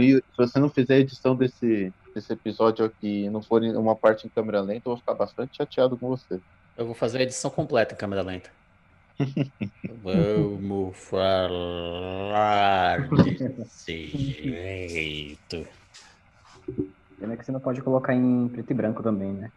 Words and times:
se 0.00 0.22
você 0.36 0.58
não 0.58 0.68
fizer 0.68 0.94
a 0.94 0.98
edição 0.98 1.34
desse, 1.34 1.92
desse 2.14 2.32
episódio 2.32 2.84
aqui 2.84 3.24
e 3.24 3.30
não 3.30 3.42
for 3.42 3.62
uma 3.62 3.94
parte 3.94 4.26
em 4.26 4.30
câmera 4.30 4.60
lenta, 4.60 4.88
eu 4.88 4.92
vou 4.92 4.96
ficar 4.96 5.14
bastante 5.14 5.56
chateado 5.56 5.96
com 5.96 6.08
você. 6.08 6.40
Eu 6.76 6.86
vou 6.86 6.94
fazer 6.94 7.18
a 7.18 7.22
edição 7.22 7.50
completa 7.50 7.94
em 7.94 7.98
câmera 7.98 8.22
lenta. 8.22 8.50
Vamos 10.02 10.96
falar 10.96 13.08
desse 13.08 14.08
jeito. 14.08 15.66
Pena 17.18 17.36
que 17.36 17.44
você 17.44 17.52
não 17.52 17.60
pode 17.60 17.80
colocar 17.80 18.14
em 18.14 18.48
preto 18.48 18.70
e 18.70 18.74
branco 18.74 19.02
também, 19.02 19.32
né? 19.32 19.50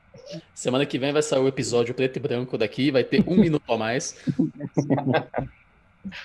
Semana 0.54 0.86
que 0.86 0.98
vem 0.98 1.12
vai 1.12 1.22
sair 1.22 1.42
o 1.42 1.48
episódio 1.48 1.94
preto 1.94 2.18
e 2.18 2.20
branco 2.20 2.58
daqui, 2.58 2.90
vai 2.90 3.04
ter 3.04 3.24
um 3.28 3.36
minuto 3.36 3.72
a 3.72 3.78
mais. 3.78 4.16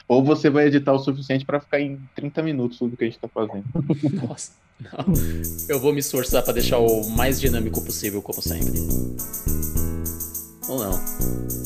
Ou 0.09 0.22
você 0.25 0.48
vai 0.48 0.66
editar 0.66 0.93
o 0.93 0.98
suficiente 0.98 1.45
para 1.45 1.61
ficar 1.61 1.80
em 1.80 1.98
30 2.14 2.43
minutos 2.43 2.79
tudo 2.79 2.96
que 2.96 3.04
a 3.04 3.07
gente 3.07 3.18
tá 3.18 3.29
fazendo. 3.29 3.64
Nossa, 4.27 4.52
não. 4.80 5.14
Eu 5.68 5.81
vou 5.81 5.93
me 5.93 6.00
esforçar 6.00 6.43
para 6.43 6.54
deixar 6.54 6.79
o 6.79 7.08
mais 7.11 7.40
dinâmico 7.40 7.84
possível, 7.84 8.22
como 8.22 8.40
sempre. 8.43 8.72
Ou 10.68 10.79
não. 10.79 11.64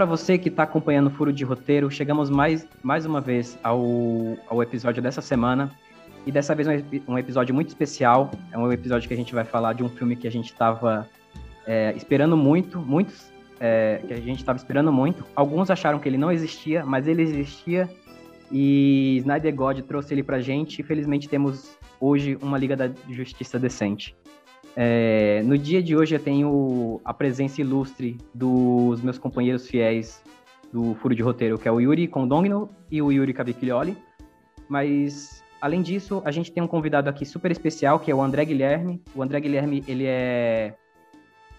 Para 0.00 0.06
você 0.06 0.38
que 0.38 0.48
está 0.48 0.62
acompanhando 0.62 1.08
o 1.08 1.10
Furo 1.10 1.30
de 1.30 1.44
Roteiro. 1.44 1.90
Chegamos 1.90 2.30
mais, 2.30 2.66
mais 2.82 3.04
uma 3.04 3.20
vez 3.20 3.58
ao, 3.62 3.84
ao 4.48 4.62
episódio 4.62 5.02
dessa 5.02 5.20
semana. 5.20 5.70
E 6.24 6.32
dessa 6.32 6.54
vez 6.54 6.66
um, 6.66 7.12
um 7.12 7.18
episódio 7.18 7.54
muito 7.54 7.68
especial. 7.68 8.30
É 8.50 8.56
um 8.56 8.72
episódio 8.72 9.06
que 9.06 9.12
a 9.12 9.16
gente 9.16 9.34
vai 9.34 9.44
falar 9.44 9.74
de 9.74 9.84
um 9.84 9.90
filme 9.90 10.16
que 10.16 10.26
a 10.26 10.30
gente 10.30 10.46
estava 10.46 11.06
é, 11.66 11.92
esperando 11.94 12.34
muito, 12.34 12.78
muitos 12.78 13.30
é, 13.60 14.00
que 14.08 14.14
a 14.14 14.16
gente 14.16 14.38
estava 14.38 14.56
esperando 14.56 14.90
muito. 14.90 15.22
Alguns 15.36 15.70
acharam 15.70 15.98
que 15.98 16.08
ele 16.08 16.16
não 16.16 16.32
existia, 16.32 16.82
mas 16.82 17.06
ele 17.06 17.20
existia. 17.20 17.86
E 18.50 19.18
Snyder 19.18 19.54
God 19.54 19.80
trouxe 19.80 20.14
ele 20.14 20.22
pra 20.22 20.40
gente. 20.40 20.78
E 20.78 20.82
felizmente 20.82 21.28
temos 21.28 21.76
hoje 22.00 22.38
uma 22.40 22.56
Liga 22.56 22.74
da 22.74 22.90
Justiça 23.10 23.58
decente. 23.58 24.16
É, 24.82 25.42
no 25.42 25.58
dia 25.58 25.82
de 25.82 25.94
hoje 25.94 26.14
eu 26.14 26.18
tenho 26.18 27.02
a 27.04 27.12
presença 27.12 27.60
ilustre 27.60 28.16
dos 28.32 29.02
meus 29.02 29.18
companheiros 29.18 29.68
fiéis 29.68 30.22
do 30.72 30.94
Furo 30.94 31.14
de 31.14 31.20
Roteiro, 31.20 31.58
que 31.58 31.68
é 31.68 31.70
o 31.70 31.78
Yuri 31.80 32.08
Condongno 32.08 32.70
e 32.90 33.02
o 33.02 33.12
Yuri 33.12 33.34
Cavicchioli. 33.34 33.94
Mas, 34.66 35.44
além 35.60 35.82
disso, 35.82 36.22
a 36.24 36.30
gente 36.30 36.50
tem 36.50 36.62
um 36.62 36.66
convidado 36.66 37.10
aqui 37.10 37.26
super 37.26 37.50
especial, 37.50 38.00
que 38.00 38.10
é 38.10 38.14
o 38.14 38.22
André 38.22 38.42
Guilherme. 38.46 39.02
O 39.14 39.22
André 39.22 39.38
Guilherme, 39.40 39.84
ele 39.86 40.06
é 40.06 40.74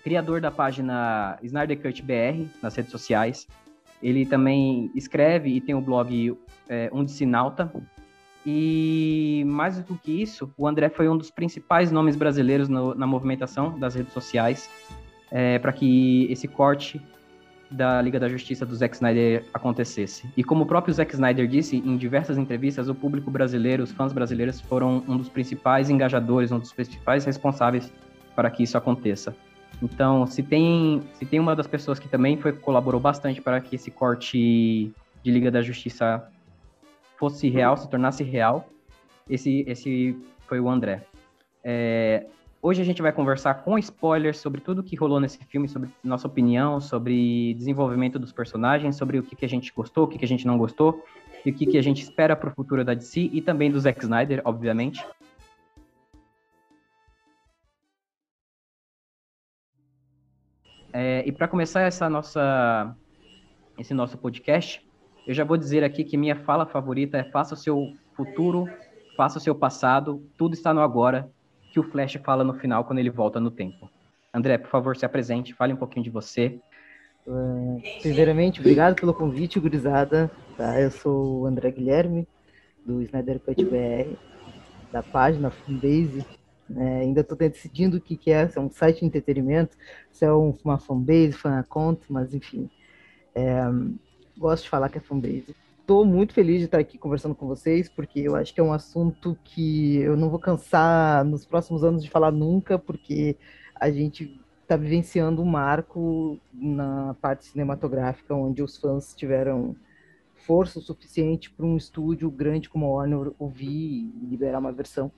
criador 0.03 0.41
da 0.41 0.49
página 0.49 1.37
Snyder 1.43 1.79
Cut 1.79 2.01
BR 2.01 2.47
nas 2.59 2.75
redes 2.75 2.91
sociais. 2.91 3.47
Ele 4.01 4.25
também 4.25 4.91
escreve 4.95 5.51
e 5.51 5.61
tem 5.61 5.75
o 5.75 5.81
blog 5.81 6.35
é, 6.67 6.89
Um 6.91 7.07
Sinalta, 7.07 7.71
e 8.45 9.43
mais 9.45 9.79
do 9.79 9.95
que 9.95 10.21
isso, 10.21 10.51
o 10.57 10.67
André 10.67 10.89
foi 10.89 11.07
um 11.07 11.17
dos 11.17 11.29
principais 11.29 11.91
nomes 11.91 12.15
brasileiros 12.15 12.67
no, 12.67 12.95
na 12.95 13.05
movimentação 13.05 13.77
das 13.77 13.95
redes 13.95 14.13
sociais 14.13 14.69
é, 15.29 15.59
para 15.59 15.71
que 15.71 16.27
esse 16.29 16.47
corte 16.47 17.01
da 17.69 18.01
Liga 18.01 18.19
da 18.19 18.27
Justiça 18.27 18.65
do 18.65 18.75
Zack 18.75 18.95
Snyder 18.95 19.45
acontecesse. 19.53 20.29
E 20.35 20.43
como 20.43 20.63
o 20.63 20.65
próprio 20.65 20.93
Zack 20.93 21.13
Snyder 21.13 21.47
disse 21.47 21.77
em 21.77 21.95
diversas 21.95 22.37
entrevistas, 22.37 22.89
o 22.89 22.95
público 22.95 23.31
brasileiro, 23.31 23.83
os 23.83 23.91
fãs 23.91 24.11
brasileiros 24.11 24.59
foram 24.59 25.03
um 25.07 25.15
dos 25.15 25.29
principais 25.29 25.89
engajadores, 25.89 26.51
um 26.51 26.59
dos 26.59 26.73
principais 26.73 27.23
responsáveis 27.23 27.91
para 28.35 28.51
que 28.51 28.63
isso 28.63 28.77
aconteça. 28.77 29.33
Então, 29.81 30.27
se 30.27 30.43
tem, 30.43 31.01
se 31.13 31.25
tem 31.25 31.39
uma 31.39 31.55
das 31.55 31.65
pessoas 31.65 31.97
que 31.97 32.09
também 32.09 32.37
foi 32.37 32.51
colaborou 32.51 32.99
bastante 32.99 33.41
para 33.41 33.61
que 33.61 33.75
esse 33.75 33.89
corte 33.89 34.91
de 35.23 35.31
Liga 35.31 35.49
da 35.49 35.61
Justiça 35.61 36.27
fosse 37.21 37.47
real, 37.49 37.77
se 37.77 37.87
tornasse 37.87 38.23
real, 38.23 38.67
esse, 39.29 39.63
esse 39.67 40.17
foi 40.47 40.59
o 40.59 40.67
André. 40.67 41.05
É, 41.63 42.25
hoje 42.59 42.81
a 42.81 42.83
gente 42.83 42.99
vai 42.99 43.11
conversar 43.11 43.53
com 43.63 43.77
spoilers 43.77 44.39
sobre 44.39 44.59
tudo 44.59 44.81
que 44.81 44.95
rolou 44.95 45.19
nesse 45.19 45.37
filme, 45.45 45.67
sobre 45.67 45.91
nossa 46.03 46.25
opinião, 46.25 46.81
sobre 46.81 47.53
desenvolvimento 47.53 48.17
dos 48.17 48.31
personagens, 48.31 48.95
sobre 48.95 49.19
o 49.19 49.23
que, 49.23 49.35
que 49.35 49.45
a 49.45 49.47
gente 49.47 49.71
gostou, 49.71 50.05
o 50.05 50.07
que, 50.07 50.17
que 50.17 50.25
a 50.25 50.27
gente 50.27 50.47
não 50.47 50.57
gostou, 50.57 51.05
e 51.45 51.51
o 51.51 51.53
que, 51.53 51.67
que 51.67 51.77
a 51.77 51.83
gente 51.83 52.01
espera 52.01 52.35
para 52.35 52.49
o 52.49 52.55
futuro 52.55 52.83
da 52.83 52.95
DC 52.95 53.29
e 53.31 53.39
também 53.39 53.69
do 53.69 53.79
Zack 53.79 53.99
Snyder, 53.99 54.41
obviamente. 54.43 55.05
É, 60.91 61.23
e 61.23 61.31
para 61.31 61.47
começar 61.47 61.81
essa 61.81 62.09
nossa, 62.09 62.95
esse 63.77 63.93
nosso 63.93 64.17
podcast, 64.17 64.83
eu 65.27 65.33
já 65.33 65.43
vou 65.43 65.57
dizer 65.57 65.83
aqui 65.83 66.03
que 66.03 66.17
minha 66.17 66.35
fala 66.35 66.65
favorita 66.65 67.17
é 67.17 67.23
faça 67.23 67.53
o 67.53 67.57
seu 67.57 67.93
futuro, 68.15 68.67
faça 69.15 69.37
o 69.37 69.41
seu 69.41 69.53
passado, 69.53 70.23
tudo 70.37 70.53
está 70.53 70.73
no 70.73 70.81
agora, 70.81 71.29
que 71.71 71.79
o 71.79 71.83
Flash 71.83 72.19
fala 72.23 72.43
no 72.43 72.53
final 72.53 72.83
quando 72.85 72.99
ele 72.99 73.09
volta 73.09 73.39
no 73.39 73.51
tempo. 73.51 73.89
André, 74.33 74.57
por 74.57 74.69
favor, 74.69 74.95
se 74.95 75.05
apresente, 75.05 75.53
fale 75.53 75.73
um 75.73 75.77
pouquinho 75.77 76.03
de 76.03 76.09
você. 76.09 76.59
Uh, 77.25 77.81
primeiramente, 78.01 78.59
obrigado 78.59 78.95
pelo 78.95 79.13
convite, 79.13 79.59
gurizada. 79.59 80.31
Tá? 80.57 80.79
Eu 80.79 80.89
sou 80.89 81.41
o 81.41 81.45
André 81.45 81.71
Guilherme, 81.71 82.27
do 82.85 83.01
Snyder 83.01 83.39
Cut 83.39 83.63
BR, 83.63 84.15
da 84.91 85.03
página 85.03 85.51
Fanbase. 85.51 86.25
É, 86.75 87.01
ainda 87.01 87.21
estou 87.21 87.37
decidindo 87.37 87.97
o 87.97 88.01
que, 88.01 88.15
que 88.15 88.31
é, 88.31 88.47
se 88.47 88.57
é 88.57 88.61
um 88.61 88.69
site 88.69 89.01
de 89.01 89.05
entretenimento, 89.05 89.75
se 90.09 90.23
é 90.23 90.31
um, 90.31 90.57
uma 90.63 90.79
fanbase, 90.79 91.33
fan 91.33 91.59
account, 91.59 92.01
mas 92.09 92.33
enfim. 92.33 92.69
É, 93.35 93.61
gosto 94.41 94.63
de 94.63 94.69
falar 94.69 94.89
que 94.89 94.97
é 94.97 95.01
fanbase. 95.01 95.55
Estou 95.79 96.05
muito 96.05 96.33
feliz 96.33 96.59
de 96.59 96.65
estar 96.65 96.79
aqui 96.79 96.97
conversando 96.97 97.35
com 97.35 97.47
vocês, 97.47 97.89
porque 97.89 98.19
eu 98.19 98.35
acho 98.35 98.53
que 98.53 98.59
é 98.59 98.63
um 98.63 98.73
assunto 98.73 99.37
que 99.43 99.97
eu 99.97 100.17
não 100.17 100.29
vou 100.29 100.39
cansar 100.39 101.23
nos 101.23 101.45
próximos 101.45 101.83
anos 101.83 102.03
de 102.03 102.09
falar 102.09 102.31
nunca, 102.31 102.77
porque 102.79 103.37
a 103.75 103.89
gente 103.91 104.39
está 104.61 104.75
vivenciando 104.75 105.41
um 105.41 105.45
marco 105.45 106.39
na 106.53 107.15
parte 107.21 107.45
cinematográfica, 107.45 108.33
onde 108.33 108.63
os 108.63 108.77
fãs 108.77 109.13
tiveram 109.13 109.75
força 110.35 110.79
o 110.79 110.81
suficiente 110.81 111.51
para 111.51 111.65
um 111.65 111.77
estúdio 111.77 112.31
grande 112.31 112.69
como 112.69 112.85
a 112.85 112.89
Warner 112.89 113.31
ouvir 113.37 113.67
e 113.67 114.25
liberar 114.29 114.59
uma 114.59 114.71
versão 114.71 115.11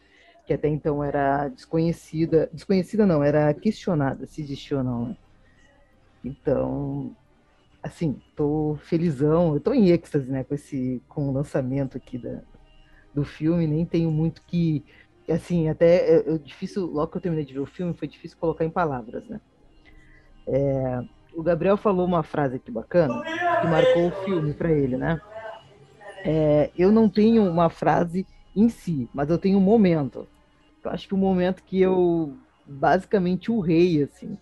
que 0.45 0.53
até 0.53 0.67
então 0.67 1.03
era 1.03 1.47
desconhecida, 1.47 2.49
desconhecida 2.51 3.05
não, 3.05 3.23
era 3.23 3.53
questionada 3.53 4.25
se 4.25 4.41
existia 4.41 4.77
ou 4.77 4.83
não. 4.83 5.05
Né? 5.09 5.17
Então, 6.25 7.15
assim, 7.83 8.19
tô 8.35 8.77
felizão, 8.83 9.53
eu 9.53 9.59
tô 9.59 9.73
em 9.73 9.89
êxtase, 9.89 10.31
né, 10.31 10.43
com 10.43 10.55
esse 10.55 11.03
com 11.07 11.29
o 11.29 11.33
lançamento 11.33 11.97
aqui 11.97 12.17
da, 12.17 12.41
do 13.13 13.25
filme, 13.25 13.67
nem 13.67 13.85
tenho 13.85 14.09
muito 14.09 14.41
que 14.43 14.83
assim, 15.29 15.69
até 15.69 16.17
é, 16.17 16.37
difícil, 16.37 16.85
logo 16.85 17.11
que 17.11 17.17
eu 17.17 17.21
terminei 17.21 17.45
de 17.45 17.53
ver 17.53 17.59
o 17.59 17.65
filme, 17.65 17.93
foi 17.93 18.07
difícil 18.07 18.37
colocar 18.37 18.65
em 18.65 18.69
palavras, 18.69 19.27
né? 19.27 19.39
É, 20.47 21.01
o 21.33 21.43
Gabriel 21.43 21.77
falou 21.77 22.05
uma 22.05 22.23
frase 22.23 22.57
aqui 22.57 22.71
bacana 22.71 23.21
que 23.61 23.67
marcou 23.67 24.07
o 24.07 24.25
filme 24.25 24.53
para 24.53 24.71
ele, 24.71 24.97
né? 24.97 25.19
É, 26.25 26.71
eu 26.77 26.91
não 26.91 27.09
tenho 27.09 27.43
uma 27.49 27.69
frase 27.69 28.25
em 28.55 28.69
si, 28.69 29.09
mas 29.13 29.29
eu 29.29 29.37
tenho 29.37 29.57
um 29.57 29.61
momento. 29.61 30.27
Eu 30.83 30.91
acho 30.91 31.07
que 31.07 31.13
o 31.13 31.17
momento 31.17 31.63
que 31.63 31.79
eu 31.79 32.35
basicamente 32.65 33.51
o 33.51 33.59
rei, 33.59 34.03
assim, 34.03 34.37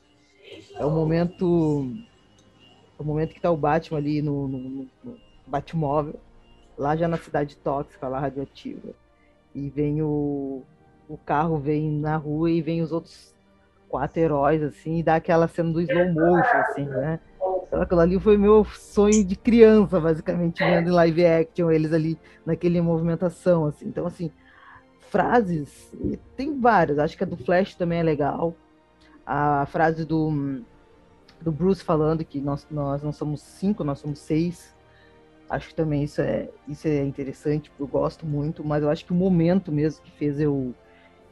é 0.75 0.85
o 0.85 0.91
momento 0.91 1.91
o 3.01 3.05
momento 3.05 3.33
que 3.33 3.41
tá 3.41 3.49
o 3.49 3.57
Batman 3.57 3.97
ali 3.97 4.21
no, 4.21 4.47
no, 4.47 4.87
no 5.03 5.17
Batmóvel, 5.47 6.19
lá 6.77 6.95
já 6.95 7.07
na 7.07 7.17
cidade 7.17 7.57
tóxica, 7.57 8.07
lá 8.07 8.19
radioativa. 8.19 8.89
E 9.53 9.69
vem 9.69 10.01
o, 10.01 10.63
o 11.09 11.17
carro, 11.17 11.57
vem 11.57 11.91
na 11.91 12.15
rua 12.15 12.49
e 12.49 12.61
vem 12.61 12.81
os 12.81 12.91
outros 12.91 13.35
quatro 13.89 14.19
heróis, 14.19 14.63
assim, 14.63 14.99
e 14.99 15.03
dá 15.03 15.15
aquela 15.15 15.47
cena 15.47 15.73
do 15.73 15.81
slow 15.81 16.13
motion, 16.13 16.57
assim, 16.57 16.85
né? 16.85 17.19
Aquilo 17.71 17.99
ali 17.99 18.19
foi 18.19 18.37
meu 18.37 18.63
sonho 18.65 19.23
de 19.23 19.35
criança, 19.35 19.99
basicamente, 19.99 20.63
vendo 20.63 20.89
em 20.89 20.93
live 20.93 21.25
action, 21.25 21.71
eles 21.71 21.91
ali 21.91 22.17
naquele 22.45 22.79
movimentação, 22.81 23.65
assim. 23.65 23.87
Então, 23.87 24.05
assim, 24.05 24.31
frases, 25.09 25.91
tem 26.37 26.59
várias, 26.59 26.99
acho 26.99 27.17
que 27.17 27.23
a 27.23 27.27
do 27.27 27.37
Flash 27.37 27.75
também 27.75 27.99
é 27.99 28.03
legal. 28.03 28.55
A 29.25 29.65
frase 29.65 30.05
do 30.05 30.63
do 31.41 31.51
Bruce 31.51 31.83
falando 31.83 32.23
que 32.23 32.39
nós, 32.39 32.67
nós 32.69 33.01
não 33.01 33.11
somos 33.11 33.41
cinco, 33.41 33.83
nós 33.83 33.99
somos 33.99 34.19
seis. 34.19 34.75
Acho 35.49 35.69
que 35.69 35.75
também 35.75 36.03
isso 36.03 36.21
é, 36.21 36.47
isso 36.67 36.87
é 36.87 37.03
interessante, 37.03 37.71
eu 37.77 37.87
gosto 37.87 38.25
muito, 38.25 38.63
mas 38.63 38.83
eu 38.83 38.89
acho 38.89 39.03
que 39.03 39.11
o 39.11 39.15
momento 39.15 39.71
mesmo 39.71 40.01
que 40.01 40.11
fez 40.11 40.39
eu, 40.39 40.73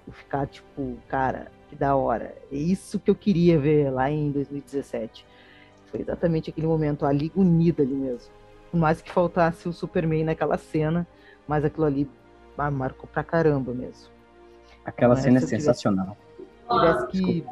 eu 0.06 0.12
ficar, 0.12 0.46
tipo, 0.46 0.98
cara, 1.08 1.50
que 1.70 1.76
da 1.76 1.96
hora. 1.96 2.36
É 2.52 2.56
isso 2.56 3.00
que 3.00 3.10
eu 3.10 3.16
queria 3.16 3.58
ver 3.58 3.90
lá 3.92 4.10
em 4.10 4.32
2017. 4.32 5.26
Foi 5.86 6.02
exatamente 6.02 6.50
aquele 6.50 6.68
momento, 6.68 7.06
a 7.06 7.12
Liga 7.12 7.40
Unida 7.40 7.84
ali 7.84 7.94
mesmo. 7.94 8.32
Por 8.70 8.78
mais 8.78 9.02
que 9.02 9.12
faltasse 9.12 9.70
o 9.70 9.74
Superman 9.74 10.26
naquela 10.26 10.58
cena, 10.58 11.08
mas 11.48 11.64
aquilo 11.64 11.86
ali 11.86 12.10
ah, 12.58 12.70
marcou 12.70 13.08
pra 13.08 13.24
caramba 13.24 13.74
mesmo. 13.74 14.10
Aquela 14.84 15.14
então, 15.14 15.24
cena 15.24 15.38
é 15.38 15.42
sensacional. 15.42 16.18
Tivesse 16.70 17.08
que 17.08 17.46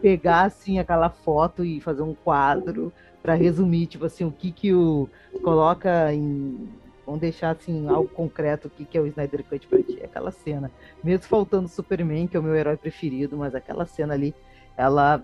pegar 0.00 0.42
assim 0.42 0.78
aquela 0.78 1.08
foto 1.08 1.64
e 1.64 1.80
fazer 1.80 2.02
um 2.02 2.14
quadro 2.14 2.92
para 3.22 3.34
resumir, 3.34 3.86
tipo 3.86 4.04
assim, 4.04 4.24
o 4.24 4.32
que 4.32 4.52
que 4.52 4.74
o 4.74 5.08
coloca 5.42 6.12
em 6.12 6.68
vamos 7.06 7.20
deixar 7.20 7.50
assim 7.50 7.86
algo 7.88 8.08
concreto 8.08 8.68
o 8.68 8.70
que 8.70 8.84
que 8.84 8.96
é 8.96 9.00
o 9.00 9.06
Snyder 9.06 9.44
Cut 9.44 9.66
para 9.66 9.82
ti, 9.82 10.02
aquela 10.02 10.30
cena. 10.30 10.70
Mesmo 11.02 11.26
faltando 11.26 11.68
Superman, 11.68 12.26
que 12.26 12.36
é 12.36 12.40
o 12.40 12.42
meu 12.42 12.54
herói 12.54 12.76
preferido, 12.76 13.36
mas 13.36 13.54
aquela 13.54 13.84
cena 13.84 14.14
ali, 14.14 14.34
ela 14.76 15.22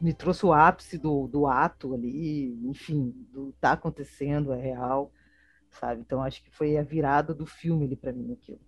me 0.00 0.12
trouxe 0.12 0.44
o 0.44 0.52
ápice 0.52 0.98
do, 0.98 1.28
do 1.28 1.46
ato 1.46 1.94
ali, 1.94 2.58
enfim, 2.68 3.14
do 3.32 3.52
tá 3.60 3.72
acontecendo, 3.72 4.52
é 4.52 4.60
real, 4.60 5.10
sabe? 5.70 6.00
Então 6.00 6.22
acho 6.22 6.42
que 6.42 6.50
foi 6.50 6.76
a 6.76 6.82
virada 6.82 7.32
do 7.32 7.46
filme 7.46 7.84
ali 7.84 7.96
para 7.96 8.12
mim 8.12 8.32
aquilo. 8.32 8.60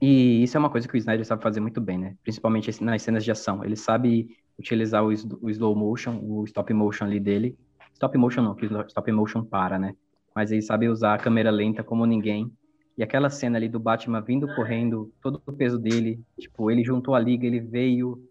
E 0.00 0.42
isso 0.42 0.56
é 0.56 0.60
uma 0.60 0.70
coisa 0.70 0.86
que 0.86 0.94
o 0.94 0.98
Snyder 0.98 1.24
sabe 1.24 1.42
fazer 1.42 1.60
muito 1.60 1.80
bem, 1.80 1.98
né? 1.98 2.16
Principalmente 2.22 2.82
nas 2.82 3.02
cenas 3.02 3.24
de 3.24 3.30
ação. 3.30 3.64
Ele 3.64 3.76
sabe 3.76 4.36
utilizar 4.58 5.04
o, 5.04 5.08
o 5.08 5.50
slow 5.50 5.74
motion, 5.74 6.18
o 6.22 6.44
stop 6.44 6.72
motion 6.72 7.04
ali 7.04 7.20
dele. 7.20 7.56
Stop 7.94 8.16
motion 8.18 8.42
não, 8.42 8.54
que 8.54 8.66
stop 8.88 9.10
motion 9.12 9.42
para, 9.42 9.78
né? 9.78 9.94
Mas 10.34 10.52
ele 10.52 10.60
sabe 10.60 10.88
usar 10.88 11.14
a 11.14 11.18
câmera 11.18 11.50
lenta 11.50 11.82
como 11.82 12.04
ninguém. 12.04 12.52
E 12.96 13.02
aquela 13.02 13.28
cena 13.30 13.58
ali 13.58 13.68
do 13.68 13.78
Batman 13.78 14.20
vindo 14.20 14.46
correndo, 14.54 15.12
todo 15.22 15.42
o 15.46 15.52
peso 15.52 15.78
dele, 15.78 16.20
tipo, 16.38 16.70
ele 16.70 16.82
juntou 16.82 17.14
a 17.14 17.18
liga, 17.18 17.46
ele 17.46 17.60
veio, 17.60 18.22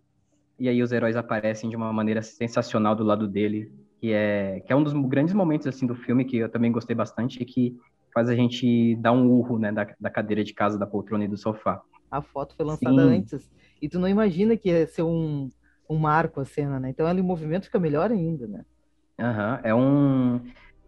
e 0.60 0.68
aí 0.68 0.82
os 0.82 0.92
heróis 0.92 1.16
aparecem 1.16 1.70
de 1.70 1.76
uma 1.76 1.94
maneira 1.94 2.22
sensacional 2.24 2.96
do 2.96 3.04
lado 3.04 3.28
dele, 3.28 3.72
que 4.00 4.12
é, 4.12 4.62
que 4.62 4.74
é 4.74 4.76
um 4.76 4.84
dos 4.84 4.94
grandes 5.08 5.36
momentos, 5.36 5.68
assim, 5.68 5.86
do 5.86 5.94
filme, 5.94 6.26
que 6.26 6.38
eu 6.38 6.50
também 6.50 6.72
gostei 6.72 6.96
bastante, 6.96 7.42
e 7.42 7.46
que 7.46 7.78
faz 8.16 8.30
a 8.30 8.36
gente 8.36 8.96
dar 8.96 9.12
um 9.12 9.30
urro, 9.30 9.60
né, 9.60 9.74
da, 9.74 9.94
da 10.00 10.10
cadeira 10.10 10.42
de 10.42 10.54
casa, 10.54 10.80
da 10.80 10.88
poltrona 10.88 11.26
e 11.26 11.28
do 11.28 11.36
sofá. 11.36 11.82
A 12.10 12.22
foto 12.22 12.56
foi 12.56 12.66
lançada 12.66 13.02
Sim. 13.02 13.18
antes, 13.18 13.52
e 13.82 13.90
tu 13.90 14.00
não 14.00 14.08
imagina 14.08 14.56
que 14.56 14.70
ia 14.70 14.88
ser 14.88 15.04
um, 15.04 15.50
um 15.90 15.98
marco 15.98 16.40
a 16.40 16.46
cena, 16.46 16.80
né? 16.80 16.90
Então 16.90 17.06
ali 17.06 17.20
o 17.20 17.26
movimento 17.26 17.66
fica 17.66 17.78
melhor 17.78 18.10
ainda, 18.10 18.48
né? 18.48 18.64
Aham, 19.20 19.60
é 19.64 19.76
um 19.76 20.36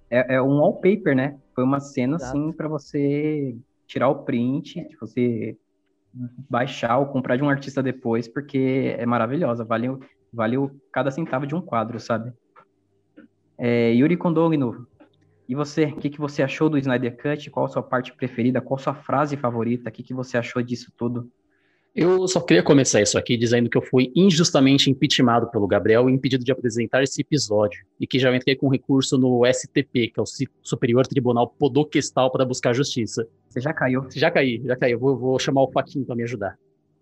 é, 0.09 0.35
é, 0.35 0.41
um 0.41 0.59
wallpaper, 0.59 1.13
né? 1.13 1.37
Foi 1.53 1.65
uma 1.65 1.81
cena 1.81 2.15
Exato. 2.15 2.37
assim 2.37 2.53
para 2.53 2.69
você 2.69 3.57
tirar 3.85 4.07
o 4.07 4.23
print, 4.23 4.87
você 4.99 5.57
baixar 6.49 6.97
ou 6.97 7.07
comprar 7.07 7.35
de 7.35 7.43
um 7.43 7.49
artista 7.49 7.83
depois, 7.83 8.27
porque 8.27 8.95
é 8.97 9.05
maravilhosa, 9.05 9.65
vale, 9.65 9.89
vale 10.31 10.57
cada 10.93 11.11
centavo 11.11 11.45
de 11.45 11.55
um 11.55 11.61
quadro, 11.61 11.99
sabe? 11.99 12.31
É, 13.57 13.91
Yuri 13.91 14.15
Kondogno, 14.15 14.87
e 15.47 15.55
você, 15.55 15.85
o 15.85 15.97
que, 15.97 16.09
que 16.09 16.19
você 16.19 16.43
achou 16.43 16.69
do 16.69 16.77
Snyder 16.77 17.15
Cut? 17.17 17.49
Qual 17.49 17.65
a 17.65 17.69
sua 17.69 17.83
parte 17.83 18.13
preferida? 18.13 18.61
Qual 18.61 18.77
a 18.77 18.83
sua 18.83 18.93
frase 18.93 19.37
favorita? 19.37 19.89
O 19.89 19.91
que, 19.91 20.03
que 20.03 20.13
você 20.13 20.37
achou 20.37 20.61
disso 20.61 20.91
tudo? 20.97 21.31
Eu 21.95 22.27
só 22.27 22.39
queria 22.39 22.61
começar 22.61 23.01
isso 23.01 23.17
aqui 23.17 23.35
dizendo 23.35 23.69
que 23.69 23.77
eu 23.77 23.81
fui 23.81 24.11
injustamente 24.15 24.87
impeachmentado 24.87 25.49
pelo 25.49 25.65
Gabriel 25.65 26.07
e 26.07 26.13
impedido 26.13 26.43
de 26.43 26.51
apresentar 26.51 27.01
esse 27.01 27.21
episódio, 27.21 27.83
e 27.99 28.05
que 28.05 28.19
já 28.19 28.35
entrei 28.35 28.55
com 28.55 28.69
recurso 28.69 29.17
no 29.17 29.41
STP, 29.51 30.09
que 30.09 30.19
é 30.19 30.21
o 30.21 30.25
Superior 30.61 31.07
Tribunal 31.07 31.47
Podoquestal 31.57 32.31
para 32.31 32.45
buscar 32.45 32.73
justiça. 32.73 33.27
Você 33.49 33.59
já 33.59 33.73
caiu? 33.73 34.05
Já 34.11 34.29
caí, 34.29 34.61
já 34.63 34.75
caí. 34.75 34.91
Eu 34.91 34.99
vou, 34.99 35.17
vou 35.17 35.39
chamar 35.39 35.63
o 35.63 35.71
Faquinho 35.71 36.05
para 36.05 36.15
me 36.15 36.21
ajudar. 36.21 36.55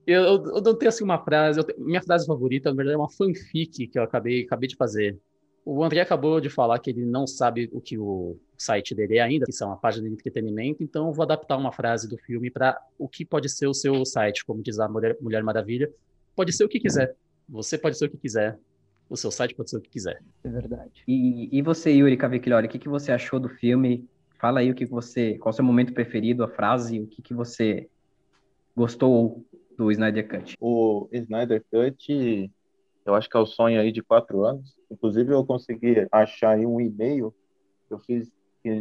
Eu, 0.08 0.22
eu, 0.22 0.46
eu, 0.46 0.62
não 0.62 0.76
tenho 0.76 0.88
assim 0.90 1.04
uma 1.04 1.20
frase, 1.20 1.62
tenho, 1.62 1.86
minha 1.86 2.02
frase 2.02 2.26
favorita, 2.26 2.70
na 2.70 2.76
verdade, 2.78 2.96
é 2.96 2.98
uma 2.98 3.10
fanfic 3.10 3.88
que 3.88 4.00
eu 4.00 4.04
acabei, 4.04 4.44
acabei 4.44 4.70
de 4.70 4.78
fazer. 4.78 5.18
O 5.66 5.84
André 5.84 6.00
acabou 6.00 6.40
de 6.40 6.48
falar 6.48 6.78
que 6.78 6.92
ele 6.92 7.04
não 7.04 7.26
sabe 7.26 7.68
o 7.74 7.82
que 7.82 7.98
o 7.98 8.38
site 8.56 8.94
dele 8.94 9.18
é 9.18 9.22
ainda, 9.22 9.48
que 9.48 9.52
são 9.52 9.72
a 9.72 9.76
página 9.76 10.08
de 10.08 10.14
entretenimento, 10.14 10.84
então 10.84 11.08
eu 11.08 11.14
vou 11.14 11.24
adaptar 11.24 11.58
uma 11.58 11.72
frase 11.72 12.08
do 12.08 12.18
filme 12.20 12.52
para 12.52 12.80
o 13.00 13.10
que 13.10 13.26
pode 13.26 13.50
ser 13.50 13.66
o 13.66 13.74
seu 13.74 14.06
site, 14.06 14.46
como 14.46 14.62
diz 14.62 14.80
a 14.80 14.88
Mulher, 14.88 15.18
Mulher 15.20 15.44
Maravilha. 15.44 15.92
Pode 16.36 16.54
ser 16.54 16.66
o 16.66 16.70
que 16.70 16.80
quiser. 16.80 17.16
Você 17.50 17.80
pode 17.80 17.98
ser 17.98 18.06
o 18.06 18.10
que 18.12 18.18
quiser. 18.18 18.60
O 19.10 19.18
seu 19.18 19.32
site 19.32 19.56
pode 19.56 19.72
ser 19.72 19.78
o 19.78 19.82
que 19.82 19.90
quiser. 19.90 20.22
É 20.44 20.50
verdade. 20.50 21.04
E, 21.08 21.50
e 21.52 21.62
você, 21.64 21.92
Yuri 21.92 22.16
Cavicchioli, 22.16 22.68
o 22.68 22.70
que, 22.70 22.78
que 22.78 22.90
você 22.90 23.12
achou 23.12 23.40
do 23.40 23.50
filme? 23.50 24.08
Fala 24.40 24.60
aí 24.60 24.70
o 24.70 24.76
que 24.76 24.86
você, 24.86 25.36
qual 25.40 25.50
o 25.50 25.54
seu 25.54 25.66
momento 25.66 25.94
preferido, 25.94 26.44
a 26.44 26.48
frase, 26.48 27.00
o 27.00 27.08
que, 27.08 27.24
que 27.24 27.34
você 27.34 27.90
gostou 28.76 29.44
do 29.76 29.92
Snyder 29.92 30.28
Cut? 30.28 30.56
O 30.60 31.10
Snyder 31.12 31.64
Cut 31.72 32.52
eu 33.06 33.14
acho 33.14 33.30
que 33.30 33.38
é 33.38 33.40
o 33.40 33.46
sonho 33.46 33.80
aí 33.80 33.92
de 33.92 34.02
quatro 34.02 34.44
anos. 34.44 34.76
Inclusive, 34.96 35.32
eu 35.32 35.46
consegui 35.46 36.08
achar 36.12 36.58
um 36.58 36.80
e-mail 36.80 37.34
que 37.88 37.94
eu 37.94 38.00
fiz 38.00 38.32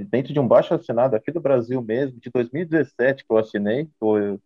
dentro 0.08 0.32
de 0.32 0.40
um 0.40 0.48
baixo 0.48 0.72
assinado 0.72 1.14
aqui 1.14 1.30
do 1.30 1.40
Brasil 1.40 1.82
mesmo, 1.82 2.18
de 2.18 2.30
2017 2.30 3.24
que 3.24 3.32
eu 3.32 3.36
assinei. 3.36 3.88
Eu, 4.00 4.40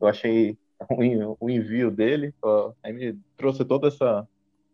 eu 0.00 0.06
achei 0.06 0.58
o, 0.90 1.48
envio 1.48 1.90
dele, 1.90 2.34
aí 2.82 2.92
me 2.92 3.18
trouxe 3.36 3.64
toda 3.64 3.88
essa, 3.88 4.28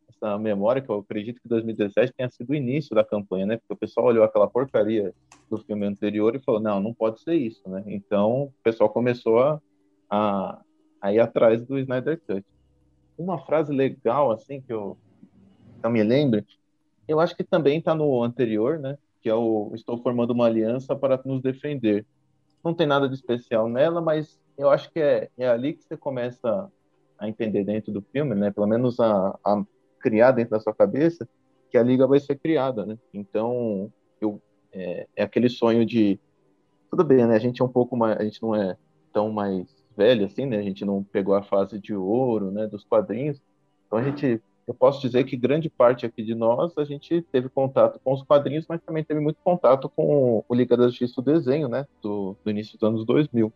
essa 0.09 0.39
memória 0.39 0.83
que 0.83 0.89
eu 0.89 0.99
acredito 0.99 1.41
que 1.41 1.49
2017 1.49 2.13
tenha 2.17 2.31
sido 2.31 2.51
o 2.51 2.55
início 2.55 2.97
da 2.97 3.05
campanha, 3.05 3.47
né? 3.47 3.57
Porque 3.59 3.75
o 3.75 3.77
pessoal 3.77 4.07
olhou 4.07 4.25
aquela 4.25 4.49
porcaria 4.49 5.15
do 5.49 5.59
filme 5.59 5.87
anterior 5.87 6.35
e 6.35 6.41
falou, 6.41 6.61
não, 6.61 6.81
não 6.81 6.95
pode 6.95 7.21
ser 7.21 7.35
isso, 7.35 7.69
né? 7.69 7.85
Então, 7.87 8.45
o 8.45 8.53
pessoal 8.65 8.91
começou 8.91 9.39
a, 9.39 9.61
a, 10.11 10.61
a 11.01 11.13
ir 11.13 11.21
atrás 11.21 11.65
do 11.65 11.79
Snyder 11.79 12.21
Cut 12.27 12.45
uma 13.19 13.39
frase 13.39 13.73
legal, 13.73 14.31
assim, 14.31 14.61
que 14.61 14.73
eu, 14.73 14.97
eu 15.83 15.91
me 15.91 16.03
lembre, 16.03 16.45
eu 17.07 17.21
acho 17.21 17.37
que 17.37 17.45
também 17.45 17.79
está 17.79 17.95
no 17.95 18.23
anterior, 18.23 18.79
né? 18.79 18.99
Que 19.21 19.29
é 19.29 19.35
o 19.35 19.73
Estou 19.75 19.99
formando 20.03 20.33
uma 20.33 20.47
aliança 20.47 20.95
para 20.95 21.21
nos 21.25 21.43
defender. 21.43 22.07
Não 22.65 22.75
tem 22.75 22.87
nada 22.87 23.09
de 23.09 23.15
especial 23.15 23.69
nela, 23.69 24.01
mas 24.01 24.39
eu 24.57 24.69
acho 24.71 24.91
que 24.93 25.01
é, 25.01 25.31
é 25.39 25.49
ali 25.49 25.75
que 25.75 25.85
você 25.85 25.97
começa 25.97 26.71
a 27.19 27.29
entender 27.29 27.65
dentro 27.65 27.93
do 27.93 28.03
filme, 28.03 28.35
né? 28.35 28.51
Pelo 28.51 28.67
menos 28.67 29.01
a, 29.01 29.39
a 29.45 29.65
criar 30.01 30.33
dentro 30.33 30.51
da 30.51 30.61
sua 30.61 30.75
cabeça 30.75 31.29
que 31.71 31.77
a 31.77 31.83
liga 31.83 32.07
vai 32.07 32.21
ser 32.21 32.37
criada, 32.37 32.85
né? 32.85 32.99
Então, 33.13 33.93
eu, 34.21 34.41
é, 34.73 35.07
é 35.17 35.23
aquele 35.23 35.49
sonho 35.49 35.85
de 35.85 36.19
tudo 36.91 37.05
bem, 37.05 37.27
né? 37.27 37.35
A 37.35 37.39
gente 37.39 37.61
é 37.61 37.65
um 37.65 37.69
pouco 37.69 37.97
mais, 37.97 38.19
a 38.19 38.25
gente 38.25 38.41
não 38.43 38.55
é 38.55 38.77
tão 39.13 39.31
mais 39.31 39.67
velho, 39.97 40.27
assim, 40.27 40.47
né? 40.47 40.59
A 40.59 40.63
gente 40.63 40.85
não 40.85 41.03
pegou 41.03 41.35
a 41.35 41.43
fase 41.43 41.79
de 41.79 41.95
ouro, 41.95 42.51
né? 42.51 42.67
Dos 42.67 42.85
quadrinhos. 42.85 43.41
Então 43.87 43.99
a 43.99 44.03
gente, 44.03 44.41
eu 44.69 44.75
posso 44.75 45.01
dizer 45.01 45.25
que 45.25 45.35
grande 45.35 45.71
parte 45.71 46.05
aqui 46.05 46.23
de 46.23 46.35
nós 46.35 46.77
a 46.77 46.85
gente 46.85 47.23
teve 47.33 47.49
contato 47.49 47.99
com 48.05 48.13
os 48.13 48.23
quadrinhos, 48.23 48.67
mas 48.69 48.83
também 48.83 49.03
teve 49.03 49.19
muito 49.19 49.39
contato 49.43 49.89
com 49.89 50.45
o 50.47 50.55
Liga 50.55 50.77
da 50.77 50.89
Justiça, 50.89 51.23
o 51.23 51.25
desenho, 51.25 51.69
né? 51.69 51.87
Do, 52.03 52.37
do 52.45 52.51
início 52.51 52.79
dos 52.79 52.87
anos 52.87 53.07
2000. 53.07 53.51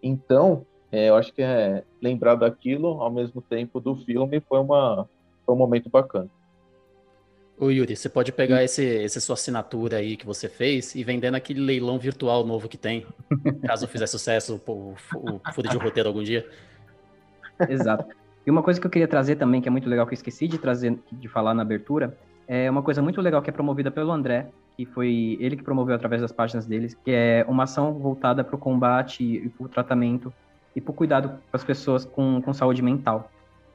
Então, 0.00 0.64
é, 0.92 1.08
eu 1.08 1.16
acho 1.16 1.34
que 1.34 1.42
é 1.42 1.82
lembrar 2.00 2.36
daquilo 2.36 3.02
ao 3.02 3.10
mesmo 3.10 3.42
tempo 3.42 3.80
do 3.80 3.96
filme 3.96 4.40
foi 4.48 4.60
uma 4.60 5.08
foi 5.44 5.52
um 5.52 5.58
momento 5.58 5.90
bacana. 5.90 6.30
Ô 7.58 7.68
Yuri, 7.68 7.96
você 7.96 8.08
pode 8.08 8.30
pegar 8.30 8.62
esse, 8.62 9.02
essa 9.02 9.18
sua 9.18 9.34
assinatura 9.34 9.96
aí 9.96 10.16
que 10.16 10.24
você 10.24 10.48
fez 10.48 10.94
e 10.94 11.02
vender 11.02 11.32
naquele 11.32 11.60
leilão 11.60 11.98
virtual 11.98 12.46
novo 12.46 12.68
que 12.68 12.76
tem, 12.76 13.04
caso 13.66 13.88
fizer 13.88 14.06
sucesso 14.06 14.60
o, 14.66 14.70
o, 14.70 14.94
o 15.34 15.52
Fúria 15.52 15.70
de 15.70 15.76
Roteiro 15.76 16.08
algum 16.08 16.22
dia. 16.22 16.48
Exato. 17.68 18.23
E 18.46 18.50
uma 18.50 18.62
coisa 18.62 18.80
que 18.80 18.86
eu 18.86 18.90
queria 18.90 19.08
trazer 19.08 19.36
também, 19.36 19.60
que 19.60 19.68
é 19.68 19.70
muito 19.70 19.88
legal, 19.88 20.06
que 20.06 20.12
eu 20.12 20.16
esqueci 20.16 20.46
de 20.46 20.58
trazer, 20.58 20.98
de 21.10 21.28
falar 21.28 21.54
na 21.54 21.62
abertura, 21.62 22.16
é 22.46 22.70
uma 22.70 22.82
coisa 22.82 23.00
muito 23.00 23.20
legal 23.20 23.40
que 23.40 23.48
é 23.48 23.52
promovida 23.52 23.90
pelo 23.90 24.12
André, 24.12 24.48
que 24.76 24.84
foi 24.84 25.38
ele 25.40 25.56
que 25.56 25.62
promoveu 25.62 25.94
através 25.94 26.20
das 26.20 26.32
páginas 26.32 26.66
deles, 26.66 26.94
que 26.94 27.10
é 27.10 27.44
uma 27.48 27.62
ação 27.62 27.94
voltada 27.94 28.44
para 28.44 28.56
o 28.56 28.58
combate 28.58 29.22
e 29.24 29.48
para 29.48 29.64
o 29.64 29.68
tratamento 29.68 30.32
e 30.76 30.80
para 30.80 30.90
o 30.90 30.94
cuidado 30.94 31.28
com 31.28 31.56
as 31.56 31.64
pessoas 31.64 32.04
com, 32.04 32.42
com 32.42 32.52
saúde 32.52 32.82
mental. 32.82 33.30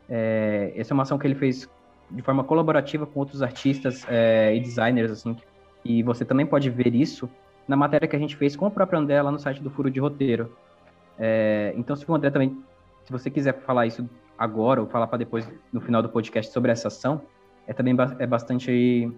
É, 0.08 0.74
essa 0.76 0.94
é 0.94 0.96
uma 0.96 1.04
ação 1.04 1.18
que 1.18 1.26
ele 1.26 1.36
fez 1.36 1.70
de 2.12 2.22
forma 2.22 2.44
colaborativa 2.44 3.06
com 3.06 3.20
outros 3.20 3.42
artistas 3.42 4.06
é, 4.10 4.56
e 4.56 4.60
designers, 4.60 5.12
assim. 5.12 5.36
E 5.86 6.04
você 6.04 6.26
também 6.26 6.46
pode 6.46 6.70
ver 6.70 6.94
isso 6.94 7.30
na 7.68 7.76
matéria 7.76 8.08
que 8.08 8.16
a 8.16 8.20
gente 8.20 8.36
fez 8.36 8.56
com 8.56 8.68
o 8.68 8.72
próprio 8.72 9.00
André 9.00 9.22
lá 9.22 9.32
no 9.32 9.40
site 9.40 9.62
do 9.62 9.70
Furo 9.70 9.90
de 9.90 10.00
Roteiro. 10.00 10.56
É, 11.18 11.74
então, 11.78 11.96
se 11.96 12.10
o 12.10 12.16
André 12.16 12.30
também, 12.32 12.58
se 13.06 13.12
você 13.12 13.30
quiser 13.30 13.54
falar 13.62 13.86
isso 13.86 14.10
agora 14.40 14.82
ou 14.82 14.88
falar 14.88 15.08
para 15.08 15.20
depois 15.20 15.48
no 15.72 15.82
final 15.82 16.02
do 16.02 16.10
podcast 16.10 16.52
sobre 16.52 16.72
essa 16.72 16.88
ação, 16.88 17.22
é 17.68 17.74
também 17.74 17.96
é 18.18 18.26
bastante 18.26 19.12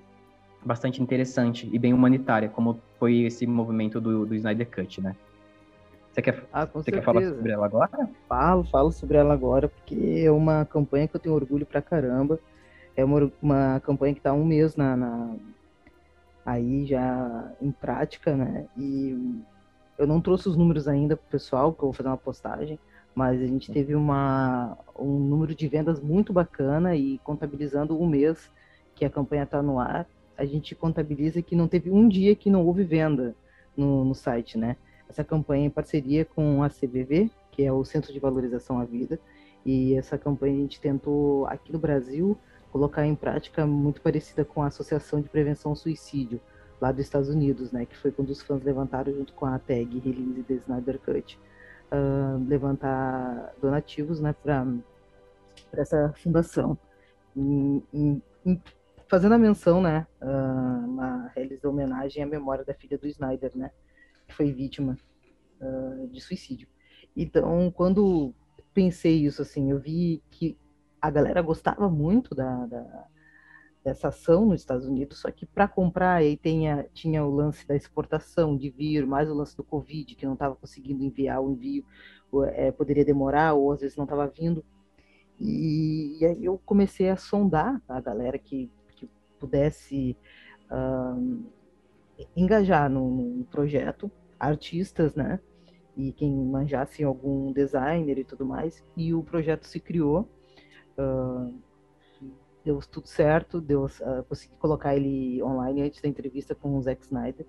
bastante 0.64 1.02
interessante 1.02 1.70
e 1.72 1.80
bem 1.80 1.94
humanitária, 1.94 2.50
como 2.50 2.80
foi 3.00 3.22
esse 3.22 3.48
movimento 3.48 4.02
do, 4.02 4.26
do 4.26 4.36
Snyder 4.36 4.70
Cut, 4.70 5.02
né? 5.02 5.16
Você 6.12 6.22
quer, 6.22 6.44
ah, 6.52 6.66
você 6.66 6.92
quer 6.92 7.04
falar 7.04 7.24
sobre 7.24 7.52
ela 7.52 7.66
agora? 7.66 8.10
Falo, 8.28 8.64
falo 8.66 8.92
sobre 8.92 9.18
ela 9.18 9.34
agora, 9.34 9.70
porque 9.70 10.24
é 10.26 10.30
uma 10.30 10.66
campanha 10.66 11.08
que 11.08 11.16
eu 11.16 11.20
tenho 11.20 11.34
orgulho 11.34 11.66
pra 11.66 11.82
caramba 11.82 12.40
é 12.96 13.06
uma, 13.06 13.32
uma 13.42 13.80
campanha 13.80 14.14
que 14.14 14.20
está 14.20 14.34
um 14.34 14.46
mês 14.46 14.76
na, 14.76 14.96
na, 14.96 15.36
aí 16.46 16.86
já 16.86 17.52
em 17.62 17.72
prática, 17.72 18.36
né? 18.36 18.68
E 18.78 19.42
eu 19.98 20.08
não 20.08 20.22
trouxe 20.22 20.50
os 20.50 20.58
números 20.58 20.88
ainda 20.88 21.16
pro 21.16 21.30
pessoal, 21.30 21.72
porque 21.72 21.84
eu 21.84 21.88
vou 21.88 21.94
fazer 21.94 22.10
uma 22.10 22.18
postagem, 22.18 22.80
mas 23.14 23.42
a 23.42 23.46
gente 23.46 23.72
teve 23.72 23.94
uma, 23.96 24.78
um 24.98 25.20
número 25.20 25.54
de 25.54 25.68
vendas 25.68 26.00
muito 26.00 26.32
bacana 26.32 26.96
e 26.96 27.18
contabilizando 27.20 28.00
um 28.00 28.08
mês 28.08 28.50
que 28.96 29.04
a 29.04 29.10
campanha 29.10 29.44
está 29.44 29.62
no 29.62 29.80
ar, 29.80 30.08
a 30.38 30.46
gente 30.46 30.74
contabiliza 30.76 31.42
que 31.42 31.56
não 31.56 31.68
teve 31.68 31.92
um 31.92 32.08
dia 32.08 32.36
que 32.36 32.50
não 32.50 32.66
houve 32.66 32.84
venda 32.84 33.36
no, 33.76 34.06
no 34.06 34.16
site, 34.16 34.58
né? 34.58 34.78
Essa 35.10 35.24
campanha 35.24 35.64
é 35.64 35.68
em 35.68 35.70
parceria 35.70 36.24
com 36.24 36.64
a 36.64 36.70
CVV, 36.70 37.30
que 37.52 37.64
é 37.64 37.72
o 37.72 37.84
Centro 37.84 38.14
de 38.14 38.20
Valorização 38.20 38.80
à 38.80 38.86
Vida, 38.86 39.20
e 39.66 39.94
essa 39.96 40.18
campanha 40.18 40.56
a 40.56 40.62
gente 40.62 40.80
tentou 40.80 41.46
aqui 41.48 41.72
no 41.72 41.78
Brasil 41.78 42.38
colocar 42.72 43.06
em 43.06 43.14
prática 43.14 43.68
muito 43.68 44.02
parecida 44.02 44.46
com 44.46 44.64
a 44.64 44.68
Associação 44.68 45.22
de 45.22 45.28
Prevenção 45.28 45.74
ao 45.74 45.76
Suicídio, 45.76 46.40
lá 46.80 46.92
dos 46.92 47.02
Estados 47.02 47.30
Unidos, 47.30 47.72
né? 47.72 47.86
Que 47.86 47.98
foi 47.98 48.12
quando 48.12 48.30
os 48.30 48.42
fãs 48.42 48.64
levantaram 48.64 49.14
junto 49.14 49.34
com 49.34 49.46
a 49.46 49.60
tag 49.60 50.00
Release 50.00 50.44
the 50.44 50.54
Snyder 50.54 50.98
Cut 51.00 51.38
uh, 51.92 52.44
levantar 52.48 53.54
donativos 53.62 54.20
né, 54.20 54.34
para 54.34 54.66
essa 55.74 56.14
fundação. 56.18 56.78
Fazendo 59.08 59.34
a 59.36 59.38
menção, 59.38 59.82
né, 59.82 60.08
uh, 60.22 60.86
uma 60.86 61.28
realiza 61.36 61.68
homenagem 61.68 62.24
à 62.24 62.26
memória 62.26 62.64
da 62.64 62.74
filha 62.74 62.98
do 62.98 63.08
Snyder, 63.08 63.52
né, 63.56 63.72
que 64.28 64.34
foi 64.34 64.52
vítima 64.52 64.98
uh, 65.60 66.08
de 66.08 66.22
suicídio. 66.22 66.68
Então, 67.16 67.70
quando 67.72 68.34
pensei 68.74 69.26
isso, 69.26 69.42
assim, 69.42 69.72
eu 69.72 69.80
vi 69.80 70.24
que 70.32 70.58
a 71.02 71.10
galera 71.10 71.42
gostava 71.42 71.90
muito 71.90 72.34
da, 72.34 72.66
da 72.68 73.08
dessa 73.84 74.10
ação 74.10 74.46
nos 74.46 74.62
Estados 74.62 74.86
Unidos, 74.86 75.20
só 75.20 75.32
que 75.32 75.46
para 75.46 75.68
comprar 75.68 76.16
aí 76.16 76.38
tinha, 76.94 77.26
o 77.26 77.34
lance 77.34 77.68
da 77.68 77.76
exportação 77.76 78.56
de 78.56 78.70
vir, 78.70 79.06
mais 79.08 79.30
o 79.30 79.34
lance 79.34 79.58
do 79.58 79.64
Covid, 79.64 80.16
que 80.16 80.26
não 80.26 80.34
estava 80.34 80.56
conseguindo 80.56 81.04
enviar 81.04 81.42
o 81.42 81.52
envio, 81.52 81.84
é, 82.54 82.72
poderia 82.72 83.04
demorar, 83.04 83.54
ou 83.54 83.72
às 83.72 83.82
vezes 83.82 83.98
não 83.98 84.04
estava 84.04 84.28
vindo. 84.28 84.64
E, 85.40 86.20
e, 86.20 86.26
aí 86.26 86.46
eu 86.46 86.62
comecei 86.64 87.10
a 87.10 87.18
sondar 87.18 87.82
a 87.90 88.00
galera 88.00 88.38
que, 88.38 88.72
que 88.96 89.10
pudesse 89.40 90.16
engajar 92.36 92.90
no, 92.90 93.10
no, 93.10 93.46
projeto, 93.46 94.10
artistas, 94.40 95.16
né? 95.16 95.40
E 95.98 96.14
quem 96.14 96.34
manjasse 96.34 97.04
algum 97.04 97.52
designer 97.52 98.20
e 98.20 98.24
tudo 98.24 98.46
mais. 98.46 98.84
E 98.96 99.14
o 99.14 99.24
projeto 99.24 99.66
se 99.66 99.80
criou. 99.80 100.30
Uh, 100.98 101.54
deu 102.64 102.80
tudo 102.80 103.08
certo, 103.08 103.60
deu, 103.60 103.86
uh, 103.86 104.24
consegui 104.28 104.56
colocar 104.58 104.96
ele 104.96 105.42
online 105.44 105.84
antes 105.84 106.02
da 106.02 106.08
entrevista 106.08 106.54
com 106.54 106.78
o 106.78 106.82
Zack 106.82 107.02
Snyder 107.04 107.46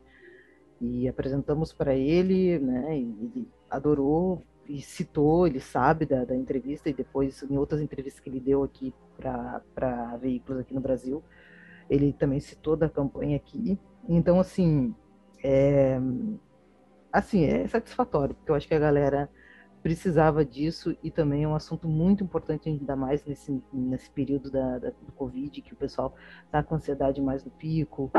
e 0.80 1.08
apresentamos 1.08 1.72
para 1.72 1.94
ele, 1.94 2.58
né? 2.58 2.98
ele 2.98 3.48
adorou 3.70 4.42
e 4.68 4.80
citou, 4.80 5.46
ele 5.46 5.60
sabe 5.60 6.06
da, 6.06 6.24
da, 6.24 6.34
entrevista 6.34 6.88
e 6.88 6.92
depois 6.92 7.42
em 7.42 7.56
outras 7.56 7.80
entrevistas 7.80 8.20
que 8.20 8.28
ele 8.28 8.40
deu 8.40 8.62
aqui 8.62 8.92
para 9.16 10.16
veículos 10.20 10.60
aqui 10.60 10.74
no 10.74 10.80
Brasil, 10.80 11.22
ele 11.88 12.12
também 12.12 12.40
citou 12.40 12.76
da 12.76 12.88
campanha 12.88 13.36
aqui. 13.36 13.78
Então 14.08 14.40
assim, 14.40 14.94
é, 15.42 16.00
assim 17.12 17.44
é 17.44 17.66
satisfatório 17.68 18.34
porque 18.34 18.50
eu 18.50 18.54
acho 18.54 18.66
que 18.66 18.74
a 18.74 18.78
galera 18.78 19.28
precisava 19.82 20.44
disso 20.44 20.96
e 21.02 21.10
também 21.10 21.42
é 21.42 21.48
um 21.48 21.54
assunto 21.54 21.88
muito 21.88 22.22
importante, 22.22 22.68
ainda 22.68 22.94
mais 22.94 23.24
nesse, 23.24 23.60
nesse 23.72 24.08
período 24.10 24.50
da, 24.50 24.78
da 24.78 24.90
do 24.90 25.12
Covid, 25.16 25.60
que 25.60 25.72
o 25.72 25.76
pessoal 25.76 26.14
está 26.44 26.62
com 26.62 26.76
ansiedade 26.76 27.20
mais 27.20 27.44
no 27.44 27.50
pico. 27.50 28.10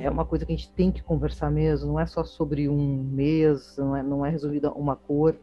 É 0.00 0.10
uma 0.10 0.24
coisa 0.24 0.44
que 0.44 0.52
a 0.52 0.56
gente 0.56 0.70
tem 0.72 0.92
que 0.92 1.02
conversar 1.02 1.50
mesmo, 1.50 1.92
não 1.92 2.00
é 2.00 2.06
só 2.06 2.22
sobre 2.22 2.68
um 2.68 3.02
mês, 3.02 3.76
não 3.78 3.96
é, 3.96 4.02
não 4.02 4.26
é 4.26 4.30
resolvida 4.30 4.70
uma 4.72 4.94
cor. 4.94 5.36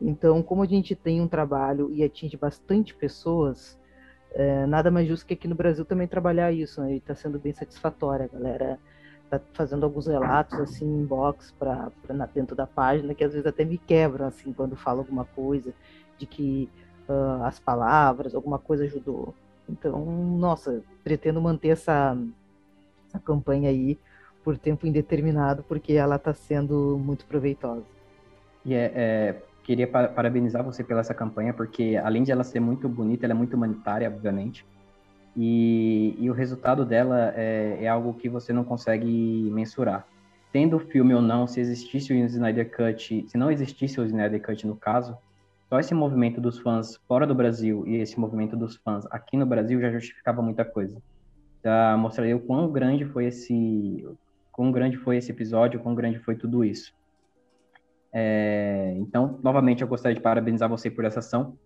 Então, 0.00 0.42
como 0.42 0.62
a 0.62 0.66
gente 0.66 0.94
tem 0.94 1.20
um 1.20 1.28
trabalho 1.28 1.92
e 1.92 2.02
atinge 2.02 2.36
bastante 2.36 2.94
pessoas, 2.94 3.78
é, 4.32 4.66
nada 4.66 4.90
mais 4.90 5.08
justo 5.08 5.24
que 5.24 5.34
aqui 5.34 5.46
no 5.46 5.54
Brasil 5.54 5.84
também 5.84 6.08
trabalhar 6.08 6.52
isso, 6.52 6.80
né? 6.80 6.94
E 6.94 6.96
está 6.96 7.14
sendo 7.14 7.38
bem 7.38 7.52
satisfatório, 7.52 8.26
a 8.26 8.28
galera 8.28 8.78
tá 9.30 9.40
fazendo 9.52 9.84
alguns 9.84 10.06
relatos 10.06 10.58
assim 10.60 10.84
em 10.84 11.04
box 11.04 11.52
para 11.58 11.90
dentro 12.34 12.54
da 12.54 12.66
página 12.66 13.14
que 13.14 13.24
às 13.24 13.32
vezes 13.32 13.46
até 13.46 13.64
me 13.64 13.78
quebram 13.78 14.26
assim 14.26 14.52
quando 14.52 14.76
falo 14.76 15.00
alguma 15.00 15.24
coisa 15.24 15.74
de 16.18 16.26
que 16.26 16.70
uh, 17.08 17.42
as 17.44 17.58
palavras 17.58 18.34
alguma 18.34 18.58
coisa 18.58 18.84
ajudou. 18.84 19.34
Então 19.68 20.04
nossa 20.38 20.82
pretendo 21.02 21.40
manter 21.40 21.68
essa 21.68 22.16
essa 23.08 23.18
campanha 23.18 23.70
aí 23.70 23.98
por 24.44 24.56
tempo 24.56 24.86
indeterminado 24.86 25.64
porque 25.64 25.94
ela 25.94 26.16
está 26.16 26.32
sendo 26.32 27.00
muito 27.02 27.26
proveitosa. 27.26 27.84
E 28.64 28.74
é, 28.74 28.92
é, 28.94 29.42
queria 29.62 29.86
parabenizar 29.88 30.62
você 30.62 30.84
pela 30.84 31.00
essa 31.00 31.14
campanha 31.14 31.52
porque 31.52 32.00
além 32.02 32.22
de 32.22 32.30
ela 32.30 32.44
ser 32.44 32.60
muito 32.60 32.88
bonita 32.88 33.26
ela 33.26 33.32
é 33.32 33.36
muito 33.36 33.54
humanitária 33.54 34.08
obviamente 34.08 34.64
e, 35.36 36.16
e 36.18 36.30
o 36.30 36.32
resultado 36.32 36.84
dela 36.84 37.32
é, 37.36 37.84
é, 37.84 37.88
algo 37.88 38.14
que 38.14 38.28
você 38.28 38.52
não 38.52 38.64
consegue 38.64 39.50
mensurar. 39.52 40.06
Tendo 40.50 40.76
o 40.76 40.80
filme 40.80 41.12
ou 41.12 41.20
não, 41.20 41.46
se 41.46 41.60
existisse 41.60 42.12
o 42.12 42.16
Snyder 42.16 42.74
Cut, 42.74 43.26
se 43.28 43.36
não 43.36 43.50
existisse 43.50 44.00
o 44.00 44.04
Snyder 44.04 44.40
Cut 44.40 44.66
no 44.66 44.74
caso, 44.74 45.18
só 45.68 45.78
esse 45.78 45.92
movimento 45.92 46.40
dos 46.40 46.58
fãs 46.58 46.96
fora 47.06 47.26
do 47.26 47.34
Brasil 47.34 47.86
e 47.86 47.96
esse 47.96 48.18
movimento 48.18 48.56
dos 48.56 48.76
fãs 48.76 49.04
aqui 49.10 49.36
no 49.36 49.44
Brasil 49.44 49.80
já 49.80 49.90
justificava 49.90 50.40
muita 50.40 50.64
coisa. 50.64 51.02
Já 51.62 51.96
mostraria 51.96 52.36
o 52.36 52.40
quão 52.40 52.70
grande 52.72 53.04
foi 53.04 53.26
esse, 53.26 54.06
quão 54.50 54.72
grande 54.72 54.96
foi 54.96 55.18
esse 55.18 55.30
episódio, 55.30 55.80
quão 55.80 55.94
grande 55.94 56.18
foi 56.20 56.36
tudo 56.36 56.64
isso. 56.64 56.94
É, 58.10 58.94
então, 58.96 59.38
novamente, 59.42 59.82
eu 59.82 59.88
gostaria 59.88 60.14
de 60.14 60.22
parabenizar 60.22 60.70
você 60.70 60.90
por 60.90 61.04
essa 61.04 61.18
ação. 61.18 61.58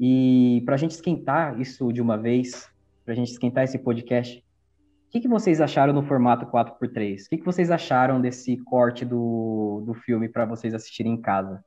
E 0.00 0.62
para 0.64 0.76
a 0.76 0.78
gente 0.78 0.92
esquentar 0.92 1.60
isso 1.60 1.92
de 1.92 2.00
uma 2.00 2.16
vez, 2.16 2.71
para 3.04 3.12
a 3.12 3.16
gente 3.16 3.30
esquentar 3.30 3.64
esse 3.64 3.78
podcast. 3.78 4.38
O 4.38 5.10
que, 5.12 5.20
que 5.20 5.28
vocês 5.28 5.60
acharam 5.60 5.92
no 5.92 6.02
formato 6.02 6.46
4x3? 6.46 7.26
O 7.26 7.28
que, 7.28 7.38
que 7.38 7.44
vocês 7.44 7.70
acharam 7.70 8.20
desse 8.20 8.56
corte 8.58 9.04
do, 9.04 9.82
do 9.84 9.94
filme 9.94 10.28
para 10.28 10.44
vocês 10.44 10.72
assistirem 10.72 11.12
em 11.12 11.20
casa? 11.20 11.62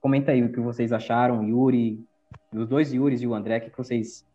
Comenta 0.00 0.32
aí 0.32 0.42
o 0.42 0.52
que 0.52 0.60
vocês 0.60 0.92
acharam, 0.92 1.42
Yuri, 1.42 2.04
os 2.52 2.68
dois 2.68 2.92
Yuris 2.92 3.22
e 3.22 3.26
o 3.26 3.34
André, 3.34 3.58
o 3.58 3.60
que, 3.62 3.70
que 3.70 3.78
vocês, 3.78 4.26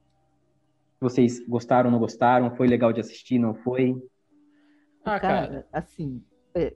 vocês 1.00 1.46
gostaram, 1.48 1.92
não 1.92 2.00
gostaram? 2.00 2.56
Foi 2.56 2.68
legal 2.68 2.92
de 2.92 3.00
assistir, 3.00 3.38
não 3.38 3.54
foi? 3.54 3.96
Ah, 5.04 5.20
cara, 5.20 5.48
cara 5.48 5.68
assim, 5.72 6.24
é, 6.56 6.74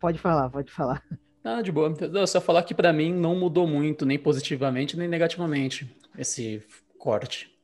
pode 0.00 0.18
falar, 0.18 0.50
pode 0.50 0.72
falar. 0.72 1.02
Ah, 1.44 1.62
de 1.62 1.70
boa. 1.70 1.94
Eu 2.00 2.26
só 2.26 2.40
falar 2.40 2.64
que 2.64 2.74
para 2.74 2.92
mim 2.92 3.14
não 3.14 3.36
mudou 3.36 3.66
muito, 3.66 4.04
nem 4.04 4.18
positivamente, 4.18 4.96
nem 4.96 5.08
negativamente, 5.08 5.88
esse 6.18 6.62
corte. 6.98 7.57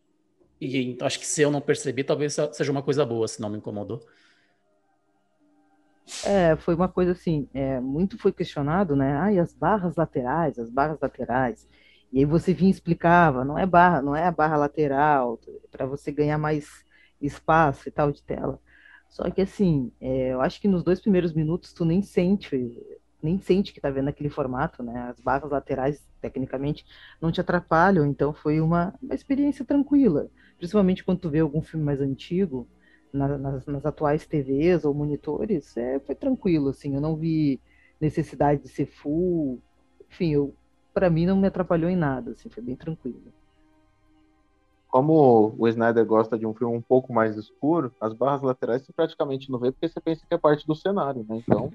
E 0.60 0.96
acho 1.00 1.18
que 1.18 1.26
se 1.26 1.42
eu 1.42 1.50
não 1.50 1.60
percebi, 1.60 2.04
talvez 2.04 2.36
seja 2.52 2.70
uma 2.70 2.82
coisa 2.82 3.04
boa, 3.04 3.28
se 3.28 3.40
não 3.40 3.50
me 3.50 3.58
incomodou. 3.58 4.00
É, 6.24 6.54
foi 6.56 6.74
uma 6.74 6.88
coisa 6.88 7.12
assim, 7.12 7.48
é, 7.54 7.80
muito 7.80 8.18
foi 8.18 8.32
questionado, 8.32 8.94
né? 8.94 9.16
Ah, 9.18 9.32
e 9.32 9.38
as 9.38 9.52
barras 9.52 9.96
laterais, 9.96 10.58
as 10.58 10.70
barras 10.70 10.98
laterais. 11.00 11.68
E 12.12 12.18
aí 12.18 12.24
você 12.24 12.54
vinha 12.54 12.70
e 12.70 12.72
explicava, 12.72 13.44
não 13.44 13.58
é 13.58 13.66
barra, 13.66 14.02
não 14.02 14.14
é 14.14 14.24
a 14.26 14.30
barra 14.30 14.56
lateral, 14.56 15.40
para 15.70 15.86
você 15.86 16.12
ganhar 16.12 16.38
mais 16.38 16.84
espaço 17.20 17.88
e 17.88 17.92
tal 17.92 18.12
de 18.12 18.22
tela. 18.22 18.60
Só 19.08 19.30
que 19.30 19.40
assim, 19.40 19.90
é, 20.00 20.32
eu 20.32 20.40
acho 20.40 20.60
que 20.60 20.68
nos 20.68 20.82
dois 20.82 21.00
primeiros 21.00 21.32
minutos 21.32 21.72
tu 21.72 21.84
nem 21.84 22.02
sente 22.02 22.76
nem 23.24 23.38
sente 23.38 23.72
que 23.72 23.78
está 23.78 23.90
vendo 23.90 24.08
aquele 24.08 24.28
formato, 24.28 24.82
né? 24.82 25.08
As 25.08 25.18
barras 25.18 25.50
laterais, 25.50 26.06
tecnicamente, 26.20 26.84
não 27.20 27.32
te 27.32 27.40
atrapalham, 27.40 28.04
então 28.04 28.34
foi 28.34 28.60
uma, 28.60 28.94
uma 29.02 29.14
experiência 29.14 29.64
tranquila. 29.64 30.28
Principalmente 30.64 31.04
quando 31.04 31.18
tu 31.18 31.28
vê 31.28 31.40
algum 31.40 31.60
filme 31.60 31.84
mais 31.84 32.00
antigo, 32.00 32.66
na, 33.12 33.36
nas, 33.36 33.66
nas, 33.66 33.84
atuais 33.84 34.26
TVs 34.26 34.86
ou 34.86 34.94
monitores, 34.94 35.76
é, 35.76 36.00
foi 36.00 36.14
tranquilo, 36.14 36.70
assim, 36.70 36.94
eu 36.94 37.02
não 37.02 37.16
vi 37.16 37.60
necessidade 38.00 38.62
de 38.62 38.68
ser 38.70 38.86
full, 38.86 39.60
enfim, 40.08 40.32
eu, 40.32 40.54
para 40.94 41.10
mim 41.10 41.26
não 41.26 41.36
me 41.36 41.46
atrapalhou 41.46 41.90
em 41.90 41.96
nada, 41.96 42.30
assim, 42.30 42.48
foi 42.48 42.62
bem 42.62 42.76
tranquilo. 42.76 43.20
Como 44.88 45.54
o 45.58 45.68
Snyder 45.68 46.06
gosta 46.06 46.38
de 46.38 46.46
um 46.46 46.54
filme 46.54 46.74
um 46.74 46.80
pouco 46.80 47.12
mais 47.12 47.36
escuro, 47.36 47.92
as 48.00 48.14
barras 48.14 48.40
laterais 48.40 48.86
você 48.86 48.92
praticamente 48.94 49.50
não 49.50 49.58
vê 49.58 49.70
porque 49.70 49.86
você 49.86 50.00
pensa 50.00 50.24
que 50.26 50.34
é 50.34 50.38
parte 50.38 50.66
do 50.66 50.74
cenário, 50.74 51.26
né? 51.28 51.42
Então 51.46 51.70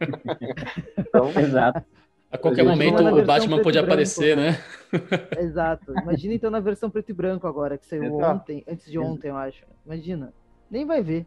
então, 0.98 1.28
Exato. 1.40 1.84
A 2.32 2.38
qualquer 2.38 2.64
momento 2.64 3.02
o 3.02 3.24
Batman 3.26 3.62
pode 3.62 3.78
aparecer, 3.78 4.34
né? 4.36 4.58
Exato. 5.38 5.92
Imagina 6.00 6.34
então 6.34 6.50
na 6.50 6.60
versão 6.60 6.88
preto 6.88 7.10
e 7.10 7.12
branco 7.12 7.46
agora, 7.46 7.76
que 7.76 7.86
saiu 7.86 8.04
Exato. 8.04 8.36
ontem, 8.36 8.64
antes 8.66 8.90
de 8.90 8.98
ontem, 8.98 9.28
eu 9.28 9.36
acho. 9.36 9.66
Imagina. 9.84 10.32
Nem 10.70 10.86
vai 10.86 11.02
ver. 11.02 11.26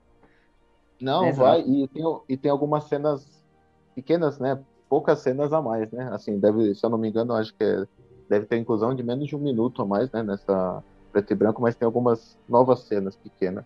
Não, 1.00 1.28
Exato. 1.28 1.48
vai. 1.48 1.62
E 1.62 1.88
tem, 1.88 2.04
e 2.28 2.36
tem 2.36 2.50
algumas 2.50 2.86
cenas 2.86 3.46
pequenas, 3.94 4.40
né? 4.40 4.60
Poucas 4.90 5.20
cenas 5.20 5.54
a 5.54 5.62
mais, 5.62 5.92
né? 5.92 6.10
Assim, 6.12 6.40
deve, 6.40 6.74
se 6.74 6.84
eu 6.84 6.90
não 6.90 6.98
me 6.98 7.10
engano, 7.10 7.34
acho 7.34 7.54
que 7.54 7.64
é, 7.64 7.86
deve 8.28 8.48
ter 8.48 8.58
inclusão 8.58 8.96
de 8.96 9.04
menos 9.04 9.28
de 9.28 9.36
um 9.36 9.40
minuto 9.40 9.84
a 9.84 9.86
mais, 9.86 10.12
né? 10.12 10.24
Nessa 10.24 10.84
preto 11.12 11.32
e 11.32 11.36
branco, 11.36 11.62
mas 11.62 11.76
tem 11.76 11.86
algumas 11.86 12.36
novas 12.50 12.80
cenas 12.80 13.16
pequenas. 13.16 13.64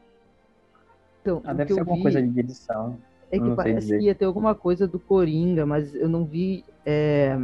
Então, 1.21 1.41
ah, 1.45 1.53
deve 1.53 1.73
ser 1.73 1.79
alguma 1.79 1.97
vi... 1.97 2.03
coisa 2.03 2.21
de 2.21 2.39
edição. 2.39 2.97
É 3.31 3.39
que 3.39 3.49
parece 3.51 3.79
dizer. 3.81 3.99
que 3.99 4.05
ia 4.05 4.15
ter 4.15 4.25
alguma 4.25 4.55
coisa 4.55 4.87
do 4.87 4.99
Coringa, 4.99 5.65
mas 5.65 5.93
eu 5.93 6.09
não 6.09 6.25
vi 6.25 6.65
é, 6.85 7.37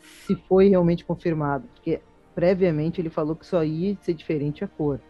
se 0.00 0.34
foi 0.34 0.68
realmente 0.68 1.04
confirmado. 1.04 1.66
Porque 1.74 2.00
previamente 2.34 3.00
ele 3.00 3.10
falou 3.10 3.34
que 3.34 3.44
só 3.46 3.64
ia 3.64 3.96
ser 4.00 4.14
diferente 4.14 4.62
a 4.64 4.68
cor. 4.68 5.00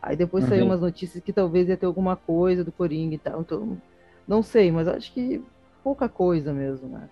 Aí 0.00 0.14
depois 0.14 0.44
saiu 0.44 0.62
Uhum. 0.62 0.70
umas 0.70 0.80
notícias 0.80 1.22
que 1.22 1.32
talvez 1.32 1.68
ia 1.68 1.76
ter 1.76 1.86
alguma 1.86 2.14
coisa 2.14 2.62
do 2.62 2.70
Coringa 2.70 3.16
e 3.16 3.18
tal. 3.18 3.40
Então, 3.40 3.76
não 4.26 4.42
sei, 4.42 4.70
mas 4.70 4.86
acho 4.86 5.12
que 5.12 5.42
pouca 5.82 6.08
coisa 6.08 6.52
mesmo, 6.52 6.88
né? 6.88 7.08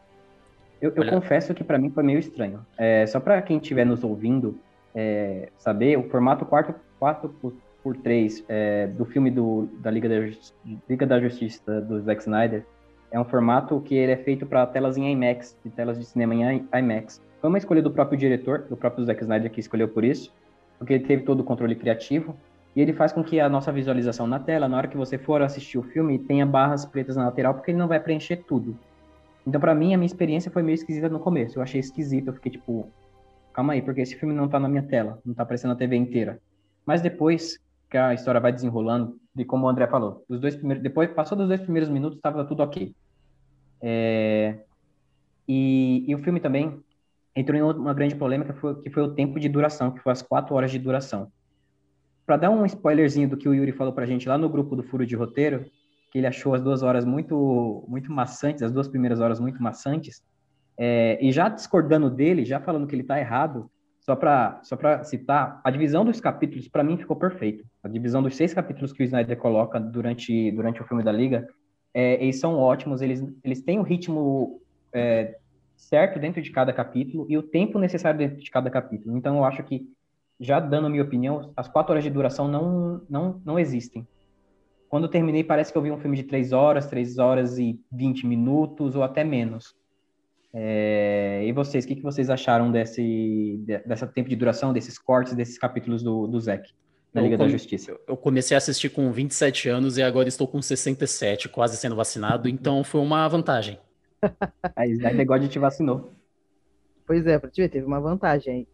Eu, 0.81 0.93
eu 0.95 1.09
confesso 1.09 1.55
que 1.55 1.65
pra 1.65 1.79
mim 1.79 1.91
foi 1.91 2.03
meio 2.03 2.19
estranho. 2.19 2.65
É, 2.79 3.07
só 3.07 3.19
pra 3.19 3.41
quem 3.43 3.57
estiver 3.57 3.85
nos 3.85 4.05
ouvindo 4.05 4.61
é, 4.95 5.49
saber, 5.57 5.99
o 5.99 6.09
formato 6.09 6.45
4, 6.45 6.75
4 6.99 7.29
por, 7.41 7.53
por 7.85 7.99
3 7.99 8.43
é, 8.49 8.87
do 8.87 9.05
filme 9.05 9.31
do, 9.31 9.69
da 9.81 9.91
Liga 9.91 10.09
da, 10.09 10.27
Justi- 10.27 10.55
Liga 10.89 11.07
da 11.07 11.21
Justiça 11.21 11.83
do 11.83 12.01
Zack 12.01 12.23
Snyder 12.23 12.65
é 13.13 13.21
um 13.21 13.25
formato 13.27 13.79
que 13.83 13.95
ele 13.95 14.11
é 14.11 14.17
feito 14.17 14.47
para 14.47 14.67
telas 14.67 14.97
em 14.97 15.13
IMAX, 15.13 15.57
de 15.63 15.71
telas 15.71 15.99
de 15.99 16.05
cinema 16.07 16.35
em 16.35 16.67
IMAX. 16.75 17.23
Foi 17.41 17.49
uma 17.51 17.59
escolha 17.59 17.83
do 17.83 17.91
próprio 17.91 18.19
diretor, 18.19 18.63
do 18.63 18.77
próprio 18.77 19.05
Zack 19.05 19.21
Snyder 19.23 19.51
que 19.51 19.61
escolheu 19.61 19.87
por 19.87 20.03
isso, 20.03 20.33
porque 20.79 20.95
ele 20.95 21.05
teve 21.05 21.23
todo 21.25 21.41
o 21.41 21.45
controle 21.45 21.77
criativo 21.77 22.35
e 22.75 22.81
ele 22.81 22.95
faz 22.95 23.13
com 23.13 23.23
que 23.23 23.39
a 23.39 23.49
nossa 23.49 23.71
visualização 23.71 24.27
na 24.27 24.41
tela, 24.41 24.67
na 24.67 24.79
hora 24.79 24.89
que 24.89 24.97
você 24.97 25.19
for 25.19 25.43
assistir 25.43 25.79
o 25.79 25.83
filme, 25.83 26.19
tenha 26.19 26.47
barras 26.47 26.87
pretas 26.87 27.17
na 27.17 27.27
lateral, 27.27 27.55
porque 27.55 27.71
ele 27.71 27.79
não 27.79 27.87
vai 27.87 28.01
preencher 28.01 28.39
tudo. 28.49 28.77
Então, 29.47 29.61
pra 29.61 29.75
mim, 29.75 29.93
a 29.93 29.99
minha 29.99 30.07
experiência 30.07 30.51
foi 30.51 30.63
meio 30.63 30.75
esquisita 30.75 31.09
no 31.09 31.21
começo. 31.21 31.59
Eu 31.59 31.63
achei 31.63 31.79
esquisito, 31.79 32.29
eu 32.29 32.33
fiquei 32.33 32.51
tipo, 32.51 32.89
calma 33.53 33.75
aí, 33.75 33.83
porque 33.83 34.01
esse 34.01 34.17
filme 34.17 34.35
não 34.35 34.49
tá 34.49 34.59
na 34.59 34.69
minha 34.69 34.83
tela, 34.83 35.21
não 35.25 35.35
tá 35.35 35.43
aparecendo 35.43 35.71
na 35.73 35.77
TV 35.77 35.95
inteira. 35.97 36.41
Mas 36.87 37.01
depois 37.03 37.59
que 37.95 37.99
a 37.99 38.13
história 38.13 38.41
vai 38.41 38.51
desenrolando, 38.51 39.21
de 39.33 39.45
como 39.45 39.67
o 39.67 39.69
André 39.69 39.87
falou, 39.87 40.25
os 40.29 40.41
dois 40.41 40.57
primeiros, 40.57 40.83
depois 40.83 41.09
passou 41.13 41.39
dos 41.39 41.47
dois 41.47 41.61
primeiros 41.61 41.89
minutos, 41.89 42.21
tava 42.21 42.45
tudo 42.45 42.61
ok. 42.61 42.93
É, 43.81 44.59
e, 45.47 46.05
e 46.09 46.13
o 46.13 46.19
filme 46.19 46.41
também 46.41 46.83
entrou 47.37 47.57
em 47.57 47.63
uma 47.63 47.95
grande 47.95 48.17
polêmica, 48.17 48.53
que 48.53 48.59
foi, 48.59 48.83
que 48.83 48.91
foi 48.91 49.05
o 49.05 49.15
tempo 49.15 49.39
de 49.39 49.49
duração, 49.49 49.93
que 49.93 50.01
foi 50.01 50.11
as 50.11 50.23
quatro 50.23 50.57
horas 50.57 50.73
de 50.73 50.79
duração. 50.81 51.31
Pra 52.27 52.37
dar 52.37 52.51
um 52.51 52.67
spoilerzinho 52.67 53.29
do 53.29 53.37
que 53.37 53.49
o 53.49 53.55
Yuri 53.55 53.71
falou 53.71 53.93
pra 53.93 54.07
gente 54.07 54.29
lá 54.29 54.37
no 54.37 54.49
grupo 54.49 54.75
do 54.75 54.83
Furo 54.83 55.07
de 55.07 55.15
Roteiro, 55.15 55.65
que 56.11 56.19
ele 56.19 56.27
achou 56.27 56.53
as 56.53 56.63
duas 56.63 56.83
horas 56.83 57.05
muito, 57.05 57.85
muito 57.87 58.11
maçantes, 58.11 58.65
as 58.65 58.73
duas 58.73 58.89
primeiras 58.89 59.21
horas 59.21 59.39
muito 59.39 59.63
maçantes, 59.63 60.21
é, 60.77 61.17
e 61.25 61.31
já 61.31 61.49
discordando 61.49 62.11
dele, 62.11 62.45
já 62.45 62.59
falando 62.59 62.89
que 62.89 62.95
ele 62.97 63.03
está 63.03 63.21
errado, 63.21 63.71
só 64.05 64.15
para 64.15 64.61
só 64.63 64.77
citar, 65.03 65.63
a 65.65 65.71
divisão 65.71 66.05
dos 66.05 66.21
capítulos, 66.21 66.69
para 66.69 66.85
mim, 66.85 66.99
ficou 66.99 67.17
perfeito. 67.17 67.65
A 67.83 67.89
divisão 67.89 68.23
dos 68.23 68.37
seis 68.37 68.53
capítulos 68.53 68.93
que 68.93 69.03
o 69.03 69.05
Snyder 69.05 69.37
coloca 69.39 69.81
durante, 69.81 70.53
durante 70.53 70.83
o 70.83 70.85
filme 70.85 71.03
da 71.03 71.11
Liga, 71.11 71.49
é, 71.95 72.23
eles 72.23 72.39
são 72.39 72.59
ótimos, 72.59 73.01
eles, 73.01 73.25
eles 73.43 73.63
têm 73.63 73.79
o 73.79 73.83
ritmo 73.83 74.61
é, 74.93 75.39
certo 75.75 76.19
dentro 76.19 76.43
de 76.43 76.51
cada 76.51 76.71
capítulo 76.71 77.25
e 77.31 77.39
o 77.39 77.43
tempo 77.43 77.79
necessário 77.79 78.19
dentro 78.19 78.37
de 78.37 78.51
cada 78.51 78.69
capítulo. 78.69 79.17
Então, 79.17 79.39
eu 79.39 79.45
acho 79.45 79.63
que, 79.63 79.89
já 80.39 80.61
dando 80.61 80.91
minha 80.91 81.03
opinião, 81.03 81.53
as 81.57 81.67
quatro 81.67 81.93
horas 81.93 82.05
de 82.05 82.11
duração 82.11 82.47
não, 82.47 83.01
não, 83.09 83.41
não 83.43 83.59
existem. 83.59 84.07
Quando 84.91 85.05
eu 85.05 85.11
terminei, 85.11 85.43
parece 85.43 85.73
que 85.73 85.79
eu 85.79 85.83
vi 85.83 85.91
um 85.91 85.99
filme 85.99 86.19
de 86.19 86.25
três 86.25 86.53
horas, 86.53 86.87
três 86.87 87.17
horas 87.17 87.59
e 87.59 87.81
vinte 87.91 88.27
minutos, 88.27 88.95
ou 88.95 89.03
até 89.03 89.25
menos. 89.25 89.75
É, 90.57 91.43
e 91.45 91.53
vocês, 91.53 91.85
o 91.85 91.89
que, 91.89 91.97
que 91.97 92.03
vocês 92.03 92.31
acharam 92.31 92.71
desse, 92.71 93.59
de- 93.67 93.79
dessa 93.79 94.07
tempo 94.07 94.29
de 94.29 94.37
duração, 94.37 94.73
desses 94.73 94.97
cortes, 94.97 95.35
desses 95.35 95.59
capítulos 95.59 96.01
do, 96.03 96.29
do 96.29 96.41
Zack, 96.41 96.73
na 97.13 97.21
Liga 97.23 97.37
da 97.37 97.49
Justiça? 97.49 97.99
Eu 98.07 98.17
comecei 98.17 98.55
a 98.55 98.59
assistir 98.59 98.89
com 98.91 99.11
27 99.11 99.69
anos 99.69 99.99
e 99.99 100.03
agora 100.03 100.29
estou 100.29 100.47
com 100.47 100.63
67, 100.63 101.49
quase 101.49 101.77
sendo 101.77 101.97
vacinado, 101.97 102.49
então 102.49 102.85
foi 102.85 103.01
uma 103.01 103.27
vantagem. 103.27 103.81
A 104.77 104.87
Snyder 104.87 105.27
God 105.27 105.49
te 105.49 105.59
vacinou. 105.59 106.13
Pois 107.05 107.27
é, 107.27 107.37
pra 107.39 107.51
te 107.51 107.61
ver, 107.61 107.69
teve 107.69 107.85
uma 107.85 108.01
vantagem 108.01 108.55
aí. 108.55 108.69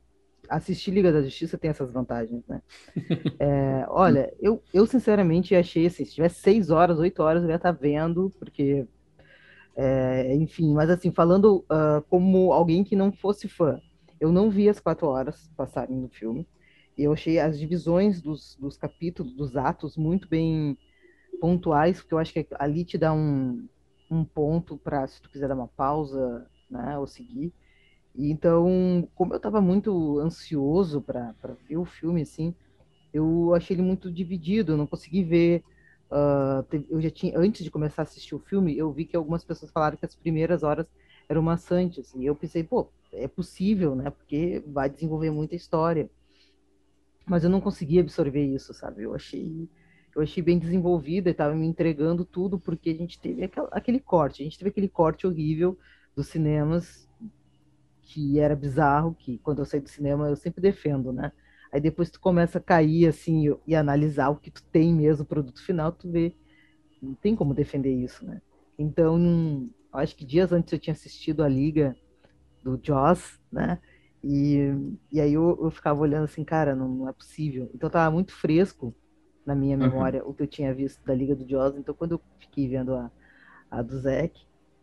Assistir 0.49 0.91
Liga 0.91 1.13
da 1.13 1.23
Justiça 1.23 1.57
tem 1.57 1.71
essas 1.71 1.93
vantagens, 1.93 2.47
né? 2.47 2.61
É, 3.41 3.87
olha, 3.89 4.31
eu, 4.39 4.63
eu 4.75 4.85
sinceramente 4.87 5.55
achei 5.55 5.87
assim, 5.87 6.05
se 6.05 6.15
tivesse 6.15 6.41
seis 6.41 6.69
horas, 6.71 6.99
oito 6.99 7.23
horas, 7.23 7.43
eu 7.43 7.49
ia 7.49 7.57
estar 7.57 7.73
vendo, 7.73 8.31
porque, 8.39 8.87
é, 9.77 10.35
enfim, 10.35 10.73
mas 10.75 10.91
assim, 10.91 11.13
falando 11.13 11.65
ah, 11.69 12.03
como 12.09 12.53
alguém 12.53 12.85
que 12.85 12.97
não 12.97 13.13
fosse 13.13 13.49
fã, 13.49 13.81
eu 14.21 14.31
não 14.33 14.51
vi 14.51 14.69
as 14.69 14.81
quatro 14.81 15.07
horas 15.07 15.51
passarem 15.57 15.97
no 15.97 16.09
filme, 16.09 16.47
eu 16.99 17.13
achei 17.13 17.39
as 17.39 17.59
divisões 17.59 18.21
dos, 18.21 18.57
dos 18.61 18.77
capítulos, 18.77 19.33
dos 19.35 19.57
atos, 19.57 19.97
muito 19.97 20.29
bem 20.29 20.77
pontuais, 21.41 22.01
porque 22.01 22.15
eu 22.15 22.19
acho 22.19 22.33
que 22.33 22.47
ali 22.59 22.85
te 22.85 22.99
dá 22.99 23.13
um, 23.13 23.67
um 24.11 24.25
ponto 24.25 24.77
para, 24.77 25.07
se 25.07 25.23
tu 25.23 25.31
quiser 25.31 25.49
dar 25.49 25.55
uma 25.55 25.69
pausa, 25.69 26.47
né, 26.71 26.99
ou 26.99 27.07
seguir. 27.07 27.53
E 28.15 28.31
então, 28.31 29.09
como 29.15 29.33
eu 29.33 29.39
estava 29.39 29.61
muito 29.61 30.19
ansioso 30.19 31.01
para 31.01 31.35
ver 31.69 31.79
o 31.79 31.85
filme, 31.85 32.23
assim, 32.23 32.55
eu 33.13 33.55
achei 33.55 33.75
ele 33.77 33.83
muito 33.83 34.11
dividido, 34.11 34.73
eu 34.73 34.77
não 34.77 34.87
consegui 34.87 35.25
ver. 35.25 35.65
Teve- 36.69 36.87
eu 36.91 37.01
já 37.01 37.11
tinha, 37.11 37.39
antes 37.39 37.65
de 37.65 37.71
começar 37.71 38.03
a 38.03 38.05
assistir 38.05 38.35
o 38.35 38.39
filme, 38.39 38.77
eu 38.77 38.93
vi 38.93 39.05
que 39.05 39.17
algumas 39.17 39.45
pessoas 39.45 39.71
falaram 39.73 39.97
que 39.97 40.05
as 40.05 40.15
primeiras 40.17 40.63
horas 40.63 40.87
eram 41.29 41.43
maçantes. 41.43 42.15
E 42.15 42.27
eu 42.27 42.35
pensei, 42.35 42.65
pô, 42.65 42.91
é 43.13 43.29
possível, 43.29 43.95
né? 43.95 44.11
Porque 44.11 44.63
vai 44.67 44.89
desenvolver 44.91 45.31
muita 45.31 45.55
história. 45.55 46.11
Mas 47.27 47.45
eu 47.45 47.51
não 47.51 47.61
consegui 47.61 47.99
absorver 48.01 48.45
isso, 48.45 48.75
sabe? 48.75 49.03
Eu 49.03 49.15
achei, 49.15 49.69
eu 50.15 50.23
achei 50.23 50.43
bem 50.43 50.59
desenvolvida 50.59 51.29
e 51.31 51.33
estava 51.33 51.55
me 51.55 51.67
entregando 51.67 52.25
tudo, 52.25 52.59
porque 52.59 52.91
a 52.91 52.95
gente 52.95 53.21
teve 53.21 53.45
aquela- 53.45 53.69
aquele 53.73 54.01
corte, 54.01 54.43
a 54.43 54.45
gente 54.45 54.59
teve 54.59 54.71
aquele 54.71 54.89
corte 54.89 55.27
horrível 55.27 55.79
dos 56.17 56.27
cinemas 56.29 57.09
que 58.03 58.41
era 58.41 58.57
bizarro, 58.57 59.15
que 59.15 59.39
quando 59.39 59.61
eu 59.61 59.65
saí 59.65 59.81
do 59.81 59.89
cinema 59.89 60.29
eu 60.29 60.37
sempre 60.37 60.61
defendo, 60.61 61.13
né? 61.13 61.33
Aí 61.73 61.81
depois 61.81 62.11
tu 62.11 62.21
começa 62.21 62.59
a 62.59 62.63
cair 62.63 63.07
assim 63.09 63.49
e- 63.51 63.57
e 63.69 63.75
analisar 63.77 64.31
o 64.31 64.37
que 64.39 64.51
tu 64.51 64.63
tem 64.73 64.95
mesmo, 64.95 65.25
o 65.25 65.27
produto 65.27 65.65
final, 65.65 65.93
tu 65.93 66.11
vê, 66.11 66.37
não 67.03 67.15
tem 67.15 67.37
como 67.37 67.55
defender 67.55 67.93
isso, 67.95 68.25
né? 68.27 68.41
Então, 68.79 69.71
acho 69.93 70.17
que 70.17 70.25
dias 70.25 70.53
antes 70.53 70.73
eu 70.73 70.79
tinha 70.79 70.95
assistido 70.95 71.43
a 71.43 71.49
Liga 71.49 71.97
do 72.63 72.81
Joss, 72.83 73.39
né? 73.51 73.81
E, 74.23 74.59
e 75.13 75.21
aí 75.21 75.33
eu, 75.35 75.59
eu 75.63 75.71
ficava 75.71 76.01
olhando 76.01 76.25
assim, 76.25 76.45
cara, 76.45 76.75
não, 76.75 76.89
não 76.89 77.09
é 77.09 77.13
possível. 77.13 77.71
Então 77.75 77.89
tava 77.91 78.11
muito 78.11 78.33
fresco 78.35 78.95
na 79.47 79.55
minha 79.55 79.77
Uhum. 79.81 80.15
memória 80.17 80.25
o 80.27 80.35
que 80.35 80.43
eu 80.43 80.47
tinha 80.49 80.75
visto 80.75 81.03
da 81.05 81.15
Liga 81.15 81.35
do 81.37 81.49
Joss. 81.49 81.79
Então 81.79 81.95
quando 81.95 82.13
eu 82.13 82.23
fiquei 82.39 82.69
vendo 82.69 82.95
a, 82.95 83.11
a 83.71 83.83
do 83.83 83.99
Zack, 84.01 84.41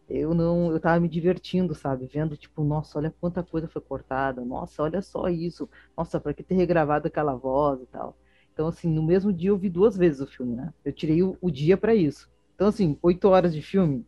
eu 0.10 0.34
não, 0.34 0.72
eu 0.72 0.80
tava 0.80 1.00
me 1.00 1.10
divertindo, 1.10 1.76
sabe? 1.76 2.08
Vendo, 2.08 2.38
tipo, 2.38 2.64
nossa, 2.64 2.98
olha 2.98 3.14
quanta 3.20 3.44
coisa 3.44 3.68
foi 3.68 3.82
cortada, 3.82 4.44
nossa, 4.44 4.84
olha 4.84 5.02
só 5.02 5.28
isso, 5.28 5.70
nossa, 5.96 6.20
pra 6.20 6.34
que 6.34 6.44
ter 6.44 6.56
regravado 6.56 7.08
aquela 7.08 7.36
voz 7.36 7.82
e 7.82 7.86
tal. 7.88 8.16
Então, 8.54 8.68
assim, 8.68 8.90
no 8.90 9.04
mesmo 9.04 9.32
dia 9.32 9.50
eu 9.50 9.58
vi 9.58 9.70
duas 9.70 9.96
vezes 9.98 10.22
o 10.22 10.28
filme, 10.28 10.56
né? 10.56 10.74
Eu 10.84 10.92
tirei 10.94 11.22
o, 11.22 11.38
o 11.42 11.52
dia 11.52 11.78
pra 11.78 11.94
isso. 11.94 12.30
Então, 12.56 12.68
assim, 12.68 12.98
oito 13.04 13.28
horas 13.30 13.54
de 13.54 13.62
filme, 13.62 14.06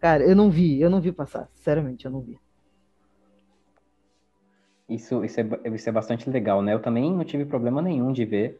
cara, 0.00 0.24
eu 0.24 0.34
não 0.34 0.50
vi, 0.50 0.80
eu 0.80 0.90
não 0.90 1.00
vi 1.00 1.12
passar, 1.12 1.48
sinceramente, 1.54 2.04
eu 2.04 2.10
não 2.10 2.20
vi. 2.20 2.38
Isso, 4.88 5.22
isso, 5.22 5.38
é, 5.40 5.46
isso 5.74 5.88
é 5.88 5.92
bastante 5.92 6.30
legal, 6.30 6.62
né? 6.62 6.72
Eu 6.72 6.80
também 6.80 7.12
não 7.12 7.24
tive 7.24 7.44
problema 7.44 7.82
nenhum 7.82 8.10
de 8.10 8.24
ver. 8.24 8.58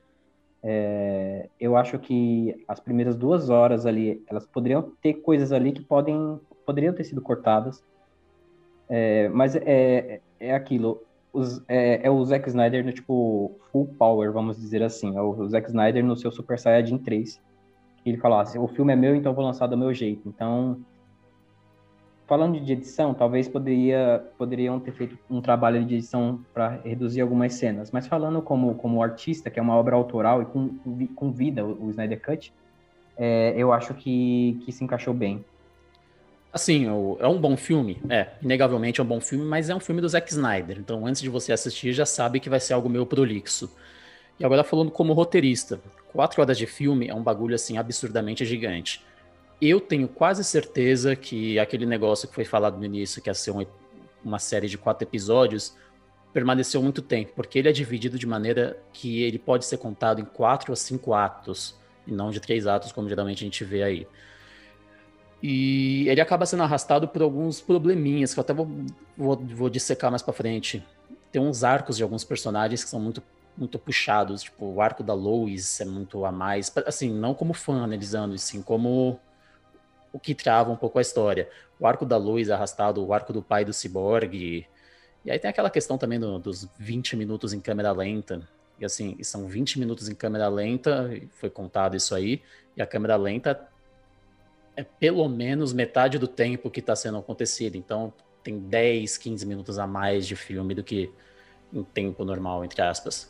É, 0.63 1.49
eu 1.59 1.77
acho 1.77 1.99
que 1.99 2.65
as 2.69 2.81
primeiras 2.81 3.17
duas 3.17 3.49
horas 3.49 3.87
ali, 3.87 4.23
elas 4.27 4.47
poderiam 4.47 4.93
ter 5.01 5.15
coisas 5.15 5.53
ali 5.53 5.73
que 5.73 5.83
podem, 5.83 6.39
poderiam 6.69 6.93
ter 6.93 7.05
sido 7.05 7.23
cortadas. 7.23 7.83
É, 8.91 9.27
mas 9.31 9.57
é, 9.57 10.21
é 10.39 10.55
aquilo. 10.55 11.03
Os- 11.33 11.65
é, 11.67 12.07
é 12.07 12.11
o 12.11 12.23
Zack 12.27 12.47
Snyder 12.47 12.85
no 12.85 12.93
tipo 12.93 13.59
full 13.73 13.87
power, 13.99 14.31
vamos 14.31 14.59
dizer 14.61 14.83
assim. 14.83 15.17
É 15.17 15.23
o 15.23 15.49
Zack 15.49 15.67
Snyder 15.69 16.05
no 16.05 16.15
seu 16.15 16.31
Super 16.31 16.59
Saiyajin 16.59 16.99
3. 16.99 17.41
Que 18.05 18.11
ele 18.11 18.19
fala 18.19 18.43
assim, 18.43 18.59
o 18.59 18.69
filme 18.69 18.93
é 18.93 18.97
meu, 18.97 19.15
então 19.15 19.33
vou 19.33 19.43
lançar 19.43 19.67
do 19.67 19.79
meu 19.79 19.95
jeito. 19.95 20.29
Então, 20.29 20.79
falando 22.27 22.61
de 22.61 22.71
edição, 22.71 23.15
talvez 23.15 23.49
poderia, 23.49 24.23
poderiam 24.37 24.79
ter 24.79 24.93
feito 24.93 25.19
um 25.31 25.41
trabalho 25.41 25.83
de 25.87 25.95
edição 25.95 26.45
para 26.53 26.69
reduzir 26.85 27.23
algumas 27.23 27.55
cenas, 27.55 27.91
mas 27.91 28.07
falando 28.07 28.43
como, 28.43 28.75
como 28.75 29.03
artista, 29.03 29.49
que 29.51 29.59
é 29.59 29.63
uma 29.63 29.75
obra 29.75 29.97
autoral 29.97 30.43
e 30.43 30.45
com, 30.45 30.69
com 30.79 30.95
vi- 30.95 31.09
com 31.09 31.33
vida, 31.33 31.65
o, 31.65 31.87
o 31.87 31.91
Snyder 31.91 32.21
Cut, 32.23 32.53
é, 33.17 33.55
eu 33.57 33.73
acho 33.73 33.95
que, 33.95 34.61
que 34.65 34.71
se 34.71 34.85
encaixou 34.85 35.15
bem. 35.15 35.43
Assim, 36.53 36.87
é 36.87 37.27
um 37.27 37.39
bom 37.39 37.57
filme? 37.57 38.01
É, 38.09 38.29
inegavelmente 38.43 39.01
é 39.01 39.05
um 39.05 39.07
bom 39.07 39.21
filme, 39.21 39.45
mas 39.45 39.69
é 39.69 39.75
um 39.75 39.81
filme 39.81 40.01
do 40.01 40.09
Zack 40.09 40.31
Snyder. 40.31 40.79
Então, 40.79 41.07
antes 41.07 41.21
de 41.21 41.29
você 41.29 41.53
assistir, 41.53 41.93
já 41.93 42.07
sabe 42.07 42.41
que 42.41 42.49
vai 42.49 42.59
ser 42.59 42.73
algo 42.73 42.89
meio 42.89 43.05
prolixo. 43.05 43.71
E 44.41 44.45
agora 44.45 44.65
falando 44.65 44.91
como 44.91 45.13
roteirista, 45.13 45.81
quatro 46.13 46.41
horas 46.41 46.57
de 46.57 46.67
filme 46.67 47.09
é 47.09 47.15
um 47.15 47.23
bagulho 47.23 47.55
assim 47.55 47.77
absurdamente 47.77 48.45
gigante. 48.45 49.05
Eu 49.61 49.81
tenho 49.81 50.09
quase 50.09 50.43
certeza 50.45 51.15
que 51.17 51.59
aquele 51.59 51.85
negócio 51.85 52.29
que 52.29 52.35
foi 52.35 52.45
falado 52.45 52.79
no 52.79 52.85
início, 52.85 53.21
que 53.21 53.29
ia 53.29 53.35
ser 53.35 53.51
um 53.51 53.67
uma 54.25 54.39
série 54.39 54.69
de 54.69 54.77
quatro 54.77 55.07
episódios, 55.07 55.77
permaneceu 56.33 56.83
muito 56.83 57.01
tempo, 57.01 57.33
porque 57.35 57.59
ele 57.59 57.69
é 57.69 57.73
dividido 57.73 58.19
de 58.19 58.27
maneira 58.27 58.77
que 58.93 59.23
ele 59.23 59.39
pode 59.39 59.65
ser 59.65 59.79
contado 59.79 60.21
em 60.21 60.25
quatro 60.25 60.73
ou 60.73 60.77
cinco 60.77 61.15
atos, 61.15 61.77
e 62.07 62.13
não 62.13 62.31
de 62.31 62.41
três 62.41 62.67
atos, 62.67 62.93
como 62.93 63.09
geralmente 63.09 63.45
a 63.45 63.47
gente 63.47 63.65
vê 63.65 63.83
aí. 63.83 64.07
E 65.43 66.09
ele 66.09 66.21
acaba 66.21 66.45
sendo 66.47 66.65
arrastado 66.65 67.07
por 67.07 67.23
alguns 67.23 67.61
probleminhas, 67.61 68.35
que 68.35 68.41
eu 68.41 68.43
até 68.43 68.53
vou, 68.53 68.69
vou, 69.17 69.37
vou 69.37 69.71
dissecar 69.71 70.11
mais 70.11 70.23
pra 70.23 70.33
frente. 70.33 70.85
Tem 71.31 71.41
uns 71.41 71.63
arcos 71.63 71.97
de 71.97 72.03
alguns 72.03 72.25
personagens 72.25 72.83
que 72.83 72.91
são 72.91 72.99
muito, 72.99 73.23
muito 73.57 73.79
puxados, 73.79 74.43
tipo, 74.43 74.67
o 74.67 74.81
arco 74.81 75.03
da 75.03 75.15
Lois 75.15 75.81
é 75.81 75.85
muito 75.85 76.25
a 76.25 76.33
mais, 76.33 76.73
assim, 76.87 77.13
não 77.13 77.35
como 77.35 77.53
fã 77.55 77.83
analisando, 77.83 78.35
e 78.35 78.39
sim 78.39 78.63
como 78.63 79.21
o 80.13 80.19
que 80.19 80.35
trava 80.35 80.73
um 80.73 80.77
pouco 80.77 80.99
a 80.99 81.03
história. 81.03 81.49
O 81.79 81.87
arco 81.87 82.05
da 82.05 82.17
Lois 82.17 82.51
arrastado, 82.51 83.05
o 83.05 83.13
arco 83.13 83.33
do 83.33 83.43
pai 83.43 83.65
do 83.65 83.73
Cyborg, 83.73 84.67
e 85.25 85.31
aí 85.31 85.39
tem 85.39 85.51
aquela 85.51 85.71
questão 85.71 85.97
também 85.97 86.19
do, 86.19 86.39
dos 86.39 86.69
20 86.79 87.15
minutos 87.15 87.53
em 87.53 87.61
câmera 87.61 87.93
lenta, 87.93 88.49
e 88.81 88.85
assim, 88.85 89.17
são 89.23 89.47
20 89.47 89.79
minutos 89.79 90.09
em 90.09 90.15
câmera 90.15 90.49
lenta, 90.49 91.11
foi 91.33 91.51
contado 91.51 91.97
isso 91.97 92.15
aí, 92.15 92.43
e 92.77 92.83
a 92.83 92.87
câmera 92.87 93.17
lenta 93.17 93.69
é 94.79 94.85
pelo 94.85 95.29
menos 95.29 95.73
metade 95.73 96.21
do 96.21 96.29
tempo 96.29 96.71
que 96.71 96.79
está 96.79 96.95
sendo 96.95 97.19
acontecido. 97.19 97.75
Então, 97.75 98.13
tem 98.45 98.61
10, 98.61 99.19
15 99.19 99.45
minutos 99.45 99.77
a 99.77 99.89
mais 99.89 100.25
de 100.25 100.37
filme 100.37 100.73
do 100.73 100.85
que 100.85 101.11
em 101.73 101.83
tempo 101.83 102.25
normal, 102.25 102.65
entre 102.65 102.81
aspas. 102.81 103.29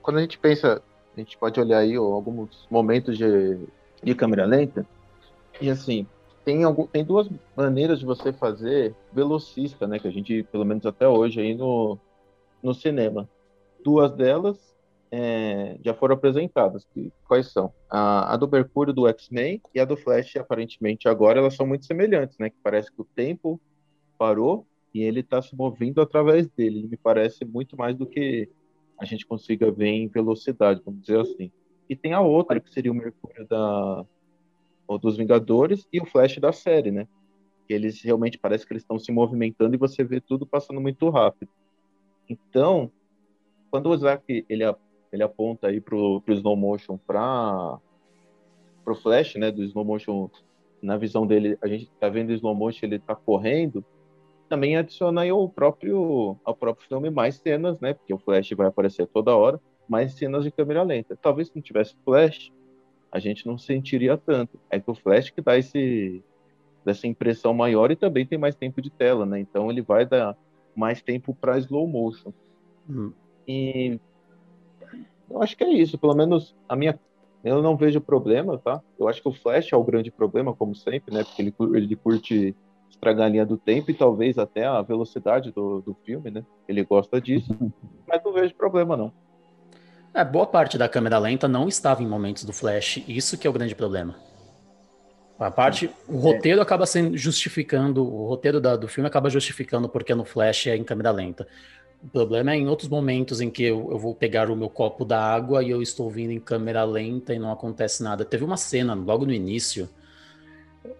Quando 0.00 0.18
a 0.18 0.20
gente 0.20 0.38
pensa, 0.38 0.80
a 1.16 1.18
gente 1.18 1.36
pode 1.36 1.58
olhar 1.58 1.78
aí 1.78 1.98
ó, 1.98 2.04
alguns 2.04 2.64
momentos 2.70 3.18
de, 3.18 3.58
de 4.04 4.14
câmera 4.14 4.46
lenta, 4.46 4.86
e 5.60 5.68
assim, 5.68 6.06
tem, 6.44 6.62
algum, 6.62 6.86
tem 6.86 7.04
duas 7.04 7.28
maneiras 7.56 7.98
de 7.98 8.06
você 8.06 8.32
fazer 8.32 8.94
velocista, 9.12 9.88
né? 9.88 9.98
Que 9.98 10.06
a 10.06 10.12
gente, 10.12 10.44
pelo 10.44 10.64
menos 10.64 10.86
até 10.86 11.08
hoje, 11.08 11.40
aí 11.40 11.56
no, 11.56 11.98
no 12.62 12.72
cinema. 12.72 13.28
Duas 13.82 14.12
delas 14.12 14.56
é, 15.14 15.76
já 15.84 15.92
foram 15.92 16.14
apresentadas. 16.14 16.86
Que, 16.86 17.12
quais 17.28 17.52
são? 17.52 17.70
A, 17.90 18.32
a 18.32 18.36
do 18.38 18.48
Mercúrio 18.48 18.94
do 18.94 19.06
X-Men 19.06 19.60
e 19.74 19.78
a 19.78 19.84
do 19.84 19.94
Flash, 19.94 20.36
aparentemente, 20.36 21.06
agora 21.06 21.38
elas 21.38 21.54
são 21.54 21.66
muito 21.66 21.84
semelhantes, 21.84 22.38
né? 22.38 22.48
Que 22.48 22.56
parece 22.62 22.90
que 22.90 23.02
o 23.02 23.04
tempo 23.04 23.60
parou 24.18 24.66
e 24.94 25.02
ele 25.02 25.20
está 25.20 25.42
se 25.42 25.54
movendo 25.54 26.00
através 26.00 26.48
dele. 26.48 26.78
Ele 26.78 26.88
me 26.88 26.96
parece 26.96 27.44
muito 27.44 27.76
mais 27.76 27.94
do 27.94 28.06
que 28.06 28.48
a 28.98 29.04
gente 29.04 29.26
consiga 29.26 29.70
ver 29.70 29.88
em 29.88 30.08
velocidade, 30.08 30.80
vamos 30.82 31.02
dizer 31.02 31.20
assim. 31.20 31.52
E 31.90 31.94
tem 31.94 32.14
a 32.14 32.20
outra, 32.22 32.58
que 32.58 32.72
seria 32.72 32.90
o 32.90 32.94
Mercúrio 32.94 33.46
da, 33.46 34.06
dos 34.98 35.18
Vingadores 35.18 35.86
e 35.92 36.00
o 36.00 36.06
Flash 36.06 36.38
da 36.38 36.52
série, 36.52 36.90
né? 36.90 37.06
Que 37.68 37.74
eles 37.74 38.00
realmente 38.02 38.38
parece 38.38 38.66
que 38.66 38.72
eles 38.72 38.82
estão 38.82 38.98
se 38.98 39.12
movimentando 39.12 39.74
e 39.74 39.78
você 39.78 40.02
vê 40.02 40.22
tudo 40.22 40.46
passando 40.46 40.80
muito 40.80 41.10
rápido. 41.10 41.50
Então, 42.26 42.90
quando 43.70 43.90
o 43.90 43.96
Zack 43.96 44.46
ele 44.48 44.64
ele 45.12 45.22
aponta 45.22 45.68
aí 45.68 45.80
pro, 45.80 46.20
pro 46.22 46.34
slow 46.34 46.56
motion 46.56 46.96
para 46.96 47.78
pro 48.84 48.94
flash, 48.96 49.36
né, 49.36 49.50
do 49.50 49.62
slow 49.62 49.84
motion, 49.84 50.28
na 50.82 50.96
visão 50.96 51.24
dele, 51.24 51.56
a 51.62 51.68
gente 51.68 51.88
tá 52.00 52.08
vendo 52.08 52.30
o 52.30 52.32
slow 52.32 52.54
motion, 52.54 52.86
ele 52.86 52.98
tá 52.98 53.14
correndo, 53.14 53.84
também 54.48 54.76
adiciona 54.76 55.20
aí 55.20 55.30
o 55.30 55.48
próprio, 55.48 56.36
ao 56.44 56.54
próprio 56.54 56.88
filme 56.88 57.08
mais 57.08 57.36
cenas, 57.36 57.78
né, 57.78 57.94
porque 57.94 58.12
o 58.12 58.18
flash 58.18 58.50
vai 58.56 58.66
aparecer 58.66 59.06
toda 59.06 59.36
hora, 59.36 59.60
mais 59.88 60.14
cenas 60.14 60.42
de 60.42 60.50
câmera 60.50 60.82
lenta. 60.82 61.16
Talvez 61.16 61.48
se 61.48 61.54
não 61.54 61.62
tivesse 61.62 61.94
flash, 62.04 62.50
a 63.10 63.18
gente 63.18 63.46
não 63.46 63.58
sentiria 63.58 64.16
tanto. 64.16 64.58
É 64.70 64.80
que 64.80 64.90
o 64.90 64.94
flash 64.94 65.30
que 65.30 65.40
dá 65.40 65.56
esse 65.58 66.24
dessa 66.84 67.06
impressão 67.06 67.54
maior 67.54 67.90
e 67.92 67.96
também 67.96 68.26
tem 68.26 68.38
mais 68.38 68.56
tempo 68.56 68.82
de 68.82 68.90
tela, 68.90 69.24
né? 69.24 69.38
Então 69.38 69.70
ele 69.70 69.82
vai 69.82 70.04
dar 70.04 70.36
mais 70.74 71.00
tempo 71.00 71.34
para 71.34 71.58
slow 71.58 71.86
motion. 71.86 72.32
Hum. 72.88 73.12
E 73.46 74.00
eu 75.32 75.42
acho 75.42 75.56
que 75.56 75.64
é 75.64 75.72
isso, 75.72 75.98
pelo 75.98 76.14
menos 76.14 76.54
a 76.68 76.76
minha. 76.76 76.98
Eu 77.42 77.60
não 77.60 77.76
vejo 77.76 78.00
problema, 78.00 78.56
tá? 78.58 78.80
Eu 78.98 79.08
acho 79.08 79.20
que 79.20 79.28
o 79.28 79.32
Flash 79.32 79.72
é 79.72 79.76
o 79.76 79.82
grande 79.82 80.10
problema, 80.10 80.54
como 80.54 80.74
sempre, 80.76 81.12
né? 81.12 81.24
Porque 81.24 81.42
ele, 81.42 81.54
ele 81.74 81.96
curte 81.96 82.54
estragar 82.88 83.26
a 83.26 83.28
linha 83.28 83.44
do 83.44 83.56
tempo 83.56 83.90
e 83.90 83.94
talvez 83.94 84.38
até 84.38 84.64
a 84.64 84.80
velocidade 84.80 85.50
do, 85.50 85.80
do 85.80 85.94
filme, 86.04 86.30
né? 86.30 86.44
Ele 86.68 86.84
gosta 86.84 87.20
disso, 87.20 87.56
mas 88.06 88.22
não 88.24 88.32
vejo 88.32 88.54
problema, 88.54 88.96
não. 88.96 89.12
É, 90.14 90.24
boa 90.24 90.46
parte 90.46 90.76
da 90.76 90.88
câmera 90.88 91.18
lenta 91.18 91.48
não 91.48 91.66
estava 91.66 92.02
em 92.02 92.06
momentos 92.06 92.44
do 92.44 92.52
Flash, 92.52 93.02
isso 93.08 93.36
que 93.38 93.46
é 93.46 93.50
o 93.50 93.52
grande 93.52 93.74
problema. 93.74 94.14
A 95.38 95.50
parte, 95.50 95.90
o 96.06 96.18
roteiro 96.18 96.60
é. 96.60 96.62
acaba 96.62 96.86
sendo 96.86 97.16
justificando, 97.16 98.04
o 98.04 98.28
roteiro 98.28 98.60
da, 98.60 98.76
do 98.76 98.86
filme 98.86 99.08
acaba 99.08 99.28
justificando 99.28 99.88
porque 99.88 100.14
no 100.14 100.24
Flash 100.24 100.68
é 100.68 100.76
em 100.76 100.84
câmera 100.84 101.10
lenta. 101.10 101.48
O 102.02 102.08
problema 102.08 102.52
é 102.52 102.56
em 102.56 102.68
outros 102.68 102.88
momentos 102.88 103.40
em 103.40 103.48
que 103.48 103.62
eu, 103.62 103.88
eu 103.92 103.98
vou 103.98 104.14
pegar 104.14 104.50
o 104.50 104.56
meu 104.56 104.68
copo 104.68 105.04
d'água 105.04 105.62
e 105.62 105.70
eu 105.70 105.80
estou 105.80 106.10
vindo 106.10 106.32
em 106.32 106.40
câmera 106.40 106.82
lenta 106.82 107.32
e 107.32 107.38
não 107.38 107.52
acontece 107.52 108.02
nada. 108.02 108.24
Teve 108.24 108.44
uma 108.44 108.56
cena 108.56 108.92
logo 108.92 109.24
no 109.24 109.32
início, 109.32 109.88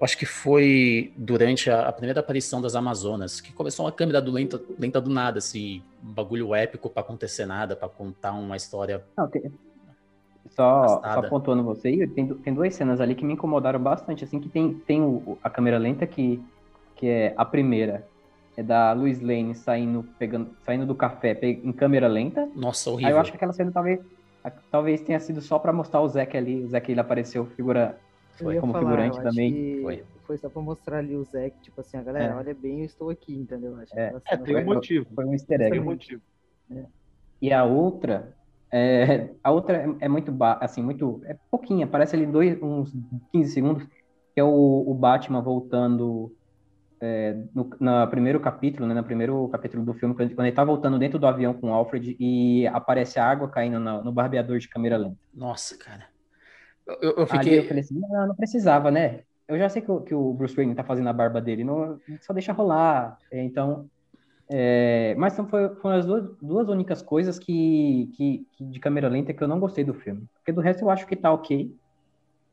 acho 0.01 0.17
que 0.17 0.27
foi 0.27 1.13
durante 1.17 1.71
a, 1.71 1.89
a, 1.89 1.93
primeira 1.93 2.21
aparição 2.21 2.63
das 2.63 2.77
Amazonas, 2.77 3.41
que 3.41 3.53
começou 3.53 3.85
uma 3.85 3.93
câmera 3.93 4.23
do 4.23 4.31
lenta, 4.31 4.63
lenta 4.79 5.01
do 5.01 5.11
nada, 5.11 5.39
assim, 5.39 5.83
um 6.05 6.13
bagulho 6.13 6.55
épico 6.55 6.89
para 6.89 7.03
acontecer 7.03 7.47
nada, 7.47 7.75
para 7.75 7.89
contar 7.89 8.33
uma 8.33 8.57
história. 8.57 9.03
Não, 9.17 9.29
tem... 9.29 9.53
Só, 10.51 11.01
só 11.03 11.23
pontuando 11.23 11.63
você 11.63 11.89
aí, 11.89 12.07
tem, 12.07 12.27
tem 12.27 12.53
duas 12.53 12.75
cenas 12.75 13.01
ali 13.01 13.15
que 13.15 13.25
me 13.25 13.33
incomodaram 13.33 13.81
bastante, 13.81 14.23
assim, 14.23 14.39
que 14.39 14.49
tem, 14.49 14.75
tem 14.75 15.01
o, 15.01 15.39
a 15.43 15.49
câmera 15.49 15.79
lenta 15.79 16.07
que, 16.07 16.43
que 16.95 17.07
é 17.09 17.35
a 17.37 17.45
primeira, 17.45 18.07
é 18.57 18.63
da 18.63 18.93
Luiz 18.93 19.21
Lane 19.21 19.55
saindo, 19.55 20.05
pegando, 20.19 20.51
saindo 20.65 20.87
do 20.87 20.95
café 20.95 21.39
em 21.43 21.73
câmera 21.73 22.07
lenta. 22.07 22.49
Nossa, 22.55 22.91
horrível. 22.91 23.09
Aí 23.09 23.15
eu 23.15 23.21
acho 23.21 23.31
que 23.31 23.37
aquela 23.37 23.53
cena 23.53 23.73
talvez, 23.73 24.01
talvez 24.71 25.01
tenha 25.01 25.19
sido 25.21 25.41
só 25.41 25.59
para 25.59 25.73
mostrar 25.73 26.01
o 26.01 26.09
Zack 26.09 26.37
ali. 26.37 26.63
O 26.63 26.69
Zack 26.69 26.91
ele 26.91 27.01
apareceu 27.01 27.47
figura 27.47 27.99
foi, 28.37 28.59
como 28.59 28.73
falar, 28.73 28.85
figurante 28.85 29.23
também. 29.23 29.83
Foi. 29.83 30.05
foi 30.27 30.39
só 30.39 30.49
para 30.49 30.63
mostrar 30.63 30.99
ali 30.99 31.17
o 31.17 31.25
Zack, 31.25 31.59
tipo 31.63 31.81
assim, 31.81 31.97
a 31.97 32.03
galera, 32.03 32.35
é. 32.35 32.37
olha 32.37 32.55
bem, 32.55 32.81
eu 32.81 32.87
estou 32.87 33.09
aqui, 33.09 33.35
entendeu? 33.35 33.77
Acho 33.77 33.99
é, 33.99 34.15
é 34.27 34.37
tem 34.37 34.57
um 34.57 34.65
motivo. 34.65 35.07
Foi 35.15 35.25
um 35.25 35.33
easter 35.33 35.61
egg. 35.61 35.71
Tem 35.71 35.81
um 35.81 35.85
motivo. 35.85 36.23
É. 36.71 36.85
E 37.41 37.53
a 37.53 37.65
outra, 37.65 38.37
é, 38.71 39.31
a 39.43 39.51
outra 39.51 39.79
é, 39.79 40.05
é 40.05 40.09
muito, 40.09 40.35
assim, 40.61 40.83
muito, 40.83 41.21
é 41.25 41.37
pouquinha, 41.51 41.87
parece 41.87 42.17
ali 42.17 42.27
dois, 42.27 42.61
uns 42.63 42.95
15 43.33 43.51
segundos, 43.51 43.85
que 43.85 44.41
é 44.41 44.45
o, 44.45 44.85
o 44.87 44.95
Batman 44.95 45.41
voltando 45.41 46.35
é, 47.05 47.37
no, 47.53 47.69
no, 47.81 48.07
primeiro 48.07 48.39
capítulo, 48.39 48.87
né, 48.87 48.95
no 48.95 49.03
primeiro 49.03 49.49
capítulo 49.49 49.85
do 49.85 49.93
filme, 49.93 50.15
quando 50.15 50.31
ele 50.39 50.53
tá 50.53 50.63
voltando 50.63 51.01
dentro 51.01 51.19
do 51.19 51.27
avião 51.27 51.53
com 51.53 51.71
o 51.71 51.75
Alfred 51.75 52.17
e 52.19 52.65
aparece 52.69 53.19
a 53.19 53.29
água 53.29 53.49
caindo 53.49 53.81
no, 53.81 54.05
no 54.05 54.13
barbeador 54.13 54.61
de 54.61 54.69
câmera 54.69 54.97
lenta. 54.97 55.19
Nossa, 55.35 55.77
cara. 55.77 56.07
Eu, 56.87 57.15
eu 57.17 57.27
fiquei... 57.27 57.59
Eu 57.59 57.65
falei 57.65 57.81
assim, 57.81 57.99
não, 57.99 58.29
não 58.29 58.37
precisava, 58.37 58.93
né? 58.93 59.23
Eu 59.49 59.59
já 59.59 59.69
sei 59.69 59.83
que 59.83 59.91
o, 59.91 60.01
que 60.01 60.15
o 60.15 60.33
Bruce 60.33 60.55
Wayne 60.55 60.77
tá 60.77 60.85
fazendo 60.85 61.09
a 61.09 61.13
barba 61.13 61.41
dele, 61.41 61.65
não, 61.65 61.99
só 62.21 62.33
deixa 62.33 62.53
rolar. 62.53 63.19
Então, 63.33 63.91
é, 64.49 65.17
mas 65.19 65.37
foi, 65.37 65.75
foram 65.75 65.97
as 65.97 66.07
duas, 66.07 66.25
duas 66.41 66.69
únicas 66.69 67.03
coisas 67.03 67.37
que, 67.37 68.13
que, 68.15 68.47
que, 68.53 68.65
de 68.65 68.79
câmera 68.79 69.09
lenta 69.09 69.35
que 69.35 69.43
eu 69.43 69.49
não 69.49 69.59
gostei 69.59 69.83
do 69.83 69.93
filme. 69.93 70.29
Porque 70.35 70.53
do 70.53 70.61
resto 70.61 70.85
eu 70.85 70.91
acho 70.91 71.09
que 71.09 71.17
tá 71.17 71.33
ok. 71.33 71.75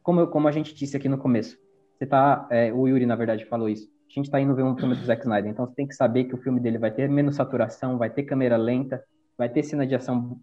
Como, 0.02 0.22
eu, 0.22 0.28
como 0.28 0.48
a 0.48 0.52
gente 0.52 0.74
disse 0.74 0.98
aqui 0.98 1.08
no 1.08 1.20
começo. 1.20 1.56
Você 1.96 2.08
tá, 2.08 2.48
é, 2.50 2.74
o 2.74 2.88
Yuri, 2.88 3.06
na 3.06 3.16
verdade, 3.16 3.46
falou 3.46 3.70
isso 3.70 3.99
a 4.10 4.14
gente 4.20 4.26
está 4.26 4.42
indo 4.42 4.56
ver 4.56 4.64
um 4.64 4.76
filme 4.76 4.96
do 4.96 5.06
Zack 5.06 5.22
Snyder, 5.22 5.52
então 5.52 5.68
você 5.68 5.76
tem 5.76 5.88
que 5.88 5.94
saber 5.94 6.26
que 6.26 6.34
o 6.34 6.38
filme 6.38 6.60
dele 6.60 6.80
vai 6.80 6.90
ter 6.90 7.08
menos 7.08 7.36
saturação, 7.36 7.98
vai 7.98 8.10
ter 8.10 8.24
câmera 8.24 8.58
lenta, 8.58 9.04
vai 9.38 9.48
ter 9.48 9.62
cena 9.62 9.86
de 9.86 9.94
ação 9.94 10.40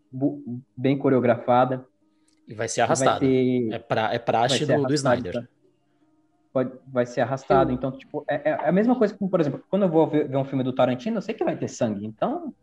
bem 0.77 0.97
coreografada. 0.97 1.85
E 2.47 2.55
vai 2.55 2.69
ser 2.69 2.83
arrastado. 2.83 3.21
Vai 3.21 3.29
ter... 3.29 3.73
É, 3.73 3.79
pra, 3.79 4.15
é 4.15 4.19
praxe 4.21 4.65
do, 4.65 4.83
do, 4.85 4.95
Snyder. 4.95 5.33
Tá? 5.35 5.49
Pode, 6.53 6.73
vai 6.87 7.05
ser 7.05 7.23
arrastado. 7.23 7.71
Sim. 7.71 7.75
Então, 7.75 7.91
tipo, 7.91 8.25
é, 8.29 8.51
é, 8.51 8.69
a 8.69 8.71
mesma 8.71 8.97
coisa 8.97 9.13
que, 9.13 9.29
por 9.29 9.41
exemplo, 9.41 9.63
quando 9.69 9.83
eu 9.83 9.89
vou 9.89 10.07
ver, 10.07 10.29
ver, 10.29 10.37
um 10.37 10.45
filme 10.45 10.63
do 10.63 10.73
Tarantino, 10.73 11.17
eu 11.17 11.23
sei 11.23 11.35
que 11.35 11.45
vai 11.45 11.57
ter 11.57 11.69
sangue. 11.69 12.07
Então, 12.07 12.55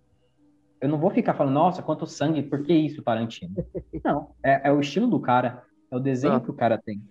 eu 0.80 0.88
não 0.88 0.98
vou 0.98 1.12
ficar 1.12 1.34
falando, 1.34 1.54
nossa, 1.54 1.84
quanto 1.84 2.08
sangue, 2.08 2.44
por 2.44 2.64
que 2.64 2.74
isso, 2.74 3.04
Tarantino? 3.04 3.54
Não, 4.04 4.32
é, 4.44 4.70
é 4.70 4.72
o 4.72 4.80
estilo 4.80 5.08
do 5.08 5.20
cara, 5.20 5.64
é 5.92 5.96
o 5.96 6.00
desenho 6.00 6.36
ah. 6.36 6.42
que 6.42 6.50
o 6.50 6.54
cara 6.54 6.78
tem. 6.78 7.02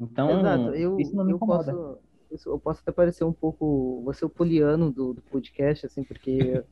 Então, 0.00 0.74
eu, 0.74 0.98
isso 0.98 1.14
não 1.14 1.24
me 1.24 1.32
incomoda. 1.32 1.72
Posso 1.72 2.11
eu 2.46 2.58
posso 2.58 2.80
até 2.80 2.92
parecer 2.92 3.24
um 3.24 3.32
pouco, 3.32 4.02
você 4.04 4.24
o 4.24 4.28
poliano 4.28 4.90
do, 4.90 5.14
do 5.14 5.22
podcast, 5.22 5.86
assim, 5.86 6.02
porque 6.04 6.62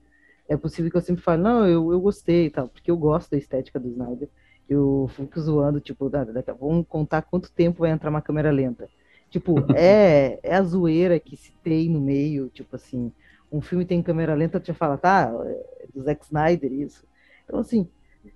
é 0.49 0.57
possível 0.57 0.91
que 0.91 0.97
eu 0.97 1.01
sempre 1.01 1.23
fale, 1.23 1.43
não, 1.43 1.67
eu, 1.67 1.93
eu 1.93 2.01
gostei 2.01 2.47
e 2.47 2.51
tal, 2.51 2.69
porque 2.69 2.91
eu 2.91 2.97
gosto 2.97 3.31
da 3.31 3.39
estética 3.39 3.79
do 3.79 3.89
Snyder. 3.89 4.29
Eu 4.69 5.09
fico 5.15 5.41
zoando, 5.41 5.81
tipo, 5.81 6.11
vamos 6.59 6.87
contar 6.89 7.23
quanto 7.23 7.53
tempo 7.53 7.81
vai 7.81 7.91
entrar 7.91 8.11
uma 8.11 8.23
câmera 8.23 8.51
lenta. 8.51 8.89
Tipo, 9.31 9.55
é, 9.77 10.39
é 10.43 10.55
a 10.55 10.63
zoeira 10.63 11.19
que 11.21 11.37
se 11.37 11.53
tem 11.63 11.89
no 11.89 12.01
meio, 12.01 12.49
tipo 12.49 12.77
assim, 12.77 13.13
um 13.51 13.61
filme 13.61 13.85
tem 13.85 14.03
câmera 14.03 14.35
lenta, 14.35 14.61
tu 14.61 14.67
já 14.67 14.75
fala, 14.75 14.97
tá, 14.97 15.33
é 15.45 15.87
do 15.93 16.03
Zack 16.03 16.25
Snyder 16.25 16.73
isso. 16.73 17.05
Então, 17.45 17.61
assim, 17.61 17.89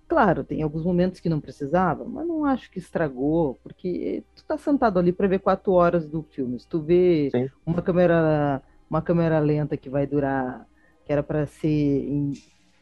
Claro, 0.08 0.44
tem 0.44 0.62
alguns 0.62 0.84
momentos 0.84 1.20
que 1.20 1.28
não 1.28 1.40
precisava, 1.40 2.04
mas 2.04 2.26
não 2.26 2.44
acho 2.44 2.70
que 2.70 2.78
estragou, 2.78 3.58
porque 3.62 4.22
tu 4.34 4.44
tá 4.44 4.56
sentado 4.56 4.98
ali 4.98 5.12
para 5.12 5.28
ver 5.28 5.40
quatro 5.40 5.72
horas 5.72 6.06
do 6.08 6.22
filme. 6.22 6.58
Se 6.58 6.68
tu 6.68 6.80
vê 6.80 7.30
Sim. 7.30 7.50
uma 7.66 7.82
câmera, 7.82 8.62
uma 8.88 9.02
câmera 9.02 9.38
lenta 9.38 9.76
que 9.76 9.90
vai 9.90 10.06
durar, 10.06 10.66
que 11.04 11.12
era 11.12 11.22
para 11.22 11.46
ser 11.46 11.68
em, 11.68 12.32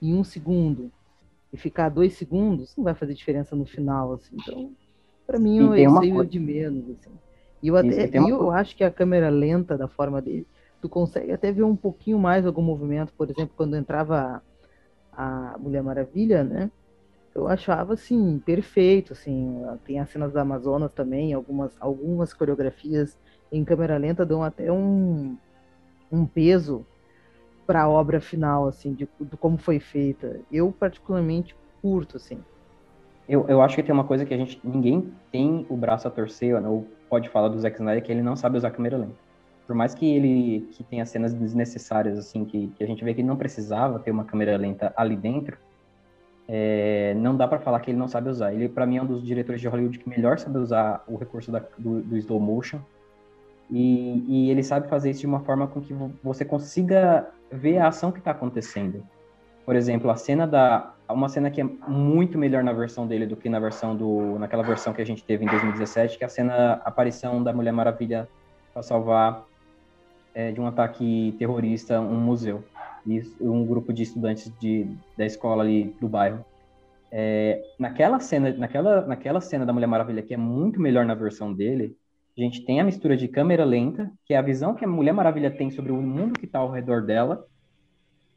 em, 0.00 0.14
um 0.14 0.22
segundo 0.22 0.92
e 1.52 1.56
ficar 1.56 1.88
dois 1.88 2.14
segundos, 2.14 2.76
não 2.76 2.84
vai 2.84 2.94
fazer 2.94 3.14
diferença 3.14 3.56
no 3.56 3.64
final, 3.64 4.12
assim. 4.12 4.36
Então, 4.40 4.72
para 5.26 5.38
mim, 5.38 5.58
eu, 5.58 5.74
isso 5.74 5.98
aí 5.98 6.26
de 6.26 6.38
menos, 6.38 6.90
assim. 6.90 7.10
E 7.62 7.68
eu, 7.68 7.76
até, 7.76 8.20
uma... 8.20 8.28
eu 8.28 8.50
acho 8.50 8.76
que 8.76 8.84
a 8.84 8.90
câmera 8.90 9.28
lenta 9.28 9.78
da 9.78 9.88
forma 9.88 10.20
dele, 10.20 10.46
tu 10.80 10.88
consegue 10.88 11.32
até 11.32 11.52
ver 11.52 11.62
um 11.62 11.76
pouquinho 11.76 12.18
mais 12.18 12.44
algum 12.44 12.62
movimento, 12.62 13.12
por 13.14 13.30
exemplo, 13.30 13.54
quando 13.56 13.76
entrava 13.76 14.42
a 15.12 15.56
Mulher 15.58 15.82
Maravilha, 15.82 16.42
né? 16.42 16.70
Eu 17.34 17.48
achava 17.48 17.94
assim 17.94 18.38
perfeito, 18.38 19.14
assim, 19.14 19.62
tem 19.84 19.98
as 19.98 20.10
cenas 20.10 20.32
da 20.32 20.42
Amazonas 20.42 20.92
também, 20.92 21.32
algumas 21.32 21.74
algumas 21.80 22.34
coreografias 22.34 23.18
em 23.50 23.64
câmera 23.64 23.96
lenta 23.96 24.24
dão 24.24 24.42
até 24.42 24.70
um 24.70 25.36
um 26.10 26.26
peso 26.26 26.84
para 27.66 27.82
a 27.82 27.88
obra 27.88 28.20
final, 28.20 28.66
assim, 28.66 28.92
de, 28.92 29.08
de, 29.18 29.36
como 29.38 29.56
foi 29.56 29.80
feita. 29.80 30.40
Eu 30.50 30.70
particularmente 30.72 31.56
curto, 31.80 32.18
assim. 32.18 32.38
Eu, 33.28 33.46
eu 33.48 33.62
acho 33.62 33.76
que 33.76 33.82
tem 33.82 33.94
uma 33.94 34.04
coisa 34.04 34.26
que 34.26 34.34
a 34.34 34.36
gente 34.36 34.60
ninguém 34.62 35.12
tem 35.30 35.64
o 35.70 35.76
braço 35.76 36.06
a 36.06 36.10
torcer, 36.10 36.54
ou 36.66 36.86
pode 37.08 37.28
falar 37.30 37.48
do 37.48 37.58
Zack 37.58 37.76
Snyder 37.76 38.02
que 38.02 38.12
ele 38.12 38.22
não 38.22 38.36
sabe 38.36 38.58
usar 38.58 38.70
câmera 38.72 38.98
lenta. 38.98 39.14
Por 39.66 39.76
mais 39.76 39.94
que 39.94 40.04
ele 40.04 40.68
que 40.72 40.82
tenha 40.82 41.06
cenas 41.06 41.32
desnecessárias, 41.32 42.18
assim, 42.18 42.44
que, 42.44 42.68
que 42.68 42.82
a 42.82 42.86
gente 42.86 43.02
vê 43.04 43.14
que 43.14 43.22
não 43.22 43.36
precisava 43.36 43.98
ter 43.98 44.10
uma 44.10 44.24
câmera 44.24 44.56
lenta 44.56 44.92
ali 44.96 45.16
dentro, 45.16 45.56
é, 46.54 47.14
não 47.14 47.34
dá 47.34 47.48
para 47.48 47.58
falar 47.58 47.80
que 47.80 47.90
ele 47.90 47.98
não 47.98 48.06
sabe 48.06 48.28
usar. 48.28 48.52
Ele, 48.52 48.68
para 48.68 48.84
mim, 48.84 48.98
é 48.98 49.02
um 49.02 49.06
dos 49.06 49.24
diretores 49.24 49.58
de 49.58 49.66
Hollywood 49.68 49.98
que 49.98 50.06
melhor 50.06 50.38
sabe 50.38 50.58
usar 50.58 51.02
o 51.08 51.16
recurso 51.16 51.50
da, 51.50 51.62
do, 51.78 52.02
do 52.02 52.14
slow 52.18 52.38
motion 52.38 52.78
e, 53.70 54.22
e, 54.28 54.50
ele 54.50 54.62
sabe 54.62 54.86
fazer 54.86 55.08
isso 55.08 55.20
de 55.20 55.26
uma 55.26 55.40
forma 55.40 55.66
com 55.66 55.80
que 55.80 55.94
você 56.22 56.44
consiga 56.44 57.26
ver 57.50 57.78
a 57.78 57.88
ação 57.88 58.12
que 58.12 58.18
está 58.18 58.32
acontecendo. 58.32 59.02
Por 59.64 59.74
exemplo, 59.74 60.10
a 60.10 60.16
cena 60.16 60.46
da 60.46 60.92
uma 61.08 61.28
cena 61.30 61.50
que 61.50 61.60
é 61.60 61.64
muito 61.64 62.36
melhor 62.36 62.62
na 62.62 62.72
versão 62.72 63.06
dele 63.06 63.26
do 63.26 63.36
que 63.36 63.48
na 63.48 63.58
versão 63.58 63.96
do 63.96 64.38
naquela 64.38 64.62
versão 64.62 64.92
que 64.92 65.00
a 65.00 65.06
gente 65.06 65.24
teve 65.24 65.46
em 65.46 65.48
2017, 65.48 66.18
que 66.18 66.24
é 66.24 66.26
a 66.26 66.30
cena 66.30 66.82
a 66.84 66.88
aparição 66.88 67.42
da 67.42 67.50
Mulher 67.50 67.72
Maravilha 67.72 68.28
para 68.74 68.82
salvar 68.82 69.44
é, 70.34 70.52
de 70.52 70.60
um 70.60 70.66
ataque 70.66 71.34
terrorista 71.38 71.98
um 71.98 72.20
museu 72.20 72.62
e 73.06 73.22
um 73.40 73.64
grupo 73.64 73.92
de 73.92 74.02
estudantes 74.02 74.52
de, 74.60 74.86
da 75.16 75.26
escola 75.26 75.62
ali 75.62 75.94
do 76.00 76.08
bairro. 76.08 76.44
É, 77.10 77.62
naquela 77.78 78.18
cena, 78.20 78.52
naquela 78.54 79.06
naquela 79.06 79.40
cena 79.40 79.66
da 79.66 79.72
Mulher 79.72 79.86
Maravilha 79.86 80.22
que 80.22 80.32
é 80.32 80.36
muito 80.36 80.80
melhor 80.80 81.04
na 81.04 81.14
versão 81.14 81.52
dele, 81.52 81.94
a 82.36 82.40
gente 82.40 82.64
tem 82.64 82.80
a 82.80 82.84
mistura 82.84 83.16
de 83.16 83.28
câmera 83.28 83.64
lenta, 83.64 84.10
que 84.24 84.32
é 84.32 84.38
a 84.38 84.42
visão 84.42 84.74
que 84.74 84.84
a 84.84 84.88
Mulher 84.88 85.12
Maravilha 85.12 85.50
tem 85.50 85.70
sobre 85.70 85.92
o 85.92 86.00
mundo 86.00 86.38
que 86.38 86.46
está 86.46 86.60
ao 86.60 86.70
redor 86.70 87.02
dela, 87.02 87.46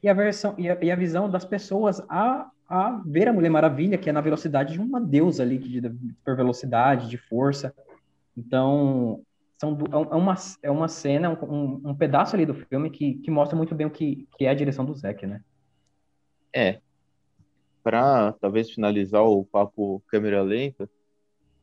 e 0.03 0.09
a, 0.09 0.13
versão, 0.13 0.53
e 0.57 0.69
a, 0.69 0.77
e 0.81 0.91
a, 0.91 0.95
visão 0.95 1.29
das 1.29 1.45
pessoas 1.45 2.01
a, 2.09 2.49
a 2.67 3.01
ver 3.05 3.29
a 3.29 3.33
Mulher 3.33 3.49
Maravilha, 3.49 3.97
que 3.97 4.09
é 4.09 4.13
na 4.13 4.21
velocidade 4.21 4.73
de 4.73 4.79
uma 4.79 4.99
deusa 4.99 5.43
ali, 5.43 5.57
de, 5.57 5.81
de, 5.81 5.91
velocidade, 6.25 7.09
de 7.09 7.17
força. 7.17 7.73
Então, 8.37 9.21
são, 9.57 9.73
é, 9.73 9.95
é 9.95 10.15
uma, 10.15 10.35
é 10.63 10.71
uma 10.71 10.87
cena, 10.87 11.31
um, 11.43 11.89
um 11.89 11.95
pedaço 11.95 12.35
ali 12.35 12.45
do 12.45 12.53
filme 12.53 12.89
que, 12.89 13.15
que 13.15 13.31
mostra 13.31 13.55
muito 13.55 13.73
bem 13.73 13.87
o 13.87 13.91
que, 13.91 14.27
que 14.37 14.45
é 14.45 14.49
a 14.49 14.53
direção 14.53 14.85
do 14.85 14.93
Zack, 14.93 15.25
né? 15.25 15.41
É. 16.53 16.79
Para 17.83 18.33
talvez 18.33 18.71
finalizar 18.71 19.23
o 19.23 19.45
papo 19.45 20.01
câmera 20.07 20.41
lenta, 20.41 20.89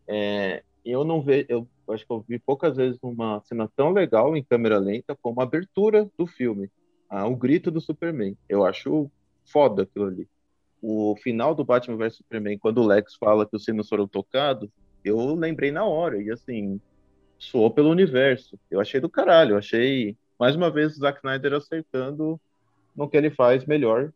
é, 0.07 0.63
eu 0.85 1.05
não 1.05 1.21
vejo, 1.21 1.47
eu 1.49 1.69
acho 1.89 2.07
que 2.07 2.13
eu 2.13 2.25
vi 2.27 2.39
poucas 2.39 2.77
vezes 2.77 2.99
uma 3.03 3.41
cena 3.43 3.69
tão 3.75 3.91
legal 3.91 4.37
em 4.37 4.43
câmera 4.43 4.79
lenta 4.79 5.17
como 5.21 5.41
a 5.41 5.45
abertura 5.45 6.09
do 6.17 6.27
filme, 6.27 6.71
ah, 7.11 7.27
o 7.27 7.37
grito 7.37 7.71
do 7.71 7.81
Superman. 7.81 8.37
Eu 8.49 8.65
acho 8.65 9.11
foda 9.45 9.83
aquilo 9.83 10.07
ali. 10.07 10.29
O 10.81 11.15
final 11.17 11.55
do 11.55 11.65
Batman 11.65 11.97
vs 11.97 12.17
Superman, 12.17 12.59
quando 12.59 12.79
o 12.79 12.87
Lex 12.87 13.15
fala 13.17 13.47
que 13.47 13.57
os 13.57 13.65
sinos 13.65 13.89
foram 13.89 14.07
tocados, 14.09 14.71
eu 15.05 15.35
lembrei 15.35 15.71
na 15.71 15.85
hora 15.85 16.21
e 16.21 16.31
assim 16.31 16.81
soou 17.43 17.71
pelo 17.71 17.91
universo. 17.91 18.59
Eu 18.71 18.81
achei 18.81 19.01
do 19.01 19.09
caralho. 19.09 19.53
Eu 19.53 19.59
achei 19.59 20.17
mais 20.39 20.55
uma 20.55 20.71
vez 20.71 20.97
o 20.97 21.01
Zack 21.01 21.19
Snyder 21.19 21.55
acertando 21.55 22.41
no 22.95 23.09
que 23.09 23.17
ele 23.17 23.31
faz 23.31 23.65
melhor. 23.67 24.13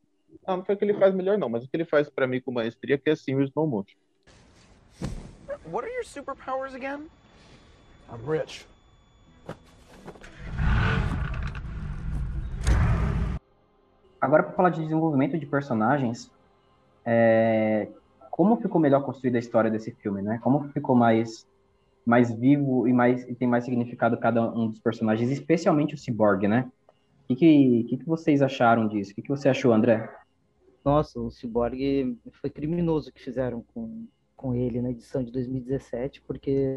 Ah, 0.47 0.57
não 0.57 0.65
foi 0.65 0.75
o 0.75 0.79
que 0.79 0.85
ele 0.85 0.95
faz 0.95 1.15
melhor 1.15 1.37
não, 1.37 1.49
mas 1.49 1.65
o 1.65 1.69
que 1.69 1.77
ele 1.77 1.85
faz 1.85 2.09
para 2.09 2.27
mim 2.27 2.41
com 2.41 2.53
maestria 2.53 2.97
que 2.97 3.11
é 3.11 3.17
sim 3.17 3.35
o 3.35 3.43
slow 3.43 3.67
motion. 3.67 3.97
What 5.71 5.87
are 5.87 5.93
your 5.93 6.05
superpowers 6.05 6.75
again? 6.75 7.09
I'm 8.09 8.25
rich. 8.25 8.67
Agora, 14.21 14.45
para 14.45 14.53
falar 14.53 14.71
de 14.71 14.83
desenvolvimento 14.83 15.37
de 15.37 15.47
personagens, 15.47 16.31
é... 17.05 17.89
como 18.31 18.57
ficou 18.57 18.81
melhor 18.81 19.03
construída 19.03 19.39
a 19.39 19.41
história 19.41 19.71
desse 19.71 19.91
filme, 19.91 20.23
né? 20.23 20.39
Como 20.43 20.69
ficou 20.69 20.95
mais 20.95 21.47
mais 22.07 22.33
vivo 22.33 22.87
e 22.87 22.93
mais 22.93 23.29
e 23.29 23.35
tem 23.35 23.49
mais 23.49 23.65
significado 23.65 24.17
cada 24.17 24.49
um 24.49 24.71
dos 24.71 24.79
personagens, 24.79 25.31
especialmente 25.31 25.95
o 25.95 25.99
Cyborg, 25.99 26.47
né? 26.47 26.71
O 27.29 27.35
que, 27.35 27.85
que, 27.89 27.97
que 27.97 28.07
vocês 28.07 28.41
acharam 28.41 28.87
disso? 28.87 29.11
O 29.11 29.15
que, 29.17 29.23
que 29.23 29.29
você 29.29 29.49
achou, 29.49 29.73
André? 29.73 30.09
Nossa, 30.85 31.19
o 31.19 31.29
Cyborg 31.29 32.17
foi 32.41 32.49
criminoso 32.49 33.13
que 33.13 33.21
fizeram 33.21 33.65
com, 33.75 34.07
com 34.37 34.55
ele 34.55 34.81
na 34.81 34.93
edição 34.93 35.25
de 35.25 35.33
2017, 35.33 36.23
porque 36.23 36.77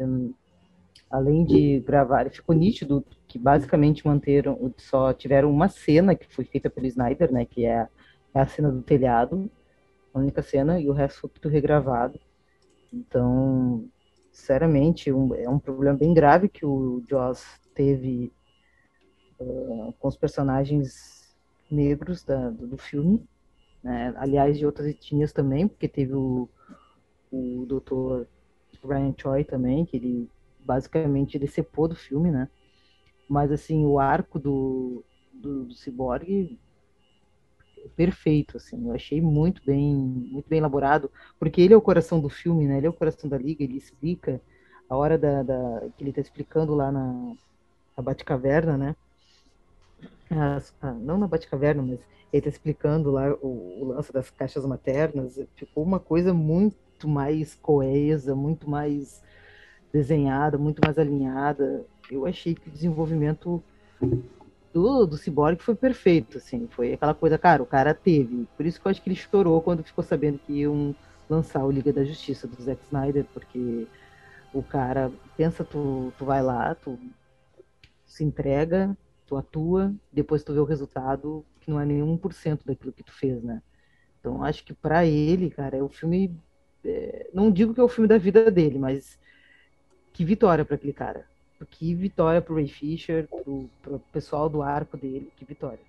além 1.08 1.44
de 1.44 1.78
gravar, 1.80 2.28
ficou 2.28 2.54
nítido 2.54 3.04
que 3.28 3.38
basicamente 3.38 4.04
manteram, 4.04 4.74
só 4.76 5.12
tiveram 5.12 5.48
uma 5.48 5.68
cena 5.68 6.16
que 6.16 6.26
foi 6.26 6.44
feita 6.44 6.68
pelo 6.68 6.86
Snyder, 6.86 7.32
né, 7.32 7.44
que 7.44 7.64
é, 7.64 7.86
é 8.34 8.40
a 8.40 8.46
cena 8.46 8.70
do 8.70 8.82
telhado, 8.82 9.48
a 10.12 10.18
única 10.18 10.42
cena, 10.42 10.80
e 10.80 10.88
o 10.88 10.92
resto 10.92 11.20
foi 11.20 11.30
tudo 11.30 11.48
regravado. 11.48 12.18
Então, 12.92 13.88
sinceramente, 14.30 15.12
um, 15.12 15.34
é 15.34 15.48
um 15.48 15.58
problema 15.58 15.98
bem 15.98 16.14
grave 16.14 16.48
que 16.48 16.64
o 16.64 17.02
Joss 17.08 17.44
teve 17.74 18.32
uh, 19.38 19.92
com 19.98 20.08
os 20.08 20.16
personagens 20.16 21.36
negros 21.70 22.24
da, 22.24 22.50
do, 22.50 22.66
do 22.66 22.76
filme, 22.76 23.24
né? 23.82 24.12
aliás, 24.16 24.58
de 24.58 24.66
outras 24.66 24.86
etnias 24.86 25.32
também, 25.32 25.66
porque 25.66 25.88
teve 25.88 26.14
o, 26.14 26.48
o 27.30 27.66
Dr. 27.66 28.26
Ryan 28.84 29.14
Choi 29.16 29.44
também, 29.44 29.84
que 29.84 29.96
ele 29.96 30.30
basicamente 30.60 31.38
decepou 31.38 31.88
do 31.88 31.96
filme, 31.96 32.30
né? 32.30 32.48
Mas, 33.28 33.52
assim, 33.52 33.84
o 33.84 33.98
arco 33.98 34.38
do, 34.38 35.04
do, 35.32 35.64
do 35.66 35.74
Cyborg 35.74 36.58
perfeito, 37.96 38.56
assim, 38.56 38.88
eu 38.88 38.94
achei 38.94 39.20
muito 39.20 39.62
bem, 39.64 39.94
muito 39.94 40.48
bem 40.48 40.58
elaborado, 40.58 41.10
porque 41.38 41.60
ele 41.60 41.74
é 41.74 41.76
o 41.76 41.80
coração 41.82 42.20
do 42.20 42.28
filme, 42.28 42.66
né? 42.66 42.78
Ele 42.78 42.86
é 42.86 42.90
o 42.90 42.94
coração 42.94 43.28
da 43.28 43.38
liga, 43.38 43.64
ele 43.64 43.76
explica 43.76 44.40
a 44.88 44.96
hora 44.96 45.16
da, 45.16 45.42
da 45.42 45.88
que 45.96 46.02
ele 46.02 46.12
tá 46.12 46.20
explicando 46.20 46.74
lá 46.74 46.90
na, 46.90 47.34
na 47.96 48.02
Batcaverna, 48.02 48.76
né? 48.76 48.96
As, 50.30 50.74
ah, 50.80 50.92
não 50.92 51.18
na 51.18 51.26
Batcaverna, 51.26 51.82
mas 51.82 52.00
ele 52.32 52.42
tá 52.42 52.48
explicando 52.48 53.10
lá 53.10 53.32
o, 53.42 53.82
o 53.82 53.84
lance 53.88 54.12
das 54.12 54.30
caixas 54.30 54.64
maternas, 54.64 55.40
ficou 55.56 55.82
uma 55.82 55.98
coisa 55.98 56.32
muito 56.32 57.08
mais 57.08 57.54
coesa, 57.54 58.34
muito 58.34 58.68
mais 58.68 59.22
desenhada, 59.92 60.56
muito 60.58 60.80
mais 60.84 60.98
alinhada. 60.98 61.84
Eu 62.10 62.26
achei 62.26 62.54
que 62.54 62.68
o 62.68 62.72
desenvolvimento 62.72 63.62
do, 64.72 65.06
do 65.06 65.16
Cyborg 65.16 65.60
foi 65.60 65.74
perfeito, 65.74 66.38
assim, 66.38 66.68
foi 66.68 66.92
aquela 66.92 67.14
coisa, 67.14 67.36
cara, 67.36 67.62
o 67.62 67.66
cara 67.66 67.92
teve. 67.92 68.46
Por 68.56 68.64
isso 68.64 68.80
que 68.80 68.86
eu 68.86 68.90
acho 68.90 69.02
que 69.02 69.08
ele 69.08 69.16
chorou 69.16 69.60
quando 69.60 69.82
ficou 69.82 70.04
sabendo 70.04 70.38
que 70.38 70.52
iam 70.52 70.94
lançar 71.28 71.64
o 71.64 71.70
Liga 71.70 71.92
da 71.92 72.04
Justiça 72.04 72.46
do 72.46 72.60
Zack 72.62 72.84
Snyder, 72.84 73.24
porque 73.32 73.86
o 74.52 74.62
cara 74.62 75.10
pensa, 75.36 75.64
tu, 75.64 76.12
tu 76.18 76.24
vai 76.24 76.42
lá, 76.42 76.74
tu 76.74 76.98
se 78.04 78.24
entrega, 78.24 78.96
tu 79.26 79.36
atua, 79.36 79.94
depois 80.12 80.42
tu 80.42 80.52
vê 80.52 80.58
o 80.58 80.64
resultado 80.64 81.44
que 81.60 81.70
não 81.70 81.80
é 81.80 81.84
nenhum 81.84 82.16
por 82.16 82.32
cento 82.32 82.64
daquilo 82.64 82.92
que 82.92 83.04
tu 83.04 83.12
fez, 83.12 83.42
né? 83.42 83.62
Então 84.18 84.42
acho 84.42 84.64
que 84.64 84.74
para 84.74 85.06
ele, 85.06 85.50
cara, 85.50 85.76
é 85.76 85.82
o 85.82 85.88
filme. 85.88 86.36
É, 86.84 87.30
não 87.32 87.50
digo 87.50 87.74
que 87.74 87.80
é 87.80 87.84
o 87.84 87.88
filme 87.88 88.08
da 88.08 88.18
vida 88.18 88.50
dele, 88.50 88.78
mas 88.78 89.18
que 90.12 90.24
vitória 90.24 90.64
para 90.64 90.74
aquele 90.74 90.92
cara. 90.92 91.26
Que 91.66 91.94
vitória 91.94 92.40
pro 92.40 92.54
Ray 92.54 92.68
Fisher, 92.68 93.28
pro, 93.28 93.68
pro 93.82 93.98
pessoal 94.12 94.48
do 94.48 94.62
arco 94.62 94.96
dele, 94.96 95.30
que 95.36 95.44
vitória. 95.44 95.80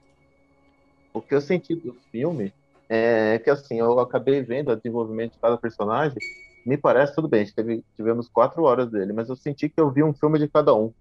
O 1.13 1.21
que 1.21 1.35
eu 1.35 1.41
senti 1.41 1.75
do 1.75 1.93
filme 2.11 2.53
é 2.89 3.39
que 3.39 3.49
assim, 3.49 3.79
eu 3.79 3.99
acabei 3.99 4.41
vendo 4.41 4.71
o 4.71 4.75
desenvolvimento 4.75 5.33
de 5.33 5.39
cada 5.39 5.57
personagem, 5.57 6.17
me 6.65 6.77
parece 6.77 7.15
tudo 7.15 7.27
bem, 7.27 7.45
teve, 7.45 7.83
tivemos 7.95 8.27
quatro 8.27 8.63
horas 8.63 8.89
dele, 8.89 9.13
mas 9.13 9.29
eu 9.29 9.35
senti 9.35 9.69
que 9.69 9.79
eu 9.79 9.89
vi 9.89 10.03
um 10.03 10.13
filme 10.13 10.37
de 10.37 10.47
cada 10.47 10.73
um. 10.73 10.93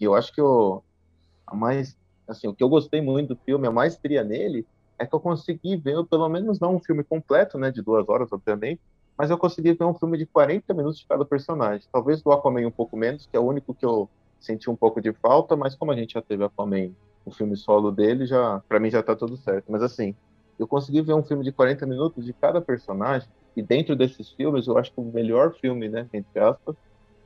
E 0.00 0.04
eu 0.04 0.14
acho 0.14 0.32
que 0.32 0.40
eu, 0.40 0.82
a 1.46 1.54
mais, 1.54 1.96
assim, 2.26 2.46
o 2.46 2.54
que 2.54 2.62
eu 2.62 2.68
gostei 2.68 3.00
muito 3.00 3.34
do 3.34 3.40
filme, 3.44 3.66
a 3.66 3.72
maestria 3.72 4.22
nele, 4.22 4.66
é 4.98 5.06
que 5.06 5.14
eu 5.14 5.20
consegui 5.20 5.76
ver, 5.76 6.04
pelo 6.04 6.28
menos 6.28 6.60
não 6.60 6.76
um 6.76 6.80
filme 6.80 7.04
completo, 7.04 7.56
né, 7.56 7.70
de 7.70 7.80
duas 7.80 8.08
horas, 8.08 8.32
obviamente, 8.32 8.80
mas 9.18 9.30
eu 9.30 9.36
consegui 9.36 9.72
ver 9.72 9.84
um 9.84 9.94
filme 9.94 10.16
de 10.16 10.24
40 10.24 10.72
minutos 10.72 11.00
de 11.00 11.06
cada 11.06 11.24
personagem. 11.24 11.86
Talvez 11.92 12.22
do 12.22 12.30
Aquaman 12.30 12.66
um 12.66 12.70
pouco 12.70 12.96
menos, 12.96 13.26
que 13.26 13.36
é 13.36 13.40
o 13.40 13.44
único 13.44 13.74
que 13.74 13.84
eu 13.84 14.08
senti 14.38 14.70
um 14.70 14.76
pouco 14.76 15.00
de 15.00 15.12
falta, 15.12 15.56
mas 15.56 15.74
como 15.74 15.90
a 15.90 15.96
gente 15.96 16.14
já 16.14 16.22
teve 16.22 16.44
Aquaman, 16.44 16.90
o 17.26 17.32
filme 17.32 17.56
solo 17.56 17.90
dele, 17.90 18.26
já 18.26 18.62
para 18.68 18.78
mim 18.78 18.90
já 18.90 19.02
tá 19.02 19.16
tudo 19.16 19.36
certo. 19.36 19.64
Mas 19.68 19.82
assim, 19.82 20.14
eu 20.56 20.68
consegui 20.68 21.02
ver 21.02 21.14
um 21.14 21.22
filme 21.24 21.42
de 21.42 21.50
40 21.50 21.84
minutos 21.84 22.24
de 22.24 22.32
cada 22.32 22.60
personagem, 22.60 23.28
e 23.56 23.62
dentro 23.62 23.96
desses 23.96 24.30
filmes, 24.30 24.68
eu 24.68 24.78
acho 24.78 24.92
que 24.92 25.00
o 25.00 25.04
melhor 25.04 25.52
filme, 25.52 25.88
né, 25.88 26.06
entre 26.12 26.38
aspas, 26.38 26.76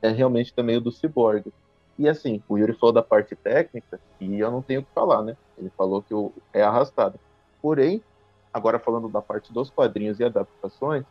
é 0.01 0.09
realmente 0.09 0.51
também 0.51 0.77
o 0.77 0.81
do 0.81 0.91
Cyborg. 0.91 1.53
E 1.97 2.09
assim, 2.09 2.41
o 2.49 2.57
Yuri 2.57 2.73
falou 2.73 2.91
da 2.91 3.03
parte 3.03 3.35
técnica 3.35 3.99
e 4.19 4.39
eu 4.39 4.49
não 4.49 4.63
tenho 4.63 4.81
o 4.81 4.83
que 4.83 4.91
falar, 4.95 5.21
né? 5.21 5.37
Ele 5.55 5.71
falou 5.77 6.01
que 6.01 6.13
é 6.51 6.63
arrastado. 6.63 7.19
Porém, 7.61 8.01
agora 8.51 8.79
falando 8.79 9.07
da 9.07 9.21
parte 9.21 9.53
dos 9.53 9.69
quadrinhos 9.69 10.19
e 10.19 10.23
adaptações, 10.23 11.05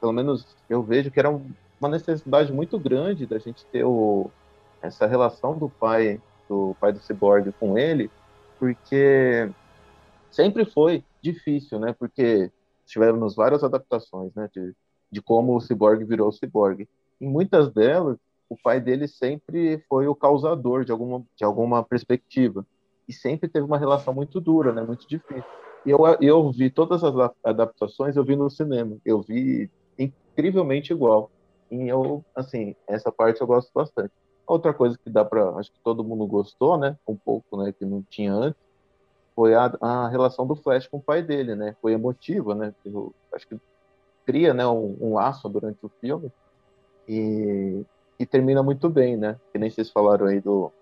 pelo 0.00 0.12
menos 0.12 0.46
eu 0.68 0.82
vejo 0.82 1.10
que 1.10 1.18
era 1.18 1.30
uma 1.30 1.88
necessidade 1.88 2.52
muito 2.52 2.78
grande 2.78 3.26
da 3.26 3.38
gente 3.38 3.64
ter 3.66 3.84
o, 3.84 4.30
essa 4.82 5.06
relação 5.06 5.56
do 5.56 5.68
pai 5.68 6.20
do 6.48 6.74
pai 6.80 6.92
do 6.92 7.00
Cyborg 7.00 7.52
com 7.60 7.76
ele, 7.76 8.10
porque 8.58 9.50
sempre 10.30 10.64
foi 10.64 11.04
difícil, 11.20 11.78
né? 11.78 11.94
Porque 11.98 12.50
tivemos 12.86 13.36
várias 13.36 13.62
adaptações, 13.62 14.34
né? 14.34 14.48
De, 14.52 14.74
de 15.10 15.20
como 15.20 15.54
o 15.54 15.60
Cyborg 15.60 16.02
virou 16.04 16.28
o 16.28 16.32
Cyborg. 16.32 16.88
Em 17.20 17.28
muitas 17.28 17.70
delas, 17.72 18.16
o 18.48 18.56
pai 18.56 18.80
dele 18.80 19.06
sempre 19.06 19.84
foi 19.88 20.06
o 20.06 20.14
causador 20.14 20.84
de 20.84 20.92
alguma, 20.92 21.22
de 21.36 21.44
alguma 21.44 21.84
perspectiva. 21.84 22.66
E 23.06 23.12
sempre 23.12 23.48
teve 23.48 23.66
uma 23.66 23.78
relação 23.78 24.14
muito 24.14 24.40
dura, 24.40 24.72
né? 24.72 24.82
Muito 24.82 25.06
difícil. 25.06 25.44
E 25.84 25.90
eu, 25.90 25.98
eu 26.20 26.50
vi 26.50 26.70
todas 26.70 27.04
as 27.04 27.14
adaptações, 27.44 28.16
eu 28.16 28.24
vi 28.24 28.36
no 28.36 28.50
cinema. 28.50 28.96
Eu 29.04 29.20
vi 29.20 29.70
incrivelmente 29.98 30.92
igual. 30.92 31.30
E 31.70 31.88
eu, 31.88 32.24
assim, 32.34 32.74
essa 32.86 33.12
parte 33.12 33.40
eu 33.40 33.46
gosto 33.46 33.70
bastante. 33.74 34.12
Outra 34.46 34.72
coisa 34.72 34.96
que 34.96 35.10
dá 35.10 35.24
para, 35.24 35.50
acho 35.56 35.70
que 35.70 35.78
todo 35.84 36.04
mundo 36.04 36.26
gostou, 36.26 36.78
né? 36.78 36.96
Um 37.06 37.16
pouco, 37.16 37.56
né? 37.62 37.72
Que 37.72 37.84
não 37.84 38.02
tinha 38.02 38.32
antes, 38.32 38.60
foi 39.34 39.54
a, 39.54 39.72
a 39.80 40.08
relação 40.08 40.46
do 40.46 40.56
Flash 40.56 40.88
com 40.88 40.96
o 40.96 41.02
pai 41.02 41.22
dele, 41.22 41.54
né? 41.54 41.76
Foi 41.80 41.92
emotiva, 41.92 42.54
né? 42.54 42.74
Eu, 42.84 43.14
acho 43.32 43.46
que 43.46 43.56
cria, 44.26 44.54
né? 44.54 44.66
Um, 44.66 44.96
um 45.00 45.14
laço 45.14 45.48
durante 45.48 45.78
o 45.84 45.88
filme 46.00 46.32
e, 47.06 47.84
e 48.18 48.26
termina 48.26 48.62
muito 48.62 48.88
bem, 48.88 49.16
né? 49.16 49.38
Que 49.52 49.58
nem 49.58 49.70
vocês 49.70 49.90
falaram 49.90 50.26
aí 50.26 50.40
do, 50.40 50.72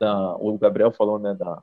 da, 0.00 0.34
o 0.36 0.58
Gabriel 0.58 0.90
falou, 0.90 1.18
né? 1.18 1.34
Da, 1.34 1.62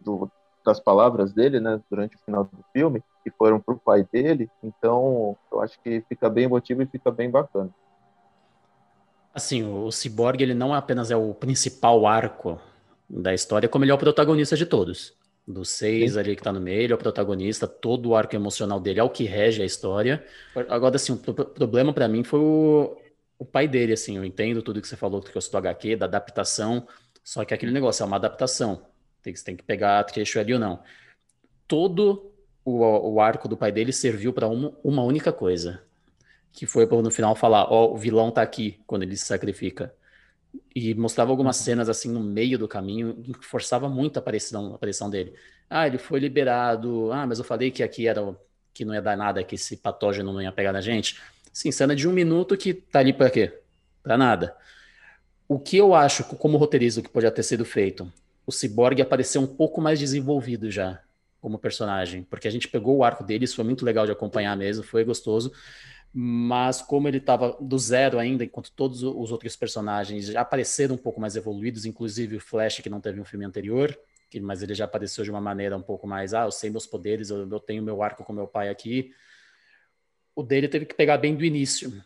do, 0.00 0.30
das 0.64 0.80
palavras 0.80 1.32
dele, 1.32 1.60
né? 1.60 1.80
Durante 1.90 2.16
o 2.16 2.18
final 2.20 2.44
do 2.44 2.64
filme 2.72 3.02
que 3.22 3.30
foram 3.30 3.60
para 3.60 3.74
o 3.74 3.78
pai 3.78 4.06
dele. 4.10 4.48
Então, 4.62 5.36
eu 5.52 5.60
acho 5.60 5.80
que 5.82 6.02
fica 6.08 6.28
bem 6.28 6.44
emotivo 6.44 6.82
e 6.82 6.86
fica 6.86 7.10
bem 7.10 7.30
bacana. 7.30 7.70
Assim, 9.34 9.62
o 9.62 9.90
Cyborg 9.92 10.42
ele 10.42 10.54
não 10.54 10.74
apenas 10.74 11.10
é 11.10 11.16
o 11.16 11.32
principal 11.32 12.06
arco 12.06 12.60
da 13.08 13.32
história, 13.32 13.68
como 13.68 13.84
ele 13.84 13.92
é 13.92 13.94
o 13.94 13.98
protagonista 13.98 14.56
de 14.56 14.66
todos. 14.66 15.14
Dos 15.46 15.70
seis 15.70 16.12
Sim. 16.12 16.18
ali 16.18 16.36
que 16.36 16.42
tá 16.42 16.52
no 16.52 16.60
meio, 16.60 16.82
ele 16.82 16.92
é 16.92 16.96
o 16.96 16.98
protagonista, 16.98 17.66
todo 17.66 18.10
o 18.10 18.14
arco 18.14 18.34
emocional 18.36 18.78
dele 18.78 19.00
é 19.00 19.02
o 19.02 19.10
que 19.10 19.24
rege 19.24 19.62
a 19.62 19.64
história. 19.64 20.24
Agora, 20.68 20.96
assim, 20.96 21.12
o 21.12 21.16
problema 21.16 21.92
para 21.92 22.08
mim 22.08 22.22
foi 22.22 22.40
o, 22.40 22.96
o 23.38 23.44
pai 23.44 23.66
dele, 23.66 23.92
assim, 23.92 24.16
eu 24.16 24.24
entendo 24.24 24.62
tudo 24.62 24.80
que 24.80 24.86
você 24.86 24.96
falou, 24.96 25.20
que 25.20 25.36
eu 25.36 25.42
do 25.42 25.56
HQ, 25.56 25.96
da 25.96 26.06
adaptação, 26.06 26.86
só 27.24 27.44
que 27.44 27.54
aquele 27.54 27.72
negócio 27.72 28.02
é 28.02 28.06
uma 28.06 28.16
adaptação. 28.16 28.89
Tem, 29.22 29.34
você 29.34 29.44
tem 29.44 29.56
que 29.56 29.62
pegar 29.62 30.02
trecho 30.04 30.38
ali 30.38 30.54
ou 30.54 30.60
não. 30.60 30.82
Todo 31.66 32.32
o, 32.64 33.14
o 33.14 33.20
arco 33.20 33.48
do 33.48 33.56
pai 33.56 33.72
dele 33.72 33.92
serviu 33.92 34.32
para 34.32 34.48
uma, 34.48 34.72
uma 34.82 35.02
única 35.02 35.32
coisa, 35.32 35.82
que 36.52 36.66
foi 36.66 36.86
para 36.86 37.00
no 37.02 37.10
final 37.10 37.34
falar, 37.34 37.70
ó, 37.70 37.86
oh, 37.86 37.94
o 37.94 37.96
vilão 37.96 38.30
tá 38.30 38.42
aqui 38.42 38.80
quando 38.86 39.02
ele 39.02 39.16
se 39.16 39.24
sacrifica. 39.24 39.94
E 40.74 40.94
mostrava 40.94 41.30
algumas 41.30 41.58
uhum. 41.58 41.64
cenas 41.64 41.88
assim 41.88 42.10
no 42.10 42.20
meio 42.20 42.58
do 42.58 42.66
caminho 42.66 43.14
que 43.14 43.46
forçava 43.46 43.88
muito 43.88 44.16
a 44.16 44.20
aparição, 44.20 44.72
a 44.72 44.76
aparição 44.76 45.08
dele. 45.08 45.34
Ah, 45.68 45.86
ele 45.86 45.98
foi 45.98 46.18
liberado. 46.18 47.12
Ah, 47.12 47.26
mas 47.26 47.38
eu 47.38 47.44
falei 47.44 47.70
que 47.70 47.82
aqui 47.82 48.08
era 48.08 48.36
que 48.72 48.84
não 48.84 48.94
ia 48.94 49.02
dar 49.02 49.16
nada, 49.16 49.44
que 49.44 49.54
esse 49.54 49.76
patógeno 49.76 50.32
não 50.32 50.42
ia 50.42 50.50
pegar 50.50 50.72
na 50.72 50.80
gente. 50.80 51.20
Sim, 51.52 51.70
cena 51.70 51.94
de 51.94 52.08
um 52.08 52.12
minuto 52.12 52.56
que 52.56 52.74
tá 52.74 53.00
ali 53.00 53.12
para 53.12 53.30
quê? 53.30 53.60
Para 54.02 54.16
nada. 54.16 54.56
O 55.48 55.58
que 55.58 55.76
eu 55.76 55.94
acho, 55.94 56.24
como 56.24 56.56
roteirista, 56.56 57.02
que 57.02 57.08
podia 57.08 57.30
ter 57.30 57.42
sido 57.42 57.64
feito, 57.64 58.10
o 58.50 58.52
Cyborg 58.52 59.00
apareceu 59.00 59.40
um 59.40 59.46
pouco 59.46 59.80
mais 59.80 59.98
desenvolvido 59.98 60.70
já 60.70 61.00
como 61.40 61.56
personagem, 61.56 62.24
porque 62.24 62.48
a 62.48 62.50
gente 62.50 62.66
pegou 62.68 62.96
o 62.98 63.04
arco 63.04 63.22
dele, 63.24 63.44
isso 63.44 63.54
foi 63.54 63.64
muito 63.64 63.84
legal 63.84 64.04
de 64.04 64.12
acompanhar 64.12 64.56
mesmo, 64.56 64.82
foi 64.82 65.04
gostoso. 65.04 65.52
Mas 66.12 66.82
como 66.82 67.06
ele 67.06 67.18
estava 67.18 67.56
do 67.60 67.78
zero 67.78 68.18
ainda, 68.18 68.44
enquanto 68.44 68.72
todos 68.72 69.04
os 69.04 69.30
outros 69.30 69.54
personagens 69.54 70.26
já 70.26 70.40
apareceram 70.40 70.96
um 70.96 70.98
pouco 70.98 71.20
mais 71.20 71.36
evoluídos, 71.36 71.86
inclusive 71.86 72.36
o 72.36 72.40
Flash, 72.40 72.80
que 72.80 72.90
não 72.90 73.00
teve 73.00 73.20
um 73.20 73.24
filme 73.24 73.44
anterior, 73.44 73.96
que, 74.28 74.40
mas 74.40 74.62
ele 74.62 74.74
já 74.74 74.84
apareceu 74.84 75.22
de 75.22 75.30
uma 75.30 75.40
maneira 75.40 75.76
um 75.76 75.82
pouco 75.82 76.08
mais, 76.08 76.34
ah, 76.34 76.44
eu 76.44 76.50
sei 76.50 76.68
meus 76.68 76.86
poderes, 76.86 77.30
eu, 77.30 77.48
eu 77.48 77.60
tenho 77.60 77.84
meu 77.84 78.02
arco 78.02 78.24
com 78.24 78.32
meu 78.32 78.48
pai 78.48 78.68
aqui. 78.68 79.12
O 80.34 80.42
dele 80.42 80.66
teve 80.66 80.86
que 80.86 80.94
pegar 80.94 81.16
bem 81.18 81.36
do 81.36 81.44
início. 81.44 82.02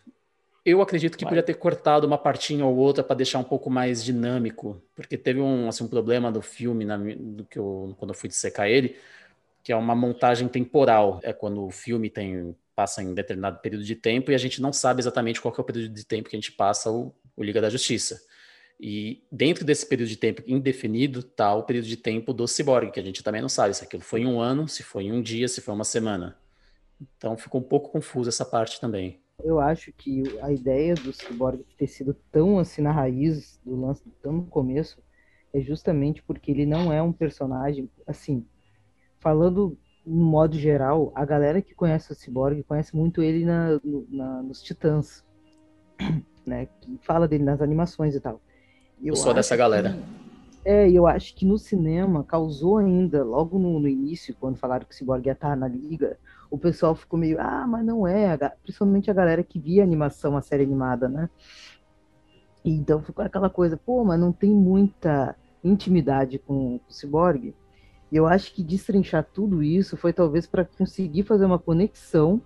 Eu 0.65 0.81
acredito 0.81 1.19
que 1.19 1.25
Vai. 1.25 1.33
podia 1.33 1.43
ter 1.43 1.55
cortado 1.55 2.07
uma 2.07 2.17
partinha 2.17 2.65
ou 2.65 2.75
outra 2.77 3.05
para 3.05 3.17
deixar 3.17 3.39
um 3.39 3.45
pouco 3.45 3.69
mais 3.69 4.03
dinâmico, 4.03 4.83
porque 4.95 5.19
teve 5.19 5.41
um, 5.41 5.69
assim, 5.69 5.85
um 5.85 5.89
problema 5.89 6.33
do 6.33 6.41
filme, 6.41 6.85
na, 6.87 6.97
do 6.97 7.45
que 7.45 7.59
eu, 7.59 7.95
quando 7.99 8.13
eu 8.13 8.15
fui 8.15 8.29
dissecar 8.29 8.67
ele, 8.67 8.97
que 9.63 9.73
é 9.73 9.77
uma 9.77 9.95
montagem 9.95 10.49
temporal. 10.49 11.21
É 11.23 11.33
quando 11.33 11.65
o 11.65 11.71
filme 11.71 12.09
tem 12.09 12.57
passa 12.75 13.03
em 13.03 13.15
determinado 13.15 13.61
período 13.61 13.85
de 13.85 13.95
tempo 13.95 14.31
e 14.31 14.35
a 14.35 14.39
gente 14.39 14.61
não 14.61 14.73
sabe 14.73 15.01
exatamente 15.01 15.41
qual 15.41 15.55
é 15.57 15.61
o 15.61 15.65
período 15.65 15.95
de 15.95 16.05
tempo 16.05 16.29
que 16.29 16.37
a 16.37 16.41
gente 16.41 16.53
passa 16.53 16.91
o, 16.91 17.15
o 17.37 17.43
Liga 17.43 17.61
da 17.61 17.71
Justiça. 17.71 18.21
E 18.81 19.23
dentro 19.31 19.65
desse 19.65 19.87
período 19.87 20.09
de 20.09 20.17
tempo 20.17 20.43
indefinido 20.47 21.21
está 21.21 21.55
o 21.55 21.63
período 21.63 21.87
de 21.87 21.97
tempo 21.97 22.33
do 22.33 22.49
Cyborg, 22.49 22.91
que 22.91 22.99
a 22.99 23.03
gente 23.03 23.23
também 23.23 23.41
não 23.41 23.49
sabe 23.49 23.75
se 23.75 23.85
aquilo 23.85 24.03
foi 24.03 24.23
em 24.23 24.27
um 24.27 24.41
ano, 24.41 24.67
se 24.67 24.83
foi 24.83 25.05
em 25.05 25.13
um 25.13 25.23
dia, 25.23 25.47
se 25.47 25.61
foi 25.61 25.73
uma 25.73 25.85
semana. 25.85 26.37
Então 27.17 27.37
ficou 27.37 27.61
um 27.61 27.65
pouco 27.65 27.91
confuso 27.91 28.29
essa 28.29 28.45
parte 28.45 28.81
também. 28.81 29.21
Eu 29.45 29.61
acho 29.61 29.93
que 29.93 30.23
a 30.41 30.51
ideia 30.51 30.95
do 30.95 31.13
Cyborg 31.13 31.63
ter 31.79 31.87
sido 31.87 32.17
tão 32.33 32.59
assim 32.59 32.83
na 32.83 32.91
raiz 32.91 33.61
do 33.65 33.79
lance, 33.79 34.03
tão 34.21 34.33
no 34.33 34.47
começo, 34.47 35.01
é 35.53 35.61
justamente 35.61 36.23
porque 36.23 36.51
ele 36.51 36.67
não 36.67 36.93
é 36.93 37.01
um 37.01 37.13
personagem 37.13 37.89
assim 38.07 38.45
falando 39.21 39.79
no 40.05 40.25
modo 40.25 40.59
geral, 40.59 41.11
a 41.15 41.25
galera 41.25 41.63
que 41.63 41.75
conhece 41.75 42.13
o 42.13 42.15
Cyborg 42.15 42.63
conhece 42.65 42.95
muito 42.95 43.23
ele 43.23 43.45
na, 43.45 43.81
na 44.11 44.43
nos 44.43 44.63
Titãs, 44.63 45.25
né? 46.45 46.69
Que 46.81 46.99
fala 47.03 47.27
dele 47.27 47.43
nas 47.43 47.63
animações 47.63 48.15
e 48.15 48.21
tal. 48.21 48.41
Eu, 49.01 49.09
eu 49.09 49.17
sou 49.17 49.33
dessa 49.33 49.57
galera. 49.57 49.97
Que, 50.63 50.69
é, 50.69 50.91
eu 50.91 51.07
acho 51.07 51.35
que 51.35 51.47
no 51.47 51.57
cinema 51.57 52.23
causou 52.23 52.79
ainda, 52.79 53.25
logo 53.25 53.59
no, 53.59 53.81
no 53.81 53.89
início, 53.89 54.37
quando 54.39 54.57
falaram 54.57 54.85
que 54.85 54.95
o 54.95 54.97
Cyborg 54.97 55.27
ia 55.27 55.33
estar 55.33 55.57
na 55.57 55.69
liga, 55.69 56.19
o 56.55 56.59
pessoal 56.59 56.95
ficou 56.95 57.19
meio, 57.19 57.41
ah, 57.41 57.67
mas 57.67 57.85
não 57.85 58.07
é, 58.07 58.39
principalmente 58.63 59.11
a 59.11 59.15
galera 59.15 59.43
que 59.43 59.59
via 59.59 59.83
a 59.83 59.85
animação, 59.85 60.37
a 60.37 60.41
série 60.41 60.63
animada, 60.63 61.09
né? 61.09 61.29
E 62.65 62.71
então 62.71 63.03
ficou 63.03 63.25
aquela 63.25 63.51
coisa, 63.51 63.77
pô, 63.77 64.05
mas 64.05 64.21
não 64.21 64.33
tem 64.33 64.51
muita 64.51 65.37
intimidade 65.65 66.39
com 66.39 66.77
o 66.77 66.81
Cyborg. 66.89 67.53
E 68.13 68.17
eu 68.17 68.27
acho 68.27 68.55
que 68.55 68.63
destrinchar 68.63 69.27
tudo 69.35 69.65
isso 69.65 69.97
foi 69.97 70.13
talvez 70.13 70.47
para 70.47 70.65
conseguir 70.65 71.25
fazer 71.25 71.45
uma 71.45 71.59
conexão 71.59 72.41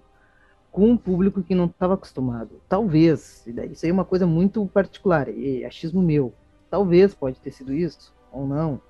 com 0.72 0.90
um 0.90 0.96
público 0.96 1.42
que 1.42 1.54
não 1.54 1.66
estava 1.66 1.92
acostumado. 1.92 2.62
Talvez, 2.66 3.46
isso 3.46 3.84
aí 3.84 3.90
é 3.90 3.92
uma 3.92 4.06
coisa 4.06 4.26
muito 4.26 4.66
particular, 4.68 5.28
é 5.28 5.66
achismo 5.66 6.02
meu. 6.02 6.32
Talvez 6.70 7.14
pode 7.14 7.38
ter 7.40 7.50
sido 7.50 7.74
isso, 7.74 8.14
ou 8.32 8.46
não, 8.46 8.80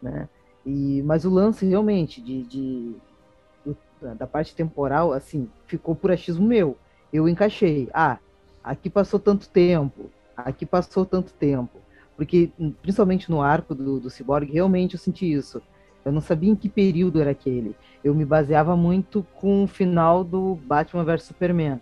né? 0.00 0.28
E, 0.64 1.02
mas 1.02 1.24
o 1.24 1.30
lance 1.30 1.66
realmente 1.66 2.20
de, 2.22 2.42
de 2.44 2.96
da 4.18 4.26
parte 4.26 4.54
temporal, 4.54 5.12
assim, 5.12 5.48
ficou 5.66 5.94
por 5.94 6.10
achismo 6.10 6.46
meu. 6.46 6.76
Eu 7.12 7.28
encaixei. 7.28 7.88
Ah, 7.92 8.18
aqui 8.62 8.90
passou 8.90 9.18
tanto 9.18 9.48
tempo, 9.48 10.10
aqui 10.36 10.66
passou 10.66 11.04
tanto 11.04 11.32
tempo. 11.32 11.78
Porque, 12.16 12.50
principalmente 12.82 13.30
no 13.30 13.40
arco 13.40 13.74
do, 13.74 14.00
do 14.00 14.10
Cyborg, 14.10 14.50
realmente 14.50 14.94
eu 14.94 15.00
senti 15.00 15.30
isso. 15.30 15.62
Eu 16.04 16.12
não 16.12 16.20
sabia 16.20 16.50
em 16.50 16.56
que 16.56 16.68
período 16.68 17.20
era 17.20 17.30
aquele. 17.30 17.76
Eu 18.02 18.14
me 18.14 18.24
baseava 18.24 18.76
muito 18.76 19.26
com 19.36 19.64
o 19.64 19.68
final 19.68 20.24
do 20.24 20.56
Batman 20.56 21.04
vs 21.04 21.24
Superman. 21.24 21.80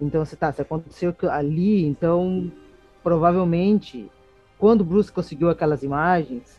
Então, 0.00 0.24
se 0.24 0.36
tá, 0.36 0.52
se 0.52 0.62
aconteceu 0.62 1.14
ali, 1.30 1.84
então 1.84 2.50
provavelmente 3.02 4.10
quando 4.58 4.84
Bruce 4.84 5.12
conseguiu 5.12 5.50
aquelas 5.50 5.82
imagens, 5.82 6.58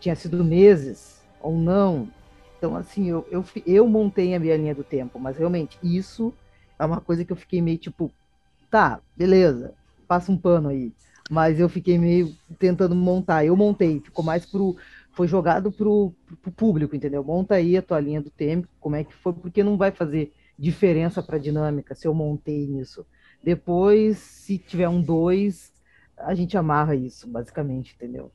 tinha 0.00 0.16
sido 0.16 0.42
meses 0.42 1.22
ou 1.40 1.56
não. 1.56 2.08
Então, 2.56 2.74
assim, 2.76 3.08
eu, 3.08 3.26
eu, 3.30 3.44
eu 3.66 3.86
montei 3.88 4.34
a 4.34 4.40
minha 4.40 4.56
linha 4.56 4.74
do 4.74 4.84
tempo, 4.84 5.18
mas 5.18 5.36
realmente 5.36 5.78
isso 5.82 6.34
é 6.78 6.84
uma 6.84 7.00
coisa 7.00 7.24
que 7.24 7.32
eu 7.32 7.36
fiquei 7.36 7.60
meio 7.60 7.78
tipo, 7.78 8.14
tá, 8.70 9.00
beleza, 9.16 9.74
passa 10.08 10.32
um 10.32 10.38
pano 10.38 10.68
aí. 10.68 10.92
Mas 11.30 11.58
eu 11.58 11.68
fiquei 11.68 11.98
meio 11.98 12.34
tentando 12.58 12.94
montar. 12.94 13.44
Eu 13.44 13.56
montei, 13.56 14.00
ficou 14.00 14.24
mais 14.24 14.46
pro, 14.46 14.76
foi 15.12 15.26
jogado 15.26 15.72
pro, 15.72 16.14
pro 16.42 16.52
público, 16.52 16.94
entendeu? 16.94 17.24
Monta 17.24 17.56
aí 17.56 17.76
a 17.76 17.82
tua 17.82 17.98
linha 18.00 18.22
do 18.22 18.30
tempo, 18.30 18.68
como 18.78 18.96
é 18.96 19.04
que 19.04 19.14
foi, 19.14 19.32
porque 19.32 19.62
não 19.64 19.76
vai 19.76 19.90
fazer 19.90 20.32
diferença 20.58 21.22
para 21.22 21.36
a 21.36 21.40
dinâmica 21.40 21.94
se 21.94 22.06
eu 22.06 22.14
montei 22.14 22.66
nisso. 22.66 23.04
Depois, 23.42 24.18
se 24.18 24.58
tiver 24.58 24.88
um 24.88 25.02
2, 25.02 25.72
a 26.16 26.34
gente 26.34 26.56
amarra 26.56 26.94
isso, 26.94 27.28
basicamente, 27.28 27.94
entendeu? 27.94 28.30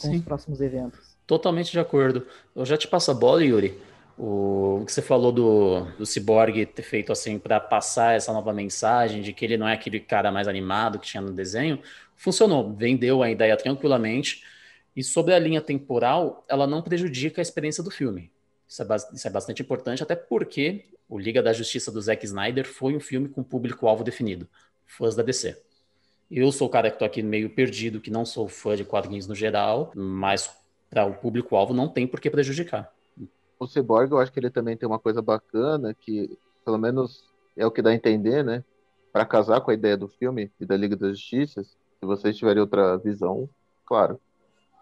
Com 0.00 0.10
Sim. 0.10 0.16
os 0.16 0.20
próximos 0.22 0.60
eventos. 0.60 1.07
Totalmente 1.28 1.70
de 1.70 1.78
acordo. 1.78 2.26
Eu 2.56 2.64
já 2.64 2.74
te 2.78 2.88
passo 2.88 3.10
a 3.10 3.14
bola, 3.14 3.44
Yuri. 3.44 3.78
O 4.16 4.82
que 4.86 4.90
você 4.90 5.02
falou 5.02 5.30
do, 5.30 5.82
do 5.98 6.06
Cyborg 6.06 6.64
ter 6.64 6.82
feito 6.82 7.12
assim 7.12 7.38
para 7.38 7.60
passar 7.60 8.16
essa 8.16 8.32
nova 8.32 8.50
mensagem 8.50 9.20
de 9.20 9.34
que 9.34 9.44
ele 9.44 9.58
não 9.58 9.68
é 9.68 9.74
aquele 9.74 10.00
cara 10.00 10.32
mais 10.32 10.48
animado 10.48 10.98
que 10.98 11.06
tinha 11.06 11.20
no 11.20 11.30
desenho, 11.30 11.80
funcionou, 12.16 12.72
vendeu 12.72 13.22
a 13.22 13.30
ideia 13.30 13.54
tranquilamente. 13.58 14.42
E 14.96 15.04
sobre 15.04 15.34
a 15.34 15.38
linha 15.38 15.60
temporal, 15.60 16.46
ela 16.48 16.66
não 16.66 16.80
prejudica 16.80 17.42
a 17.42 17.44
experiência 17.44 17.82
do 17.82 17.90
filme. 17.90 18.32
Isso 18.66 18.82
é, 18.82 18.86
isso 19.12 19.28
é, 19.28 19.30
bastante 19.30 19.60
importante, 19.60 20.02
até 20.02 20.16
porque 20.16 20.86
o 21.10 21.18
Liga 21.18 21.42
da 21.42 21.52
Justiça 21.52 21.92
do 21.92 22.00
Zack 22.00 22.24
Snyder 22.24 22.66
foi 22.66 22.96
um 22.96 23.00
filme 23.00 23.28
com 23.28 23.42
público-alvo 23.42 24.02
definido, 24.02 24.48
fãs 24.86 25.14
da 25.14 25.22
DC. 25.22 25.60
Eu 26.30 26.50
sou 26.52 26.68
o 26.68 26.70
cara 26.70 26.88
que 26.88 26.96
estou 26.96 27.06
aqui 27.06 27.22
meio 27.22 27.50
perdido, 27.50 28.00
que 28.00 28.10
não 28.10 28.24
sou 28.24 28.48
fã 28.48 28.74
de 28.74 28.84
quadrinhos 28.84 29.26
no 29.26 29.34
geral, 29.34 29.92
mas 29.94 30.57
para 30.90 31.06
o 31.06 31.14
público-alvo 31.14 31.74
não 31.74 31.88
tem 31.88 32.06
por 32.06 32.20
que 32.20 32.30
prejudicar. 32.30 32.92
O 33.58 33.66
Cyborg, 33.66 34.10
eu 34.10 34.18
acho 34.18 34.32
que 34.32 34.38
ele 34.38 34.50
também 34.50 34.76
tem 34.76 34.88
uma 34.88 34.98
coisa 34.98 35.20
bacana, 35.20 35.92
que 35.94 36.38
pelo 36.64 36.78
menos 36.78 37.24
é 37.56 37.66
o 37.66 37.70
que 37.70 37.82
dá 37.82 37.90
a 37.90 37.94
entender, 37.94 38.44
né? 38.44 38.64
Para 39.12 39.26
casar 39.26 39.60
com 39.60 39.70
a 39.70 39.74
ideia 39.74 39.96
do 39.96 40.08
filme 40.08 40.50
e 40.60 40.66
da 40.66 40.76
Liga 40.76 40.96
da 40.96 41.08
Justiça, 41.08 41.62
se 41.62 41.76
vocês 42.02 42.36
tiverem 42.36 42.60
outra 42.60 42.96
visão, 42.96 43.48
claro 43.84 44.20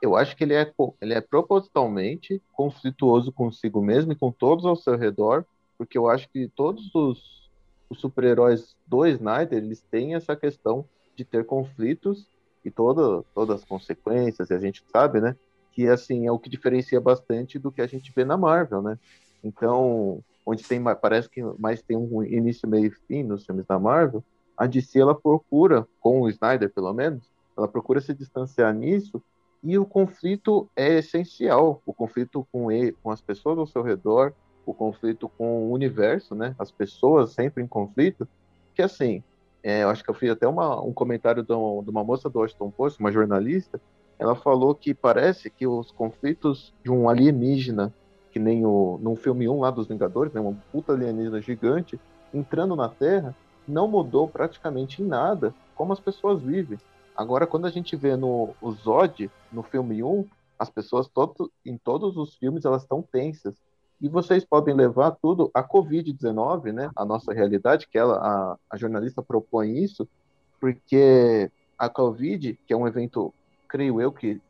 eu 0.00 0.16
acho 0.16 0.36
que 0.36 0.44
ele 0.44 0.54
é, 0.54 0.72
ele 1.00 1.14
é 1.14 1.20
propositalmente 1.20 2.42
conflituoso 2.52 3.32
consigo 3.32 3.82
mesmo 3.82 4.12
e 4.12 4.16
com 4.16 4.30
todos 4.30 4.64
ao 4.64 4.76
seu 4.76 4.96
redor, 4.96 5.44
porque 5.78 5.96
eu 5.96 6.08
acho 6.08 6.28
que 6.28 6.48
todos 6.48 6.94
os, 6.94 7.50
os 7.88 8.00
super-heróis 8.00 8.76
do 8.86 9.06
Snyder, 9.06 9.58
eles 9.58 9.80
têm 9.90 10.14
essa 10.14 10.36
questão 10.36 10.84
de 11.14 11.24
ter 11.24 11.44
conflitos 11.44 12.26
e 12.64 12.70
toda, 12.70 13.24
todas 13.34 13.62
as 13.62 13.64
consequências, 13.64 14.50
e 14.50 14.54
a 14.54 14.58
gente 14.58 14.84
sabe, 14.90 15.20
né, 15.20 15.36
que 15.76 15.86
assim 15.86 16.26
é 16.26 16.32
o 16.32 16.38
que 16.38 16.48
diferencia 16.48 16.98
bastante 16.98 17.58
do 17.58 17.70
que 17.70 17.82
a 17.82 17.86
gente 17.86 18.10
vê 18.16 18.24
na 18.24 18.34
Marvel, 18.34 18.80
né? 18.80 18.98
Então, 19.44 20.24
onde 20.46 20.64
tem 20.64 20.82
parece 20.82 21.28
que 21.28 21.42
mais 21.58 21.82
tem 21.82 21.98
um 21.98 22.24
início, 22.24 22.66
meio 22.66 22.86
e 22.86 22.90
fim 22.90 23.22
nos 23.22 23.44
filmes 23.44 23.66
da 23.66 23.78
Marvel, 23.78 24.24
a 24.56 24.66
DC 24.66 24.98
ela 24.98 25.14
procura, 25.14 25.86
com 26.00 26.22
o 26.22 26.30
Snyder 26.30 26.72
pelo 26.72 26.94
menos, 26.94 27.30
ela 27.54 27.68
procura 27.68 28.00
se 28.00 28.14
distanciar 28.14 28.72
nisso 28.72 29.22
e 29.62 29.76
o 29.76 29.84
conflito 29.84 30.66
é 30.74 30.94
essencial, 30.94 31.82
o 31.84 31.92
conflito 31.92 32.48
com 32.50 32.72
ele, 32.72 32.96
com 33.02 33.10
as 33.10 33.20
pessoas 33.20 33.58
ao 33.58 33.66
seu 33.66 33.82
redor, 33.82 34.32
o 34.64 34.72
conflito 34.72 35.28
com 35.28 35.66
o 35.66 35.72
universo, 35.72 36.34
né? 36.34 36.54
As 36.58 36.72
pessoas 36.72 37.32
sempre 37.32 37.62
em 37.62 37.66
conflito. 37.66 38.26
Que 38.74 38.80
assim, 38.80 39.22
é, 39.62 39.82
eu 39.82 39.90
acho 39.90 40.02
que 40.02 40.08
eu 40.08 40.14
fiz 40.14 40.30
até 40.30 40.48
uma, 40.48 40.82
um 40.82 40.92
comentário 40.92 41.42
de 41.42 41.52
uma 41.52 42.02
moça 42.02 42.30
do 42.30 42.38
Washington 42.38 42.70
Post, 42.70 42.98
uma 42.98 43.12
jornalista. 43.12 43.78
Ela 44.18 44.34
falou 44.34 44.74
que 44.74 44.94
parece 44.94 45.50
que 45.50 45.66
os 45.66 45.90
conflitos 45.90 46.72
de 46.82 46.90
um 46.90 47.08
alienígena, 47.08 47.92
que 48.32 48.38
nem 48.38 48.64
o 48.64 48.98
num 49.02 49.16
filme 49.16 49.48
1 49.48 49.60
lá 49.60 49.70
dos 49.70 49.86
Vingadores, 49.86 50.32
né? 50.32 50.40
Uma 50.40 50.56
puta 50.72 50.92
alienígena 50.92 51.40
gigante 51.40 52.00
entrando 52.32 52.74
na 52.74 52.88
Terra, 52.88 53.34
não 53.66 53.88
mudou 53.88 54.28
praticamente 54.28 55.02
em 55.02 55.06
nada 55.06 55.54
como 55.74 55.92
as 55.92 56.00
pessoas 56.00 56.42
vivem. 56.42 56.78
Agora, 57.16 57.46
quando 57.46 57.66
a 57.66 57.70
gente 57.70 57.96
vê 57.96 58.16
no 58.16 58.54
o 58.60 58.72
Zod, 58.72 59.30
no 59.52 59.62
filme 59.62 60.02
1, 60.02 60.26
as 60.58 60.70
pessoas 60.70 61.08
todo, 61.08 61.50
em 61.64 61.76
todos 61.76 62.16
os 62.16 62.34
filmes 62.36 62.64
elas 62.64 62.82
estão 62.82 63.02
tensas. 63.02 63.54
E 64.00 64.08
vocês 64.08 64.44
podem 64.44 64.74
levar 64.74 65.12
tudo 65.12 65.50
a 65.54 65.62
Covid-19, 65.62 66.72
né? 66.72 66.90
A 66.94 67.04
nossa 67.04 67.32
realidade, 67.32 67.88
que 67.88 67.98
ela, 67.98 68.16
a, 68.18 68.56
a 68.70 68.76
jornalista 68.76 69.22
propõe 69.22 69.78
isso, 69.78 70.06
porque 70.60 71.50
a 71.78 71.88
Covid, 71.88 72.58
que 72.66 72.72
é 72.72 72.76
um 72.76 72.86
evento, 72.86 73.32
creio 73.76 74.00
eu, 74.00 74.10
que 74.10 74.40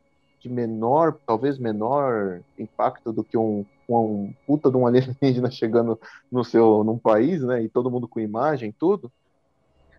de 0.40 0.48
menor, 0.48 1.18
talvez 1.26 1.58
menor 1.58 2.40
impacto 2.56 3.12
do 3.12 3.24
que 3.24 3.36
um, 3.36 3.66
um 3.88 4.32
puta 4.46 4.70
de 4.70 4.76
um 4.76 4.86
alienígena 4.86 5.50
chegando 5.50 5.98
no 6.30 6.44
seu 6.44 6.84
num 6.84 6.96
país, 6.96 7.42
né? 7.42 7.60
E 7.64 7.68
todo 7.68 7.90
mundo 7.90 8.06
com 8.06 8.20
imagem, 8.20 8.72
tudo 8.78 9.10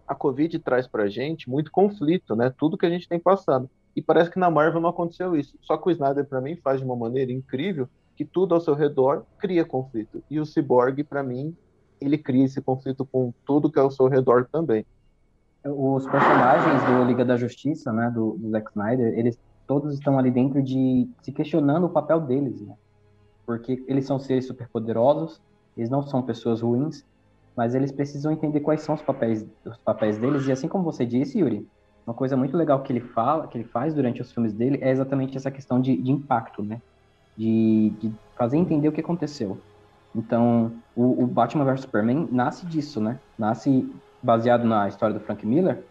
a 0.07 0.15
Covid 0.15 0.57
traz 0.59 0.87
para 0.87 1.09
gente 1.09 1.49
muito 1.49 1.69
conflito, 1.69 2.33
né? 2.33 2.49
Tudo 2.57 2.77
que 2.77 2.85
a 2.85 2.89
gente 2.89 3.09
tem 3.09 3.19
passado. 3.19 3.69
E 3.93 4.01
parece 4.01 4.31
que 4.31 4.39
na 4.39 4.49
Marvel 4.49 4.79
não 4.79 4.89
aconteceu 4.89 5.35
isso. 5.35 5.57
Só 5.61 5.75
que 5.75 5.89
o 5.89 5.91
Snyder, 5.91 6.23
para 6.23 6.39
mim, 6.39 6.55
faz 6.55 6.79
de 6.79 6.85
uma 6.85 6.95
maneira 6.95 7.33
incrível 7.33 7.89
que 8.15 8.23
tudo 8.23 8.55
ao 8.55 8.61
seu 8.61 8.73
redor 8.73 9.25
cria 9.37 9.65
conflito. 9.65 10.23
E 10.29 10.39
o 10.39 10.45
Cyborg, 10.45 11.03
para 11.03 11.21
mim, 11.21 11.53
ele 11.99 12.17
cria 12.17 12.45
esse 12.45 12.61
conflito 12.61 13.05
com 13.05 13.33
tudo 13.45 13.69
que 13.69 13.79
é 13.79 13.81
ao 13.81 13.91
seu 13.91 14.07
redor 14.07 14.47
também. 14.49 14.85
Os 15.69 16.05
personagens 16.05 16.83
do 16.83 17.03
Liga 17.05 17.25
da 17.25 17.35
Justiça, 17.35 17.91
né, 17.91 18.09
do, 18.09 18.37
do 18.37 18.49
Zack 18.51 18.69
Snyder, 18.71 19.17
eles 19.17 19.37
todos 19.67 19.93
estão 19.93 20.17
ali 20.17 20.31
dentro 20.31 20.63
de 20.63 21.09
se 21.21 21.31
questionando 21.31 21.85
o 21.85 21.89
papel 21.89 22.21
deles, 22.21 22.61
né? 22.61 22.73
Porque 23.45 23.83
eles 23.87 24.05
são 24.05 24.17
seres 24.17 24.47
superpoderosos, 24.47 25.41
eles 25.75 25.89
não 25.89 26.01
são 26.01 26.21
pessoas 26.21 26.61
ruins, 26.61 27.05
mas 27.55 27.75
eles 27.75 27.91
precisam 27.91 28.31
entender 28.31 28.61
quais 28.61 28.81
são 28.81 28.95
os 28.95 29.01
papéis, 29.01 29.45
os 29.65 29.77
papéis 29.77 30.17
deles, 30.17 30.47
e 30.47 30.51
assim 30.51 30.67
como 30.67 30.83
você 30.83 31.05
disse, 31.05 31.39
Yuri, 31.39 31.67
uma 32.05 32.13
coisa 32.13 32.37
muito 32.37 32.55
legal 32.55 32.81
que 32.81 32.93
ele 32.93 33.01
fala, 33.01 33.47
que 33.47 33.57
ele 33.57 33.65
faz 33.65 33.93
durante 33.93 34.21
os 34.21 34.31
filmes 34.31 34.53
dele, 34.53 34.79
é 34.81 34.89
exatamente 34.89 35.35
essa 35.35 35.51
questão 35.51 35.81
de, 35.81 35.95
de 35.97 36.11
impacto, 36.11 36.63
né? 36.63 36.81
De, 37.35 37.91
de, 37.99 38.11
fazer 38.35 38.57
entender 38.57 38.87
o 38.87 38.91
que 38.91 39.01
aconteceu. 39.01 39.57
Então, 40.15 40.71
o, 40.95 41.23
o 41.23 41.27
Batman 41.27 41.65
vs 41.65 41.81
Superman 41.81 42.27
nasce 42.31 42.65
disso, 42.65 43.01
né? 43.01 43.19
Nasce 43.37 43.91
baseado 44.21 44.63
na 44.65 44.87
história 44.87 45.13
do 45.13 45.23
Frank 45.23 45.45
Miller, 45.45 45.83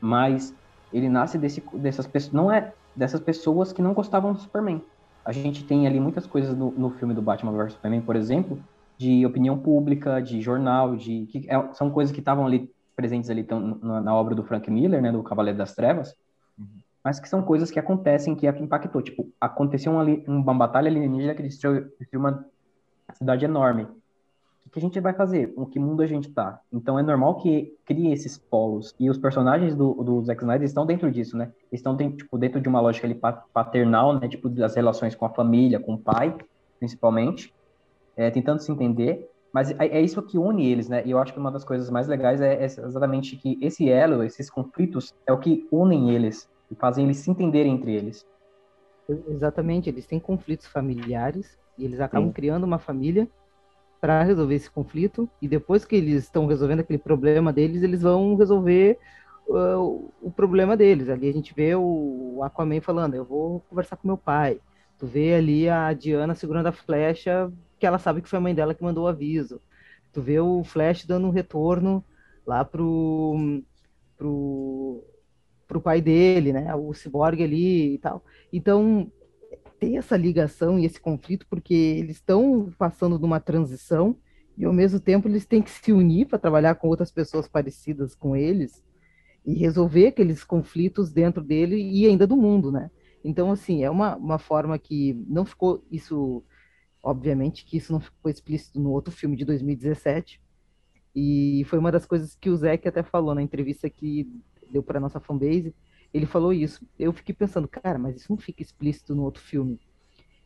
mas 0.00 0.54
ele 0.92 1.08
nasce 1.08 1.38
desse, 1.38 1.62
dessas 1.74 2.06
pessoas, 2.06 2.32
não 2.32 2.52
é 2.52 2.72
dessas 2.94 3.20
pessoas 3.20 3.72
que 3.72 3.80
não 3.80 3.94
gostavam 3.94 4.32
do 4.32 4.40
Superman. 4.40 4.82
A 5.24 5.32
gente 5.32 5.64
tem 5.64 5.86
ali 5.86 6.00
muitas 6.00 6.26
coisas 6.26 6.56
no, 6.56 6.72
no 6.72 6.90
filme 6.90 7.14
do 7.14 7.22
Batman 7.22 7.52
vs 7.52 7.74
Superman, 7.74 8.02
por 8.02 8.16
exemplo, 8.16 8.58
de 8.98 9.24
opinião 9.24 9.58
pública, 9.58 10.20
de 10.20 10.40
jornal, 10.40 10.96
de 10.96 11.26
que 11.26 11.48
é, 11.48 11.72
são 11.74 11.90
coisas 11.90 12.12
que 12.12 12.20
estavam 12.20 12.46
ali 12.46 12.70
presentes 12.94 13.30
ali 13.30 13.42
tão, 13.42 13.78
na, 13.82 14.00
na, 14.00 14.14
obra 14.14 14.34
do 14.34 14.44
Frank 14.44 14.70
Miller, 14.70 15.00
né, 15.00 15.10
do 15.10 15.22
Cavaleiro 15.22 15.58
das 15.58 15.74
Trevas, 15.74 16.14
uhum. 16.58 16.66
mas 17.02 17.18
que 17.18 17.28
são 17.28 17.42
coisas 17.42 17.70
que 17.70 17.78
acontecem 17.78 18.34
que 18.34 18.46
impactou. 18.46 19.00
Tipo, 19.00 19.28
aconteceu 19.40 19.92
uma, 19.92 20.04
uma 20.26 20.54
batalha 20.54 20.88
alienígena 20.88 21.34
que 21.34 21.42
destruiu, 21.42 21.88
destruiu 21.98 22.20
uma 22.20 22.44
cidade 23.14 23.44
enorme. 23.44 23.86
O 24.72 24.74
que 24.74 24.78
a 24.78 24.82
gente 24.82 24.98
vai 25.00 25.12
fazer? 25.12 25.52
Com 25.52 25.66
que 25.66 25.78
mundo 25.78 26.00
a 26.00 26.06
gente 26.06 26.30
tá? 26.30 26.58
Então 26.72 26.98
é 26.98 27.02
normal 27.02 27.36
que 27.36 27.76
crie 27.84 28.10
esses 28.10 28.38
polos. 28.38 28.94
E 28.98 29.10
os 29.10 29.18
personagens 29.18 29.76
do, 29.76 29.92
do 30.02 30.24
Zack 30.24 30.40
Snyder 30.40 30.64
estão 30.64 30.86
dentro 30.86 31.10
disso, 31.10 31.36
né? 31.36 31.52
Estão 31.70 31.94
tipo, 31.94 32.38
dentro 32.38 32.58
de 32.58 32.70
uma 32.70 32.80
lógica 32.80 33.06
ali 33.06 33.20
paternal, 33.52 34.18
né? 34.18 34.26
Tipo, 34.28 34.48
das 34.48 34.74
relações 34.74 35.14
com 35.14 35.26
a 35.26 35.28
família, 35.28 35.78
com 35.78 35.92
o 35.92 35.98
pai, 35.98 36.34
principalmente 36.78 37.52
é, 38.16 38.30
tentando 38.30 38.60
se 38.60 38.72
entender, 38.72 39.30
mas 39.52 39.70
é, 39.72 39.76
é, 39.88 40.00
isso 40.00 40.22
que 40.22 40.38
une 40.38 40.66
eles, 40.66 40.88
né? 40.88 41.02
E 41.04 41.10
eu 41.10 41.18
acho 41.18 41.34
que 41.34 41.38
uma 41.38 41.52
das 41.52 41.64
coisas 41.64 41.90
mais 41.90 42.08
legais 42.08 42.40
é, 42.40 42.54
é 42.54 42.64
exatamente 42.64 43.36
que 43.36 43.58
esse 43.60 43.90
elo, 43.90 44.22
esses 44.22 44.48
conflitos, 44.48 45.14
é 45.26 45.32
o 45.34 45.38
que 45.38 45.68
unem 45.70 46.12
eles 46.12 46.48
e 46.70 46.74
fazem 46.74 47.04
eles 47.04 47.18
se 47.18 47.30
entenderem 47.30 47.74
entre 47.74 47.94
eles. 47.94 48.26
Exatamente, 49.28 49.90
eles 49.90 50.06
têm 50.06 50.18
conflitos 50.18 50.66
familiares 50.66 51.58
e 51.76 51.84
eles 51.84 52.00
acabam 52.00 52.28
Sim. 52.28 52.32
criando 52.32 52.64
uma 52.64 52.78
família 52.78 53.28
para 54.02 54.24
resolver 54.24 54.56
esse 54.56 54.68
conflito 54.68 55.30
e 55.40 55.46
depois 55.46 55.84
que 55.84 55.94
eles 55.94 56.24
estão 56.24 56.46
resolvendo 56.46 56.80
aquele 56.80 56.98
problema 56.98 57.52
deles, 57.52 57.84
eles 57.84 58.02
vão 58.02 58.34
resolver 58.34 58.98
uh, 59.46 60.12
o 60.20 60.28
problema 60.28 60.76
deles. 60.76 61.08
Ali 61.08 61.28
a 61.28 61.32
gente 61.32 61.54
vê 61.54 61.76
o 61.76 62.40
Aquaman 62.42 62.80
falando, 62.80 63.14
eu 63.14 63.24
vou 63.24 63.60
conversar 63.60 63.96
com 63.96 64.08
meu 64.08 64.18
pai. 64.18 64.60
Tu 64.98 65.06
vê 65.06 65.34
ali 65.34 65.68
a 65.68 65.92
Diana 65.92 66.34
segurando 66.34 66.66
a 66.66 66.72
flecha 66.72 67.52
que 67.78 67.86
ela 67.86 67.96
sabe 67.96 68.20
que 68.20 68.28
foi 68.28 68.38
a 68.38 68.42
mãe 68.42 68.52
dela 68.52 68.74
que 68.74 68.82
mandou 68.82 69.04
o 69.04 69.08
aviso. 69.08 69.60
Tu 70.12 70.20
vê 70.20 70.40
o 70.40 70.64
Flash 70.64 71.06
dando 71.06 71.28
um 71.28 71.30
retorno 71.30 72.04
lá 72.44 72.64
pro, 72.64 73.62
pro, 74.16 75.04
pro 75.68 75.80
pai 75.80 76.00
dele, 76.00 76.52
né? 76.52 76.74
O 76.74 76.92
Cyborg 76.92 77.40
ali 77.40 77.94
e 77.94 77.98
tal. 77.98 78.24
Então, 78.52 79.12
tem 79.82 79.98
essa 79.98 80.16
ligação 80.16 80.78
e 80.78 80.84
esse 80.84 81.00
conflito 81.00 81.44
porque 81.50 81.74
eles 81.74 82.16
estão 82.16 82.72
passando 82.78 83.18
de 83.18 83.24
uma 83.24 83.40
transição 83.40 84.16
e 84.56 84.64
ao 84.64 84.72
mesmo 84.72 85.00
tempo 85.00 85.26
eles 85.26 85.44
têm 85.44 85.60
que 85.60 85.70
se 85.70 85.92
unir 85.92 86.28
para 86.28 86.38
trabalhar 86.38 86.76
com 86.76 86.86
outras 86.86 87.10
pessoas 87.10 87.48
parecidas 87.48 88.14
com 88.14 88.36
eles 88.36 88.80
e 89.44 89.54
resolver 89.54 90.06
aqueles 90.06 90.44
conflitos 90.44 91.10
dentro 91.12 91.42
dele 91.42 91.76
e 91.76 92.06
ainda 92.06 92.28
do 92.28 92.36
mundo, 92.36 92.70
né? 92.70 92.92
Então, 93.24 93.50
assim, 93.50 93.82
é 93.82 93.90
uma, 93.90 94.14
uma 94.14 94.38
forma 94.38 94.78
que 94.78 95.14
não 95.26 95.44
ficou 95.44 95.84
isso 95.90 96.44
Obviamente 97.02 97.64
que 97.64 97.76
isso 97.76 97.92
não 97.92 97.98
ficou 97.98 98.30
explícito 98.30 98.78
no 98.78 98.92
outro 98.92 99.12
filme 99.12 99.34
de 99.34 99.44
2017. 99.44 100.40
E 101.14 101.64
foi 101.66 101.80
uma 101.80 101.90
das 101.90 102.06
coisas 102.06 102.36
que 102.36 102.48
o 102.48 102.56
Zack 102.56 102.86
até 102.86 103.02
falou 103.02 103.34
na 103.34 103.42
entrevista 103.42 103.90
que 103.90 104.30
deu 104.70 104.84
para 104.84 105.00
nossa 105.00 105.18
fanbase. 105.18 105.74
Ele 106.12 106.26
falou 106.26 106.52
isso. 106.52 106.86
Eu 106.98 107.12
fiquei 107.12 107.34
pensando, 107.34 107.66
cara, 107.66 107.98
mas 107.98 108.16
isso 108.16 108.30
não 108.30 108.38
fica 108.38 108.62
explícito 108.62 109.14
no 109.14 109.22
outro 109.22 109.42
filme. 109.42 109.80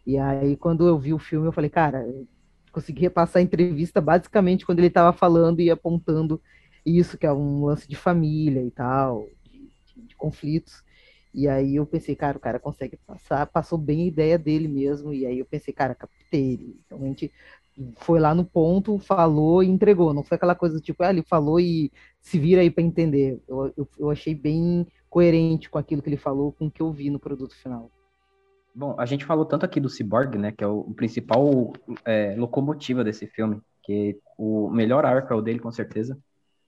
E 0.07 0.17
aí, 0.17 0.57
quando 0.57 0.87
eu 0.87 0.99
vi 0.99 1.13
o 1.13 1.19
filme, 1.19 1.47
eu 1.47 1.53
falei, 1.53 1.71
cara, 1.71 2.07
eu 2.07 2.27
consegui 2.71 3.01
repassar 3.01 3.41
a 3.41 3.45
entrevista 3.45 4.01
basicamente 4.01 4.65
quando 4.65 4.79
ele 4.79 4.89
estava 4.89 5.13
falando 5.13 5.61
e 5.61 5.71
apontando 5.71 6.41
isso, 6.85 7.19
que 7.19 7.27
é 7.27 7.33
um 7.33 7.65
lance 7.65 7.89
de 7.89 7.97
família 7.97 8.63
e 8.63 8.71
tal, 8.71 9.29
de, 9.43 9.69
de, 9.95 10.03
de 10.09 10.17
conflitos. 10.17 10.85
E 11.35 11.49
aí 11.49 11.77
eu 11.77 11.85
pensei, 11.85 12.15
cara, 12.15 12.39
o 12.39 12.41
cara 12.41 12.59
consegue 12.59 12.97
passar, 13.07 13.47
passou 13.47 13.77
bem 13.77 14.03
a 14.05 14.07
ideia 14.07 14.39
dele 14.39 14.69
mesmo. 14.69 15.13
E 15.13 15.27
aí 15.27 15.39
eu 15.39 15.45
pensei, 15.45 15.75
cara, 15.75 15.95
captei 15.95 16.55
ele. 16.55 16.81
Gente 17.03 17.31
foi 17.97 18.19
lá 18.19 18.35
no 18.35 18.45
ponto, 18.45 18.99
falou 18.99 19.63
e 19.63 19.69
entregou. 19.69 20.15
Não 20.15 20.23
foi 20.23 20.37
aquela 20.37 20.55
coisa 20.55 20.81
tipo, 20.81 21.03
ah, 21.03 21.11
ele 21.11 21.23
falou 21.23 21.61
e 21.61 21.93
se 22.21 22.39
vira 22.39 22.63
aí 22.63 22.71
para 22.71 22.83
entender. 22.83 23.43
Eu, 23.47 23.73
eu, 23.77 23.89
eu, 23.99 24.11
achei 24.11 24.35
bem 24.35 24.87
coerente 25.17 25.71
com 25.71 25.79
aquilo 25.79 26.03
que 26.03 26.11
ele 26.11 26.19
falou, 26.19 26.53
com 26.53 26.67
o 26.67 26.71
que 26.71 26.83
eu 26.83 26.93
vi 26.93 27.09
no 27.09 27.19
produto 27.19 27.57
final. 27.57 27.91
Bom, 28.75 28.95
a 28.99 29.07
gente 29.07 29.25
falou 29.25 29.47
tanto 29.47 29.65
aqui 29.65 29.81
do 29.81 29.89
Cyborg, 29.89 30.37
né, 30.37 30.53
que 30.53 30.63
é 30.63 30.67
o, 30.67 30.93
principal 30.93 31.73
é, 32.05 32.35
locomotiva 32.37 33.03
desse 33.03 33.27
filme, 33.27 33.63
que 33.83 34.19
o 34.37 34.69
melhor 34.69 35.07
arco 35.07 35.33
é 35.33 35.37
o 35.37 35.41
dele, 35.41 35.59
com 35.59 35.73
certeza. 35.73 36.19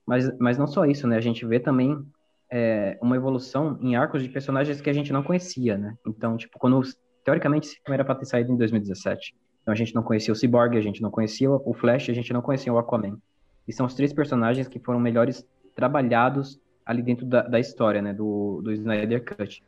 Mas, 0.03 0.35
mas 0.39 0.57
não 0.57 0.65
só 0.65 0.83
isso, 0.83 1.07
né, 1.07 1.15
a 1.15 1.21
gente 1.21 1.45
vê 1.45 1.59
também 1.59 2.03
é, 2.49 2.97
uma 2.99 3.15
evolução 3.15 3.77
em 3.81 3.95
arcos 3.95 4.23
de 4.23 4.29
personagens 4.29 4.81
que 4.81 4.89
a 4.89 4.93
gente 4.93 5.13
não 5.13 5.21
conhecia, 5.21 5.77
né? 5.77 5.95
Então, 6.03 6.35
tipo, 6.35 6.57
quando, 6.57 6.81
teoricamente, 7.23 7.67
esse 7.67 7.75
filme 7.75 7.93
era 7.93 8.03
para 8.03 8.15
ter 8.15 8.25
saído 8.25 8.51
em 8.51 8.57
2017. 8.57 9.35
Então 9.61 9.71
a 9.71 9.77
gente 9.77 9.93
não 9.93 10.01
conhecia 10.01 10.33
o 10.33 10.35
Cyborg, 10.35 10.75
a 10.75 10.81
gente 10.81 11.03
não 11.03 11.11
conhecia 11.11 11.51
o 11.51 11.73
Flash, 11.75 12.09
a 12.09 12.13
gente 12.13 12.33
não 12.33 12.41
conhecia 12.41 12.73
o 12.73 12.79
Aquaman. 12.79 13.19
E 13.67 13.71
são 13.71 13.85
os 13.85 13.93
três 13.93 14.11
personagens 14.11 14.67
que 14.67 14.79
foram 14.79 14.99
melhores 14.99 15.45
trabalhados 15.75 16.59
ali 16.89 17.03
dentro 17.03 17.23
da, 17.23 17.43
da 17.43 17.59
história, 17.59 18.01
né, 18.01 18.11
do, 18.11 18.61
do 18.63 18.71
Snyder 18.71 19.23
Cut. 19.23 19.63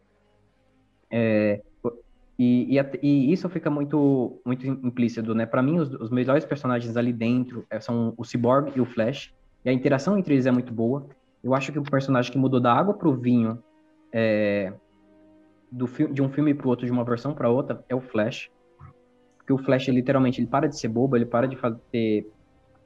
É, 1.12 1.62
e, 2.40 2.76
e, 2.76 3.00
e, 3.04 3.32
isso 3.32 3.48
fica 3.48 3.70
muito 3.70 4.42
muito 4.44 4.66
implícito, 4.66 5.36
né? 5.36 5.46
Para 5.46 5.62
mim, 5.62 5.78
os, 5.78 5.94
os, 5.94 6.10
melhores 6.10 6.44
personagens 6.46 6.98
ali 6.98 7.14
dentro 7.14 7.64
é, 7.70 7.80
são 7.80 8.16
o 8.18 8.26
Cyborg 8.26 8.72
e 8.76 8.82
o 8.82 8.86
Flash, 8.86 9.32
e 9.64 9.70
a 9.70 9.74
interação 9.74 10.18
entre 10.18 10.34
eles 10.34 10.48
é 10.48 10.52
muito 10.52 10.74
boa. 10.74 11.06
Eu 11.44 11.54
acho 11.54 11.72
que 11.72 11.78
o 11.78 11.84
personagem 11.84 12.32
que 12.32 12.40
mudou 12.40 12.60
da 12.60 12.74
água 12.74 12.96
para 12.96 13.08
o 13.08 13.14
vinho 13.14 13.62
é, 14.12 14.74
do, 15.72 15.86
de 16.12 16.24
um 16.24 16.30
filme 16.30 16.56
para 16.56 16.66
o 16.66 16.70
outro, 16.72 16.88
de 16.88 16.92
uma 16.92 17.04
versão 17.04 17.36
para 17.36 17.52
outra, 17.52 17.86
é 17.88 17.94
o 17.94 18.02
Flash. 18.02 18.50
Porque 19.38 19.54
o 19.54 19.60
Flash, 19.60 19.90
literalmente, 19.90 20.42
ele 20.42 20.48
para 20.48 20.68
de 20.68 20.80
ser 20.80 20.88
bobo, 20.88 21.16
ele 21.16 21.28
para 21.28 21.48
de 21.48 21.56
fazer 21.56 22.28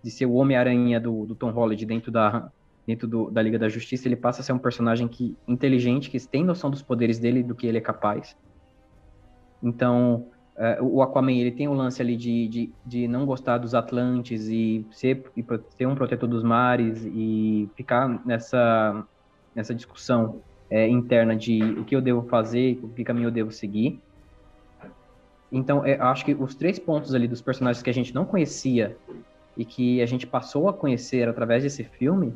de 0.03 0.11
ser 0.11 0.25
o 0.25 0.33
Homem-Aranha 0.33 0.99
do, 0.99 1.25
do 1.25 1.35
Tom 1.35 1.51
Holland 1.51 1.83
dentro 1.85 2.11
da 2.11 2.51
dentro 2.85 3.07
do, 3.07 3.31
da 3.31 3.41
Liga 3.41 3.57
da 3.57 3.67
Justiça, 3.67 4.07
ele 4.07 4.15
passa 4.15 4.41
a 4.41 4.43
ser 4.43 4.53
um 4.53 4.59
personagem 4.59 5.07
que 5.07 5.35
inteligente, 5.47 6.09
que 6.09 6.19
tem 6.27 6.43
noção 6.43 6.69
dos 6.69 6.81
poderes 6.81 7.17
dele, 7.17 7.41
do 7.41 7.55
que 7.55 7.65
ele 7.65 7.77
é 7.77 7.81
capaz. 7.81 8.37
Então, 9.61 10.27
é, 10.55 10.77
o 10.81 11.01
Aquaman, 11.01 11.33
ele 11.33 11.51
tem 11.51 11.67
o 11.67 11.73
lance 11.73 12.01
ali 12.01 12.15
de, 12.15 12.47
de, 12.47 12.73
de, 12.85 13.07
não 13.07 13.25
gostar 13.25 13.57
dos 13.57 13.73
Atlantes 13.73 14.47
e 14.47 14.85
ser, 14.91 15.25
e 15.35 15.43
ser 15.75 15.85
um 15.87 15.95
protetor 15.95 16.29
dos 16.29 16.43
mares 16.43 17.03
e 17.05 17.69
ficar 17.75 18.07
nessa, 18.25 19.03
nessa 19.53 19.73
discussão 19.73 20.39
é, 20.69 20.87
interna 20.87 21.35
de 21.35 21.61
o 21.61 21.83
que 21.83 21.95
eu 21.95 22.01
devo 22.01 22.23
fazer, 22.23 22.79
o 22.83 22.89
que 22.89 23.03
caminho 23.03 23.27
eu 23.27 23.31
devo 23.31 23.51
seguir. 23.51 23.99
Então, 25.51 25.85
é, 25.85 25.99
acho 25.99 26.23
que 26.23 26.33
os 26.33 26.55
três 26.55 26.77
pontos 26.77 27.13
ali 27.13 27.27
dos 27.27 27.41
personagens 27.41 27.81
que 27.81 27.89
a 27.89 27.93
gente 27.93 28.13
não 28.13 28.25
conhecia 28.25 28.95
e 29.57 29.65
que 29.65 30.01
a 30.01 30.05
gente 30.05 30.27
passou 30.27 30.69
a 30.69 30.73
conhecer 30.73 31.27
através 31.27 31.63
desse 31.63 31.83
filme 31.83 32.33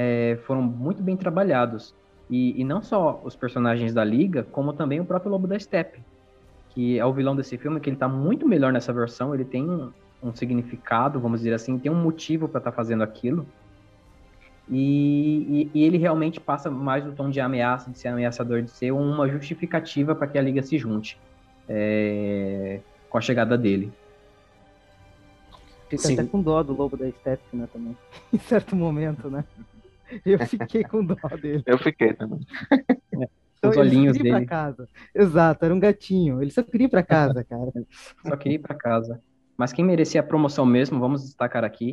é, 0.00 0.38
foram 0.46 0.62
muito 0.62 1.02
bem 1.02 1.16
trabalhados. 1.16 1.92
E, 2.30 2.60
e, 2.60 2.62
não 2.62 2.80
só 2.80 3.20
os 3.24 3.34
personagens 3.34 3.92
da 3.92 4.04
Liga, 4.04 4.44
como 4.52 4.72
também 4.72 5.00
o 5.00 5.04
próprio 5.04 5.32
Lobo 5.32 5.48
da 5.48 5.58
Steppe, 5.58 5.98
que 6.70 6.96
é 6.96 7.04
o 7.04 7.12
vilão 7.12 7.34
desse 7.34 7.58
filme, 7.58 7.80
que 7.80 7.88
ele 7.88 7.96
está 7.96 8.06
muito 8.06 8.46
melhor 8.46 8.72
nessa 8.72 8.92
versão, 8.92 9.34
ele 9.34 9.44
tem 9.44 9.68
um, 9.68 9.90
um 10.22 10.32
significado, 10.32 11.18
vamos 11.18 11.40
dizer 11.40 11.52
assim, 11.52 11.76
tem 11.80 11.90
um 11.90 12.00
motivo 12.00 12.46
para 12.48 12.58
estar 12.58 12.70
tá 12.70 12.76
fazendo 12.76 13.02
aquilo. 13.02 13.44
E, 14.70 15.68
e, 15.74 15.80
e, 15.80 15.84
ele 15.84 15.98
realmente 15.98 16.38
passa 16.38 16.70
mais 16.70 17.04
o 17.04 17.10
tom 17.10 17.28
de 17.28 17.40
ameaça, 17.40 17.90
de 17.90 17.98
ser 17.98 18.08
ameaçador, 18.08 18.62
de 18.62 18.70
ser 18.70 18.92
uma 18.92 19.28
justificativa 19.28 20.14
para 20.14 20.28
que 20.28 20.38
a 20.38 20.42
Liga 20.42 20.62
se 20.62 20.78
junte 20.78 21.18
é, 21.68 22.78
com 23.10 23.18
a 23.18 23.20
chegada 23.20 23.58
dele. 23.58 23.90
Fica 25.88 26.02
Sim. 26.02 26.12
até 26.12 26.24
com 26.24 26.40
dó 26.40 26.62
do 26.62 26.72
lobo 26.72 26.96
da 26.96 27.10
Steppe, 27.10 27.56
né, 27.56 27.68
também. 27.72 27.96
em 28.32 28.38
certo 28.38 28.76
momento, 28.76 29.28
né? 29.28 29.42
Eu 30.24 30.38
fiquei 30.46 30.84
com 30.84 31.04
dó 31.04 31.16
dele. 31.40 31.62
Eu 31.66 31.78
fiquei 31.78 32.14
também. 32.14 32.40
Então, 33.58 33.70
Os 33.70 33.76
olhinhos 33.76 34.16
dele. 34.16 34.30
Pra 34.30 34.46
casa. 34.46 34.88
Exato, 35.14 35.64
era 35.64 35.74
um 35.74 35.80
gatinho. 35.80 36.40
Ele 36.40 36.50
só 36.50 36.62
queria 36.62 36.86
ir 36.86 36.90
pra 36.90 37.02
casa, 37.02 37.42
cara. 37.44 37.72
Só 38.26 38.36
queria 38.36 38.56
ir 38.56 38.60
pra 38.60 38.74
casa. 38.74 39.20
Mas 39.56 39.72
quem 39.72 39.84
merecia 39.84 40.20
a 40.20 40.24
promoção 40.24 40.64
mesmo, 40.64 41.00
vamos 41.00 41.24
destacar 41.24 41.64
aqui, 41.64 41.90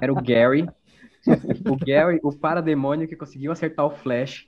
era 0.00 0.12
o 0.12 0.22
Gary. 0.22 0.68
o 1.66 1.76
Gary, 1.76 2.20
o 2.22 2.30
parademônio 2.30 3.08
que 3.08 3.16
conseguiu 3.16 3.50
acertar 3.50 3.86
o 3.86 3.90
Flash 3.90 4.46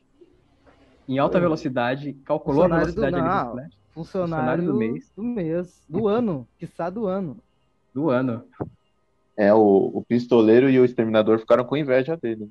em 1.08 1.18
alta 1.18 1.40
velocidade, 1.40 2.12
calculou 2.24 2.64
a 2.64 2.68
velocidade 2.68 3.16
do, 3.16 3.22
não, 3.22 3.46
do 3.46 3.52
Flash. 3.52 3.78
Funcionário, 3.94 3.94
funcionário 3.94 4.64
do 4.66 4.74
mês. 4.74 5.12
Do 5.16 5.22
mês, 5.22 5.84
do 5.88 6.08
ano, 6.08 6.46
quiçá 6.58 6.90
do 6.90 7.06
ano 7.06 7.42
do 7.92 8.10
ano. 8.10 8.44
É, 9.36 9.52
o, 9.52 9.90
o 9.94 10.04
pistoleiro 10.06 10.68
e 10.68 10.78
o 10.78 10.84
exterminador 10.84 11.38
ficaram 11.38 11.64
com 11.64 11.76
inveja 11.76 12.16
dele. 12.16 12.50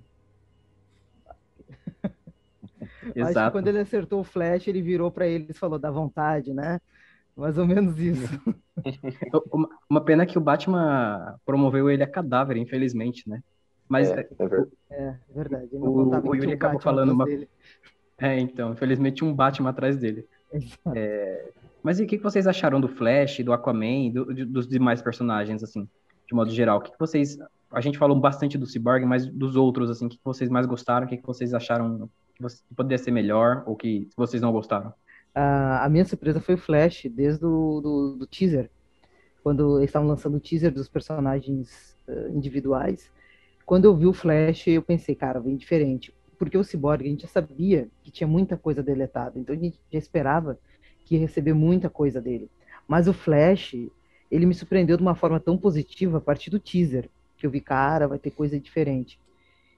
Exato. 3.16 3.40
Acho 3.40 3.46
que 3.48 3.52
quando 3.52 3.68
ele 3.68 3.80
acertou 3.80 4.20
o 4.20 4.24
flash, 4.24 4.68
ele 4.68 4.82
virou 4.82 5.12
para 5.12 5.28
ele 5.28 5.48
e 5.50 5.54
falou, 5.54 5.80
dá 5.80 5.90
vontade, 5.90 6.54
né? 6.54 6.80
Mais 7.36 7.58
ou 7.58 7.66
menos 7.66 7.98
isso. 8.00 8.28
uma, 9.52 9.70
uma 9.90 10.02
pena 10.02 10.26
que 10.26 10.38
o 10.38 10.42
Batman 10.42 11.36
promoveu 11.46 11.90
ele 11.90 12.04
a 12.04 12.08
cadáver, 12.08 12.58
infelizmente, 12.58 13.28
né? 13.30 13.42
Mas 13.88 14.10
é, 14.10 14.28
é 14.40 14.48
verdade. 14.48 14.72
É, 14.90 15.16
verdade. 15.34 15.70
O, 15.74 16.30
o 16.30 16.36
Yuri 16.36 16.54
acabou 16.54 16.80
falando 16.80 17.12
uma. 17.12 17.26
Dele. 17.26 17.50
É, 18.18 18.40
então, 18.40 18.72
infelizmente 18.72 19.16
tinha 19.18 19.30
um 19.30 19.34
Batman 19.34 19.70
atrás 19.70 19.98
dele. 19.98 20.26
É, 20.96 21.50
mas 21.84 22.00
e 22.00 22.04
o 22.04 22.08
que 22.08 22.18
vocês 22.18 22.48
acharam 22.48 22.80
do 22.80 22.88
Flash, 22.88 23.40
do 23.40 23.52
Aquaman, 23.52 24.12
do, 24.12 24.46
dos 24.46 24.68
demais 24.68 25.02
personagens, 25.02 25.64
assim, 25.64 25.88
de 26.28 26.36
modo 26.36 26.52
geral? 26.52 26.78
O 26.78 26.82
que 26.82 26.92
vocês. 27.00 27.38
A 27.72 27.82
gente 27.82 27.98
falou 27.98 28.20
bastante 28.20 28.58
do 28.58 28.66
Cyborg, 28.66 29.06
mas 29.06 29.26
dos 29.26 29.56
outros, 29.56 29.90
assim, 29.90 30.06
o 30.06 30.10
que 30.10 30.20
vocês 30.24 30.50
mais 30.50 30.66
gostaram? 30.66 31.06
O 31.06 31.10
que 31.10 31.20
vocês 31.24 31.54
acharam 31.54 32.10
que, 32.48 32.76
poderia 32.76 32.98
ser 32.98 33.12
melhor 33.12 33.64
ou 33.66 33.76
que 33.76 34.10
vocês 34.16 34.42
não 34.42 34.52
gostaram? 34.52 34.94
a 35.34 35.88
minha 35.90 36.04
surpresa 36.04 36.42
foi 36.42 36.56
o 36.56 36.58
Flash, 36.58 37.04
desde 37.10 37.46
o 37.46 37.80
do, 37.80 38.16
do 38.20 38.28
teaser. 38.28 38.70
Quando 39.42 39.78
eles 39.80 39.90
estavam 39.90 40.10
lançando 40.10 40.36
o 40.36 40.40
teaser 40.40 40.74
dos 40.74 40.90
personagens 40.90 41.98
uh, 42.08 42.36
individuais. 42.36 43.10
Quando 43.66 43.86
eu 43.86 43.96
vi 43.96 44.06
o 44.06 44.14
Flash, 44.14 44.68
eu 44.68 44.82
pensei, 44.82 45.16
cara, 45.16 45.40
vem 45.40 45.56
diferente. 45.56 46.14
Porque 46.38 46.58
o 46.58 46.64
Cyborg, 46.64 47.06
a 47.06 47.10
gente 47.10 47.22
já 47.22 47.28
sabia 47.28 47.88
que 48.04 48.12
tinha 48.12 48.28
muita 48.28 48.58
coisa 48.58 48.84
deletada. 48.84 49.40
Então 49.40 49.56
a 49.56 49.58
gente 49.58 49.80
já 49.92 49.98
esperava 49.98 50.60
que 51.06 51.18
receber 51.18 51.54
muita 51.54 51.90
coisa 51.90 52.22
dele. 52.22 52.50
Mas 52.88 53.08
o 53.08 53.14
Flash, 53.14 53.76
ele 54.30 54.46
me 54.46 54.54
surpreendeu 54.54 54.98
de 54.98 55.04
uma 55.04 55.16
forma 55.16 55.40
tão 55.40 55.58
positiva 55.58 56.18
a 56.18 56.22
partir 56.22 56.50
do 56.50 56.60
teaser, 56.60 57.10
que 57.38 57.46
eu 57.46 57.52
vi, 57.52 57.62
cara, 57.62 58.08
vai 58.08 58.20
ter 58.20 58.32
coisa 58.32 58.60
diferente. 58.60 59.20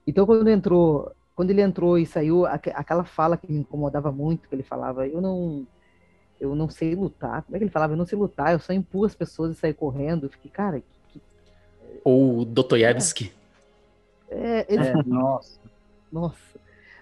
Então 0.06 0.26
quando 0.26 0.48
entrou, 0.48 1.12
quando 1.34 1.50
ele 1.50 1.62
entrou 1.62 1.98
e 1.98 2.06
saiu 2.06 2.46
aquela 2.46 3.04
fala 3.04 3.36
que 3.36 3.50
me 3.50 3.58
incomodava 3.58 4.12
muito, 4.12 4.48
que 4.48 4.54
ele 4.54 4.62
falava, 4.62 5.06
eu 5.06 5.20
não 5.20 5.66
eu 6.40 6.54
não 6.54 6.68
sei 6.68 6.94
lutar. 6.94 7.42
Como 7.42 7.56
é 7.56 7.58
que 7.58 7.64
ele 7.64 7.70
falava? 7.70 7.92
Eu 7.92 7.96
não 7.96 8.06
sei 8.06 8.18
lutar, 8.18 8.52
eu 8.52 8.58
só 8.58 8.72
empurro 8.72 9.06
as 9.06 9.14
pessoas 9.14 9.52
e 9.52 9.58
saio 9.58 9.74
correndo. 9.74 10.26
Eu 10.26 10.30
fiquei, 10.30 10.50
cara, 10.50 10.82
que... 11.08 11.20
ou 12.02 12.44
Dostoiévski. 12.44 13.32
É, 14.28 14.66
ele... 14.68 14.86
é, 14.86 15.02
nossa. 15.04 15.58
Nossa. 16.12 16.60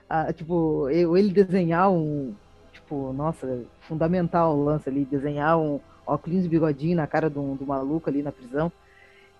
Ah, 0.09 0.33
tipo, 0.33 0.89
eu, 0.91 1.17
ele 1.17 1.33
desenhar 1.33 1.91
um, 1.91 2.35
tipo, 2.73 3.13
nossa, 3.13 3.65
fundamental 3.81 4.57
o 4.57 4.65
lance 4.65 4.89
ali, 4.89 5.05
desenhar 5.05 5.59
um 5.59 5.81
óculos 6.07 6.43
de 6.43 6.49
bigodinho 6.49 6.97
na 6.97 7.07
cara 7.07 7.31
do, 7.31 7.55
do 7.55 7.67
maluco 7.67 8.09
ali 8.09 8.23
na 8.23 8.33
prisão. 8.33 8.71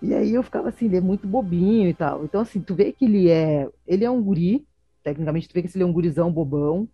E 0.01 0.13
aí 0.13 0.33
eu 0.33 0.43
ficava 0.43 0.69
assim, 0.69 0.85
ele 0.85 0.97
é 0.97 1.01
muito 1.01 1.27
bobinho 1.27 1.87
e 1.87 1.93
tal. 1.93 2.25
Então, 2.25 2.41
assim, 2.41 2.59
tu 2.59 2.75
vê 2.75 2.91
que 2.91 3.05
ele 3.05 3.29
é. 3.29 3.69
Ele 3.87 4.03
é 4.03 4.11
um 4.11 4.21
guri, 4.21 4.65
tecnicamente 5.03 5.47
tu 5.47 5.53
vê 5.53 5.61
que 5.61 5.75
ele 5.75 5.83
é 5.83 5.87
um 5.87 5.93
gurizão 5.93 6.31
bobão, 6.31 6.87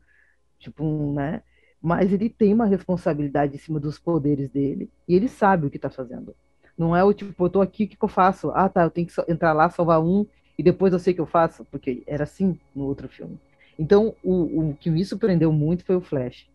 tipo, 0.59 1.13
né? 1.13 1.41
Mas 1.81 2.11
ele 2.11 2.29
tem 2.29 2.53
uma 2.53 2.65
responsabilidade 2.65 3.55
em 3.55 3.59
cima 3.59 3.79
dos 3.79 3.99
poderes 3.99 4.49
dele. 4.49 4.89
E 5.07 5.15
ele 5.15 5.27
sabe 5.27 5.67
o 5.67 5.69
que 5.69 5.79
tá 5.79 5.89
fazendo. 5.89 6.35
Não 6.77 6.95
é 6.95 7.03
o 7.03 7.13
tipo, 7.13 7.45
eu 7.45 7.49
tô 7.49 7.61
aqui, 7.61 7.85
o 7.85 7.87
que, 7.87 7.95
que 7.95 8.03
eu 8.03 8.09
faço? 8.09 8.51
Ah, 8.51 8.69
tá, 8.69 8.83
eu 8.83 8.89
tenho 8.89 9.07
que 9.07 9.13
entrar 9.31 9.53
lá, 9.53 9.69
salvar 9.69 10.01
um, 10.01 10.25
e 10.57 10.63
depois 10.63 10.93
eu 10.93 10.99
sei 10.99 11.13
o 11.13 11.15
que 11.15 11.21
eu 11.21 11.25
faço. 11.25 11.65
Porque 11.65 12.03
era 12.07 12.23
assim 12.23 12.59
no 12.75 12.85
outro 12.85 13.07
filme. 13.07 13.39
Então, 13.77 14.15
o, 14.23 14.71
o 14.71 14.75
que 14.75 14.89
me 14.89 15.05
surpreendeu 15.05 15.51
muito 15.53 15.85
foi 15.85 15.95
o 15.95 16.01
Flash. 16.01 16.49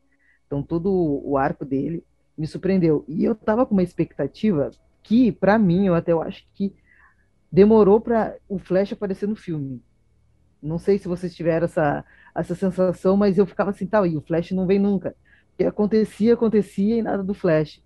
Então, 0.47 0.63
todo 0.63 0.91
o 0.93 1.39
arco 1.39 1.65
dele 1.65 2.05
me 2.37 2.47
surpreendeu. 2.47 3.05
E 3.09 3.25
eu 3.25 3.35
tava 3.35 3.65
com 3.65 3.75
uma 3.75 3.83
expectativa 3.83 4.71
que, 5.03 5.33
para 5.33 5.59
mim, 5.59 5.87
eu 5.87 5.95
até 5.95 6.13
eu 6.13 6.21
acho 6.21 6.47
que 6.55 6.75
demorou 7.51 8.01
para 8.01 8.37
o 8.49 8.59
Flash 8.59 8.93
aparecer 8.93 9.29
no 9.29 9.37
filme. 9.37 9.81
Não 10.65 10.79
sei 10.79 10.99
se 10.99 11.09
vocês 11.09 11.35
tiveram 11.35 11.67
essa, 11.67 12.05
essa 12.35 12.55
sensação, 12.55 13.17
mas 13.17 13.39
eu 13.39 13.47
ficava 13.47 13.71
assim, 13.71 13.87
tal, 13.87 14.07
e 14.07 14.17
o 14.17 14.23
Flash 14.23 14.53
não 14.53 14.67
vem 14.67 14.79
nunca. 14.79 15.15
E 15.59 15.65
acontecia, 15.65 16.35
acontecia 16.35 16.97
e 16.97 17.03
nada 17.03 17.23
do 17.23 17.35
Flash. 17.35 17.83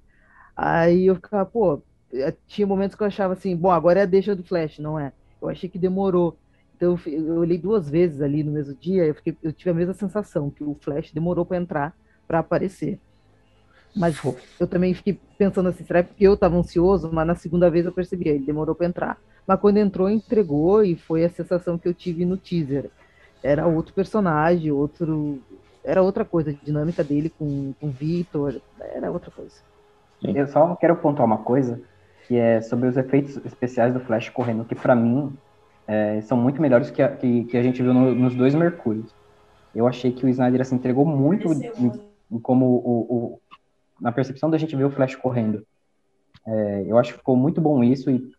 Aí 0.57 1.07
eu 1.07 1.15
ficava, 1.17 1.45
pô, 1.47 1.83
eh, 2.13 2.35
tinha 2.47 2.67
momentos 2.67 2.97
que 2.97 3.03
eu 3.03 3.07
achava 3.07 3.35
assim, 3.35 3.57
bom, 3.57 3.71
agora 3.71 4.01
é 4.01 4.03
a 4.05 4.07
deixa 4.07 4.35
do 4.35 4.45
Flash, 4.45 4.79
não 4.79 4.99
é? 4.99 5.13
Eu 5.41 5.49
achei 5.49 5.69
que 5.69 5.79
demorou. 5.79 6.39
Então 6.77 6.99
eu 7.07 7.39
olhei 7.39 7.59
duas 7.59 7.91
vezes 7.91 8.21
ali 8.23 8.43
no 8.45 8.53
mesmo 8.53 8.75
dia, 8.75 9.05
eu, 9.05 9.15
fiquei, 9.15 9.37
eu 9.43 9.53
tive 9.53 9.71
a 9.71 9.75
mesma 9.75 9.95
sensação, 9.95 10.51
que 10.51 10.63
o 10.65 10.77
Flash 10.81 11.13
demorou 11.13 11.45
para 11.45 11.57
entrar 11.57 11.97
para 12.27 12.39
aparecer. 12.41 13.01
Mas 13.97 14.17
eu 14.61 14.67
também 14.67 14.95
fiquei 14.95 15.19
pensando 15.37 15.71
assim, 15.71 15.85
será 15.85 16.03
que 16.03 16.23
eu 16.23 16.35
estava 16.35 16.57
ansioso? 16.57 17.11
Mas 17.13 17.27
na 17.27 17.35
segunda 17.35 17.71
vez 17.71 17.87
eu 17.87 17.93
percebi, 17.93 18.29
ele 18.29 18.45
demorou 18.45 18.75
para 18.75 18.87
entrar. 18.87 19.19
Mas 19.49 19.59
quando 19.59 19.79
entrou, 19.79 20.11
entregou 20.11 20.85
e 20.85 20.95
foi 20.95 21.25
a 21.25 21.31
sensação 21.31 21.79
que 21.79 21.89
eu 21.89 21.95
tive 21.95 22.27
no 22.27 22.37
teaser. 22.37 22.91
Era 23.43 23.67
outro 23.67 23.95
personagem, 23.95 24.71
outro 24.71 25.41
era 25.83 26.03
outra 26.03 26.23
coisa, 26.23 26.51
a 26.51 26.65
dinâmica 26.65 27.03
dele 27.03 27.31
com, 27.31 27.73
com 27.81 27.87
o 27.87 27.91
Victor, 27.91 28.61
era 28.79 29.11
outra 29.11 29.31
coisa. 29.31 29.55
Eu 30.23 30.47
só 30.49 30.77
quero 30.77 30.97
pontuar 30.97 31.25
uma 31.25 31.39
coisa, 31.39 31.81
que 32.27 32.37
é 32.37 32.61
sobre 32.61 32.89
os 32.89 32.97
efeitos 32.99 33.39
especiais 33.39 33.95
do 33.95 34.01
Flash 34.01 34.29
correndo, 34.29 34.67
que 34.67 34.75
para 34.75 34.95
mim 34.95 35.33
é, 35.87 36.21
são 36.21 36.37
muito 36.37 36.61
melhores 36.61 36.91
que 36.91 37.01
a, 37.01 37.09
que, 37.09 37.45
que 37.45 37.57
a 37.57 37.63
gente 37.63 37.83
viu 37.83 37.95
no, 37.95 38.15
nos 38.15 38.35
dois 38.35 38.55
Mercúrios. 38.55 39.15
Eu 39.75 39.87
achei 39.87 40.13
que 40.13 40.27
o 40.27 40.29
Snyder 40.29 40.61
assim, 40.61 40.75
entregou 40.75 41.07
muito 41.07 41.51
em, 41.55 41.93
em 42.31 42.39
como 42.39 42.67
o, 42.67 43.01
o, 43.09 43.41
na 43.99 44.13
percepção 44.13 44.51
da 44.51 44.59
gente 44.59 44.77
ver 44.77 44.85
o 44.85 44.91
Flash 44.91 45.15
correndo. 45.15 45.65
É, 46.47 46.85
eu 46.87 46.99
acho 46.99 47.13
que 47.13 47.19
ficou 47.19 47.37
muito 47.37 47.63
bom 47.63 47.83
isso 47.83 48.11
e 48.11 48.31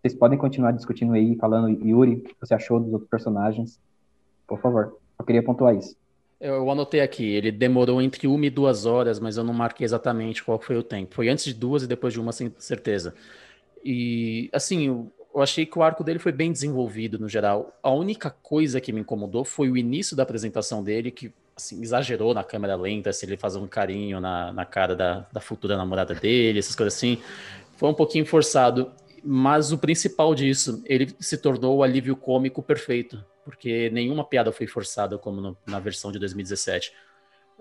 vocês 0.00 0.14
podem 0.14 0.38
continuar 0.38 0.72
discutindo 0.72 1.12
aí, 1.12 1.36
falando, 1.36 1.68
Yuri, 1.68 2.14
o 2.14 2.20
que 2.20 2.34
você 2.40 2.54
achou 2.54 2.78
dos 2.78 2.92
outros 2.92 3.10
personagens. 3.10 3.80
Por 4.46 4.60
favor, 4.60 4.96
eu 5.18 5.24
queria 5.24 5.42
pontuar 5.42 5.74
isso. 5.74 5.96
Eu 6.40 6.70
anotei 6.70 7.00
aqui, 7.00 7.24
ele 7.24 7.50
demorou 7.50 8.00
entre 8.00 8.28
uma 8.28 8.46
e 8.46 8.50
duas 8.50 8.86
horas, 8.86 9.18
mas 9.18 9.36
eu 9.36 9.42
não 9.42 9.52
marquei 9.52 9.84
exatamente 9.84 10.44
qual 10.44 10.58
foi 10.60 10.76
o 10.76 10.84
tempo. 10.84 11.14
Foi 11.14 11.28
antes 11.28 11.44
de 11.44 11.54
duas 11.54 11.82
e 11.82 11.86
depois 11.86 12.12
de 12.12 12.20
uma, 12.20 12.30
sem 12.30 12.52
certeza. 12.58 13.12
E, 13.84 14.48
assim, 14.52 14.86
eu, 14.86 15.12
eu 15.34 15.42
achei 15.42 15.66
que 15.66 15.76
o 15.76 15.82
arco 15.82 16.04
dele 16.04 16.20
foi 16.20 16.30
bem 16.30 16.52
desenvolvido 16.52 17.18
no 17.18 17.28
geral. 17.28 17.76
A 17.82 17.90
única 17.90 18.30
coisa 18.30 18.80
que 18.80 18.92
me 18.92 19.00
incomodou 19.00 19.44
foi 19.44 19.68
o 19.68 19.76
início 19.76 20.16
da 20.16 20.22
apresentação 20.22 20.82
dele, 20.82 21.10
que 21.10 21.32
assim, 21.56 21.82
exagerou 21.82 22.32
na 22.32 22.44
câmera 22.44 22.76
lenta, 22.76 23.12
se 23.12 23.26
ele 23.26 23.36
fazer 23.36 23.58
um 23.58 23.66
carinho 23.66 24.20
na, 24.20 24.52
na 24.52 24.64
cara 24.64 24.94
da, 24.94 25.26
da 25.32 25.40
futura 25.40 25.76
namorada 25.76 26.14
dele, 26.14 26.60
essas 26.60 26.76
coisas 26.76 26.94
assim. 26.94 27.18
Foi 27.76 27.88
um 27.88 27.94
pouquinho 27.94 28.24
forçado. 28.24 28.92
Mas 29.24 29.72
o 29.72 29.78
principal 29.78 30.34
disso, 30.34 30.82
ele 30.86 31.14
se 31.18 31.38
tornou 31.38 31.78
o 31.78 31.82
alívio 31.82 32.16
cômico 32.16 32.62
perfeito 32.62 33.24
porque 33.48 33.88
nenhuma 33.88 34.24
piada 34.24 34.52
foi 34.52 34.66
forçada 34.66 35.16
como 35.16 35.40
no, 35.40 35.56
na 35.66 35.80
versão 35.80 36.12
de 36.12 36.18
2017. 36.18 36.92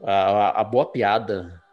A, 0.03 0.60
a, 0.60 0.64
boa 0.66 0.86
piada, 0.86 1.64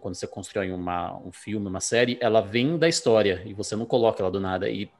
quando 0.00 0.16
você 0.16 0.26
constrói 0.26 0.72
uma, 0.72 1.16
um 1.18 1.30
filme, 1.30 1.68
uma 1.68 1.78
série, 1.78 2.18
ela 2.20 2.40
vem 2.40 2.76
da 2.76 2.88
história 2.88 3.40
e 3.46 3.54
você 3.54 3.76
não 3.76 3.86
coloca 3.86 4.20
ela 4.20 4.30
do 4.30 4.40
nada. 4.40 4.68
E 4.68 4.90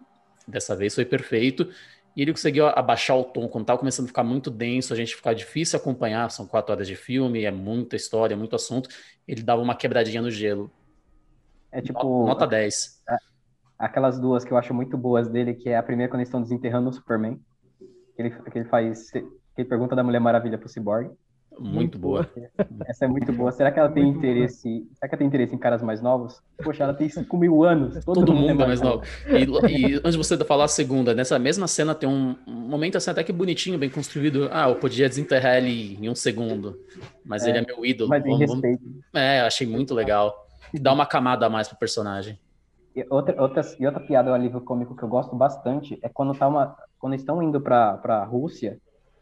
dessa 0.46 0.76
vez 0.76 0.94
foi 0.94 1.04
perfeito. 1.04 1.68
E 2.14 2.22
ele 2.22 2.30
conseguiu 2.30 2.68
abaixar 2.68 3.18
o 3.18 3.24
tom 3.24 3.48
quando 3.48 3.64
estava 3.64 3.80
começando 3.80 4.04
a 4.04 4.08
ficar 4.08 4.22
muito 4.22 4.52
denso, 4.52 4.92
a 4.92 4.96
gente 4.96 5.16
ficar 5.16 5.34
difícil 5.34 5.76
acompanhar. 5.76 6.30
São 6.30 6.46
quatro 6.46 6.72
horas 6.72 6.86
de 6.86 6.94
filme, 6.94 7.44
é 7.44 7.50
muita 7.50 7.96
história, 7.96 8.36
muito 8.36 8.54
assunto. 8.54 8.88
Ele 9.26 9.42
dava 9.42 9.60
uma 9.60 9.74
quebradinha 9.74 10.22
no 10.22 10.30
gelo. 10.30 10.70
É 11.72 11.82
tipo. 11.82 12.24
Nota 12.24 12.46
10. 12.46 13.02
Aquelas 13.80 14.20
duas 14.20 14.44
que 14.44 14.52
eu 14.52 14.56
acho 14.56 14.72
muito 14.74 14.96
boas 14.96 15.28
dele, 15.28 15.54
que 15.54 15.68
é 15.68 15.76
a 15.76 15.82
primeira 15.82 16.10
quando 16.10 16.20
eles 16.20 16.28
estão 16.28 16.42
desenterrando 16.42 16.90
o 16.90 16.92
Superman 16.92 17.40
que 18.20 18.22
ele, 18.22 18.30
que 18.30 18.58
ele 18.58 18.64
faz, 18.66 19.10
que 19.10 19.24
ele 19.56 19.68
pergunta 19.68 19.96
da 19.96 20.02
Mulher 20.02 20.20
Maravilha 20.20 20.58
pro 20.58 20.68
Cyborg. 20.68 21.10
Muito, 21.58 21.74
muito 21.74 21.98
boa. 21.98 22.30
Essa 22.86 23.04
é 23.04 23.08
muito 23.08 23.32
boa. 23.32 23.52
Será 23.52 23.70
que 23.70 23.78
ela 23.78 23.90
tem 23.90 24.04
muito 24.04 24.18
interesse? 24.18 24.68
Boa. 24.68 24.94
Será 24.94 25.08
que 25.08 25.14
ela 25.14 25.18
tem 25.18 25.26
interesse 25.26 25.54
em 25.54 25.58
caras 25.58 25.82
mais 25.82 26.00
novos? 26.00 26.40
Poxa, 26.62 26.84
ela 26.84 26.94
tem 26.94 27.08
5 27.08 27.36
mil 27.36 27.64
anos. 27.64 28.02
Todo, 28.04 28.20
todo 28.20 28.32
mundo, 28.32 28.62
é 28.62 28.66
mais 28.66 28.80
novo. 28.80 29.02
E, 29.26 29.44
e, 29.68 29.96
antes 29.96 30.12
de 30.12 30.16
você 30.16 30.38
falar 30.44 30.64
a 30.64 30.68
segunda, 30.68 31.14
nessa 31.14 31.38
mesma 31.38 31.66
cena 31.66 31.94
tem 31.94 32.08
um, 32.08 32.34
momento 32.46 32.96
assim 32.96 33.10
até 33.10 33.22
que 33.22 33.32
bonitinho, 33.32 33.78
bem 33.78 33.90
construído. 33.90 34.48
Ah, 34.52 34.70
eu 34.70 34.76
podia 34.76 35.08
desenterrar 35.08 35.56
ele 35.56 35.98
em 36.00 36.08
um 36.08 36.14
segundo, 36.14 36.78
mas 37.24 37.44
é, 37.44 37.50
ele 37.50 37.58
é 37.58 37.66
meu 37.66 37.84
ídolo. 37.84 38.08
Mas 38.08 38.24
em 38.24 38.30
vamos, 38.30 38.50
respeito. 38.52 38.82
É, 39.12 39.40
achei 39.40 39.66
muito 39.66 39.92
legal. 39.92 40.34
Dá 40.80 40.92
uma 40.92 41.04
camada 41.04 41.44
a 41.44 41.50
mais 41.50 41.68
pro 41.68 41.76
personagem. 41.76 42.38
E 42.94 43.06
outra, 43.08 43.40
outra, 43.40 43.62
e 43.78 43.86
outra 43.86 44.04
piada, 44.04 44.30
o 44.30 44.34
alívio 44.34 44.60
cômico 44.60 44.96
que 44.96 45.02
eu 45.02 45.08
gosto 45.08 45.36
bastante 45.36 45.98
é 46.02 46.08
quando, 46.08 46.36
tá 46.36 46.48
uma, 46.48 46.76
quando 46.98 47.14
estão 47.14 47.42
indo 47.42 47.60
para 47.60 48.00
a 48.04 48.24
Rússia, 48.24 48.78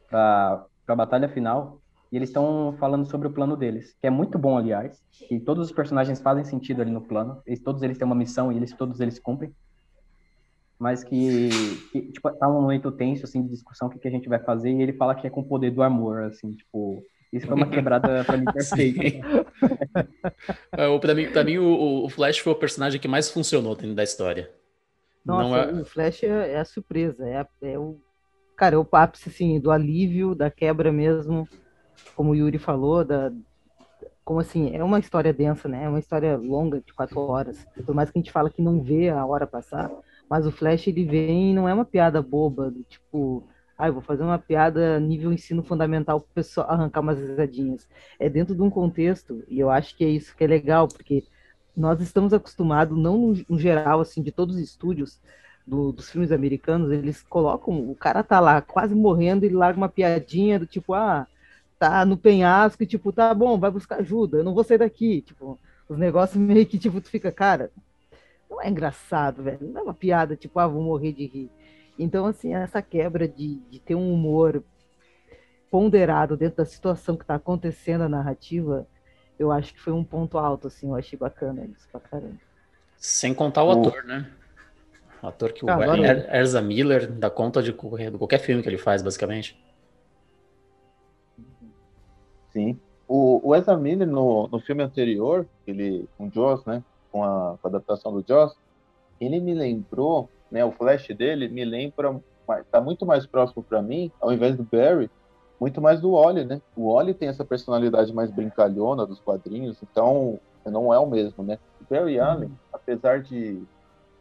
para 0.09 0.65
a 0.87 0.97
batalha 0.97 1.29
final, 1.29 1.81
e 2.11 2.17
eles 2.17 2.31
estão 2.31 2.75
falando 2.79 3.05
sobre 3.05 3.29
o 3.29 3.33
plano 3.33 3.57
deles, 3.57 3.95
que 4.01 4.07
é 4.07 4.11
muito 4.11 4.39
bom, 4.39 4.57
aliás, 4.57 4.99
e 5.31 5.39
todos 5.39 5.67
os 5.67 5.73
personagens 5.73 6.21
fazem 6.21 6.45
sentido 6.45 6.81
ali 6.81 6.91
no 6.91 7.07
plano, 7.07 7.43
eles, 7.45 7.63
todos 7.63 7.83
eles 7.83 7.99
têm 7.99 8.07
uma 8.07 8.15
missão 8.15 8.51
e 8.51 8.57
eles 8.57 8.73
todos 8.73 9.01
eles 9.01 9.19
cumprem, 9.19 9.55
mas 10.79 11.05
que, 11.05 11.51
que 11.93 12.13
tipo, 12.13 12.31
tá 12.39 12.49
um 12.49 12.63
momento 12.63 12.91
tenso, 12.93 13.25
assim, 13.25 13.43
de 13.43 13.51
discussão, 13.51 13.89
o 13.89 13.91
que, 13.91 13.99
que 13.99 14.09
a 14.09 14.11
gente 14.11 14.29
vai 14.29 14.39
fazer, 14.39 14.71
e 14.71 14.81
ele 14.81 14.95
fala 14.95 15.15
que 15.15 15.27
é 15.27 15.31
com 15.31 15.41
o 15.41 15.47
poder 15.47 15.71
do 15.71 15.83
amor, 15.83 16.23
assim, 16.23 16.55
tipo, 16.55 17.03
isso 17.33 17.47
foi 17.47 17.57
uma 17.57 17.67
quebrada 17.69 18.25
pra 18.25 18.37
mim 18.39 18.45
perfeita. 18.47 19.27
É, 20.73 20.99
pra 20.99 21.15
mim, 21.15 21.31
pra 21.31 21.45
mim 21.45 21.59
o, 21.59 22.05
o, 22.05 22.09
Flash 22.09 22.39
foi 22.39 22.53
o 22.53 22.57
personagem 22.57 23.01
que 23.01 23.09
mais 23.09 23.31
funcionou 23.31 23.75
dentro 23.75 23.95
da 23.95 24.03
história. 24.03 24.51
Nossa, 25.25 25.49
Não 25.49 25.57
é... 25.57 25.83
o 25.83 25.85
Flash 25.85 26.23
é, 26.25 26.53
é 26.53 26.59
a 26.59 26.65
surpresa, 26.65 27.27
é, 27.27 27.47
é, 27.63 27.79
o 27.79 28.01
cara, 28.57 28.75
é 28.77 28.79
o 28.79 28.87
ápice 28.93 29.29
assim, 29.29 29.61
do 29.61 29.71
alívio, 29.71 30.35
da 30.35 30.51
quebra 30.51 30.91
mesmo, 30.91 31.49
como 32.15 32.31
o 32.31 32.35
Yuri 32.35 32.59
falou, 32.59 33.05
da 33.05 33.33
como 34.29 34.41
assim, 34.41 34.77
é 34.77 34.85
uma 34.85 34.99
história 34.99 35.33
densa, 35.33 35.71
né? 35.71 35.85
É 35.85 35.89
uma 35.89 35.99
história 35.99 36.37
longa 36.37 36.83
de 36.83 36.93
quatro 36.93 37.19
horas. 37.19 37.67
Por 37.87 37.95
mais 37.95 38.11
que 38.11 38.19
a 38.19 38.21
gente 38.21 38.31
fala 38.31 38.51
que 38.51 38.61
não 38.61 38.83
vê 38.83 39.09
a 39.09 39.25
hora 39.25 39.47
passar, 39.47 39.91
mas 40.29 40.47
o 40.47 40.53
Flash 40.53 40.87
ele 40.87 41.07
vem, 41.07 41.55
não 41.55 41.67
é 41.67 41.73
uma 41.73 41.87
piada 41.87 42.21
boba, 42.21 42.71
do 42.71 42.83
tipo, 42.83 43.49
ah, 43.79 43.87
eu 43.87 43.93
vou 43.93 44.03
fazer 44.03 44.25
uma 44.25 44.39
piada 44.39 44.99
nível 44.99 45.33
ensino 45.33 45.63
fundamental 45.63 46.21
para 46.21 46.31
o 46.31 46.35
pessoal 46.35 46.69
arrancar 46.69 47.01
umas 47.01 47.19
risadinhas. 47.19 47.89
É 48.19 48.29
dentro 48.29 48.55
de 48.55 48.61
um 48.63 48.69
contexto, 48.71 49.45
e 49.49 49.61
eu 49.61 49.71
acho 49.71 49.97
que 49.97 50.05
é 50.05 50.09
isso 50.09 50.37
que 50.37 50.43
é 50.43 50.47
legal, 50.49 50.89
porque 50.89 51.25
nós 51.77 52.01
estamos 52.01 52.33
acostumados, 52.35 52.99
não 52.99 53.17
no, 53.17 53.45
no 53.49 53.59
geral, 53.59 54.01
assim, 54.01 54.21
de 54.23 54.33
todos 54.33 54.57
os 54.57 54.61
estúdios 54.63 55.21
do, 55.67 55.93
dos 55.93 56.11
filmes 56.11 56.33
americanos, 56.33 56.91
eles 56.91 57.23
colocam, 57.23 57.91
o 57.91 57.95
cara 57.95 58.23
tá 58.25 58.41
lá 58.41 58.61
quase 58.61 58.95
morrendo, 58.95 59.45
ele 59.45 59.55
larga 59.55 59.79
uma 59.79 59.89
piadinha 59.89 60.59
do 60.59 60.67
tipo, 60.67 60.93
ah, 60.95 61.27
tá 61.79 62.05
no 62.05 62.17
penhasco, 62.17 62.83
e 62.83 62.87
tipo, 62.87 63.13
tá 63.13 63.33
bom, 63.33 63.59
vai 63.59 63.71
buscar 63.71 64.01
ajuda, 64.01 64.39
eu 64.39 64.45
não 64.45 64.55
vou 64.55 64.65
sair 64.65 64.79
daqui, 64.79 65.23
tipo, 65.23 65.59
os 65.89 65.97
negócios 65.99 66.37
meio 66.41 66.67
que, 66.67 66.79
tipo, 66.79 67.01
tu 67.01 67.09
fica, 67.11 67.31
cara, 67.31 67.71
não 68.51 68.61
é 68.61 68.69
engraçado, 68.69 69.43
velho, 69.43 69.69
não 69.69 69.81
é 69.81 69.85
uma 69.85 69.95
piada, 69.95 70.37
tipo, 70.37 70.59
ah, 70.59 70.67
vou 70.67 70.83
morrer 70.83 71.13
de 71.13 71.27
rir. 71.27 71.51
Então, 71.99 72.27
assim, 72.27 72.55
essa 72.55 72.81
quebra 72.81 73.27
de, 73.27 73.57
de 73.71 73.81
ter 73.81 73.95
um 73.95 74.13
humor 74.13 74.63
ponderado 75.71 76.37
dentro 76.37 76.59
da 76.59 76.65
situação 76.65 77.17
que 77.17 77.25
está 77.25 77.35
acontecendo 77.35 78.03
a 78.03 78.09
narrativa, 78.09 78.87
eu 79.39 79.51
acho 79.51 79.75
que 79.75 79.81
foi 79.81 79.93
um 79.93 80.05
ponto 80.05 80.39
alto, 80.39 80.69
assim, 80.69 80.89
eu 80.89 80.95
achei 80.95 81.19
bacana 81.19 81.65
isso 81.65 81.89
pra 81.91 82.01
caramba. 82.01 82.39
Sem 82.97 83.35
contar 83.35 83.65
o, 83.65 83.69
o... 83.69 83.89
ator, 83.89 84.05
né? 84.05 84.31
O 85.23 85.27
ator 85.27 85.53
que 85.53 85.69
ah, 85.69 85.77
o 85.77 86.05
er 86.05 86.33
Erza 86.33 86.63
Miller 86.63 87.11
dá 87.11 87.29
conta 87.29 87.63
de 87.63 87.73
qualquer 87.73 88.39
filme 88.39 88.63
que 88.63 88.69
ele 88.69 88.79
faz, 88.79 89.03
basicamente. 89.03 89.61
Sim. 92.53 92.79
O, 93.07 93.41
o 93.49 93.55
Ezra 93.55 93.77
Miller, 93.77 94.07
no, 94.07 94.49
no 94.49 94.61
filme 94.61 94.83
anterior, 94.83 95.47
ele, 95.67 96.09
com 96.17 96.31
Joss, 96.31 96.67
né? 96.67 96.83
Com 97.11 97.25
a, 97.25 97.57
com 97.61 97.67
a 97.67 97.71
adaptação 97.71 98.13
do 98.13 98.25
Joss, 98.27 98.57
ele 99.21 99.41
me 99.41 99.55
lembrou 99.55 100.29
né, 100.51 100.65
o 100.65 100.73
flash 100.73 101.09
dele 101.09 101.49
me 101.49 101.65
lembra, 101.65 102.21
tá 102.71 102.81
muito 102.81 103.05
mais 103.05 103.27
próximo 103.27 103.63
para 103.63 103.83
mim, 103.83 104.11
ao 104.21 104.33
invés 104.33 104.57
do 104.57 104.63
Barry, 104.65 105.11
muito 105.61 105.81
mais 105.81 106.01
do 106.01 106.13
Wally, 106.13 106.45
né? 106.45 106.61
O 106.77 106.93
Wally 106.93 107.15
tem 107.15 107.29
essa 107.29 107.45
personalidade 107.45 108.13
mais 108.13 108.31
brincalhona 108.31 109.05
dos 109.05 109.21
quadrinhos, 109.21 109.77
então 109.83 110.39
não 110.65 110.93
é 110.95 110.99
o 110.99 111.07
mesmo, 111.07 111.43
né? 111.43 111.59
O 111.81 111.93
Barry 111.93 112.19
uhum. 112.19 112.25
Allen, 112.25 112.53
apesar 112.73 113.21
de, 113.23 113.55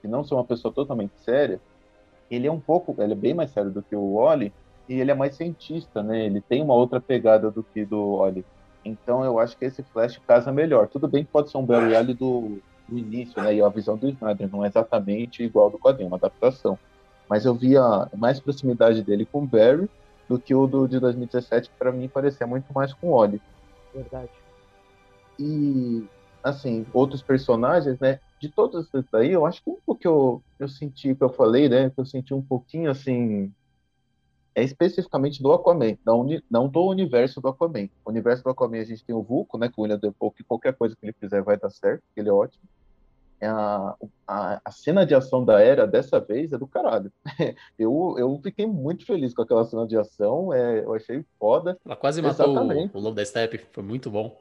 de, 0.02 0.08
não 0.08 0.24
ser 0.24 0.34
uma 0.34 0.44
pessoa 0.44 0.74
totalmente 0.74 1.14
séria, 1.20 1.62
ele 2.30 2.48
é 2.48 2.52
um 2.52 2.60
pouco, 2.60 2.96
ele 3.02 3.14
é 3.14 3.16
bem 3.16 3.34
mais 3.34 3.52
sério 3.52 3.70
do 3.70 3.84
que 3.84 3.96
o 3.96 4.16
Wally, 4.16 4.52
e 4.90 5.00
ele 5.00 5.12
é 5.12 5.14
mais 5.14 5.36
cientista, 5.36 6.02
né? 6.02 6.26
Ele 6.26 6.42
tem 6.42 6.64
uma 6.64 6.74
outra 6.74 7.00
pegada 7.00 7.52
do 7.52 7.62
que 7.62 7.86
do 7.86 8.18
Wally. 8.18 8.46
Então 8.84 9.24
eu 9.24 9.38
acho 9.38 9.58
que 9.58 9.66
esse 9.66 9.84
Flash 9.84 10.20
casa 10.26 10.52
melhor. 10.52 10.88
Tudo 10.88 11.08
bem 11.08 11.24
que 11.24 11.32
pode 11.32 11.52
ser 11.52 11.58
um 11.58 11.66
Barry 11.66 11.96
Allen 11.96 12.16
do 12.16 12.60
no 12.88 12.98
início, 12.98 13.42
né? 13.42 13.56
E 13.56 13.62
a 13.62 13.70
visão 13.70 13.98
do 13.98 14.08
Snyder 14.10 14.50
não 14.52 14.64
é 14.64 14.68
exatamente 14.68 15.44
igual 15.44 15.70
do 15.70 15.80
quadrinho, 15.80 16.08
é 16.08 16.10
uma 16.10 16.18
adaptação. 16.18 16.78
Mas 17.30 17.46
eu 17.46 17.54
via 17.54 17.82
mais 18.16 18.40
proximidade 18.40 19.04
dele 19.04 19.26
com 19.26 19.44
o 19.44 19.48
Barry 19.48 19.90
do 20.28 20.40
que 20.40 20.54
o 20.54 20.68
do 20.68 20.88
de 20.88 21.00
2017, 21.00 21.70
que 21.70 21.76
para 21.78 21.92
mim 21.92 22.08
parecia 22.08 22.48
muito 22.48 22.72
mais 22.74 22.94
com 22.94 23.08
o 23.08 23.14
Oli. 23.14 23.42
Verdade. 23.94 24.32
E, 25.40 26.06
assim, 26.44 26.86
outros 26.94 27.22
personagens, 27.22 28.00
né? 28.00 28.20
De 28.40 28.50
todos 28.50 28.86
esses 28.86 29.06
daí, 29.12 29.32
eu 29.32 29.46
acho 29.46 29.64
que 29.64 29.72
o 29.86 29.96
que 29.96 30.08
eu, 30.08 30.42
eu 30.60 30.68
senti, 30.68 31.16
que 31.16 31.24
eu 31.24 31.30
falei, 31.30 31.68
né? 31.68 31.90
Que 31.90 32.00
eu 32.00 32.06
senti 32.06 32.34
um 32.34 32.42
pouquinho, 32.42 32.92
assim, 32.92 33.52
é 34.58 34.64
especificamente 34.64 35.42
do 35.42 35.54
Aquaman, 35.54 35.96
não, 36.04 36.26
não 36.50 36.68
do 36.68 36.84
universo 36.88 37.40
do 37.40 37.48
Aquaman. 37.48 37.88
O 38.04 38.10
universo 38.10 38.44
do 38.44 38.50
Aquaman 38.50 38.80
a 38.80 38.84
gente 38.84 39.06
tem 39.06 39.16
o 39.16 39.22
Vulco, 39.22 39.56
né, 39.56 39.70
com 39.70 39.82
o 39.82 39.84
William 39.84 40.00
Defoe, 40.00 40.32
que 40.32 40.44
qualquer 40.44 40.74
coisa 40.74 40.96
que 40.96 41.06
ele 41.06 41.14
fizer 41.14 41.44
vai 41.44 41.58
dar 41.60 41.70
certo, 41.70 42.02
ele 42.16 42.28
é 42.28 42.34
ótimo. 42.34 42.64
É 43.40 43.48
a, 43.48 43.96
a, 44.28 44.62
a, 44.66 44.72
cena 44.72 45.06
de 45.06 45.14
ação 45.14 45.46
da 45.46 45.62
Era 45.62 45.86
dessa 45.86 46.20
vez 46.20 46.52
é 46.54 46.58
do 46.58 46.66
caralho. 46.66 47.12
eu, 47.78 48.16
eu 48.18 48.40
fiquei 48.44 48.66
muito 48.66 49.06
feliz 49.06 49.34
com 49.34 49.44
aquela 49.44 49.64
cena 49.64 49.86
de 49.86 49.96
ação, 49.96 50.52
é, 50.52 50.84
eu 50.84 50.94
achei 50.94 51.24
foda. 51.40 51.78
Ela 51.86 51.96
quase 51.96 52.22
matou 52.22 52.56
o, 52.56 52.90
o 52.94 53.00
Lobo 53.00 53.16
da 53.16 53.24
Steppe, 53.24 53.62
foi 53.72 53.84
muito 53.84 54.10
bom. 54.10 54.40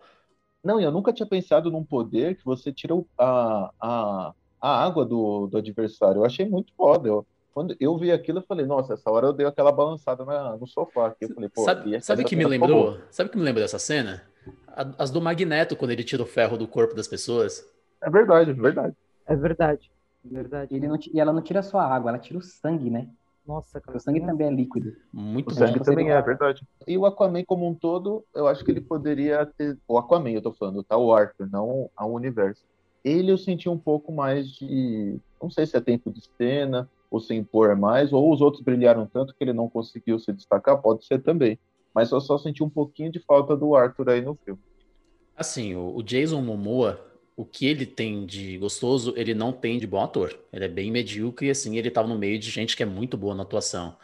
Não, 0.64 0.80
eu 0.80 0.90
nunca 0.90 1.12
tinha 1.12 1.28
pensado 1.28 1.70
num 1.70 1.84
poder 1.84 2.36
que 2.36 2.44
você 2.44 2.72
tira 2.72 2.94
a, 3.18 3.70
a, 3.80 4.34
a 4.60 4.84
água 4.84 5.04
do, 5.04 5.46
do 5.46 5.58
adversário. 5.58 6.20
Eu 6.20 6.24
achei 6.24 6.48
muito 6.48 6.72
foda. 6.74 7.06
Eu, 7.06 7.26
quando 7.54 7.76
eu 7.78 7.96
vi 7.96 8.10
aquilo, 8.10 8.38
eu 8.40 8.42
falei, 8.42 8.66
nossa, 8.66 8.94
essa 8.94 9.08
hora 9.10 9.28
eu 9.28 9.32
dei 9.32 9.46
aquela 9.46 9.70
balançada 9.70 10.24
na, 10.24 10.56
no 10.56 10.66
sofá. 10.66 11.06
Aqui. 11.06 11.26
Eu 11.26 11.34
falei, 11.34 11.48
pô, 11.48 11.62
sabe, 11.62 12.00
sabe 12.00 12.24
que 12.24 12.34
me 12.34 12.44
lembrou? 12.44 12.98
Sabe 13.10 13.30
que 13.30 13.36
me 13.36 13.44
lembrou 13.44 13.62
dessa 13.62 13.78
cena? 13.78 14.22
As 14.98 15.10
do 15.10 15.22
Magneto, 15.22 15.76
quando 15.76 15.92
ele 15.92 16.02
tira 16.02 16.22
o 16.22 16.26
ferro 16.26 16.56
do 16.56 16.66
corpo 16.66 16.94
das 16.94 17.06
pessoas. 17.06 17.64
É 18.02 18.10
verdade, 18.10 18.50
é 18.50 18.54
verdade. 18.54 18.96
É 19.26 19.36
verdade. 19.36 19.90
É 20.24 20.34
verdade. 20.34 20.74
Ele 20.74 20.88
não, 20.88 20.98
e 21.12 21.20
ela 21.20 21.32
não 21.32 21.42
tira 21.42 21.62
só 21.62 21.78
a 21.78 21.86
água, 21.86 22.10
ela 22.10 22.18
tira 22.18 22.38
o 22.38 22.42
sangue, 22.42 22.90
né? 22.90 23.08
Nossa, 23.46 23.80
cara. 23.80 23.96
O 23.96 24.00
sangue 24.00 24.20
também 24.20 24.48
é 24.48 24.50
líquido. 24.50 24.96
Muito 25.12 25.50
O 25.50 25.54
sangue 25.54 25.80
também 25.80 26.10
é, 26.10 26.20
verdade. 26.20 26.66
E 26.86 26.98
o 26.98 27.06
Aquaman 27.06 27.44
como 27.44 27.66
um 27.66 27.74
todo, 27.74 28.24
eu 28.34 28.48
acho 28.48 28.64
que 28.64 28.70
ele 28.70 28.80
poderia 28.80 29.46
ter. 29.46 29.78
O 29.86 29.98
Aquaman, 29.98 30.30
eu 30.30 30.42
tô 30.42 30.52
falando, 30.52 30.82
tá? 30.82 30.96
O 30.96 31.14
Arthur, 31.14 31.48
não 31.50 31.88
o 31.98 32.06
universo. 32.06 32.64
Ele 33.04 33.30
eu 33.30 33.38
senti 33.38 33.68
um 33.68 33.78
pouco 33.78 34.10
mais 34.10 34.48
de. 34.48 35.20
Não 35.40 35.48
sei 35.48 35.64
se 35.64 35.76
é 35.76 35.80
tempo 35.80 36.10
de 36.10 36.22
cena, 36.36 36.88
ou 37.10 37.20
se 37.20 37.34
impor 37.34 37.76
mais, 37.76 38.12
ou 38.12 38.32
os 38.32 38.40
outros 38.40 38.62
brilharam 38.62 39.06
tanto 39.06 39.34
que 39.34 39.44
ele 39.44 39.52
não 39.52 39.68
conseguiu 39.68 40.18
se 40.18 40.32
destacar, 40.32 40.80
pode 40.82 41.04
ser 41.06 41.22
também. 41.22 41.58
Mas 41.94 42.10
eu 42.10 42.20
só 42.20 42.36
senti 42.36 42.64
um 42.64 42.68
pouquinho 42.68 43.12
de 43.12 43.20
falta 43.20 43.56
do 43.56 43.76
Arthur 43.76 44.10
aí 44.10 44.20
no 44.20 44.34
filme. 44.44 44.60
Assim, 45.36 45.76
o 45.76 46.02
Jason 46.02 46.42
Momoa, 46.42 46.98
o 47.36 47.44
que 47.44 47.66
ele 47.66 47.86
tem 47.86 48.26
de 48.26 48.58
gostoso, 48.58 49.14
ele 49.16 49.34
não 49.34 49.52
tem 49.52 49.78
de 49.78 49.86
bom 49.86 50.02
ator. 50.02 50.38
Ele 50.52 50.64
é 50.64 50.68
bem 50.68 50.90
medíocre 50.90 51.48
e 51.48 51.50
assim, 51.50 51.76
ele 51.78 51.90
tava 51.90 52.08
no 52.08 52.18
meio 52.18 52.38
de 52.38 52.50
gente 52.50 52.76
que 52.76 52.82
é 52.82 52.86
muito 52.86 53.16
boa 53.16 53.34
na 53.34 53.42
atuação. 53.44 53.96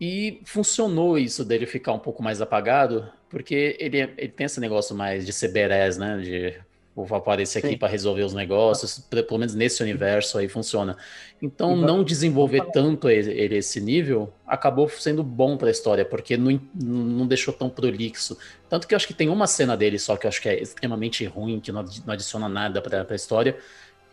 E 0.00 0.42
funcionou 0.44 1.16
isso 1.18 1.44
dele 1.44 1.64
ficar 1.66 1.92
um 1.92 1.98
pouco 1.98 2.22
mais 2.22 2.40
apagado, 2.40 3.10
porque 3.30 3.76
ele, 3.78 4.00
é- 4.00 4.14
ele 4.18 4.32
tem 4.32 4.46
esse 4.46 4.58
negócio 4.60 4.96
mais 4.96 5.24
de 5.24 5.32
ser 5.32 5.48
badass, 5.52 5.96
né? 5.96 6.18
De 6.18 6.60
vou 6.94 7.16
aparecer 7.16 7.58
aqui 7.60 7.76
para 7.76 7.88
resolver 7.88 8.22
os 8.22 8.34
negócios, 8.34 8.98
pelo 8.98 9.38
menos 9.38 9.54
nesse 9.54 9.82
universo 9.82 10.38
aí 10.38 10.48
funciona. 10.48 10.96
Então, 11.40 11.76
va- 11.76 11.86
não 11.86 12.04
desenvolver 12.04 12.70
tanto 12.70 13.08
ele, 13.08 13.56
esse 13.56 13.80
nível 13.80 14.32
acabou 14.46 14.88
sendo 14.88 15.22
bom 15.24 15.56
para 15.56 15.68
a 15.68 15.70
história, 15.70 16.04
porque 16.04 16.36
não, 16.36 16.60
não 16.74 17.26
deixou 17.26 17.52
tão 17.52 17.68
prolixo. 17.70 18.36
Tanto 18.68 18.86
que 18.86 18.94
eu 18.94 18.96
acho 18.96 19.06
que 19.08 19.14
tem 19.14 19.28
uma 19.28 19.46
cena 19.46 19.76
dele 19.76 19.98
só 19.98 20.16
que 20.16 20.26
eu 20.26 20.28
acho 20.28 20.40
que 20.40 20.48
é 20.48 20.60
extremamente 20.62 21.24
ruim, 21.24 21.60
que 21.60 21.72
não 21.72 21.82
não 22.06 22.12
adiciona 22.14 22.48
nada 22.48 22.80
para 22.80 23.06
a 23.10 23.14
história, 23.14 23.56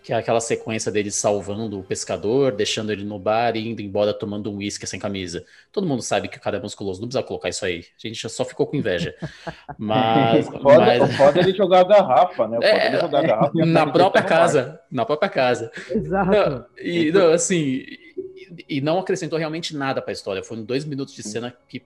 que 0.10 0.14
é 0.14 0.16
aquela 0.18 0.42
sequência 0.42 0.92
dele 0.92 1.12
salvando 1.12 1.80
o 1.80 1.84
pescador, 1.84 2.52
deixando 2.52 2.92
ele 2.92 3.04
no 3.04 3.20
bar 3.20 3.56
e 3.56 3.70
indo 3.70 3.80
embora 3.80 4.12
tomando 4.12 4.52
um 4.52 4.58
uísque 4.58 4.88
sem 4.88 5.00
camisa. 5.00 5.46
Todo 5.72 5.86
mundo 5.86 6.02
sabe 6.02 6.28
que 6.28 6.36
o 6.40 6.42
cara 6.42 6.58
é 6.58 6.60
musculoso, 6.60 7.00
não 7.00 7.08
precisa 7.08 7.22
colocar 7.22 7.48
isso 7.48 7.64
aí. 7.64 7.86
A 8.04 8.08
gente 8.08 8.28
só 8.28 8.44
ficou 8.44 8.66
com 8.66 8.76
inveja. 8.76 9.14
Mas, 9.78 10.48
foda, 10.48 10.80
mas- 10.80 11.16
foda 11.16 11.40
é 11.40 11.44
ele 11.44 11.54
jogar 11.56 11.82
a 11.82 11.84
garrafa, 11.84 12.48
né? 12.48 12.58
É, 12.64 12.88
ele 12.88 12.96
É, 12.96 13.02
jogar 13.02 13.20
a 13.20 13.22
garrafa 13.22 13.62
a 13.62 13.66
na 13.68 13.86
própria 13.86 14.24
casa, 14.24 14.82
na 14.90 15.06
própria 15.06 15.30
casa. 15.30 15.72
Exato. 15.92 16.32
Não, 16.32 16.66
e 16.82 17.12
não, 17.12 17.32
assim, 17.32 17.56
e, 17.56 18.66
e 18.68 18.82
não 18.82 18.98
acrescentou 18.98 19.38
realmente 19.38 19.76
nada 19.76 20.02
pra 20.02 20.12
história. 20.12 20.42
Foram 20.42 20.64
dois 20.64 20.86
minutos 20.86 21.14
de 21.14 21.22
cena 21.22 21.56
que, 21.68 21.84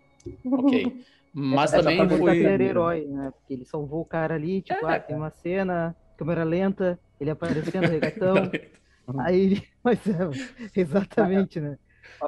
ok. 0.50 0.96
Mas 1.36 1.74
É, 1.74 1.78
também 1.80 2.08
pra 2.08 2.16
Foi... 2.18 2.38
herói, 2.42 3.06
né? 3.06 3.34
Porque 3.36 3.54
ele 3.54 3.66
salvou 3.66 4.00
o 4.02 4.06
cara 4.06 4.36
ali, 4.36 4.62
tipo, 4.62 4.88
É. 4.88 4.96
ah, 4.96 5.00
tem 5.00 5.14
uma 5.16 5.30
cena, 5.32 5.94
câmera 6.24 6.44
lenta, 6.46 6.98
ele 7.20 7.30
aparecendo, 7.30 7.88
regatão. 7.92 8.50
aí 9.20 9.40
ele. 9.40 9.64
Mas 9.84 10.00
é, 10.08 10.80
exatamente, 10.80 11.60
né? 11.60 11.76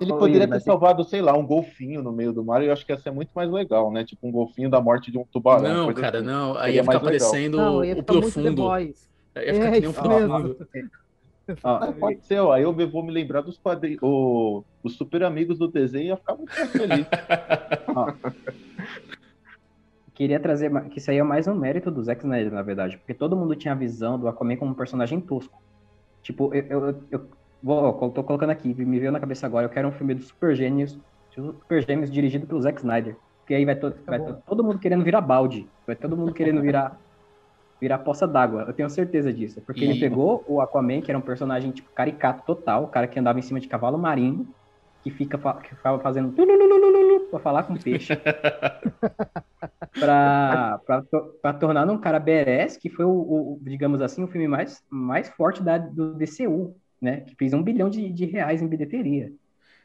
Ele 0.02 0.12
Ô, 0.12 0.18
poderia 0.18 0.50
ter 0.50 0.60
salvado, 0.60 1.06
sei 1.06 1.22
lá, 1.22 1.38
um 1.38 1.46
golfinho 1.46 2.04
no 2.04 2.12
meio 2.12 2.34
do 2.34 2.44
mar 2.44 2.62
e 2.62 2.66
eu 2.68 2.74
acho 2.74 2.86
que 2.86 2.92
ia 2.92 2.98
ser 2.98 3.12
muito 3.12 3.30
mais 3.34 3.50
legal, 3.50 3.90
né? 3.94 4.04
Tipo 4.04 4.28
um 4.28 4.32
golfinho 4.32 4.70
da 4.70 4.82
morte 4.82 5.10
de 5.10 5.18
um 5.18 5.24
tubarão. 5.32 5.88
Não, 5.88 5.94
cara, 5.94 6.18
assim. 6.18 6.28
não. 6.28 6.58
Aí 6.58 6.76
ia 6.76 6.84
ficar 6.84 7.00
mais 7.00 7.12
legal. 7.14 7.30
parecendo 7.30 7.58
Não, 7.58 7.86
ia 7.86 7.94
o 7.94 7.98
ficar 7.98 8.14
The 8.14 8.20
profundo. 8.20 8.56
Boys. 8.56 9.10
Ia 9.38 9.54
ficar 9.54 9.68
É, 9.68 9.72
que 9.72 9.80
nem 9.80 9.88
o 9.88 9.92
isso 9.92 10.02
profundo. 10.02 10.58
Ah, 11.64 11.94
pode 11.98 12.26
ser, 12.26 12.40
ó. 12.40 12.52
Aí 12.52 12.64
eu 12.64 12.74
vou 12.90 13.06
me 13.06 13.12
lembrar 13.14 13.40
dos 13.42 13.58
quadrinhos. 13.58 14.00
o- 14.02 14.66
Os 14.84 14.98
super 14.98 15.24
amigos 15.24 15.58
do 15.58 15.70
desenho 15.70 16.08
ia 16.08 16.18
ficar 16.18 16.36
muito 16.36 16.52
mais 16.58 16.72
feliz. 16.72 17.08
Queria 20.16 20.40
trazer 20.40 20.72
que 20.90 21.00
isso 21.00 21.12
aí 21.12 21.18
é 21.18 21.24
mais 21.24 21.48
um 21.48 21.56
mérito 21.56 21.92
do 21.92 22.02
Zack 22.04 22.22
Snyder, 22.24 22.52
na 22.54 22.62
verdade, 22.62 22.98
porque 22.98 23.14
todo 23.14 23.36
mundo 23.36 23.56
tinha 23.56 23.74
a 23.74 23.78
visão 23.78 24.18
do 24.20 24.28
Aquaman 24.28 24.58
como 24.58 24.72
um 24.72 24.76
personagem 24.76 25.20
tosco. 25.22 25.62
Tipo, 26.24 26.54
eu, 26.56 26.66
eu, 26.90 27.08
eu 27.12 27.32
vou, 27.62 28.12
tô 28.12 28.24
colocando 28.24 28.52
aqui, 28.52 28.74
me 28.74 29.00
veio 29.00 29.12
na 29.12 29.20
cabeça 29.20 29.46
agora, 29.46 29.66
eu 29.68 29.70
quero 29.72 29.88
um 29.90 29.92
filme 29.92 30.16
dos 30.16 30.28
Super 30.30 30.56
Gênios, 30.56 31.00
Super 31.34 31.86
Gêmeos 31.86 32.12
dirigido 32.12 32.48
pelo 32.48 32.62
Zack 32.62 32.80
Snyder. 32.80 33.20
Porque 33.42 33.56
aí 33.56 33.66
vai, 33.66 33.76
to- 33.80 33.94
vai 34.08 34.20
bom. 34.20 34.26
to- 34.36 34.44
todo 34.46 34.64
mundo 34.64 34.80
querendo 34.80 35.04
virar 35.04 35.22
balde, 35.22 35.72
vai 35.88 35.96
todo 35.96 36.18
mundo 36.18 36.34
querendo 36.34 36.62
virar 36.62 37.00
virar 37.82 38.00
poça 38.00 38.28
d'água. 38.28 38.64
Eu 38.68 38.74
tenho 38.74 38.90
certeza 38.90 39.32
disso, 39.34 39.62
porque 39.66 39.82
E- 39.82 39.90
ele 39.90 40.00
pegou 40.00 40.44
o 40.48 40.62
Aquaman, 40.62 41.02
que 41.02 41.12
era 41.12 41.18
um 41.18 41.22
personagem 41.22 41.72
tipo 41.72 41.90
caricato 41.94 42.44
total, 42.46 42.86
o 42.86 42.88
cara 42.90 43.08
que 43.08 43.20
andava 43.20 43.40
em 43.40 43.42
cima 43.42 43.60
de 43.60 43.68
cavalo 43.68 43.98
marinho, 43.98 44.48
que 45.04 45.12
fica 45.12 45.38
que 45.62 45.76
ficava 45.76 46.02
fazendo 46.02 46.34
pra 47.30 47.40
falar 47.40 47.64
com 47.64 47.76
peixe 47.78 48.14
pra 50.00 51.54
tornar 51.60 51.90
um 51.90 52.00
cara 52.00 52.20
badass, 52.20 52.78
que 52.78 52.90
foi 52.90 53.06
o, 53.06 53.12
o- 53.12 53.60
digamos 53.64 54.02
assim, 54.02 54.24
o 54.24 54.28
filme 54.28 54.48
mais, 54.48 54.82
mais 54.90 55.30
forte 55.30 55.64
da, 55.64 55.78
do 55.78 56.14
DCU, 56.16 56.76
né? 57.02 57.22
Que 57.22 57.36
fez 57.36 57.54
um 57.54 57.64
bilhão 57.64 57.90
de, 57.90 58.12
de 58.12 58.26
reais 58.26 58.62
em 58.62 58.68
bilheteria. 58.68 59.32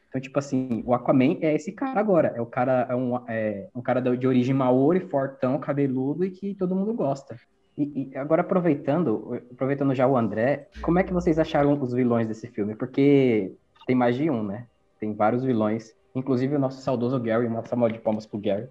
Então, 0.09 0.21
tipo 0.21 0.37
assim, 0.39 0.83
o 0.85 0.93
Aquaman 0.93 1.37
é 1.41 1.55
esse 1.55 1.71
cara 1.71 1.99
agora. 1.99 2.29
É 2.35 2.41
o 2.41 2.45
cara, 2.45 2.87
é 2.89 2.95
um, 2.95 3.15
é 3.29 3.69
um 3.75 3.81
cara 3.81 4.01
de 4.01 4.27
origem 4.27 4.53
maori, 4.53 4.99
fortão, 5.09 5.59
cabeludo 5.59 6.25
e 6.25 6.31
que 6.31 6.55
todo 6.55 6.75
mundo 6.75 6.93
gosta. 6.93 7.35
E, 7.77 8.09
e 8.11 8.17
agora 8.17 8.41
aproveitando, 8.41 9.33
aproveitando 9.51 9.95
já 9.95 10.05
o 10.07 10.17
André, 10.17 10.67
como 10.81 10.99
é 10.99 11.03
que 11.03 11.13
vocês 11.13 11.39
acharam 11.39 11.81
os 11.81 11.93
vilões 11.93 12.27
desse 12.27 12.47
filme? 12.49 12.75
Porque 12.75 13.55
tem 13.85 13.95
mais 13.95 14.15
de 14.17 14.29
um, 14.29 14.43
né? 14.43 14.67
Tem 14.99 15.15
vários 15.15 15.43
vilões. 15.43 15.93
Inclusive 16.13 16.55
o 16.55 16.59
nosso 16.59 16.81
saudoso 16.81 17.19
Gary, 17.21 17.47
uma 17.47 17.65
salva 17.65 17.89
de 17.91 17.99
palmas 17.99 18.25
pro 18.27 18.39
Gary. 18.39 18.67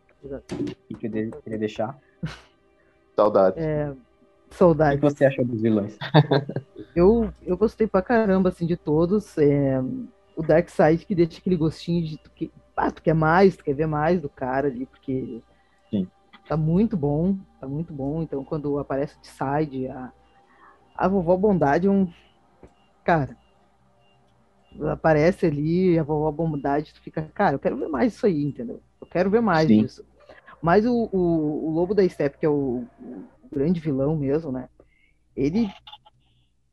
Que 0.89 0.95
queria, 0.95 1.31
queria 1.31 1.59
deixar. 1.59 1.99
Saudades. 3.17 3.63
É, 3.63 3.91
O 3.91 3.95
que 4.97 4.97
você 5.01 5.25
achou 5.27 5.45
dos 5.45 5.61
vilões? 5.63 5.97
Eu, 6.95 7.33
eu 7.43 7.57
gostei 7.57 7.87
pra 7.87 8.03
caramba, 8.03 8.49
assim, 8.49 8.67
de 8.67 8.77
todos. 8.77 9.39
É, 9.39 9.81
o 10.37 10.43
Darkseid 10.43 11.05
que 11.07 11.15
deixa 11.15 11.39
aquele 11.39 11.57
gostinho 11.57 12.05
de 12.05 12.19
tu, 12.19 12.31
que, 12.33 12.51
ah, 12.77 12.91
tu 12.91 13.03
quer 13.03 13.15
mais, 13.15 13.57
tu 13.57 13.65
quer 13.65 13.75
ver 13.75 13.87
mais 13.87 14.21
do 14.21 14.29
cara 14.29 14.69
ali, 14.69 14.87
porque 14.87 15.41
Sim. 15.91 16.09
tá 16.49 16.57
muito 16.57 16.97
bom, 16.97 17.37
tá 17.61 17.69
muito 17.69 17.93
bom. 17.93 18.23
Então, 18.23 18.45
quando 18.45 18.79
aparece 18.79 19.17
o 19.17 19.25
Side, 19.25 19.89
a, 19.89 20.13
a 20.97 21.09
vovó 21.09 21.37
Bondade 21.37 21.87
é 21.87 21.91
um. 21.91 22.11
Cara, 23.05 23.37
aparece 24.93 25.47
ali, 25.47 25.99
a 25.99 26.03
vovó 26.03 26.31
Bondade, 26.31 26.93
tu 26.93 27.01
fica, 27.03 27.23
cara, 27.35 27.55
eu 27.55 27.59
quero 27.59 27.77
ver 27.77 27.89
mais 27.89 28.15
isso 28.15 28.27
aí, 28.27 28.43
entendeu? 28.43 28.83
Eu 29.01 29.07
quero 29.07 29.31
ver 29.31 29.41
mais 29.41 29.69
Sim. 29.69 29.83
disso. 29.83 30.05
Mas 30.63 30.87
o, 30.87 30.93
o, 31.13 31.69
o 31.69 31.71
Lobo 31.73 31.95
da 31.95 32.07
Steppe, 32.09 32.39
que 32.39 32.47
é 32.47 32.49
o, 32.49 32.89
o 32.99 33.29
grande 33.53 33.81
vilão 33.81 34.17
mesmo, 34.17 34.53
né? 34.53 34.69
Ele 35.37 35.69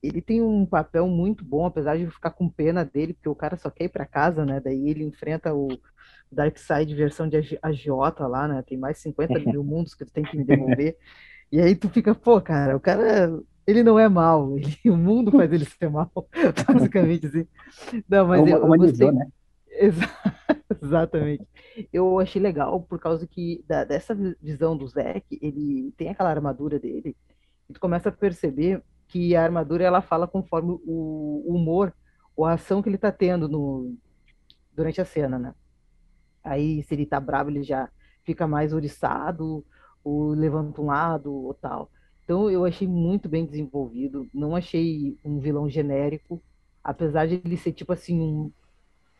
ele 0.01 0.21
tem 0.21 0.41
um 0.41 0.65
papel 0.65 1.07
muito 1.07 1.43
bom, 1.43 1.65
apesar 1.65 1.97
de 1.97 2.03
eu 2.03 2.11
ficar 2.11 2.31
com 2.31 2.49
pena 2.49 2.85
dele, 2.85 3.13
porque 3.13 3.29
o 3.29 3.35
cara 3.35 3.57
só 3.57 3.69
quer 3.69 3.85
ir 3.85 3.89
pra 3.89 4.05
casa, 4.05 4.45
né? 4.45 4.59
Daí 4.59 4.89
ele 4.89 5.03
enfrenta 5.03 5.53
o 5.53 5.79
Darkseid 6.31 6.93
versão 6.95 7.27
de 7.27 7.37
agi- 7.37 7.59
agiota 7.61 8.27
lá, 8.27 8.47
né? 8.47 8.61
Tem 8.61 8.77
mais 8.77 8.99
50 8.99 9.39
mil 9.39 9.63
mundos 9.63 9.95
que 9.95 10.05
tu 10.05 10.11
tem 10.13 10.25
que 10.25 10.37
me 10.37 10.43
devolver. 10.45 10.97
E 11.51 11.61
aí 11.61 11.75
tu 11.75 11.89
fica, 11.89 12.15
pô, 12.15 12.41
cara, 12.41 12.75
o 12.77 12.79
cara, 12.81 13.31
ele 13.67 13.83
não 13.83 13.99
é 13.99 14.09
mal, 14.09 14.57
ele- 14.59 14.77
o 14.91 14.97
mundo 14.97 15.31
faz 15.31 15.51
ele 15.53 15.65
ser 15.65 15.89
mal, 15.89 16.11
basicamente 16.67 17.27
assim. 17.27 17.47
Não, 18.09 18.27
mas 18.27 18.45
eu, 18.47 18.65
eu 18.65 18.73
Humanizou, 18.73 18.73
gostei, 18.75 19.13
né? 19.13 19.27
Exa- 19.69 20.09
Exatamente. 20.87 21.47
Eu 21.91 22.19
achei 22.19 22.41
legal 22.41 22.81
por 22.81 22.99
causa 22.99 23.27
que 23.27 23.63
da- 23.67 23.83
dessa 23.83 24.13
vi- 24.15 24.35
visão 24.41 24.77
do 24.77 24.87
Zack, 24.87 25.25
ele 25.41 25.91
tem 25.97 26.09
aquela 26.09 26.29
armadura 26.29 26.79
dele, 26.79 27.15
e 27.69 27.73
tu 27.73 27.79
começa 27.79 28.09
a 28.09 28.11
perceber 28.11 28.83
que 29.07 29.35
a 29.35 29.43
armadura 29.43 29.83
ela 29.83 30.01
fala 30.01 30.27
conforme 30.27 30.71
o 30.85 31.25
o 31.47 31.55
humor 31.55 31.93
ou 32.35 32.45
a 32.45 32.53
ação 32.53 32.81
que 32.81 32.89
ele 32.89 32.97
tá 32.97 33.11
tendo 33.11 33.47
no, 33.47 33.95
durante 34.75 35.01
a 35.01 35.05
cena, 35.05 35.39
né? 35.39 35.55
Aí, 36.43 36.83
se 36.83 36.93
ele 36.95 37.05
tá 37.05 37.19
bravo, 37.19 37.49
ele 37.49 37.63
já 37.63 37.89
fica 38.23 38.47
mais 38.47 38.73
oriçado, 38.73 39.65
ou 40.03 40.29
levanta 40.31 40.81
um 40.81 40.85
lado, 40.87 41.33
ou 41.33 41.53
tal. 41.53 41.91
Então, 42.23 42.49
eu 42.49 42.65
achei 42.65 42.87
muito 42.87 43.27
bem 43.29 43.45
desenvolvido. 43.45 44.27
Não 44.33 44.55
achei 44.55 45.17
um 45.23 45.39
vilão 45.39 45.69
genérico, 45.69 46.41
apesar 46.83 47.27
de 47.27 47.35
ele 47.35 47.57
ser 47.57 47.73
tipo 47.73 47.91
assim, 47.93 48.19
um 48.21 48.51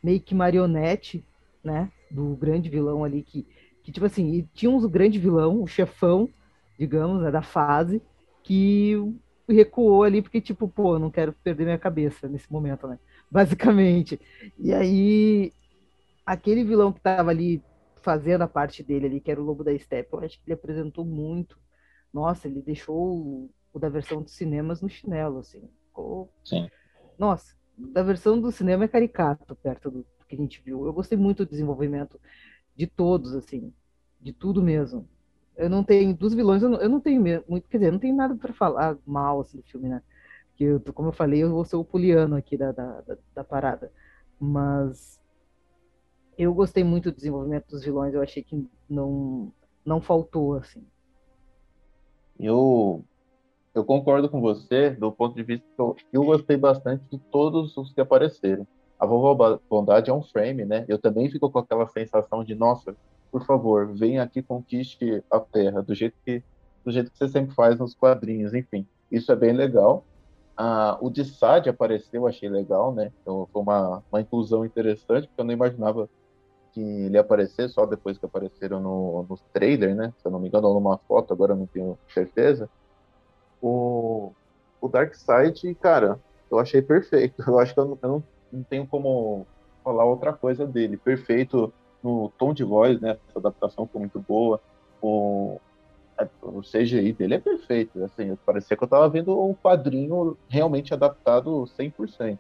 meio 0.04 0.22
que 0.22 0.36
marionete, 0.36 1.26
né? 1.64 1.92
Do 2.10 2.36
grande 2.36 2.70
vilão 2.70 3.04
ali 3.04 3.24
que, 3.24 3.46
que 3.84 3.92
tipo 3.92 4.06
assim, 4.06 4.48
tinha 4.54 4.70
um 4.70 4.88
grande 4.90 5.20
vilão, 5.20 5.62
o 5.62 5.68
chefão, 5.68 6.30
digamos, 6.78 7.22
né, 7.22 7.32
da 7.32 7.42
fase, 7.42 8.02
que 8.44 8.96
recuou 9.50 10.04
ali 10.04 10.22
porque 10.22 10.42
tipo, 10.42 10.68
pô, 10.68 11.00
não 11.00 11.10
quero 11.10 11.34
perder 11.34 11.66
minha 11.66 11.78
cabeça 11.78 12.28
nesse 12.28 12.52
momento, 12.52 12.88
né? 12.88 13.00
Basicamente. 13.32 14.20
E 14.58 14.74
aí 14.74 15.54
aquele 16.26 16.64
vilão 16.64 16.92
que 16.92 17.00
tava 17.00 17.32
ali 17.32 17.64
fazendo 18.02 18.42
a 18.42 18.48
parte 18.48 18.84
dele 18.84 19.06
ali, 19.06 19.20
que 19.22 19.32
era 19.32 19.42
o 19.42 19.44
Lobo 19.44 19.64
da 19.64 19.78
Steppe, 19.78 20.14
eu 20.14 20.20
acho 20.20 20.38
que 20.38 20.44
ele 20.48 20.54
apresentou 20.54 21.04
muito. 21.04 21.58
Nossa, 22.14 22.48
ele 22.48 22.62
deixou 22.62 22.96
o, 22.96 23.50
o 23.74 23.80
da 23.80 23.90
versão 23.90 24.22
dos 24.22 24.34
cinemas 24.34 24.82
no 24.82 24.90
chinelo, 24.90 25.40
assim. 25.40 25.70
Ficou... 25.88 26.32
Sim. 26.44 26.70
Nossa, 27.18 27.56
da 27.78 28.04
versão 28.04 28.40
do 28.40 28.52
cinema 28.52 28.86
é 28.86 28.88
caricato 28.88 29.56
perto 29.56 29.90
do 29.90 30.06
que 30.28 30.36
a 30.36 30.38
gente 30.38 30.62
viu. 30.64 30.86
Eu 30.86 30.94
gostei 30.94 31.18
muito 31.18 31.46
do 31.46 31.50
desenvolvimento 31.50 32.20
de 32.76 32.86
todos, 32.88 33.34
assim, 33.34 33.74
de 34.22 34.34
tudo 34.34 34.62
mesmo. 34.62 35.08
eu 35.56 35.70
não 35.70 35.84
tenho, 35.84 36.16
dos 36.16 36.34
vilões, 36.34 36.62
eu 36.62 36.70
não, 36.70 36.80
eu 36.80 36.90
não 36.90 37.00
tenho 37.00 37.22
muito, 37.48 37.68
quer 37.68 37.78
dizer, 37.78 37.92
não 37.92 38.00
tenho 38.00 38.16
nada 38.16 38.36
para 38.36 38.54
falar 38.54 38.98
mal 39.06 39.42
assim, 39.42 39.58
do 39.58 39.64
filme, 39.64 39.90
né? 39.90 40.02
Que 40.56 40.64
eu, 40.66 40.82
como 40.94 41.10
eu 41.10 41.14
falei, 41.14 41.44
eu 41.44 41.52
vou 41.52 41.66
ser 41.66 41.76
o 41.76 41.84
poliano 41.84 42.36
aqui 42.36 42.58
da, 42.58 42.72
da, 42.72 43.02
da, 43.02 43.18
da 43.36 43.44
parada. 43.44 43.92
Mas 44.40 45.20
eu 46.38 46.54
gostei 46.54 46.84
muito 46.84 47.12
do 47.12 47.16
desenvolvimento 47.16 47.68
dos 47.70 47.84
vilões, 47.84 48.14
eu 48.14 48.22
achei 48.22 48.44
que 48.44 48.68
não, 48.88 49.52
não 49.84 50.00
faltou, 50.00 50.56
assim. 50.56 50.86
Eu, 52.40 53.04
eu 53.74 53.84
concordo 53.84 54.30
com 54.30 54.40
você 54.40 54.92
do 54.92 55.12
ponto 55.12 55.36
de 55.36 55.42
vista 55.44 55.66
que 55.76 55.82
eu, 55.82 55.96
eu 56.14 56.24
gostei 56.24 56.56
bastante 56.56 57.04
de 57.10 57.18
todos 57.18 57.76
os 57.76 57.92
que 57.92 58.02
apareceram. 58.02 58.68
A 59.00 59.06
Vovó 59.06 59.60
Bondade 59.70 60.10
é 60.10 60.14
um 60.14 60.24
frame, 60.24 60.66
né? 60.66 60.86
Eu 60.88 60.98
também 60.98 61.30
fico 61.30 61.50
com 61.50 61.60
aquela 61.60 61.88
sensação 61.88 62.44
de, 62.44 62.56
nossa, 62.56 62.96
por 63.32 63.46
favor, 63.46 63.94
venha 63.94 64.24
aqui 64.24 64.42
conquiste 64.42 65.24
a 65.32 65.40
Terra 65.40 65.82
do 65.82 65.94
jeito 65.94 66.16
que 66.26 66.44
do 66.84 66.92
jeito 66.92 67.12
que 67.12 67.18
você 67.18 67.28
sempre 67.28 67.54
faz 67.54 67.78
nos 67.78 67.94
quadrinhos, 67.94 68.54
enfim. 68.54 68.88
Isso 69.12 69.30
é 69.30 69.36
bem 69.36 69.52
legal. 69.52 70.06
Ah, 70.56 70.98
o 71.02 71.10
de 71.10 71.22
apareceu, 71.70 72.26
achei 72.26 72.48
legal, 72.48 72.94
né? 72.94 73.12
Então, 73.22 73.48
foi 73.52 73.62
uma, 73.62 74.02
uma 74.10 74.22
inclusão 74.22 74.66
interessante, 74.66 75.28
porque 75.28 75.42
eu 75.42 75.46
não 75.46 75.54
imaginava 75.54 76.10
que 76.74 76.80
ele 76.80 77.18
aparecer 77.18 77.70
só 77.70 77.86
depois 77.86 78.18
que 78.18 78.26
apareceram 78.26 78.80
no, 78.80 79.26
no 79.30 79.38
trailer, 79.52 79.96
né? 79.96 80.14
Se 80.18 80.28
eu 80.28 80.32
não 80.32 80.40
me 80.40 80.48
engano, 80.48 80.68
ou 80.70 80.76
numa 80.76 80.98
foto, 80.98 81.34
agora 81.34 81.54
não 81.54 81.68
tenho 81.68 82.00
certeza. 82.08 82.70
O, 83.62 84.32
o 84.80 84.88
Darkseid, 84.88 85.76
cara, 85.76 86.20
eu 86.50 86.58
achei 86.58 86.82
perfeito. 86.82 87.44
Eu 87.46 87.60
acho 87.60 87.74
que 87.74 87.80
eu 87.80 88.00
eu 88.02 88.10
não, 88.10 88.24
não 88.52 88.64
tenho 88.64 88.86
como 88.88 89.46
falar 89.84 90.06
outra 90.06 90.34
coisa 90.34 90.66
dele. 90.66 90.98
Perfeito 90.98 91.74
no 92.04 92.32
tom 92.38 92.54
de 92.54 92.64
voz, 92.64 93.00
né? 93.00 93.18
Essa 93.30 93.40
adaptação 93.40 93.88
foi 93.88 94.00
muito 94.00 94.20
boa. 94.20 94.62
O, 95.02 95.60
o 96.42 96.62
CGI 96.62 97.14
dele 97.14 97.36
é 97.36 97.40
perfeito. 97.40 98.04
Assim, 98.04 98.38
parecia 98.46 98.76
que 98.78 98.84
eu 98.84 98.88
estava 98.88 99.10
vendo 99.10 99.40
um 99.40 99.54
quadrinho 99.54 100.38
realmente 100.50 100.94
adaptado 100.94 101.68
100%. 101.78 102.38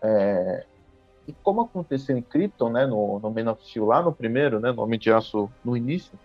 É, 0.00 0.64
e 1.26 1.32
como 1.42 1.60
aconteceu 1.60 2.16
em 2.16 2.22
Krypton, 2.22 2.70
né, 2.70 2.86
no, 2.86 3.18
no 3.18 3.30
Man 3.30 3.50
of 3.50 3.62
Steel 3.66 3.84
lá 3.84 4.02
no 4.02 4.12
primeiro, 4.12 4.58
né, 4.58 4.72
no 4.72 4.82
Homem 4.82 4.98
de 4.98 5.12
Aço 5.12 5.50
no 5.62 5.76
início, 5.76 6.18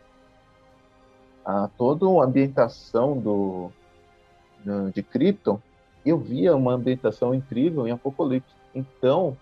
a, 1.44 1.70
toda 1.78 2.06
a 2.06 2.24
ambientação 2.24 3.18
do, 3.20 3.70
de 4.94 5.04
Krypton, 5.04 5.60
eu 6.06 6.18
via 6.18 6.56
uma 6.56 6.74
ambientação 6.74 7.34
incrível 7.34 7.88
em 7.88 7.92
Apocalipse. 7.92 8.54
Então, 8.74 9.38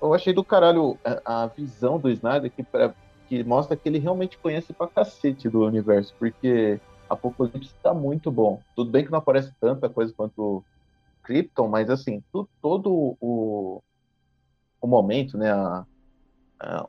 eu 0.00 0.14
achei 0.14 0.32
do 0.32 0.44
caralho 0.44 0.98
a, 1.04 1.44
a 1.44 1.46
visão 1.46 1.98
do 1.98 2.10
Snyder 2.10 2.50
que, 2.50 2.62
pra, 2.62 2.94
que 3.28 3.42
mostra 3.42 3.76
que 3.76 3.88
ele 3.88 3.98
realmente 3.98 4.38
conhece 4.38 4.72
pra 4.72 4.86
cacete 4.86 5.48
do 5.48 5.64
universo, 5.64 6.14
porque 6.18 6.80
Apocalipse 7.08 7.74
tá 7.82 7.94
muito 7.94 8.30
bom. 8.30 8.60
Tudo 8.76 8.90
bem 8.90 9.04
que 9.04 9.10
não 9.10 9.18
aparece 9.18 9.52
tanta 9.60 9.88
coisa 9.88 10.12
quanto 10.16 10.64
Krypton, 11.22 11.68
mas 11.68 11.88
assim, 11.90 12.22
tu, 12.32 12.48
todo 12.60 13.16
o, 13.20 13.82
o 14.80 14.86
momento, 14.86 15.38
né, 15.38 15.50
a, 15.50 15.86
a, 16.60 16.86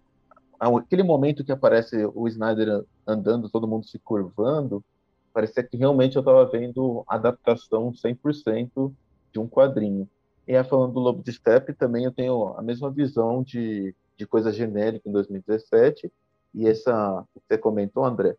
aquele 0.77 1.03
momento 1.03 1.43
que 1.43 1.51
aparece 1.51 2.05
o 2.13 2.27
Snyder 2.27 2.83
andando, 3.07 3.49
todo 3.49 3.67
mundo 3.67 3.85
se 3.85 3.97
curvando, 3.99 4.83
parecia 5.33 5.63
que 5.63 5.77
realmente 5.77 6.15
eu 6.15 6.21
estava 6.21 6.45
vendo 6.45 7.03
adaptação 7.07 7.91
100% 7.91 8.93
de 9.33 9.39
um 9.39 9.47
quadrinho. 9.47 10.09
E 10.47 10.63
falando 10.63 10.93
do 10.93 10.99
Lobo 10.99 11.23
de 11.23 11.31
Steppe, 11.31 11.73
também 11.73 12.05
eu 12.05 12.11
tenho 12.11 12.55
a 12.57 12.61
mesma 12.61 12.91
visão 12.91 13.41
de, 13.41 13.95
de 14.15 14.27
coisa 14.27 14.51
genérica 14.51 15.09
em 15.09 15.11
2017. 15.11 16.11
E 16.53 16.67
essa 16.67 17.25
que 17.33 17.41
você 17.47 17.57
comentou, 17.57 18.05
André, 18.05 18.35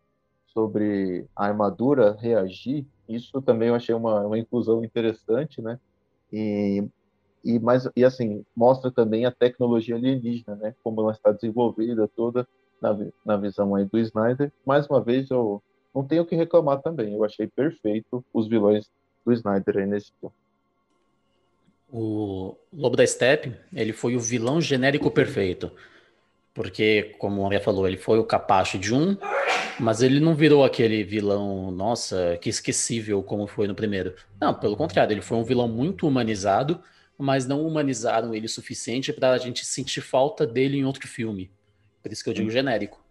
sobre 0.47 1.27
a 1.35 1.45
armadura 1.45 2.17
reagir, 2.19 2.85
isso 3.07 3.41
também 3.41 3.67
eu 3.69 3.75
achei 3.75 3.93
uma, 3.93 4.25
uma 4.25 4.39
inclusão 4.39 4.83
interessante, 4.83 5.61
né? 5.61 5.79
E, 6.31 6.83
e, 7.43 7.59
mais, 7.59 7.87
e 7.95 8.03
assim, 8.03 8.43
mostra 8.55 8.89
também 8.89 9.25
a 9.25 9.31
tecnologia 9.31 9.95
alienígena, 9.95 10.55
né? 10.55 10.75
Como 10.83 11.01
ela 11.01 11.11
está 11.11 11.31
desenvolvida 11.31 12.07
toda 12.07 12.47
na, 12.81 12.97
na 13.25 13.37
visão 13.37 13.75
aí 13.75 13.85
do 13.85 13.99
Snyder. 13.99 14.51
Mais 14.65 14.87
uma 14.87 15.01
vez, 15.01 15.29
eu 15.29 15.61
não 15.93 16.03
tenho 16.03 16.23
o 16.23 16.25
que 16.25 16.35
reclamar 16.35 16.81
também. 16.81 17.13
Eu 17.13 17.23
achei 17.23 17.47
perfeito 17.47 18.23
os 18.33 18.47
vilões 18.47 18.89
do 19.25 19.33
Snyder 19.33 19.77
aí 19.77 19.85
nesse 19.85 20.11
filme. 20.19 20.35
O 21.89 22.55
Lobo 22.73 22.97
da 22.97 23.07
Steppe, 23.07 23.53
ele 23.73 23.93
foi 23.93 24.15
o 24.15 24.19
vilão 24.19 24.59
genérico 24.59 25.09
perfeito. 25.09 25.71
Porque, 26.53 27.15
como 27.19 27.41
o 27.41 27.45
André 27.45 27.59
falou, 27.59 27.87
ele 27.87 27.97
foi 27.97 28.17
o 28.17 28.23
capacho 28.23 28.79
de 28.79 28.93
um, 28.93 29.15
mas 29.79 30.01
ele 30.01 30.19
não 30.19 30.33
virou 30.33 30.63
aquele 30.63 31.03
vilão, 31.03 31.69
nossa, 31.71 32.37
que 32.41 32.49
esquecível 32.49 33.21
como 33.21 33.45
foi 33.45 33.67
no 33.67 33.75
primeiro. 33.75 34.15
Não, 34.41 34.53
pelo 34.53 34.75
contrário, 34.75 35.13
ele 35.13 35.21
foi 35.21 35.37
um 35.37 35.43
vilão 35.43 35.67
muito 35.67 36.07
humanizado, 36.07 36.81
mas 37.17 37.47
não 37.47 37.65
humanizaram 37.65 38.33
ele 38.33 38.47
o 38.47 38.49
suficiente 38.49 39.13
para 39.13 39.31
a 39.31 39.37
gente 39.37 39.65
sentir 39.65 40.01
falta 40.01 40.45
dele 40.47 40.77
em 40.77 40.85
outro 40.85 41.07
filme. 41.07 41.51
Por 42.01 42.11
isso 42.11 42.23
que 42.23 42.29
eu 42.29 42.33
digo 42.33 42.49
genérico. 42.49 43.03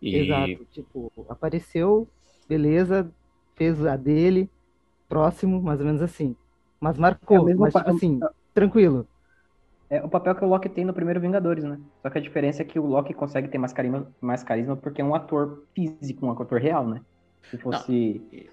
E... 0.00 0.16
Exato, 0.16 0.66
tipo, 0.72 1.12
apareceu, 1.28 2.08
beleza, 2.48 3.10
fez 3.56 3.84
a 3.84 3.96
dele, 3.96 4.48
próximo, 5.08 5.60
mais 5.60 5.80
ou 5.80 5.86
menos 5.86 6.00
assim. 6.00 6.36
Mas 6.80 6.96
marcou, 6.96 7.48
é 7.48 7.54
mas, 7.54 7.74
tipo 7.74 7.90
assim, 7.90 8.20
tranquilo. 8.54 9.06
É 9.90 10.02
o 10.02 10.08
papel 10.08 10.34
que 10.36 10.44
o 10.44 10.48
Loki 10.48 10.68
tem 10.68 10.84
no 10.84 10.94
primeiro 10.94 11.20
Vingadores, 11.20 11.64
né? 11.64 11.78
Só 12.00 12.08
que 12.08 12.16
a 12.16 12.20
diferença 12.20 12.62
é 12.62 12.64
que 12.64 12.78
o 12.78 12.86
Loki 12.86 13.12
consegue 13.12 13.48
ter 13.48 13.58
mais 13.58 13.72
carisma, 13.72 14.06
mais 14.20 14.42
carisma 14.42 14.76
porque 14.76 15.02
é 15.02 15.04
um 15.04 15.14
ator 15.14 15.64
físico, 15.74 16.24
um 16.24 16.30
ator 16.30 16.60
real, 16.60 16.86
né? 16.86 17.00
Se 17.50 17.58
fosse. 17.58 17.92
E, 17.92 18.48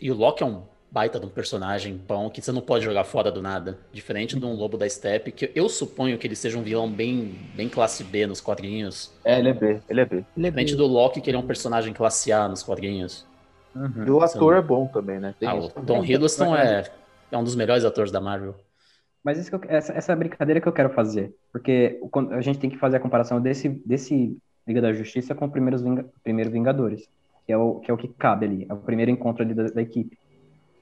e, 0.00 0.10
o 0.10 0.14
Loki 0.14 0.42
é 0.42 0.46
um 0.46 0.62
baita 0.90 1.20
de 1.20 1.26
um 1.26 1.28
personagem 1.28 2.00
bom 2.08 2.30
que 2.30 2.40
você 2.40 2.50
não 2.50 2.62
pode 2.62 2.84
jogar 2.84 3.04
fora 3.04 3.30
do 3.30 3.42
nada. 3.42 3.78
Diferente 3.92 4.38
de 4.38 4.44
um 4.44 4.54
Lobo 4.54 4.78
da 4.78 4.88
Steppe, 4.88 5.30
que 5.30 5.52
eu 5.54 5.68
suponho 5.68 6.16
que 6.16 6.26
ele 6.26 6.34
seja 6.34 6.58
um 6.58 6.62
vilão 6.62 6.90
bem, 6.90 7.38
bem 7.54 7.68
classe 7.68 8.02
B 8.02 8.26
nos 8.26 8.40
quadrinhos. 8.40 9.12
É, 9.22 9.38
ele 9.38 9.50
é 9.50 9.52
B, 9.52 9.80
ele 9.88 10.00
é 10.00 10.04
B. 10.06 10.16
É 10.16 10.24
Diferente 10.34 10.74
do 10.74 10.86
Loki, 10.86 11.20
que 11.20 11.28
ele 11.30 11.36
é 11.36 11.40
um 11.40 11.46
personagem 11.46 11.92
classe 11.92 12.32
A 12.32 12.48
nos 12.48 12.62
quadrinhos. 12.62 13.26
Uhum. 13.76 14.04
E 14.06 14.10
o 14.10 14.20
ator 14.20 14.56
é 14.56 14.62
bom 14.62 14.86
também, 14.86 15.20
né? 15.20 15.34
Tem 15.38 15.48
ah, 15.48 15.54
o 15.54 15.68
Tom 15.68 16.02
Hiddleston 16.02 16.56
é 16.56 16.90
é 17.30 17.36
um 17.36 17.44
dos 17.44 17.56
melhores 17.56 17.84
atores 17.84 18.10
da 18.10 18.20
Marvel. 18.20 18.54
Mas 19.22 19.38
isso 19.38 19.54
eu, 19.54 19.60
essa, 19.68 19.92
essa 19.92 20.16
brincadeira 20.16 20.60
que 20.60 20.66
eu 20.66 20.72
quero 20.72 20.90
fazer. 20.90 21.34
Porque 21.52 22.00
a 22.30 22.40
gente 22.40 22.58
tem 22.58 22.70
que 22.70 22.78
fazer 22.78 22.96
a 22.96 23.00
comparação 23.00 23.40
desse, 23.40 23.68
desse 23.68 24.36
Liga 24.66 24.80
da 24.80 24.92
Justiça 24.92 25.34
com 25.34 25.46
o 25.46 25.50
Primeiros 25.50 25.82
Vinga, 25.82 26.06
Primeiro 26.22 26.50
Vingadores. 26.50 27.08
Que 27.46 27.52
é, 27.52 27.56
o, 27.56 27.80
que 27.80 27.90
é 27.90 27.94
o 27.94 27.96
que 27.96 28.08
cabe 28.08 28.46
ali. 28.46 28.66
É 28.68 28.72
o 28.72 28.78
primeiro 28.78 29.10
encontro 29.10 29.42
ali 29.42 29.54
da, 29.54 29.64
da 29.64 29.82
equipe. 29.82 30.18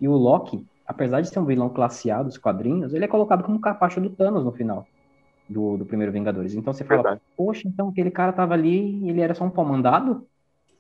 E 0.01 0.07
o 0.07 0.13
Loki, 0.13 0.65
apesar 0.87 1.21
de 1.21 1.29
ser 1.29 1.41
um 1.41 1.45
vilão 1.45 1.69
classe 1.69 2.11
A 2.11 2.23
dos 2.23 2.39
quadrinhos, 2.39 2.95
ele 2.95 3.05
é 3.05 3.09
colocado 3.09 3.43
como 3.43 3.61
capacho 3.61 4.01
do 4.01 4.11
Thanos 4.11 4.45
no 4.45 4.53
final 4.53 4.87
do, 5.49 5.79
do 5.79 5.87
primeiro 5.87 6.13
Vingadores. 6.13 6.55
Então 6.55 6.73
você 6.73 6.85
fala, 6.85 7.03
Verdade. 7.03 7.23
poxa, 7.37 7.67
então 7.67 7.89
aquele 7.89 8.11
cara 8.11 8.33
tava 8.33 8.55
ali 8.55 9.03
e 9.03 9.11
ele 9.11 9.21
era 9.21 9.35
só 9.35 9.45
um 9.45 9.51
pau 9.51 9.65
mandado, 9.65 10.27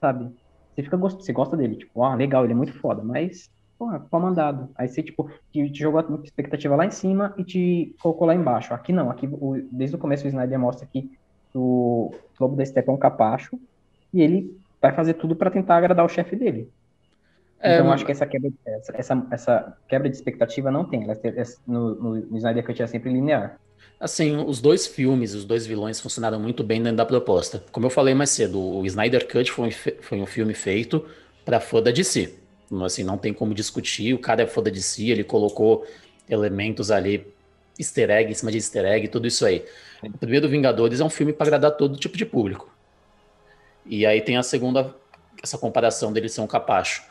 sabe? 0.00 0.30
Você 0.74 0.82
fica 0.82 0.96
você 0.96 1.32
gosta 1.32 1.56
dele, 1.56 1.76
tipo, 1.76 2.04
ah, 2.04 2.14
legal, 2.14 2.44
ele 2.44 2.52
é 2.52 2.56
muito 2.56 2.72
foda, 2.74 3.02
mas 3.02 3.50
porra, 3.78 4.00
pau 4.00 4.20
mandado. 4.20 4.68
Aí 4.74 4.88
você, 4.88 5.02
tipo, 5.02 5.30
te, 5.52 5.70
te 5.70 5.78
jogou 5.78 6.00
a 6.00 6.24
expectativa 6.24 6.74
lá 6.74 6.84
em 6.84 6.90
cima 6.90 7.32
e 7.38 7.44
te 7.44 7.94
colocou 8.00 8.26
lá 8.26 8.34
embaixo. 8.34 8.74
Aqui 8.74 8.92
não, 8.92 9.10
aqui 9.10 9.28
o, 9.30 9.62
desde 9.70 9.96
o 9.96 9.98
começo 9.98 10.24
o 10.24 10.28
Snyder 10.28 10.58
mostra 10.58 10.86
que 10.86 11.10
o 11.54 12.12
Lobo 12.38 12.56
da 12.56 12.64
Steppe 12.64 12.88
é 12.88 12.92
um 12.92 12.98
capacho 12.98 13.58
e 14.12 14.20
ele 14.20 14.58
vai 14.80 14.92
fazer 14.92 15.14
tudo 15.14 15.36
para 15.36 15.50
tentar 15.50 15.76
agradar 15.76 16.04
o 16.04 16.08
chefe 16.08 16.36
dele. 16.36 16.70
É, 17.60 17.74
então, 17.74 17.86
eu 17.86 17.92
acho 17.92 18.04
que 18.04 18.12
essa 18.12 18.26
quebra, 18.26 18.52
essa, 18.94 19.26
essa 19.30 19.76
quebra 19.88 20.08
de 20.08 20.16
expectativa 20.16 20.70
não 20.70 20.84
tem. 20.84 21.06
no, 21.66 21.94
no, 21.94 22.14
no 22.14 22.36
Snyder 22.36 22.64
Cut 22.64 22.82
é 22.82 22.86
sempre 22.86 23.12
linear. 23.12 23.58
Assim, 23.98 24.36
os 24.36 24.60
dois 24.60 24.86
filmes, 24.86 25.34
os 25.34 25.44
dois 25.44 25.66
vilões 25.66 26.00
funcionaram 26.00 26.38
muito 26.38 26.62
bem 26.62 26.80
dentro 26.80 26.98
da 26.98 27.06
proposta. 27.06 27.64
Como 27.72 27.86
eu 27.86 27.90
falei 27.90 28.14
mais 28.14 28.30
cedo, 28.30 28.60
o 28.60 28.86
Snyder 28.86 29.26
Cut 29.26 29.50
foi, 29.50 29.70
foi 29.72 30.20
um 30.20 30.26
filme 30.26 30.54
feito 30.54 31.04
para 31.44 31.58
fã 31.58 31.82
da 31.82 31.90
DC. 31.90 32.47
Assim, 32.84 33.02
não 33.02 33.16
tem 33.16 33.32
como 33.32 33.54
discutir. 33.54 34.14
O 34.14 34.18
cara 34.18 34.42
é 34.42 34.46
foda 34.46 34.70
de 34.70 34.82
si, 34.82 35.10
ele 35.10 35.24
colocou 35.24 35.86
elementos 36.28 36.90
ali, 36.90 37.26
easter 37.78 38.10
egg 38.10 38.30
em 38.30 38.34
cima 38.34 38.50
de 38.50 38.58
easter 38.58 38.84
egg, 38.84 39.08
tudo 39.08 39.26
isso 39.26 39.46
aí. 39.46 39.64
O 40.02 40.18
primeiro 40.18 40.48
Vingadores 40.48 41.00
é 41.00 41.04
um 41.04 41.10
filme 41.10 41.32
para 41.32 41.46
agradar 41.46 41.72
todo 41.72 41.96
tipo 41.96 42.16
de 42.16 42.26
público. 42.26 42.70
E 43.86 44.04
aí 44.04 44.20
tem 44.20 44.36
a 44.36 44.42
segunda, 44.42 44.94
essa 45.42 45.56
comparação 45.56 46.12
dele 46.12 46.28
ser 46.28 46.42
um 46.42 46.46
capacho. 46.46 47.02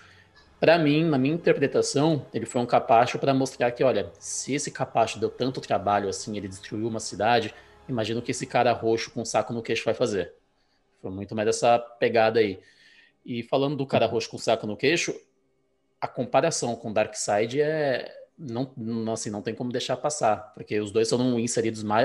Para 0.60 0.78
mim, 0.78 1.04
na 1.04 1.18
minha 1.18 1.34
interpretação, 1.34 2.26
ele 2.34 2.46
foi 2.46 2.62
um 2.62 2.66
capacho 2.66 3.20
para 3.20 3.34
mostrar 3.34 3.72
que, 3.72 3.84
olha, 3.84 4.12
se 4.20 4.54
esse 4.54 4.72
capacho 4.72 5.20
deu 5.20 5.30
tanto 5.30 5.62
trabalho 5.62 6.10
assim, 6.10 6.36
ele 6.36 6.48
destruiu 6.48 6.88
uma 6.88 7.00
cidade, 7.00 7.54
imagino 7.88 8.22
que 8.22 8.32
esse 8.32 8.46
cara 8.46 8.72
roxo 8.74 9.12
com 9.12 9.22
um 9.22 9.26
saco 9.26 9.54
no 9.54 9.62
queixo 9.62 9.86
vai 9.86 9.94
fazer. 9.94 10.34
Foi 11.02 11.12
muito 11.12 11.36
mais 11.36 11.48
essa 11.48 11.78
pegada 11.78 12.40
aí. 12.40 12.60
E 13.26 13.44
falando 13.44 13.76
do 13.76 13.86
cara 13.86 14.08
roxo 14.08 14.30
com 14.30 14.38
saco 14.38 14.66
no 14.66 14.76
queixo, 14.76 15.14
a 16.00 16.08
comparação 16.08 16.76
com 16.76 16.94
Darkseid 16.94 17.62
é 17.62 18.14
não, 18.38 18.72
não, 18.78 19.14
assim, 19.14 19.32
não 19.32 19.42
tem 19.42 19.56
como 19.56 19.72
deixar 19.72 19.98
passar, 19.98 20.54
porque 20.54 20.80
os 20.80 20.92
dois 20.92 21.08
são 21.08 21.40
inseridos 21.40 21.82
ma 21.82 22.02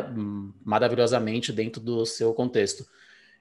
maravilhosamente 0.64 1.52
dentro 1.52 1.80
do 1.80 2.06
seu 2.06 2.32
contexto. 2.32 2.86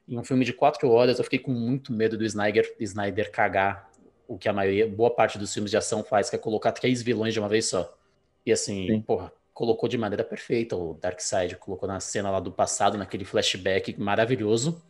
Em 0.08 0.18
um 0.18 0.24
filme 0.24 0.43
de 0.43 0.52
quatro 0.52 0.89
horas, 0.89 1.18
eu 1.18 1.24
fiquei 1.24 1.39
com 1.39 1.52
muito 1.52 1.93
medo 1.93 2.18
do 2.18 2.26
Snyder, 2.26 2.76
Snyder 2.80 3.32
cagar 3.32 3.89
o 4.28 4.38
que 4.38 4.49
a 4.49 4.54
maioria, 4.54 4.88
boa 4.88 5.10
parte 5.10 5.38
dos 5.38 5.54
filmes 5.54 5.72
de 5.72 5.78
ação 5.78 6.04
faz, 6.04 6.30
que 6.30 6.36
é 6.36 6.39
colocar 6.39 6.72
três 6.72 7.02
vilões 7.02 7.34
de 7.34 7.39
uma 7.39 7.47
vez 7.47 7.68
só. 7.68 7.97
E 8.45 8.52
assim, 8.52 8.88
Sim. 8.88 9.02
porra, 9.02 9.32
colocou 9.54 9.88
de 9.88 9.97
maneira 9.97 10.24
perfeita 10.24 10.76
o 10.76 10.95
Darkseid, 10.95 11.56
colocou 11.58 11.88
na 11.88 11.99
cena 11.99 12.30
lá 12.30 12.39
do 12.39 12.52
passado, 12.52 12.97
naquele 12.97 13.24
flashback 13.24 13.97
maravilhoso. 13.99 14.82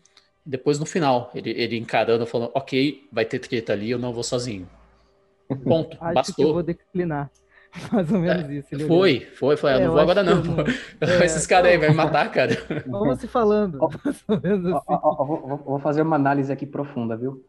Depois 0.43 0.80
no 0.80 0.86
final, 0.86 1.32
ele, 1.36 1.51
ele 1.51 1.78
encarando, 1.78 2.26
falando, 2.26 2.51
ok, 2.55 3.07
vai 3.12 3.26
ter 3.26 3.39
treta 3.39 3.74
ali, 3.74 3.91
eu 3.91 3.99
não 3.99 4.14
vou 4.14 4.24
sozinho. 4.24 4.68
Ponto, 5.56 5.97
Acho 5.99 6.14
bastou. 6.14 6.36
que 6.36 6.43
eu 6.43 6.54
vou 6.54 6.64
declinar. 6.64 7.30
Mais 7.91 8.12
ou 8.12 8.20
menos 8.20 8.49
é, 8.49 8.54
isso. 8.54 8.68
Ele 8.72 8.86
foi, 8.86 9.20
foi, 9.38 9.56
foi. 9.56 9.72
É, 9.72 9.80
não 9.80 9.91
vou 9.91 9.99
agora 9.99 10.24
não. 10.24 10.43
não. 10.43 10.66
É, 10.99 11.26
Esses 11.26 11.47
caras 11.47 11.72
aí 11.72 11.78
vão 11.78 11.89
me 11.89 11.95
matar, 11.95 12.30
cara. 12.32 12.58
Vamos 12.88 13.20
se 13.20 13.28
falando. 13.28 13.80
assim. 14.06 14.24
vou, 14.28 15.58
vou, 15.66 15.80
fazer 15.80 16.02
uma 16.02 16.16
análise 16.16 16.52
aqui 16.52 16.66
profunda, 16.66 17.16
viu? 17.16 17.45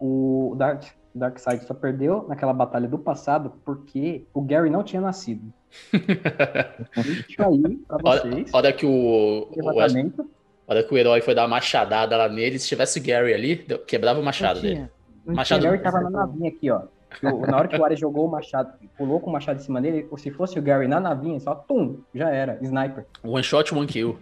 O 0.00 0.54
Dark, 0.56 0.84
Darkseid 1.14 1.64
só 1.64 1.74
perdeu 1.74 2.24
naquela 2.28 2.52
batalha 2.52 2.88
do 2.88 2.98
passado 2.98 3.54
porque 3.64 4.26
o 4.32 4.40
Gary 4.40 4.70
não 4.70 4.82
tinha 4.82 5.02
nascido. 5.02 5.52
Aí 5.92 7.78
pra 7.86 7.98
vocês. 7.98 8.50
Olha, 8.52 8.68
olha 8.68 8.72
que 8.72 8.86
o, 8.86 9.50
o 9.50 10.28
Olha 10.70 10.82
que 10.82 10.92
o 10.92 10.98
herói 10.98 11.22
foi 11.22 11.34
dar 11.34 11.42
uma 11.42 11.48
machadada 11.48 12.14
lá 12.16 12.28
nele. 12.28 12.58
Se 12.58 12.68
tivesse 12.68 13.00
o 13.00 13.02
Gary 13.02 13.32
ali, 13.32 13.56
quebrava 13.86 14.20
o 14.20 14.22
machado 14.22 14.60
dele. 14.60 14.88
machado 15.24 15.62
o 15.62 15.64
Gary 15.64 15.82
tava 15.82 16.00
na 16.02 16.10
navinha 16.10 16.50
aqui, 16.50 16.70
ó. 16.70 16.82
Na 17.22 17.56
hora 17.56 17.68
que 17.68 17.76
o 17.76 17.84
Ares 17.84 17.98
jogou 17.98 18.26
o 18.26 18.30
machado, 18.30 18.72
pulou 18.96 19.20
com 19.20 19.30
o 19.30 19.32
machado 19.32 19.58
em 19.58 19.62
cima 19.62 19.80
dele, 19.80 20.06
ou 20.10 20.18
se 20.18 20.30
fosse 20.30 20.58
o 20.58 20.62
Gary 20.62 20.86
na 20.86 21.00
navinha, 21.00 21.40
só 21.40 21.54
tum, 21.54 22.00
já 22.14 22.30
era. 22.30 22.58
Sniper. 22.62 23.06
One 23.24 23.42
shot, 23.42 23.74
one 23.74 23.86
kill. 23.86 24.18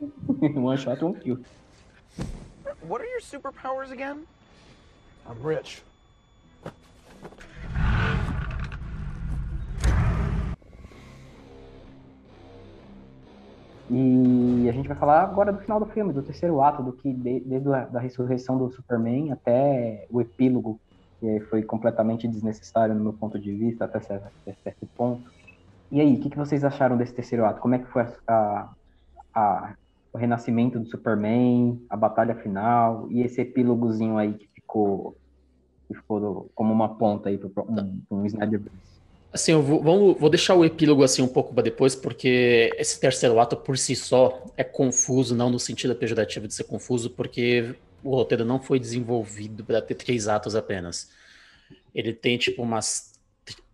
one 0.54 0.76
shot, 0.76 1.02
one 1.02 1.14
kill. 1.20 1.38
What 2.86 3.02
are 3.02 3.08
your 3.08 3.20
superpowers 3.20 3.90
again? 3.90 4.26
I'm 5.26 5.42
rich. 5.42 5.82
E 13.90 14.66
a 14.68 14.72
gente 14.72 14.88
vai 14.88 14.96
falar 14.96 15.22
agora 15.22 15.52
do 15.52 15.60
final 15.60 15.78
do 15.78 15.86
filme, 15.86 16.12
do 16.12 16.22
terceiro 16.22 16.60
ato, 16.60 16.82
do 16.82 16.92
que 16.92 17.12
desde 17.12 17.68
a 17.72 17.84
da 17.84 18.00
ressurreição 18.00 18.58
do 18.58 18.70
Superman 18.70 19.30
até 19.30 20.06
o 20.10 20.20
epílogo, 20.20 20.80
que 21.24 21.40
foi 21.48 21.62
completamente 21.62 22.28
desnecessário 22.28 22.94
no 22.94 23.02
meu 23.02 23.12
ponto 23.14 23.38
de 23.38 23.50
vista, 23.50 23.86
até 23.86 23.98
certo, 24.00 24.26
até 24.42 24.54
certo 24.62 24.86
ponto. 24.94 25.22
E 25.90 26.00
aí, 26.00 26.14
o 26.14 26.20
que, 26.20 26.28
que, 26.28 26.36
vocês 26.36 26.62
acharam 26.64 26.96
desse 26.96 27.14
terceiro 27.14 27.46
ato? 27.46 27.60
Como 27.60 27.74
é 27.74 27.78
que 27.78 27.86
foi 27.86 28.06
a, 28.26 28.68
a, 29.34 29.74
o 30.12 30.18
renascimento 30.18 30.78
do 30.78 30.86
Superman, 30.86 31.80
a 31.88 31.96
batalha 31.96 32.34
final 32.34 33.06
e 33.10 33.22
esse 33.22 33.40
epílogozinho 33.40 34.18
aí 34.18 34.34
que 34.34 34.48
ficou, 34.54 35.16
que 35.88 35.94
ficou 35.94 36.50
como 36.54 36.72
uma 36.72 36.94
ponta 36.96 37.30
aí 37.30 37.38
para 37.38 37.62
um, 37.62 38.02
um 38.10 38.26
Snyderverse? 38.26 38.94
Assim, 39.32 39.52
eu 39.52 39.62
vou, 39.62 39.82
vamos, 39.82 40.20
vou 40.20 40.30
deixar 40.30 40.54
o 40.54 40.64
epílogo 40.64 41.02
assim 41.02 41.22
um 41.22 41.28
pouco 41.28 41.54
para 41.54 41.64
depois, 41.64 41.94
porque 41.96 42.70
esse 42.76 43.00
terceiro 43.00 43.40
ato 43.40 43.56
por 43.56 43.78
si 43.78 43.96
só 43.96 44.44
é 44.56 44.62
confuso, 44.62 45.34
não 45.34 45.48
no 45.50 45.58
sentido 45.58 45.94
pejorativo 45.94 46.46
de 46.46 46.54
ser 46.54 46.64
confuso, 46.64 47.10
porque 47.10 47.74
o 48.04 48.14
roteiro 48.14 48.44
não 48.44 48.60
foi 48.60 48.78
desenvolvido 48.78 49.64
para 49.64 49.82
ter 49.82 49.94
três 49.94 50.28
atos 50.28 50.54
apenas. 50.54 51.10
Ele 51.94 52.12
tem 52.12 52.38
tipo 52.38 52.62
umas 52.62 53.12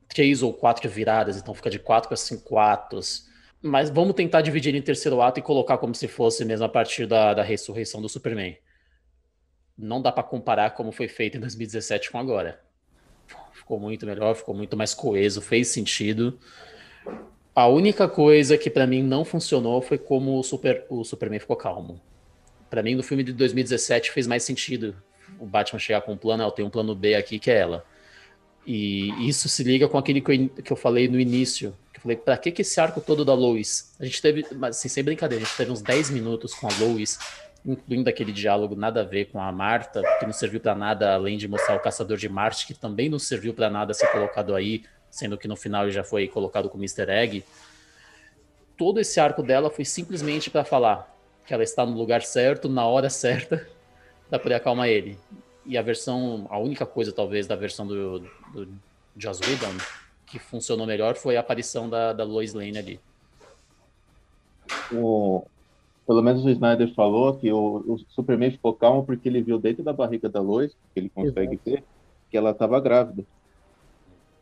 três 0.08 0.42
ou 0.42 0.52
quatro 0.54 0.88
viradas, 0.88 1.36
então 1.36 1.54
fica 1.54 1.68
de 1.68 1.78
quatro 1.78 2.12
a 2.14 2.16
cinco 2.16 2.58
atos. 2.58 3.28
Mas 3.60 3.90
vamos 3.90 4.14
tentar 4.14 4.40
dividir 4.40 4.74
em 4.74 4.82
terceiro 4.82 5.20
ato 5.20 5.38
e 5.38 5.42
colocar 5.42 5.76
como 5.78 5.94
se 5.94 6.08
fosse 6.08 6.44
mesmo 6.44 6.64
a 6.64 6.68
partir 6.68 7.06
da, 7.06 7.34
da 7.34 7.42
ressurreição 7.42 8.00
do 8.00 8.08
Superman. 8.08 8.56
Não 9.76 10.00
dá 10.00 10.10
para 10.10 10.22
comparar 10.22 10.70
como 10.70 10.92
foi 10.92 11.08
feito 11.08 11.36
em 11.36 11.40
2017 11.40 12.10
com 12.10 12.18
agora 12.18 12.60
ficou 13.70 13.78
muito 13.78 14.04
melhor, 14.04 14.34
ficou 14.34 14.52
muito 14.52 14.76
mais 14.76 14.92
coeso, 14.94 15.40
fez 15.40 15.68
sentido. 15.68 16.36
A 17.54 17.68
única 17.68 18.08
coisa 18.08 18.58
que 18.58 18.68
para 18.68 18.86
mim 18.86 19.02
não 19.02 19.24
funcionou 19.24 19.80
foi 19.80 19.96
como 19.96 20.38
o, 20.38 20.42
Super, 20.42 20.86
o 20.90 21.04
Superman 21.04 21.38
ficou 21.38 21.56
calmo. 21.56 22.00
Para 22.70 22.82
mim, 22.82 22.94
no 22.94 23.02
filme 23.02 23.22
de 23.24 23.32
2017 23.32 24.12
fez 24.12 24.26
mais 24.26 24.44
sentido 24.44 24.96
o 25.38 25.44
Batman 25.44 25.78
chegar 25.78 26.00
com 26.02 26.12
um 26.12 26.16
plano, 26.16 26.42
eu 26.42 26.50
tenho 26.50 26.68
um 26.68 26.70
plano 26.70 26.94
B 26.94 27.14
aqui 27.14 27.38
que 27.38 27.50
é 27.50 27.58
ela. 27.58 27.84
E 28.66 29.28
isso 29.28 29.48
se 29.48 29.64
liga 29.64 29.88
com 29.88 29.98
aquele 29.98 30.20
que 30.20 30.70
eu, 30.70 30.76
falei 30.76 31.08
no 31.08 31.18
início. 31.18 31.74
Que 31.92 31.98
eu 31.98 32.02
falei, 32.02 32.16
pra 32.16 32.36
que, 32.36 32.52
que 32.52 32.62
esse 32.62 32.80
arco 32.80 33.00
todo 33.00 33.24
da 33.24 33.34
Lois? 33.34 33.94
A 33.98 34.04
gente 34.04 34.22
teve, 34.22 34.44
assim, 34.62 34.88
sem 34.88 35.02
brincadeira, 35.02 35.42
a 35.42 35.46
gente 35.46 35.56
teve 35.56 35.72
uns 35.72 35.82
10 35.82 36.10
minutos 36.10 36.54
com 36.54 36.68
a 36.68 36.70
Lois 36.78 37.18
incluindo 37.64 38.08
aquele 38.08 38.32
diálogo 38.32 38.74
nada 38.74 39.00
a 39.00 39.04
ver 39.04 39.26
com 39.26 39.40
a 39.40 39.52
Marta, 39.52 40.02
que 40.18 40.24
não 40.24 40.32
serviu 40.32 40.60
para 40.60 40.74
nada 40.74 41.14
além 41.14 41.36
de 41.36 41.46
mostrar 41.46 41.76
o 41.76 41.80
Caçador 41.80 42.16
de 42.16 42.28
Marte, 42.28 42.66
que 42.66 42.74
também 42.74 43.08
não 43.08 43.18
serviu 43.18 43.52
para 43.52 43.68
nada 43.68 43.92
ser 43.92 44.10
colocado 44.10 44.54
aí, 44.54 44.84
sendo 45.10 45.36
que 45.36 45.48
no 45.48 45.56
final 45.56 45.84
ele 45.84 45.92
já 45.92 46.04
foi 46.04 46.26
colocado 46.28 46.68
como 46.68 46.84
Easter 46.84 47.08
egg. 47.10 47.44
Todo 48.76 48.98
esse 48.98 49.20
arco 49.20 49.42
dela 49.42 49.70
foi 49.70 49.84
simplesmente 49.84 50.48
para 50.48 50.64
falar 50.64 51.19
que 51.47 51.55
ela 51.55 51.62
está 51.62 51.84
no 51.84 51.97
lugar 51.97 52.22
certo, 52.22 52.68
na 52.68 52.86
hora 52.86 53.11
certa, 53.11 53.66
para 54.28 54.38
poder 54.38 54.55
acalmar 54.55 54.88
ele. 54.88 55.18
E 55.66 55.76
a 55.76 55.82
versão, 55.82 56.47
a 56.51 56.59
única 56.59 56.86
coisa 56.86 57.12
talvez 57.12 57.47
da 57.47 57.57
versão 57.57 57.86
do, 57.86 58.20
do 58.20 58.68
Joss 59.16 59.41
Whedon 59.43 59.76
que 60.30 60.38
funcionou 60.38 60.86
melhor 60.86 61.16
foi 61.16 61.36
a 61.36 61.41
aparição 61.41 61.91
da, 61.91 62.12
da 62.12 62.24
Lois 62.24 62.55
Lane 62.55 62.78
ali. 62.78 63.01
O, 64.93 65.45
pelo 66.07 66.22
menos 66.22 66.45
o 66.45 66.51
Snyder 66.51 66.95
falou 66.95 67.36
que 67.36 67.53
o, 67.53 67.84
o, 67.86 67.99
Superman 68.09 68.53
ficou 68.53 68.72
calmo 68.72 69.05
porque 69.05 69.28
ele 69.28 69.43
viu 69.43 69.59
dentro 69.59 69.82
da 69.82 69.93
barriga 69.93 70.28
da 70.28 70.41
Lois, 70.41 70.72
que 70.95 71.01
ele 71.01 71.09
consegue 71.09 71.55
Exato. 71.55 71.70
ver, 71.70 71.84
que 72.30 72.36
ela 72.36 72.53
estava 72.53 72.80
grávida. 72.80 73.24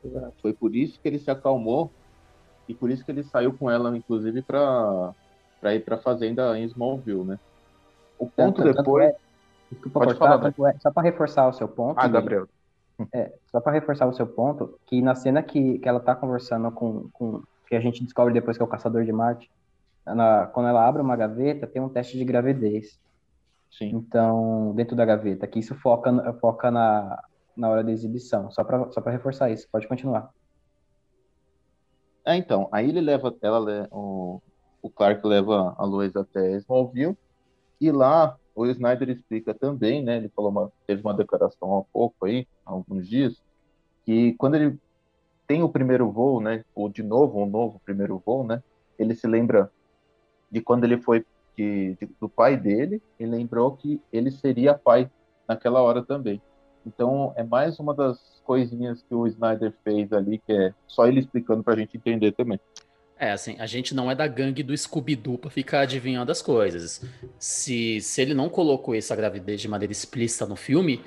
Exato. 0.04 0.34
Foi 0.42 0.52
por 0.52 0.76
isso 0.76 1.00
que 1.00 1.08
ele 1.08 1.18
se 1.18 1.30
acalmou 1.30 1.90
e 2.68 2.74
por 2.74 2.90
isso 2.90 3.02
que 3.02 3.10
ele 3.10 3.22
saiu 3.22 3.54
com 3.54 3.70
ela, 3.70 3.96
inclusive, 3.96 4.42
para 4.42 5.14
para 5.60 5.74
ir 5.74 5.84
para 5.84 5.96
a 5.96 5.98
fazenda 5.98 6.58
em 6.58 6.64
Smallville, 6.64 7.24
né? 7.24 7.38
O 8.18 8.26
ponto 8.26 8.62
tanto, 8.62 8.76
depois. 8.76 9.06
Tanto 9.06 9.16
é... 9.16 9.28
Desculpa 9.70 10.00
Pode 10.00 10.18
cortar, 10.18 10.52
falar, 10.52 10.70
é, 10.70 10.78
só 10.78 10.90
para 10.90 11.02
reforçar 11.02 11.46
o 11.46 11.52
seu 11.52 11.68
ponto. 11.68 11.98
Ah, 11.98 12.08
Gabriel. 12.08 12.48
É, 13.12 13.32
só 13.50 13.60
para 13.60 13.72
reforçar 13.72 14.06
o 14.06 14.14
seu 14.14 14.26
ponto, 14.26 14.78
que 14.86 15.00
na 15.02 15.14
cena 15.14 15.42
que, 15.42 15.78
que 15.78 15.88
ela 15.88 16.00
tá 16.00 16.16
conversando 16.16 16.70
com, 16.72 17.08
com. 17.12 17.42
que 17.66 17.76
a 17.76 17.80
gente 17.80 18.02
descobre 18.02 18.32
depois 18.32 18.56
que 18.56 18.62
é 18.62 18.66
o 18.66 18.68
Caçador 18.68 19.04
de 19.04 19.12
Marte, 19.12 19.50
na, 20.04 20.46
quando 20.46 20.68
ela 20.68 20.86
abre 20.86 21.02
uma 21.02 21.16
gaveta, 21.16 21.66
tem 21.66 21.82
um 21.82 21.88
teste 21.88 22.16
de 22.16 22.24
gravidez. 22.24 22.98
Sim. 23.70 23.90
Então, 23.94 24.72
dentro 24.74 24.96
da 24.96 25.04
gaveta, 25.04 25.46
que 25.46 25.58
isso 25.58 25.74
foca, 25.74 26.32
foca 26.40 26.70
na, 26.70 27.22
na 27.54 27.68
hora 27.68 27.84
da 27.84 27.92
exibição. 27.92 28.50
Só 28.50 28.64
para 28.64 28.90
só 28.90 29.00
reforçar 29.02 29.50
isso, 29.50 29.68
pode 29.70 29.86
continuar. 29.86 30.30
É, 32.24 32.36
então, 32.36 32.68
aí 32.72 32.88
ele 32.88 33.00
leva, 33.00 33.34
ela, 33.42 33.88
o, 33.90 34.40
o 34.82 34.90
Clark 34.90 35.26
leva 35.26 35.74
a 35.76 35.84
Lois 35.84 36.14
até 36.16 36.56
Smallville, 36.56 37.16
e 37.80 37.90
lá 37.90 38.36
o 38.54 38.66
Snyder 38.66 39.08
explica 39.10 39.54
também, 39.54 40.02
né, 40.02 40.16
ele 40.16 40.28
falou 40.28 40.50
uma, 40.50 40.72
teve 40.86 41.00
uma 41.00 41.14
declaração 41.14 41.78
há 41.78 41.82
pouco 41.92 42.26
aí, 42.26 42.46
há 42.66 42.72
alguns 42.72 43.08
dias, 43.08 43.40
que 44.04 44.34
quando 44.34 44.56
ele 44.56 44.78
tem 45.46 45.62
o 45.62 45.68
primeiro 45.68 46.10
voo, 46.10 46.40
né, 46.40 46.64
ou 46.74 46.88
de 46.88 47.02
novo, 47.02 47.40
um 47.40 47.46
novo 47.46 47.80
primeiro 47.84 48.20
voo, 48.24 48.44
né, 48.44 48.62
ele 48.98 49.14
se 49.14 49.26
lembra 49.26 49.70
de 50.50 50.60
quando 50.60 50.84
ele 50.84 50.98
foi 50.98 51.24
de, 51.56 51.96
de, 52.00 52.06
do 52.20 52.28
pai 52.28 52.56
dele 52.56 53.02
e 53.18 53.26
lembrou 53.26 53.76
que 53.76 54.00
ele 54.12 54.30
seria 54.30 54.74
pai 54.74 55.10
naquela 55.46 55.82
hora 55.82 56.02
também. 56.02 56.40
Então 56.86 57.32
é 57.36 57.42
mais 57.42 57.78
uma 57.78 57.92
das 57.92 58.40
coisinhas 58.44 59.02
que 59.02 59.14
o 59.14 59.26
Snyder 59.26 59.74
fez 59.84 60.12
ali, 60.12 60.38
que 60.38 60.52
é 60.52 60.74
só 60.86 61.06
ele 61.06 61.20
explicando 61.20 61.62
para 61.62 61.74
a 61.74 61.76
gente 61.76 61.96
entender 61.96 62.32
também. 62.32 62.58
É, 63.18 63.32
assim, 63.32 63.56
a 63.58 63.66
gente 63.66 63.94
não 63.94 64.08
é 64.08 64.14
da 64.14 64.28
gangue 64.28 64.62
do 64.62 64.76
Scooby-Doo 64.76 65.38
pra 65.38 65.50
ficar 65.50 65.80
adivinhando 65.80 66.30
as 66.30 66.40
coisas. 66.40 67.04
Se, 67.38 68.00
se 68.00 68.22
ele 68.22 68.32
não 68.32 68.48
colocou 68.48 68.94
essa 68.94 69.16
gravidez 69.16 69.60
de 69.60 69.66
maneira 69.66 69.90
explícita 69.90 70.46
no 70.46 70.54
filme, 70.54 71.04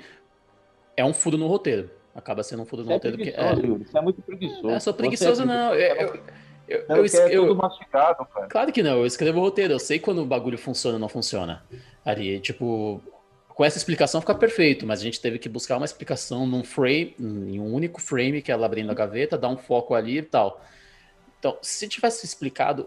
é 0.94 1.02
um 1.02 1.14
furo 1.14 1.38
no 1.38 1.46
roteiro. 1.46 1.90
Acaba 2.14 2.42
sendo 2.42 2.62
um 2.62 2.66
furo 2.66 2.84
no 2.84 2.90
é 2.90 2.94
roteiro. 2.94 3.16
Porque, 3.16 3.30
é... 3.30 3.54
Você 3.54 3.96
é 3.96 4.00
muito 4.02 4.20
preguiçoso. 4.20 4.68
É, 4.68 4.78
sou 4.78 4.92
preguiçoso, 4.92 5.42
é 5.42 5.46
não. 5.46 5.74
Eu, 5.74 5.96
eu, 5.96 6.20
eu, 6.68 6.96
eu, 6.96 7.04
é 7.04 7.30
tudo 7.30 7.56
mastigado, 7.56 8.26
cara. 8.26 8.46
Claro 8.46 8.72
que 8.72 8.82
não, 8.82 8.98
eu 8.98 9.06
escrevo 9.06 9.38
o 9.38 9.42
roteiro, 9.42 9.72
eu 9.72 9.78
sei 9.78 9.98
quando 9.98 10.20
o 10.20 10.26
bagulho 10.26 10.58
funciona 10.58 10.96
ou 10.96 11.00
não 11.00 11.08
funciona. 11.08 11.64
Ali, 12.04 12.40
tipo, 12.40 13.02
com 13.48 13.64
essa 13.64 13.78
explicação 13.78 14.20
fica 14.20 14.34
perfeito, 14.34 14.86
mas 14.86 15.00
a 15.00 15.02
gente 15.02 15.18
teve 15.18 15.38
que 15.38 15.48
buscar 15.48 15.78
uma 15.78 15.86
explicação 15.86 16.46
num 16.46 16.62
frame, 16.62 17.14
em 17.18 17.58
um 17.58 17.72
único 17.72 18.02
frame, 18.02 18.42
que 18.42 18.50
é 18.50 18.54
ela 18.54 18.66
abrindo 18.66 18.90
a 18.90 18.94
gaveta, 18.94 19.38
dar 19.38 19.48
um 19.48 19.56
foco 19.56 19.94
ali 19.94 20.18
e 20.18 20.22
tal. 20.22 20.62
Então, 21.42 21.58
se 21.60 21.88
tivesse 21.88 22.24
explicado, 22.24 22.86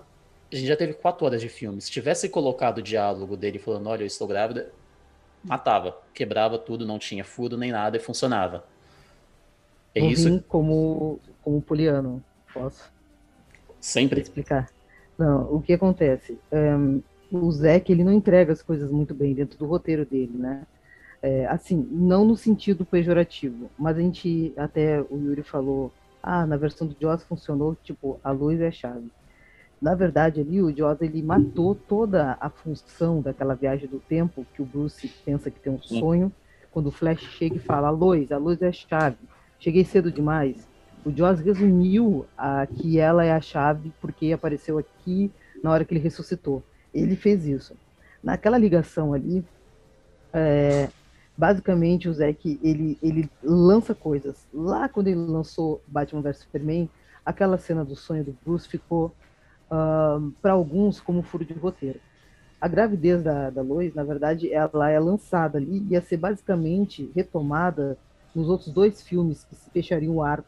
a 0.49 0.55
gente 0.55 0.65
já 0.65 0.77
teve 0.77 0.93
quatro 0.93 1.25
horas 1.25 1.41
de 1.41 1.49
filme. 1.49 1.81
Se 1.81 1.91
tivesse 1.91 2.29
colocado 2.29 2.77
o 2.77 2.81
diálogo 2.81 3.35
dele 3.35 3.59
falando, 3.59 3.89
olha, 3.89 4.03
eu 4.03 4.07
estou 4.07 4.25
grávida, 4.25 4.71
matava, 5.43 5.97
quebrava 6.13 6.57
tudo, 6.57 6.85
não 6.85 6.97
tinha 6.97 7.25
furo 7.25 7.57
nem 7.57 7.69
nada 7.69 7.97
e 7.97 7.99
funcionava. 7.99 8.63
É 9.93 9.99
isso. 9.99 10.41
Como, 10.47 11.19
como 11.41 11.61
poliano, 11.61 12.23
posso? 12.53 12.89
Sempre. 13.81 14.21
explicar. 14.21 14.69
Não, 15.17 15.53
o 15.53 15.61
que 15.61 15.73
acontece? 15.73 16.39
Um, 16.49 17.01
o 17.29 17.51
Zack 17.51 17.91
ele 17.91 18.05
não 18.05 18.13
entrega 18.13 18.53
as 18.53 18.61
coisas 18.61 18.89
muito 18.89 19.13
bem 19.13 19.33
dentro 19.33 19.59
do 19.59 19.65
roteiro 19.65 20.05
dele, 20.05 20.31
né? 20.33 20.65
É, 21.21 21.45
assim, 21.47 21.85
não 21.91 22.23
no 22.23 22.37
sentido 22.37 22.85
pejorativo, 22.85 23.69
mas 23.77 23.97
a 23.97 24.01
gente 24.01 24.53
até 24.55 25.01
o 25.01 25.17
Yuri 25.17 25.43
falou, 25.43 25.91
ah, 26.27 26.43
na 26.43 26.57
versão 26.57 26.87
do 26.87 26.95
Joss 26.99 27.23
funcionou, 27.23 27.77
tipo, 27.83 28.19
a 28.23 28.31
luz 28.31 28.59
é 28.59 28.69
a 28.69 28.71
chave. 28.71 29.11
Na 29.79 29.93
verdade, 29.93 30.41
ali 30.41 30.59
o 30.59 30.75
Joss 30.75 31.03
ele 31.05 31.21
matou 31.21 31.75
toda 31.75 32.35
a 32.41 32.49
função 32.49 33.21
daquela 33.21 33.53
viagem 33.53 33.87
do 33.87 33.99
tempo 33.99 34.43
que 34.55 34.59
o 34.59 34.65
Bruce 34.65 35.07
pensa 35.23 35.51
que 35.51 35.59
tem 35.59 35.71
um 35.71 35.79
sonho. 35.79 36.31
Quando 36.71 36.87
o 36.87 36.91
Flash 36.91 37.21
chega 37.21 37.57
e 37.57 37.59
fala, 37.59 37.89
a 37.89 37.91
luz, 37.91 38.31
a 38.31 38.39
luz 38.39 38.59
é 38.63 38.69
a 38.69 38.71
chave. 38.71 39.17
Cheguei 39.59 39.85
cedo 39.85 40.11
demais. 40.11 40.67
O 41.05 41.11
Joss 41.15 41.43
resumiu 41.43 42.25
a, 42.35 42.65
que 42.65 42.99
ela 42.99 43.23
é 43.23 43.31
a 43.31 43.39
chave 43.39 43.93
porque 44.01 44.33
apareceu 44.33 44.79
aqui 44.79 45.31
na 45.63 45.69
hora 45.69 45.85
que 45.85 45.93
ele 45.93 46.01
ressuscitou. 46.01 46.63
Ele 46.91 47.15
fez 47.15 47.45
isso. 47.45 47.75
Naquela 48.23 48.57
ligação 48.57 49.13
ali, 49.13 49.45
é, 50.33 50.89
basicamente 51.37 52.07
o 52.07 52.13
Zack 52.13 52.59
ele, 52.63 52.97
ele 53.01 53.29
lança 53.43 53.93
coisas. 53.93 54.45
Lá 54.53 54.87
quando 54.87 55.07
ele 55.07 55.19
lançou 55.19 55.81
Batman 55.87 56.21
vs 56.21 56.39
Superman, 56.39 56.89
aquela 57.25 57.57
cena 57.57 57.83
do 57.83 57.95
sonho 57.95 58.23
do 58.23 58.37
Bruce 58.45 58.67
ficou 58.67 59.13
uh, 59.69 60.31
para 60.41 60.53
alguns 60.53 61.01
como 61.01 61.21
furo 61.21 61.43
de 61.43 61.53
roteiro. 61.53 61.99
A 62.59 62.67
gravidez 62.67 63.21
da, 63.21 63.49
da 63.49 63.61
Lois, 63.61 63.93
na 63.93 64.03
verdade, 64.03 64.51
ela 64.51 64.89
é 64.89 64.99
lançada 64.99 65.57
ali 65.57 65.85
e 65.89 65.93
ia 65.93 66.01
ser 66.01 66.17
basicamente 66.17 67.11
retomada 67.13 67.97
nos 68.33 68.49
outros 68.49 68.71
dois 68.71 69.01
filmes 69.01 69.43
que 69.43 69.55
se 69.55 69.69
fechariam 69.69 70.15
o 70.15 70.23
arco 70.23 70.47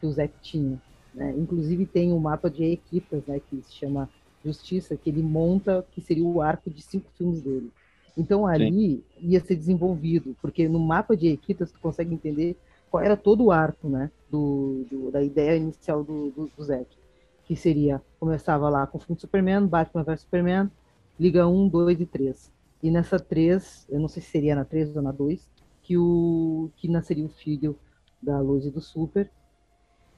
que 0.00 0.06
o 0.06 0.12
Zack 0.12 0.32
tinha. 0.42 0.80
Né? 1.14 1.34
Inclusive 1.36 1.86
tem 1.86 2.12
um 2.12 2.18
mapa 2.18 2.50
de 2.50 2.64
equipas, 2.64 3.24
né, 3.26 3.40
que 3.40 3.62
se 3.62 3.72
chama 3.74 4.08
Justiça, 4.44 4.96
que 4.96 5.10
ele 5.10 5.22
monta 5.22 5.84
que 5.92 6.00
seria 6.00 6.24
o 6.24 6.42
arco 6.42 6.70
de 6.70 6.82
cinco 6.82 7.10
filmes 7.16 7.40
dele. 7.40 7.72
Então 8.16 8.46
ali 8.46 9.04
Sim. 9.20 9.28
ia 9.28 9.40
ser 9.40 9.56
desenvolvido, 9.56 10.36
porque 10.40 10.68
no 10.68 10.78
mapa 10.78 11.16
de 11.16 11.28
Equitas 11.28 11.70
tu 11.70 11.78
consegue 11.80 12.14
entender 12.14 12.56
qual 12.90 13.02
era 13.02 13.16
todo 13.16 13.44
o 13.44 13.52
arco, 13.52 13.88
né, 13.88 14.10
do, 14.30 14.84
do 14.90 15.10
da 15.10 15.22
ideia 15.22 15.56
inicial 15.56 16.02
do, 16.02 16.30
do, 16.30 16.50
do 16.56 16.64
Zack, 16.64 16.86
que 17.44 17.54
seria, 17.54 18.00
começava 18.18 18.68
lá 18.68 18.86
com 18.86 18.96
o 18.96 19.00
filme 19.00 19.20
Superman, 19.20 19.66
Batman 19.66 20.02
vs 20.02 20.22
Superman, 20.22 20.70
Liga 21.18 21.46
1, 21.46 21.68
2 21.68 22.00
e 22.00 22.06
3. 22.06 22.52
E 22.82 22.90
nessa 22.90 23.18
3, 23.18 23.86
eu 23.90 24.00
não 24.00 24.08
sei 24.08 24.22
se 24.22 24.30
seria 24.30 24.54
na 24.54 24.64
3 24.64 24.96
ou 24.96 25.02
na 25.02 25.12
2, 25.12 25.48
que, 25.82 25.96
o, 25.96 26.70
que 26.76 26.88
nasceria 26.88 27.24
o 27.24 27.28
filho 27.28 27.78
da 28.22 28.40
Luz 28.40 28.66
e 28.66 28.70
do 28.70 28.80
Super, 28.80 29.30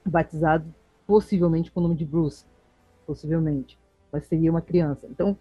batizado 0.05 0.73
possivelmente 1.07 1.71
com 1.71 1.81
o 1.81 1.83
nome 1.83 1.95
de 1.95 2.05
Bruce, 2.05 2.45
possivelmente, 3.07 3.79
mas 4.13 4.25
seria 4.25 4.51
uma 4.51 4.61
criança. 4.61 5.07
Então, 5.11 5.37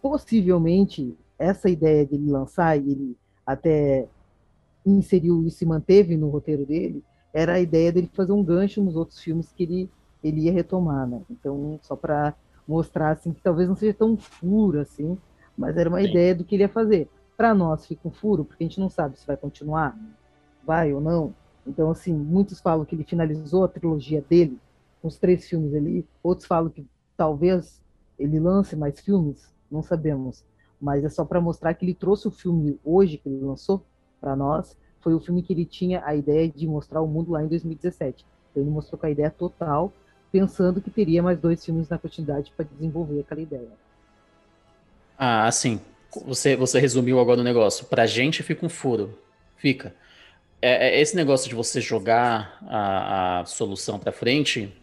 possivelmente 0.00 1.16
essa 1.38 1.68
ideia 1.68 2.04
de 2.06 2.14
ele 2.14 2.30
lançar, 2.30 2.76
e 2.76 2.90
ele 2.90 3.16
até 3.44 4.08
inseriu 4.84 5.44
isso 5.46 5.62
e 5.64 5.66
manteve 5.66 6.16
no 6.16 6.28
roteiro 6.28 6.64
dele, 6.64 7.02
era 7.32 7.54
a 7.54 7.60
ideia 7.60 7.92
dele 7.92 8.10
fazer 8.14 8.32
um 8.32 8.42
gancho 8.42 8.82
nos 8.82 8.96
outros 8.96 9.20
filmes 9.20 9.52
que 9.52 9.62
ele, 9.64 9.90
ele 10.22 10.42
ia 10.42 10.52
retomar, 10.52 11.06
né? 11.06 11.20
Então, 11.30 11.78
só 11.82 11.96
para 11.96 12.34
mostrar 12.66 13.10
assim 13.10 13.32
que 13.32 13.42
talvez 13.42 13.68
não 13.68 13.76
seja 13.76 13.92
tão 13.92 14.16
furo 14.16 14.80
assim, 14.80 15.18
mas 15.56 15.76
era 15.76 15.88
uma 15.88 16.00
Sim. 16.00 16.08
ideia 16.08 16.34
do 16.34 16.44
que 16.44 16.54
ele 16.54 16.62
ia 16.62 16.68
fazer. 16.68 17.08
Para 17.36 17.54
nós 17.54 17.86
fica 17.86 18.08
um 18.08 18.10
furo, 18.10 18.44
porque 18.44 18.64
a 18.64 18.66
gente 18.66 18.80
não 18.80 18.88
sabe 18.88 19.18
se 19.18 19.26
vai 19.26 19.36
continuar, 19.36 19.96
vai 20.64 20.92
ou 20.92 21.00
não. 21.00 21.34
Então, 21.66 21.90
assim, 21.90 22.14
muitos 22.14 22.60
falam 22.60 22.84
que 22.84 22.94
ele 22.94 23.04
finalizou 23.04 23.64
a 23.64 23.68
trilogia 23.68 24.22
dele, 24.22 24.58
com 25.02 25.08
os 25.08 25.18
três 25.18 25.46
filmes 25.48 25.74
ali, 25.74 26.06
outros 26.22 26.46
falam 26.46 26.70
que 26.70 26.86
talvez 27.16 27.80
ele 28.18 28.40
lance 28.40 28.74
mais 28.74 29.00
filmes, 29.00 29.52
não 29.70 29.82
sabemos 29.82 30.44
mas 30.80 31.04
é 31.04 31.08
só 31.08 31.24
para 31.24 31.40
mostrar 31.40 31.74
que 31.74 31.84
ele 31.84 31.94
trouxe 31.94 32.28
o 32.28 32.30
filme 32.30 32.78
hoje 32.84 33.18
que 33.18 33.28
ele 33.28 33.44
lançou 33.44 33.82
para 34.20 34.36
nós, 34.36 34.76
foi 35.00 35.14
o 35.14 35.20
filme 35.20 35.42
que 35.42 35.52
ele 35.52 35.64
tinha 35.64 36.02
a 36.04 36.14
ideia 36.14 36.48
de 36.48 36.66
mostrar 36.66 37.00
o 37.00 37.06
mundo 37.06 37.32
lá 37.32 37.42
em 37.42 37.48
2017. 37.48 38.26
Então 38.50 38.62
ele 38.62 38.70
mostrou 38.70 38.98
com 38.98 39.06
a 39.06 39.10
ideia 39.10 39.30
total, 39.30 39.92
pensando 40.32 40.80
que 40.80 40.90
teria 40.90 41.22
mais 41.22 41.38
dois 41.38 41.64
filmes 41.64 41.88
na 41.88 41.98
continuidade 41.98 42.52
para 42.56 42.64
desenvolver 42.64 43.20
aquela 43.20 43.40
ideia. 43.40 43.68
Ah, 45.18 45.46
assim, 45.46 45.80
você, 46.26 46.56
você 46.56 46.78
resumiu 46.78 47.20
agora 47.20 47.40
o 47.40 47.44
negócio. 47.44 47.86
Pra 47.86 48.06
gente 48.06 48.42
fica 48.42 48.66
um 48.66 48.68
furo. 48.68 49.18
Fica. 49.56 49.94
É, 50.60 50.88
é 50.88 51.00
esse 51.00 51.14
negócio 51.14 51.48
de 51.48 51.54
você 51.54 51.80
jogar 51.80 52.58
a, 52.66 53.40
a 53.40 53.44
solução 53.44 53.98
para 53.98 54.12
frente 54.12 54.74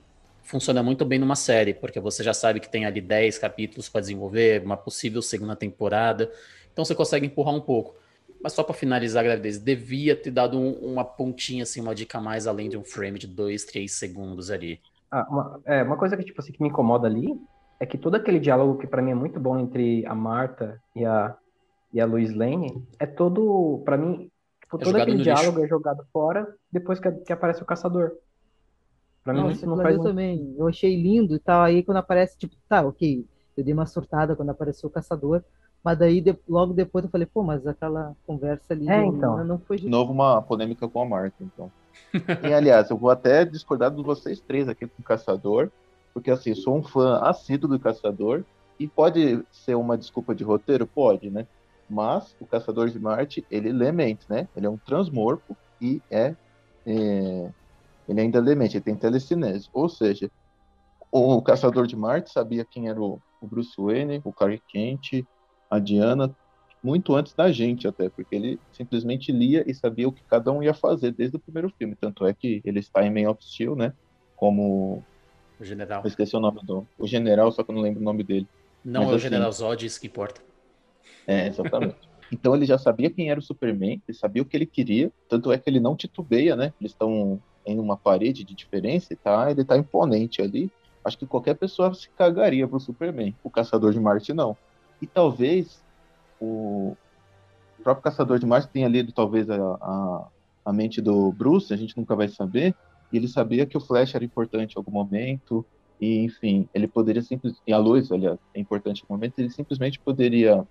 funciona 0.43 0.83
muito 0.83 1.03
bem 1.05 1.17
numa 1.17 1.35
série, 1.35 1.73
porque 1.73 1.99
você 1.99 2.23
já 2.23 2.33
sabe 2.33 2.59
que 2.59 2.69
tem 2.69 2.85
ali 2.85 3.01
10 3.01 3.37
capítulos 3.39 3.89
para 3.89 4.01
desenvolver, 4.01 4.63
uma 4.63 4.77
possível 4.77 5.21
segunda 5.21 5.55
temporada, 5.55 6.31
então 6.71 6.85
você 6.85 6.93
consegue 6.93 7.25
empurrar 7.25 7.55
um 7.55 7.61
pouco. 7.61 7.95
Mas 8.43 8.53
só 8.53 8.61
para 8.61 8.73
finalizar 8.73 9.21
a 9.21 9.27
gravidez, 9.27 9.57
devia 9.57 10.15
ter 10.15 10.31
dado 10.31 10.59
um, 10.59 10.73
uma 10.73 11.05
pontinha, 11.05 11.63
assim, 11.63 11.79
uma 11.79 11.95
dica 11.95 12.19
mais 12.19 12.45
além 12.45 12.67
de 12.67 12.77
um 12.77 12.83
frame 12.83 13.17
de 13.17 13.25
2, 13.25 13.63
3 13.63 13.89
segundos 13.89 14.51
ali. 14.51 14.81
Ah, 15.09 15.25
uma, 15.29 15.61
é, 15.65 15.81
uma 15.81 15.95
coisa 15.95 16.17
que, 16.17 16.25
tipo 16.25 16.41
assim, 16.41 16.51
que 16.51 16.61
me 16.61 16.67
incomoda 16.67 17.07
ali 17.07 17.33
é 17.79 17.85
que 17.85 17.97
todo 17.97 18.15
aquele 18.15 18.39
diálogo 18.39 18.77
que 18.77 18.87
para 18.87 19.01
mim 19.01 19.11
é 19.11 19.15
muito 19.15 19.39
bom 19.39 19.57
entre 19.57 20.05
a 20.05 20.13
Marta 20.13 20.81
e 20.95 21.05
a, 21.05 21.35
e 21.93 22.01
a 22.01 22.05
Lois 22.05 22.33
Lane 22.33 22.85
é 22.99 23.05
todo, 23.05 23.81
para 23.85 23.95
mim, 23.95 24.29
tipo, 24.61 24.77
é 24.77 24.83
todo 24.83 24.95
aquele 24.97 25.23
diálogo 25.23 25.59
lixo. 25.59 25.65
é 25.65 25.67
jogado 25.67 26.05
fora 26.11 26.47
depois 26.71 26.99
que, 26.99 27.09
que 27.11 27.31
aparece 27.31 27.61
o 27.61 27.65
caçador. 27.65 28.11
Pra 29.23 29.33
mim 29.33 29.51
isso 29.51 29.65
não 29.65 29.77
faz 29.77 29.95
eu 29.95 30.03
também. 30.03 30.53
Eu 30.57 30.67
achei 30.67 31.01
lindo 31.01 31.35
e 31.35 31.39
tal. 31.39 31.61
Aí 31.61 31.83
quando 31.83 31.97
aparece, 31.97 32.37
tipo, 32.37 32.55
tá, 32.67 32.85
ok. 32.85 33.25
Eu 33.55 33.63
dei 33.63 33.73
uma 33.73 33.85
surtada 33.85 34.35
quando 34.35 34.49
apareceu 34.49 34.89
o 34.89 34.91
caçador. 34.91 35.43
Mas 35.83 35.97
daí, 35.97 36.21
de, 36.21 36.37
logo 36.47 36.73
depois, 36.73 37.03
eu 37.03 37.11
falei, 37.11 37.27
pô, 37.27 37.43
mas 37.43 37.67
aquela 37.67 38.15
conversa 38.25 38.73
ali 38.73 38.89
é, 38.89 39.05
então. 39.05 39.43
não 39.43 39.59
foi 39.59 39.77
de 39.77 39.89
novo 39.89 40.13
uma 40.13 40.41
polêmica 40.41 40.87
com 40.87 41.01
a 41.01 41.05
Marta, 41.05 41.35
então. 41.43 41.69
e, 42.41 42.53
aliás, 42.53 42.89
eu 42.89 42.95
vou 42.95 43.09
até 43.09 43.43
discordar 43.43 43.91
de 43.91 44.01
vocês 44.01 44.39
três 44.39 44.69
aqui 44.69 44.87
com 44.87 45.01
o 45.01 45.03
Caçador, 45.03 45.69
porque, 46.13 46.31
assim, 46.31 46.55
sou 46.55 46.77
um 46.77 46.83
fã 46.83 47.19
assíduo 47.23 47.69
do 47.69 47.77
Caçador, 47.77 48.45
e 48.79 48.87
pode 48.87 49.43
ser 49.51 49.75
uma 49.75 49.97
desculpa 49.97 50.33
de 50.33 50.43
roteiro? 50.43 50.87
Pode, 50.87 51.29
né? 51.29 51.45
Mas 51.89 52.33
o 52.39 52.45
Caçador 52.45 52.89
de 52.89 52.99
Marte, 52.99 53.45
ele 53.51 53.71
lê 53.71 53.91
mente, 53.91 54.25
né? 54.29 54.47
Ele 54.55 54.65
é 54.65 54.69
um 54.69 54.77
transmorfo 54.77 55.55
e 55.81 56.01
é, 56.09 56.33
é 56.85 57.49
ele 58.07 58.21
ainda 58.21 58.39
lê 58.39 58.55
mente, 58.55 58.77
ele 58.77 58.83
tem 58.83 58.95
telecinese. 58.95 59.69
Ou 59.73 59.87
seja, 59.87 60.29
o 61.11 61.41
Caçador 61.41 61.87
de 61.87 61.95
Marte 61.95 62.31
sabia 62.31 62.65
quem 62.65 62.89
era 62.89 63.01
o, 63.01 63.21
Bruce 63.41 63.73
Wayne, 63.77 64.21
o 64.23 64.31
Clark 64.31 64.61
Kent, 64.67 65.25
a 65.69 65.77
Diana, 65.77 66.33
muito 66.81 67.15
antes 67.15 67.33
da 67.33 67.51
gente 67.51 67.87
até, 67.87 68.09
porque 68.09 68.35
ele 68.35 68.59
simplesmente 68.71 69.31
lia 69.31 69.63
e 69.69 69.73
sabia 69.73 70.07
o 70.07 70.11
que 70.11 70.23
cada 70.23 70.51
um 70.51 70.63
ia 70.63 70.73
fazer 70.73 71.11
desde 71.11 71.35
o 71.37 71.39
primeiro 71.39 71.69
filme. 71.77 71.95
Tanto 71.95 72.25
é 72.25 72.33
que 72.33 72.61
ele 72.63 72.79
está 72.79 73.05
em 73.05 73.11
Man 73.11 73.29
of 73.29 73.43
Steel, 73.43 73.75
né? 73.75 73.93
Como 74.35 75.03
o 75.59 75.63
general. 75.63 76.01
Eu 76.03 76.07
esqueci 76.07 76.35
o 76.35 76.39
nome 76.39 76.61
do 76.63 76.85
o 76.97 77.07
general, 77.07 77.51
só 77.51 77.63
que 77.63 77.71
eu 77.71 77.75
não 77.75 77.81
lembro 77.81 78.01
o 78.01 78.03
nome 78.03 78.23
dele. 78.23 78.47
Não 78.83 79.01
Mas, 79.01 79.09
é 79.09 79.13
o 79.13 79.15
assim, 79.15 79.23
general 79.23 79.51
Zod, 79.51 79.85
isso 79.85 79.99
que 79.99 80.07
importa. 80.07 80.41
É, 81.25 81.47
exatamente. 81.47 81.97
então 82.31 82.55
ele 82.55 82.65
já 82.65 82.77
sabia 82.77 83.09
quem 83.09 83.29
era 83.29 83.39
o 83.39 83.43
Superman, 83.43 84.01
ele 84.07 84.17
sabia 84.17 84.41
o 84.41 84.45
que 84.45 84.57
ele 84.57 84.65
queria, 84.65 85.11
tanto 85.29 85.51
é 85.51 85.57
que 85.57 85.69
ele 85.69 85.79
não 85.79 85.95
titubeia, 85.95 86.55
né? 86.55 86.73
Eles 86.79 86.91
estão 86.91 87.41
em 87.65 87.79
uma 87.79 87.97
parede 87.97 88.43
de 88.43 88.53
diferença 88.53 89.15
tá, 89.15 89.49
ele 89.49 89.63
tá 89.63 89.77
imponente 89.77 90.41
ali. 90.41 90.71
Acho 91.03 91.17
que 91.17 91.25
qualquer 91.25 91.55
pessoa 91.55 91.93
se 91.93 92.09
cagaria 92.09 92.67
pro 92.67 92.79
Superman. 92.79 93.35
O 93.43 93.49
Caçador 93.49 93.91
de 93.91 93.99
Marte 93.99 94.33
não. 94.33 94.55
E 95.01 95.07
talvez 95.07 95.83
o 96.39 96.95
próprio 97.83 98.03
Caçador 98.03 98.39
de 98.39 98.45
Marte 98.45 98.69
tenha 98.69 98.87
lido 98.87 99.11
talvez 99.11 99.49
a, 99.49 99.55
a, 99.55 100.27
a 100.65 100.73
mente 100.73 101.01
do 101.01 101.31
Bruce, 101.31 101.73
a 101.73 101.77
gente 101.77 101.97
nunca 101.97 102.15
vai 102.15 102.29
saber. 102.29 102.73
E 103.11 103.17
ele 103.17 103.27
sabia 103.27 103.65
que 103.65 103.77
o 103.77 103.81
Flash 103.81 104.15
era 104.15 104.23
importante 104.23 104.73
em 104.73 104.77
algum 104.77 104.91
momento. 104.91 105.65
E, 105.99 106.19
enfim, 106.23 106.67
ele 106.73 106.87
poderia 106.87 107.21
simplesmente. 107.21 107.61
E 107.67 107.73
a 107.73 107.77
luz, 107.77 108.11
aliás, 108.11 108.39
é 108.53 108.59
importante 108.59 108.99
em 108.99 109.03
algum 109.03 109.15
momento. 109.15 109.37
Ele 109.37 109.49
simplesmente 109.49 109.99
poderia 109.99 110.65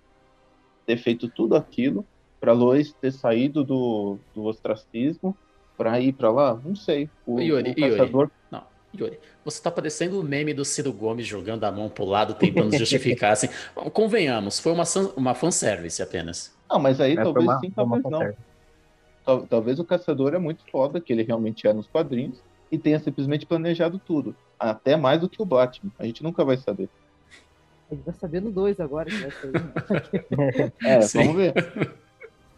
ter 0.85 0.97
feito 0.97 1.29
tudo 1.29 1.55
aquilo 1.55 2.05
para 2.39 2.51
Lois 2.51 2.91
ter 2.93 3.11
saído 3.11 3.63
do, 3.63 4.17
do 4.35 4.43
ostracismo 4.43 5.35
para 5.77 5.99
ir 5.99 6.13
para 6.13 6.31
lá? 6.31 6.59
Não 6.63 6.75
sei. 6.75 7.09
O, 7.25 7.39
Yuri, 7.39 7.71
o 7.71 7.75
caçador... 7.75 8.21
Yuri. 8.21 8.31
Não, 8.51 8.63
Yuri, 8.97 9.19
você 9.43 9.61
tá 9.61 9.71
parecendo 9.71 10.19
o 10.19 10.23
meme 10.23 10.53
do 10.53 10.63
Ciro 10.63 10.93
Gomes 10.93 11.25
jogando 11.25 11.63
a 11.63 11.71
mão 11.71 11.89
pro 11.89 12.05
lado, 12.05 12.33
tentando 12.35 12.75
justificar, 12.77 13.31
assim. 13.31 13.47
Convenhamos, 13.91 14.59
foi 14.59 14.71
uma, 14.71 14.83
uma 15.15 15.33
fanservice 15.33 16.01
apenas. 16.01 16.55
Não, 16.69 16.79
mas 16.79 17.01
aí 17.01 17.13
é, 17.13 17.23
talvez 17.23 17.45
uma, 17.45 17.59
sim, 17.59 17.69
talvez 17.69 18.03
não. 18.03 18.33
Tal, 19.25 19.47
talvez 19.47 19.79
o 19.79 19.85
caçador 19.85 20.33
é 20.33 20.39
muito 20.39 20.63
foda, 20.69 20.99
que 20.99 21.13
ele 21.13 21.23
realmente 21.23 21.67
é 21.67 21.73
nos 21.73 21.87
quadrinhos, 21.87 22.41
e 22.71 22.77
tenha 22.77 22.99
simplesmente 22.99 23.45
planejado 23.45 23.99
tudo. 23.99 24.35
Até 24.59 24.95
mais 24.95 25.21
do 25.21 25.29
que 25.29 25.41
o 25.41 25.45
Batman. 25.45 25.91
A 25.97 26.05
gente 26.05 26.23
nunca 26.23 26.43
vai 26.43 26.57
saber. 26.57 26.89
A 27.89 27.95
gente 27.95 28.03
vai 28.03 28.13
saber 28.15 28.41
no 28.41 28.51
2 28.51 28.79
agora 28.79 29.09
que 29.09 29.17
vai 29.17 29.31
sair. 29.31 30.73
é, 30.83 31.01
Sim. 31.01 31.19
vamos 31.19 31.35
ver. 31.35 31.53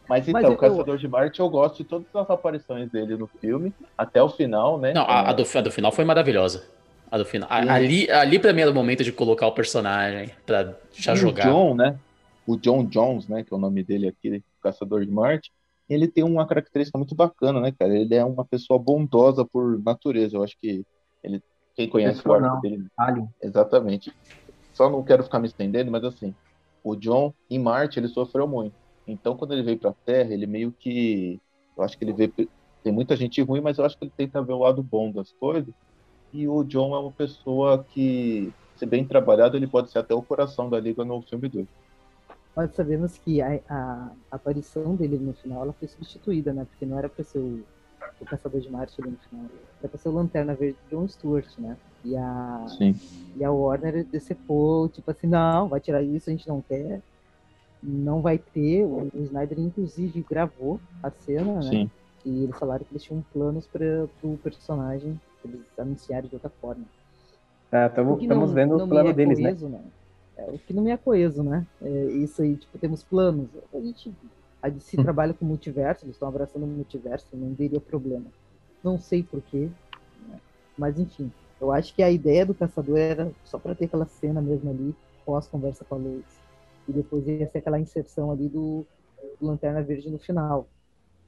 Mas 0.07 0.27
então, 0.27 0.41
Mas 0.41 0.52
o 0.52 0.57
Caçador 0.57 0.95
eu... 0.95 0.98
de 0.98 1.07
Marte, 1.07 1.40
eu 1.40 1.49
gosto 1.49 1.77
de 1.77 1.84
todas 1.84 2.07
as 2.14 2.30
aparições 2.30 2.90
dele 2.91 3.18
no 3.18 3.27
filme, 3.27 3.73
até 3.98 4.22
o 4.22 4.30
final, 4.30 4.80
né? 4.80 4.94
Não, 4.94 5.03
a, 5.03 5.30
a, 5.30 5.34
do, 5.34 5.44
a 5.44 5.61
do 5.61 5.72
final 5.72 5.91
foi 5.91 6.06
maravilhosa. 6.06 6.64
A 7.10 7.18
do 7.18 7.26
final. 7.26 7.48
A- 7.52 7.73
Ali, 7.73 8.10
ali 8.10 8.40
pra 8.40 8.53
mim 8.53 8.61
era 8.61 8.72
o 8.72 8.73
momento 8.73 9.03
de 9.03 9.11
colocar 9.11 9.48
o 9.48 9.53
personagem 9.53 10.32
pra 10.45 10.76
já 10.94 11.14
E 11.14 11.15
jogar. 11.15 11.48
O 11.48 11.52
John, 11.52 11.76
né? 11.76 11.99
O 12.45 12.57
John 12.57 12.86
Jones, 12.86 13.27
né? 13.27 13.44
Que 13.44 13.53
é 13.53 13.57
o 13.57 13.60
nome 13.60 13.84
dele 13.84 14.07
aqui, 14.07 14.44
Caçador 14.61 15.06
de 15.06 15.11
Marte. 15.11 15.52
Ele 15.90 16.07
tem 16.07 16.23
uma 16.23 16.48
característica 16.48 16.98
muito 16.98 17.15
bacana, 17.15 17.60
né, 17.60 17.72
cara? 17.77 17.95
Ele 17.95 18.15
é 18.15 18.23
uma 18.26 18.45
pessoa 18.45 18.80
bondosa 18.80 19.45
por 19.45 19.82
natureza. 19.84 20.36
Eu 20.36 20.44
acho 20.44 20.56
que 20.60 20.84
ele, 21.23 21.41
quem 21.76 21.90
conhece 21.90 22.27
o 22.27 22.34
arco 22.34 22.48
não. 22.48 22.61
dele, 22.61 22.86
Alien. 22.98 23.27
exatamente. 23.41 24.11
Só 24.73 24.90
não 24.90 25.03
quero 25.03 25.23
ficar 25.23 25.40
me 25.40 25.48
estendendo, 25.48 25.91
mas 25.91 26.03
assim, 26.03 26.34
o 26.84 26.95
John 26.95 27.34
em 27.49 27.60
Marte 27.60 27.99
ele 27.99 28.07
sofreu 28.07 28.48
muito. 28.48 28.76
Então, 29.07 29.38
quando 29.38 29.53
ele 29.53 29.64
veio 29.64 29.77
pra 29.77 29.94
Terra, 30.06 30.34
ele 30.34 30.48
meio 30.48 30.72
que, 30.72 31.40
eu 31.77 31.84
acho 31.84 31.98
que 31.98 32.03
ele 32.03 32.14
vê 32.14 32.32
tem 32.86 32.94
muita 32.94 33.15
gente 33.15 33.41
ruim, 33.41 33.61
mas 33.61 33.80
eu 33.80 33.86
acho 33.86 33.98
que 33.98 34.06
ele 34.06 34.14
tenta 34.15 34.44
ver 34.44 34.53
o 34.53 34.60
lado 34.60 34.84
bom 34.84 35.11
das 35.11 35.32
coisas. 35.32 35.73
E 36.32 36.48
o 36.48 36.64
John 36.64 36.94
é 36.95 36.99
uma 36.99 37.11
pessoa 37.11 37.84
que, 37.84 38.53
se 38.76 38.86
bem 38.86 39.03
trabalhado, 39.03 39.57
ele 39.57 39.65
pode 39.65 39.90
ser 39.90 39.98
até 39.98 40.14
o 40.14 40.22
coração 40.22 40.69
da 40.69 40.80
Liga 40.80 41.03
no 41.03 41.19
filme 41.23 41.49
2. 41.49 41.65
Mas 42.56 42.76
sabemos 42.76 43.18
que 43.18 43.41
a, 43.41 43.60
a 43.68 44.11
aparição 44.30 44.95
dele 44.95 45.18
no 45.18 45.34
final 45.34 45.64
ela 45.64 45.73
foi 45.73 45.88
substituída, 45.88 46.53
né? 46.53 46.65
Porque 46.69 46.86
não 46.86 46.99
era 46.99 47.10
pra 47.10 47.23
ser 47.23 47.40
o, 47.40 47.65
o 48.22 48.26
Caçador 48.26 48.61
de 48.61 48.69
Marte 48.69 49.02
ali 49.02 49.10
no 49.10 49.18
final. 49.18 49.45
Era 49.80 49.90
pra 49.90 49.98
ser 49.98 50.10
o 50.10 50.14
Lanterna 50.14 50.53
Verde 50.53 50.77
de 50.84 50.95
John 50.95 51.07
Stewart, 51.07 51.57
né? 51.57 51.76
E 52.03 52.15
a, 52.15 52.65
Sim. 52.68 52.95
e 53.36 53.44
a 53.44 53.52
Warner 53.52 54.06
decepou, 54.06 54.88
tipo 54.90 55.10
assim, 55.10 55.26
não, 55.26 55.68
vai 55.68 55.80
tirar 55.80 56.03
isso, 56.03 56.30
a 56.30 56.34
gente 56.34 56.48
não 56.48 56.61
quer. 56.61 57.02
Não 57.87 58.21
vai 58.21 58.37
ter. 58.37 58.83
O, 58.83 59.07
Snyder, 59.13 59.59
inclusive, 59.59 60.25
gravou 60.27 60.79
a 61.03 61.11
cena, 61.11 61.55
né? 61.55 61.61
Sim. 61.69 61.91
E 62.25 62.43
eles 62.43 62.57
falaram 62.57 62.83
que 62.83 62.91
eles 62.91 63.03
tinham 63.03 63.23
planos 63.31 63.67
para 63.67 64.07
o 64.23 64.37
personagem, 64.37 65.19
que 65.41 65.47
eles 65.47 65.61
anunciaram 65.77 66.27
de 66.27 66.33
outra 66.35 66.49
forma. 66.49 66.83
Tá, 67.69 67.85
O 67.85 67.89
tamo- 67.91 68.17
que 68.17 68.23
estamos 68.23 68.49
não- 68.49 68.55
vendo 68.55 68.69
não 68.77 68.85
o 68.85 68.87
me 68.87 68.89
plano 68.89 69.09
é 69.09 69.13
deles, 69.13 69.37
né? 69.39 69.49
coeso, 69.49 69.69
né? 69.69 69.81
É, 70.37 70.43
o 70.51 70.57
que 70.57 70.73
não 70.73 70.83
me 70.83 70.91
é 70.91 70.97
coeso, 70.97 71.43
né? 71.43 71.65
É, 71.81 72.05
isso 72.11 72.41
aí, 72.41 72.55
tipo, 72.55 72.77
temos 72.79 73.03
planos. 73.03 73.47
A 73.73 73.79
gente 73.79 74.11
a 74.61 74.69
DC 74.69 74.97
trabalha 74.97 75.31
com 75.33 75.45
multiverso, 75.45 76.05
eles 76.05 76.15
estão 76.15 76.27
abraçando 76.27 76.63
o 76.63 76.67
multiverso, 76.67 77.27
não 77.33 77.53
teria 77.53 77.79
problema. 77.79 78.25
Não 78.83 78.97
sei 78.99 79.21
porquê, 79.21 79.69
né? 80.27 80.39
mas 80.75 80.97
enfim, 80.99 81.31
eu 81.61 81.71
acho 81.71 81.93
que 81.93 82.01
a 82.01 82.09
ideia 82.09 82.45
do 82.45 82.53
caçador 82.55 82.97
era 82.97 83.31
só 83.43 83.59
para 83.59 83.75
ter 83.75 83.85
aquela 83.85 84.07
cena 84.07 84.41
mesmo 84.41 84.71
ali, 84.71 84.95
pós-conversa 85.23 85.85
com 85.85 85.95
a 85.95 85.97
Lois. 85.99 86.44
E 86.87 86.91
depois 86.93 87.27
ia 87.27 87.49
ser 87.49 87.59
aquela 87.59 87.79
inserção 87.79 88.31
ali 88.31 88.47
do, 88.47 88.85
do 89.39 89.47
Lanterna 89.47 89.81
Verde 89.81 90.09
no 90.09 90.19
final. 90.19 90.67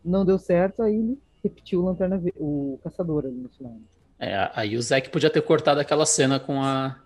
Não 0.04 0.26
deu 0.26 0.38
certo, 0.38 0.82
aí 0.84 0.96
ele 0.96 1.20
repetiu 1.44 1.82
o 1.82 1.86
Lanterna 1.86 2.18
Ve- 2.18 2.34
o 2.38 2.80
caçador 2.84 3.26
ali 3.26 3.36
no 3.36 3.50
final. 3.50 3.78
É, 4.20 4.50
aí 4.54 4.76
o 4.76 4.82
Zack 4.82 5.10
podia 5.10 5.30
ter 5.30 5.42
cortado 5.42 5.80
aquela 5.80 6.06
cena 6.06 6.40
com 6.40 6.62
a 6.62 7.00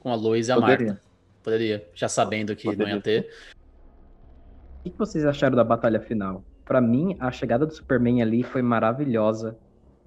com 0.00 0.10
a 0.10 0.14
Lois 0.14 0.48
e 0.48 0.52
a 0.52 0.56
Poderia. 0.56 0.86
Marta. 0.88 1.02
Poderia, 1.42 1.88
já 1.94 2.08
sabendo 2.08 2.54
que 2.54 2.66
não 2.66 2.74
Poderia. 2.74 2.94
ia 2.94 3.00
ter. 3.00 3.30
O 4.84 4.90
que 4.90 4.98
vocês 4.98 5.24
acharam 5.24 5.56
da 5.56 5.64
batalha 5.64 6.00
final? 6.00 6.44
Pra 6.64 6.80
mim, 6.80 7.16
a 7.18 7.30
chegada 7.30 7.66
do 7.66 7.72
Superman 7.74 8.22
ali 8.22 8.42
foi 8.42 8.62
maravilhosa. 8.62 9.56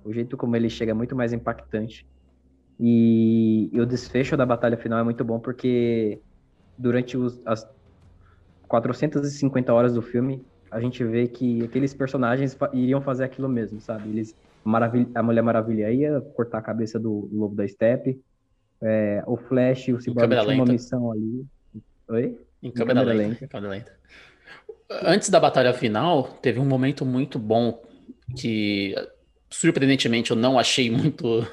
O 0.03 0.13
jeito 0.13 0.38
como 0.38 0.55
ele 0.55 0.69
chega 0.69 0.91
é 0.91 0.93
muito 0.93 1.15
mais 1.15 1.34
impactante. 1.34 2.05
E, 2.79 3.69
e 3.73 3.81
o 3.81 3.85
desfecho 3.85 4.38
da 4.38 4.45
batalha 4.45 4.77
final 4.77 4.99
é 4.99 5.03
muito 5.03 5.23
bom 5.23 5.39
porque 5.39 6.21
durante 6.78 7.18
os- 7.18 7.40
as 7.45 7.68
450 8.68 9.74
horas 9.74 9.94
do 9.94 10.02
filme, 10.02 10.45
a 10.70 10.80
gente 10.80 11.04
vê 11.04 11.28
que 11.28 11.64
aqueles 11.64 11.94
personagens 11.94 12.58
iriam 12.74 13.02
fazer 13.02 13.24
aquilo 13.24 13.48
mesmo, 13.48 13.80
sabe? 13.80 14.10
Eles, 14.10 14.36
a 15.16 15.24
Mulher 15.24 15.41
Maravilha 15.41 15.91
ia 15.91 16.20
cortar 16.36 16.58
a 16.58 16.62
cabeça 16.62 16.99
do 16.99 17.30
Lobo 17.32 17.56
da 17.56 17.68
Steppe. 17.68 18.20
é, 18.80 19.24
o 19.26 19.36
Flash 19.38 19.88
e 19.88 19.94
o 19.94 19.99
Cyborg 19.99 20.30
tinham 20.30 20.54
uma 20.54 20.66
missão 20.66 21.12
ali. 21.12 21.44
Oi? 22.10 22.38
Em 22.62 22.70
câmera, 22.70 22.99
câmera 22.99 23.18
lenta, 23.18 23.30
lenta. 23.30 23.45
em 23.45 23.48
câmera 23.48 23.72
lenta. 23.74 23.91
Antes 25.04 25.30
da 25.30 25.40
batalha 25.40 25.74
final, 25.74 26.24
teve 26.44 26.60
um 26.60 26.66
momento 26.66 27.04
muito 27.04 27.40
bom 27.40 27.82
que, 28.36 28.94
surpreendentemente, 29.49 30.30
eu 30.30 30.38
não 30.38 30.60
achei 30.60 30.91
muito, 30.91 31.44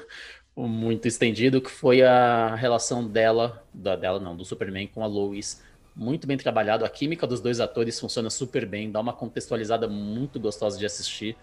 muito 0.55 1.07
estendido, 1.07 1.61
que 1.61 1.69
foi 1.69 2.01
a 2.01 2.55
relação 2.55 3.05
dela, 3.05 3.63
da, 3.73 3.95
dela 3.95 4.19
não, 4.19 4.35
do 4.35 4.45
Superman 4.45 4.87
com 4.87 5.03
a 5.03 5.07
Lois. 5.07 5.61
Muito 5.95 6.27
bem 6.27 6.37
trabalhado, 6.37 6.83
a 6.85 6.89
química 6.89 7.25
dos 7.25 7.39
dois 7.41 7.59
atores 7.59 7.99
funciona 7.99 8.29
super 8.29 8.65
bem, 8.65 8.91
dá 8.91 8.99
uma 8.99 9.13
contextualizada 9.13 9.87
muito 9.87 10.39
gostosa 10.39 10.77
de 10.77 10.85
assistir. 10.85 11.37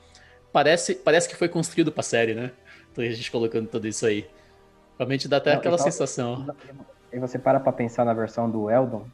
Parece, 0.52 0.94
parece 0.94 1.28
que 1.28 1.34
foi 1.34 1.48
construído 1.48 1.90
pra 1.90 2.02
série, 2.02 2.34
né? 2.34 2.52
Então 2.90 3.02
a 3.02 3.08
gente 3.08 3.30
colocando 3.30 3.66
tudo 3.68 3.88
isso 3.88 4.04
aí. 4.06 4.26
Realmente 4.98 5.26
dá 5.26 5.38
até 5.38 5.52
Não, 5.52 5.58
aquela 5.58 5.76
e 5.76 5.78
tal- 5.78 5.90
sensação. 5.90 6.54
E 7.10 7.18
você 7.18 7.38
para 7.38 7.58
pra 7.60 7.72
pensar 7.72 8.04
na 8.04 8.12
versão 8.12 8.50
do 8.50 8.70
Eldon, 8.70 9.06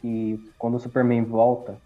que 0.00 0.40
quando 0.58 0.76
o 0.76 0.80
Superman 0.80 1.24
volta, 1.24 1.76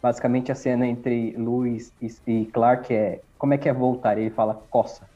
basicamente 0.00 0.52
a 0.52 0.54
cena 0.54 0.86
entre 0.86 1.36
Lois 1.36 1.92
e, 2.00 2.08
e 2.26 2.44
Clark 2.46 2.92
é 2.94 3.20
como 3.36 3.52
é 3.54 3.58
que 3.58 3.68
é 3.68 3.72
voltar? 3.72 4.16
Ele 4.18 4.30
fala 4.30 4.54
coça. 4.70 5.09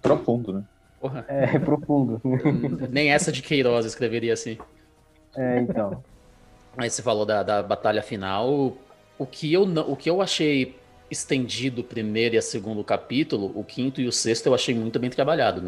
Profundo, 0.00 0.52
né? 0.52 0.64
Porra, 1.00 1.24
É 1.28 1.58
profundo. 1.58 2.20
nem 2.90 3.10
essa 3.12 3.32
de 3.32 3.42
Queiroz 3.42 3.86
escreveria 3.86 4.32
assim. 4.34 4.58
É, 5.36 5.60
então. 5.60 6.02
Aí 6.76 6.90
você 6.90 7.02
falou 7.02 7.24
da, 7.26 7.42
da 7.42 7.62
batalha 7.62 8.02
final. 8.02 8.76
O 9.18 9.26
que, 9.26 9.52
eu 9.52 9.66
não, 9.66 9.90
o 9.90 9.96
que 9.96 10.08
eu 10.08 10.22
achei 10.22 10.76
estendido 11.10 11.80
o 11.80 11.84
primeiro 11.84 12.34
e 12.34 12.38
o 12.38 12.42
segundo 12.42 12.82
capítulo, 12.84 13.52
o 13.54 13.64
quinto 13.64 14.00
e 14.00 14.06
o 14.06 14.12
sexto 14.12 14.46
eu 14.46 14.54
achei 14.54 14.74
muito 14.74 14.98
bem 14.98 15.10
trabalhado. 15.10 15.60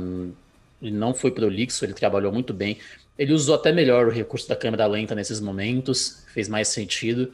Ele 0.81 0.97
não 0.97 1.15
foi 1.15 1.31
prolixo, 1.31 1.85
ele 1.85 1.95
trabalhou 1.95 2.33
muito 2.33 2.53
bem. 2.55 2.79
Ele 3.19 3.33
usou 3.33 3.55
até 3.55 3.73
melhor 3.73 4.07
o 4.07 4.11
recurso 4.11 4.49
da 4.49 4.57
câmera 4.57 4.87
lenta 4.87 5.15
nesses 5.15 5.41
momentos, 5.41 6.25
fez 6.33 6.49
mais 6.49 6.69
sentido. 6.69 7.33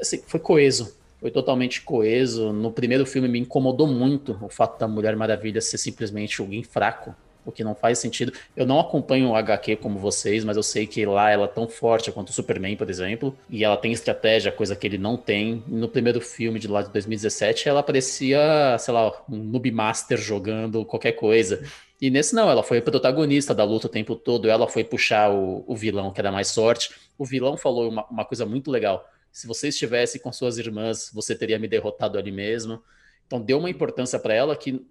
Assim, 0.00 0.22
foi 0.26 0.40
coeso, 0.40 0.96
foi 1.26 1.30
totalmente 1.32 1.82
coeso. 1.82 2.52
No 2.52 2.70
primeiro 2.70 3.04
filme 3.04 3.26
me 3.26 3.40
incomodou 3.40 3.88
muito 3.88 4.38
o 4.40 4.48
fato 4.48 4.78
da 4.78 4.86
Mulher 4.86 5.16
Maravilha 5.16 5.60
ser 5.60 5.76
simplesmente 5.76 6.40
alguém 6.40 6.62
fraco, 6.62 7.12
o 7.44 7.50
que 7.50 7.64
não 7.64 7.74
faz 7.74 7.98
sentido. 7.98 8.32
Eu 8.56 8.64
não 8.64 8.78
acompanho 8.78 9.30
o 9.30 9.34
HQ 9.34 9.74
como 9.76 9.98
vocês, 9.98 10.44
mas 10.44 10.56
eu 10.56 10.62
sei 10.62 10.86
que 10.86 11.04
lá 11.04 11.28
ela 11.28 11.46
é 11.46 11.48
tão 11.48 11.66
forte 11.66 12.12
quanto 12.12 12.28
o 12.28 12.32
Superman, 12.32 12.76
por 12.76 12.88
exemplo, 12.88 13.36
e 13.50 13.64
ela 13.64 13.76
tem 13.76 13.90
estratégia, 13.90 14.52
coisa 14.52 14.76
que 14.76 14.86
ele 14.86 14.98
não 14.98 15.16
tem. 15.16 15.64
No 15.66 15.88
primeiro 15.88 16.20
filme 16.20 16.60
de 16.60 16.68
lá 16.68 16.80
de 16.82 16.92
2017, 16.92 17.68
ela 17.68 17.82
parecia, 17.82 18.76
sei 18.78 18.94
lá, 18.94 19.10
um 19.28 19.36
noob 19.36 19.68
master 19.72 20.18
jogando 20.18 20.84
qualquer 20.84 21.12
coisa. 21.12 21.60
E 22.00 22.08
nesse 22.08 22.36
não, 22.36 22.48
ela 22.48 22.62
foi 22.62 22.80
protagonista 22.80 23.52
da 23.52 23.64
luta 23.64 23.88
o 23.88 23.90
tempo 23.90 24.14
todo, 24.14 24.48
ela 24.48 24.68
foi 24.68 24.84
puxar 24.84 25.32
o, 25.32 25.64
o 25.66 25.74
vilão, 25.74 26.12
que 26.12 26.20
era 26.20 26.30
mais 26.30 26.46
sorte. 26.46 26.90
O 27.18 27.24
vilão 27.24 27.56
falou 27.56 27.88
uma, 27.88 28.06
uma 28.06 28.24
coisa 28.24 28.46
muito 28.46 28.70
legal. 28.70 29.04
Se 29.36 29.46
você 29.46 29.68
estivesse 29.68 30.18
com 30.18 30.32
suas 30.32 30.56
irmãs, 30.56 31.10
você 31.12 31.34
teria 31.34 31.58
me 31.58 31.68
derrotado 31.68 32.16
ali 32.16 32.32
mesmo. 32.32 32.82
Então 33.26 33.38
deu 33.38 33.58
uma 33.58 33.68
importância 33.68 34.18
para 34.18 34.32
ela 34.32 34.56
que 34.56 34.82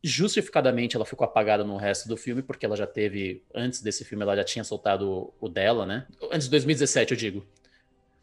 justificadamente 0.00 0.94
ela 0.94 1.04
ficou 1.04 1.24
apagada 1.24 1.64
no 1.64 1.76
resto 1.76 2.08
do 2.08 2.16
filme, 2.16 2.40
porque 2.40 2.64
ela 2.64 2.76
já 2.76 2.86
teve, 2.86 3.42
antes 3.52 3.82
desse 3.82 4.04
filme, 4.04 4.22
ela 4.22 4.36
já 4.36 4.44
tinha 4.44 4.62
soltado 4.62 5.34
o 5.40 5.48
dela, 5.48 5.84
né? 5.84 6.06
Antes 6.30 6.44
de 6.44 6.52
2017, 6.52 7.14
eu 7.14 7.16
digo. 7.16 7.44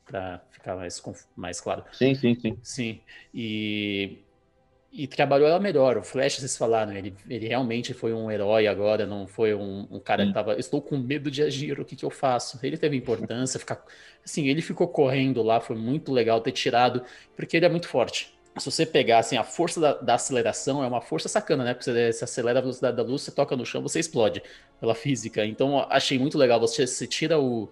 Pra 0.05 0.41
ficar 0.51 0.77
mais, 0.77 1.03
mais 1.35 1.59
claro. 1.59 1.83
Sim, 1.91 2.15
sim, 2.15 2.33
sim. 2.39 2.57
Sim. 2.63 3.01
E, 3.33 4.19
e 4.97 5.05
trabalhou 5.05 5.47
ela 5.47 5.59
melhor. 5.59 5.95
O 5.95 6.03
Flash, 6.03 6.37
vocês 6.37 6.57
falaram, 6.57 6.91
ele, 6.91 7.13
ele 7.29 7.47
realmente 7.47 7.93
foi 7.93 8.11
um 8.13 8.31
herói 8.31 8.65
agora, 8.65 9.05
não 9.05 9.27
foi 9.27 9.53
um, 9.53 9.87
um 9.91 9.99
cara 9.99 10.23
que 10.23 10.29
Sim. 10.29 10.33
tava. 10.33 10.59
Estou 10.59 10.81
com 10.81 10.97
medo 10.97 11.29
de 11.29 11.43
agir, 11.43 11.79
o 11.79 11.85
que, 11.85 11.95
que 11.95 12.03
eu 12.03 12.09
faço? 12.09 12.59
Ele 12.63 12.75
teve 12.75 12.97
importância, 12.97 13.59
ficar. 13.59 13.85
Assim, 14.25 14.47
ele 14.47 14.59
ficou 14.59 14.87
correndo 14.87 15.43
lá, 15.43 15.61
foi 15.61 15.75
muito 15.75 16.11
legal 16.11 16.41
ter 16.41 16.51
tirado, 16.51 17.03
porque 17.35 17.55
ele 17.55 17.67
é 17.67 17.69
muito 17.69 17.87
forte. 17.87 18.33
Se 18.57 18.65
você 18.71 18.87
pegar 18.87 19.19
assim, 19.19 19.37
a 19.37 19.43
força 19.43 19.79
da, 19.79 19.93
da 19.93 20.15
aceleração 20.15 20.83
é 20.83 20.87
uma 20.87 20.99
força 20.99 21.29
sacana, 21.29 21.63
né? 21.63 21.73
Porque 21.75 21.91
você, 21.91 22.11
você 22.11 22.23
acelera 22.23 22.57
a 22.57 22.61
velocidade 22.63 22.97
da 22.97 23.03
luz, 23.03 23.21
você 23.21 23.31
toca 23.31 23.55
no 23.55 23.63
chão, 23.67 23.83
você 23.83 23.99
explode 23.99 24.41
pela 24.79 24.95
física. 24.95 25.45
Então, 25.45 25.85
achei 25.91 26.17
muito 26.17 26.39
legal. 26.39 26.59
Você, 26.59 26.87
você 26.87 27.05
tira 27.05 27.39
o, 27.39 27.71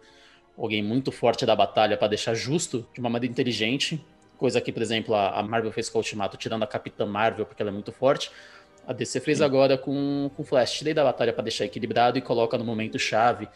alguém 0.56 0.84
muito 0.84 1.12
forte 1.12 1.44
da 1.44 1.56
batalha 1.56 1.98
para 1.98 2.10
deixar 2.10 2.36
justo 2.36 2.88
de 2.94 3.00
uma 3.00 3.10
maneira 3.10 3.32
inteligente. 3.32 4.00
Coisa 4.38 4.60
que, 4.60 4.72
por 4.72 4.82
exemplo, 4.82 5.16
a, 5.16 5.42
Marvel 5.42 5.72
fez 5.72 5.90
com 5.90 5.98
o 5.98 6.02
Ultimato, 6.02 6.38
tirando 6.38 6.64
a 6.64 6.68
Capitã 6.68 7.06
Marvel, 7.06 7.46
porque 7.46 7.62
ela 7.62 7.72
é 7.72 7.74
muito 7.74 7.92
forte. 7.92 8.32
A 8.88 8.94
DC 8.94 9.20
fez 9.20 9.42
agora 9.42 9.78
com 9.78 10.30
o 10.38 10.44
Flash. 10.44 10.74
Tirei 10.74 10.94
da 10.94 11.04
batalha 11.04 11.34
para 11.34 11.44
deixar 11.44 11.66
equilibrado 11.66 12.18
e 12.18 12.22
coloca 12.22 12.58
no 12.58 12.64
momento 12.64 13.00
chave. 13.00 13.48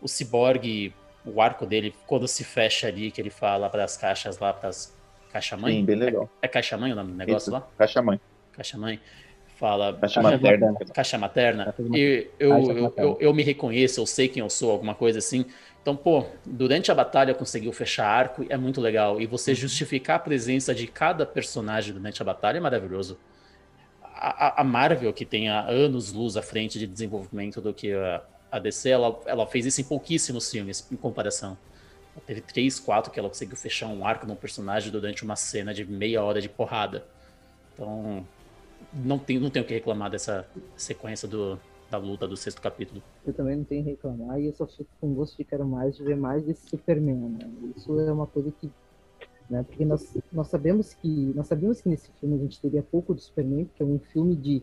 O 0.00 0.08
Cyborg, 0.08 0.92
o 1.24 1.40
arco 1.40 1.64
dele, 1.64 1.94
quando 2.06 2.26
se 2.26 2.42
fecha 2.42 2.88
ali, 2.88 3.10
que 3.10 3.20
ele 3.20 3.30
fala 3.30 3.70
para 3.70 3.84
as 3.84 3.96
caixas 3.96 4.38
lá, 4.38 4.52
para 4.52 4.70
as 4.70 4.96
caixa-mãe. 5.32 5.74
Sim, 5.74 5.84
bem 5.84 5.96
legal. 5.96 6.28
É 6.40 6.48
caixa-mãe 6.48 6.92
o 6.92 6.96
nome 6.96 7.12
do 7.12 7.18
negócio 7.18 7.48
Isso. 7.48 7.50
lá? 7.50 7.66
Caixa-mãe. 7.78 8.20
Caixa-mãe. 8.52 9.00
Fala. 9.56 9.92
Caixa 9.94 10.20
Caixa 10.20 10.36
materna. 10.36 10.74
Caixa 10.94 11.18
materna. 11.18 11.74
E 11.94 12.28
eu, 12.38 12.50
eu, 12.58 12.94
eu, 12.96 13.18
eu 13.20 13.34
me 13.34 13.42
reconheço, 13.42 14.00
eu 14.00 14.06
sei 14.06 14.28
quem 14.28 14.42
eu 14.42 14.50
sou, 14.50 14.70
alguma 14.70 14.94
coisa 14.94 15.18
assim. 15.18 15.46
Então, 15.86 15.94
pô, 15.94 16.26
durante 16.44 16.90
a 16.90 16.94
batalha 16.96 17.32
conseguiu 17.32 17.72
fechar 17.72 18.08
arco, 18.08 18.44
é 18.48 18.56
muito 18.56 18.80
legal. 18.80 19.20
E 19.20 19.26
você 19.26 19.54
justificar 19.54 20.16
a 20.16 20.18
presença 20.18 20.74
de 20.74 20.88
cada 20.88 21.24
personagem 21.24 21.94
durante 21.94 22.20
a 22.20 22.24
batalha 22.24 22.56
é 22.56 22.60
maravilhoso. 22.60 23.16
a, 24.02 24.62
a, 24.62 24.64
Marvel, 24.64 25.12
que 25.12 25.24
tem 25.24 25.48
há 25.48 25.60
anos 25.60 26.12
luz 26.12 26.36
à 26.36 26.42
frente 26.42 26.76
de 26.76 26.88
desenvolvimento 26.88 27.60
do 27.60 27.72
que 27.72 27.92
a, 27.92 28.20
a 28.50 28.58
DC, 28.58 28.88
ela, 28.88 29.20
ela 29.26 29.46
fez 29.46 29.64
isso 29.64 29.80
em 29.80 29.84
pouquíssimos 29.84 30.50
filmes, 30.50 30.84
em 30.90 30.96
comparação. 30.96 31.56
Ela 32.16 32.24
teve 32.26 32.40
três, 32.40 32.80
quatro 32.80 33.12
que 33.12 33.20
ela 33.20 33.28
conseguiu 33.28 33.56
fechar 33.56 33.86
um 33.86 34.04
arco 34.04 34.26
num 34.26 34.34
personagem 34.34 34.90
durante 34.90 35.22
uma 35.22 35.36
cena 35.36 35.72
de 35.72 35.84
meia 35.84 36.20
hora 36.20 36.40
de 36.40 36.48
porrada. 36.48 37.06
Então, 37.74 38.26
não 38.92 39.20
tem, 39.20 39.38
não 39.38 39.50
tenho 39.50 39.64
o 39.64 39.68
que 39.68 39.74
reclamar 39.74 40.10
dessa 40.10 40.48
sequência 40.76 41.28
do, 41.28 41.60
da 41.90 41.98
luta 41.98 42.26
do 42.26 42.36
sexto 42.36 42.60
capítulo. 42.60 43.02
Eu 43.26 43.32
também 43.32 43.56
não 43.56 43.64
tenho 43.64 43.84
que 43.84 43.90
reclamar 43.90 44.40
e 44.40 44.46
eu 44.46 44.52
só 44.52 44.66
fico 44.66 44.90
com 45.00 45.14
gosto 45.14 45.36
de 45.36 45.44
quero 45.44 45.66
mais 45.66 45.96
de 45.96 46.02
ver 46.02 46.16
mais 46.16 46.44
desse 46.44 46.68
Superman. 46.68 47.30
Né? 47.30 47.50
Isso 47.76 47.98
é 48.00 48.12
uma 48.12 48.26
coisa 48.26 48.50
que 48.50 48.70
né? 49.48 49.62
Porque 49.62 49.84
nós, 49.84 50.16
nós 50.32 50.48
sabemos 50.48 50.94
que 50.94 51.32
nós 51.34 51.46
sabemos 51.46 51.80
que 51.80 51.88
nesse 51.88 52.10
filme 52.20 52.34
a 52.34 52.38
gente 52.38 52.60
teria 52.60 52.82
pouco 52.82 53.14
do 53.14 53.20
Superman, 53.20 53.64
porque 53.66 53.82
é 53.82 53.86
um 53.86 53.98
filme 53.98 54.34
de 54.34 54.62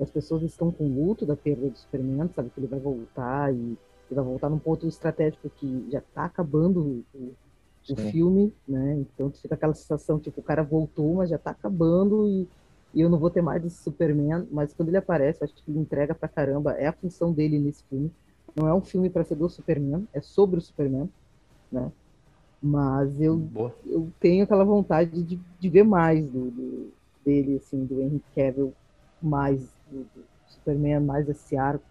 as 0.00 0.10
pessoas 0.10 0.42
estão 0.42 0.72
com 0.72 0.88
luto 0.88 1.24
da 1.24 1.36
perda 1.36 1.68
do 1.68 1.78
Superman, 1.78 2.28
sabe 2.34 2.50
que 2.50 2.58
ele 2.58 2.66
vai 2.66 2.80
voltar 2.80 3.54
e 3.54 3.58
ele 3.58 3.78
vai 4.10 4.24
voltar 4.24 4.48
num 4.48 4.58
ponto 4.58 4.86
estratégico 4.88 5.48
que 5.50 5.86
já 5.90 5.98
está 5.98 6.24
acabando 6.24 7.04
o, 7.14 7.34
o 7.90 7.96
filme, 8.10 8.52
né? 8.66 8.94
Então 8.94 9.30
fica 9.30 9.54
aquela 9.54 9.74
sensação 9.74 10.18
tipo 10.18 10.40
o 10.40 10.42
cara 10.42 10.62
voltou, 10.62 11.16
mas 11.16 11.30
já 11.30 11.36
está 11.36 11.50
acabando 11.50 12.26
e, 12.26 12.48
e 12.94 13.00
eu 13.00 13.08
não 13.08 13.18
vou 13.18 13.30
ter 13.30 13.40
mais 13.40 13.64
esse 13.64 13.82
Superman, 13.82 14.46
mas 14.50 14.74
quando 14.74 14.88
ele 14.88 14.98
aparece, 14.98 15.42
acho 15.42 15.54
que 15.54 15.70
ele 15.70 15.78
entrega 15.78 16.14
pra 16.14 16.28
caramba, 16.28 16.72
é 16.72 16.86
a 16.86 16.92
função 16.92 17.32
dele 17.32 17.58
nesse 17.58 17.82
filme. 17.84 18.10
Não 18.54 18.68
é 18.68 18.74
um 18.74 18.82
filme 18.82 19.08
para 19.08 19.24
ser 19.24 19.34
do 19.34 19.48
Superman, 19.48 20.06
é 20.12 20.20
sobre 20.20 20.58
o 20.58 20.62
Superman, 20.62 21.08
né? 21.70 21.90
Mas 22.62 23.20
eu, 23.20 23.42
eu 23.86 24.12
tenho 24.20 24.44
aquela 24.44 24.64
vontade 24.64 25.22
de, 25.22 25.40
de 25.58 25.68
ver 25.68 25.84
mais 25.84 26.24
do, 26.26 26.50
do, 26.50 26.92
dele, 27.24 27.56
assim, 27.56 27.84
do 27.84 28.00
Henry 28.00 28.22
Cavill, 28.36 28.72
mais 29.20 29.60
do, 29.90 30.04
do, 30.14 30.24
Superman, 30.46 31.00
mais 31.00 31.26
desse 31.26 31.56
arco. 31.56 31.84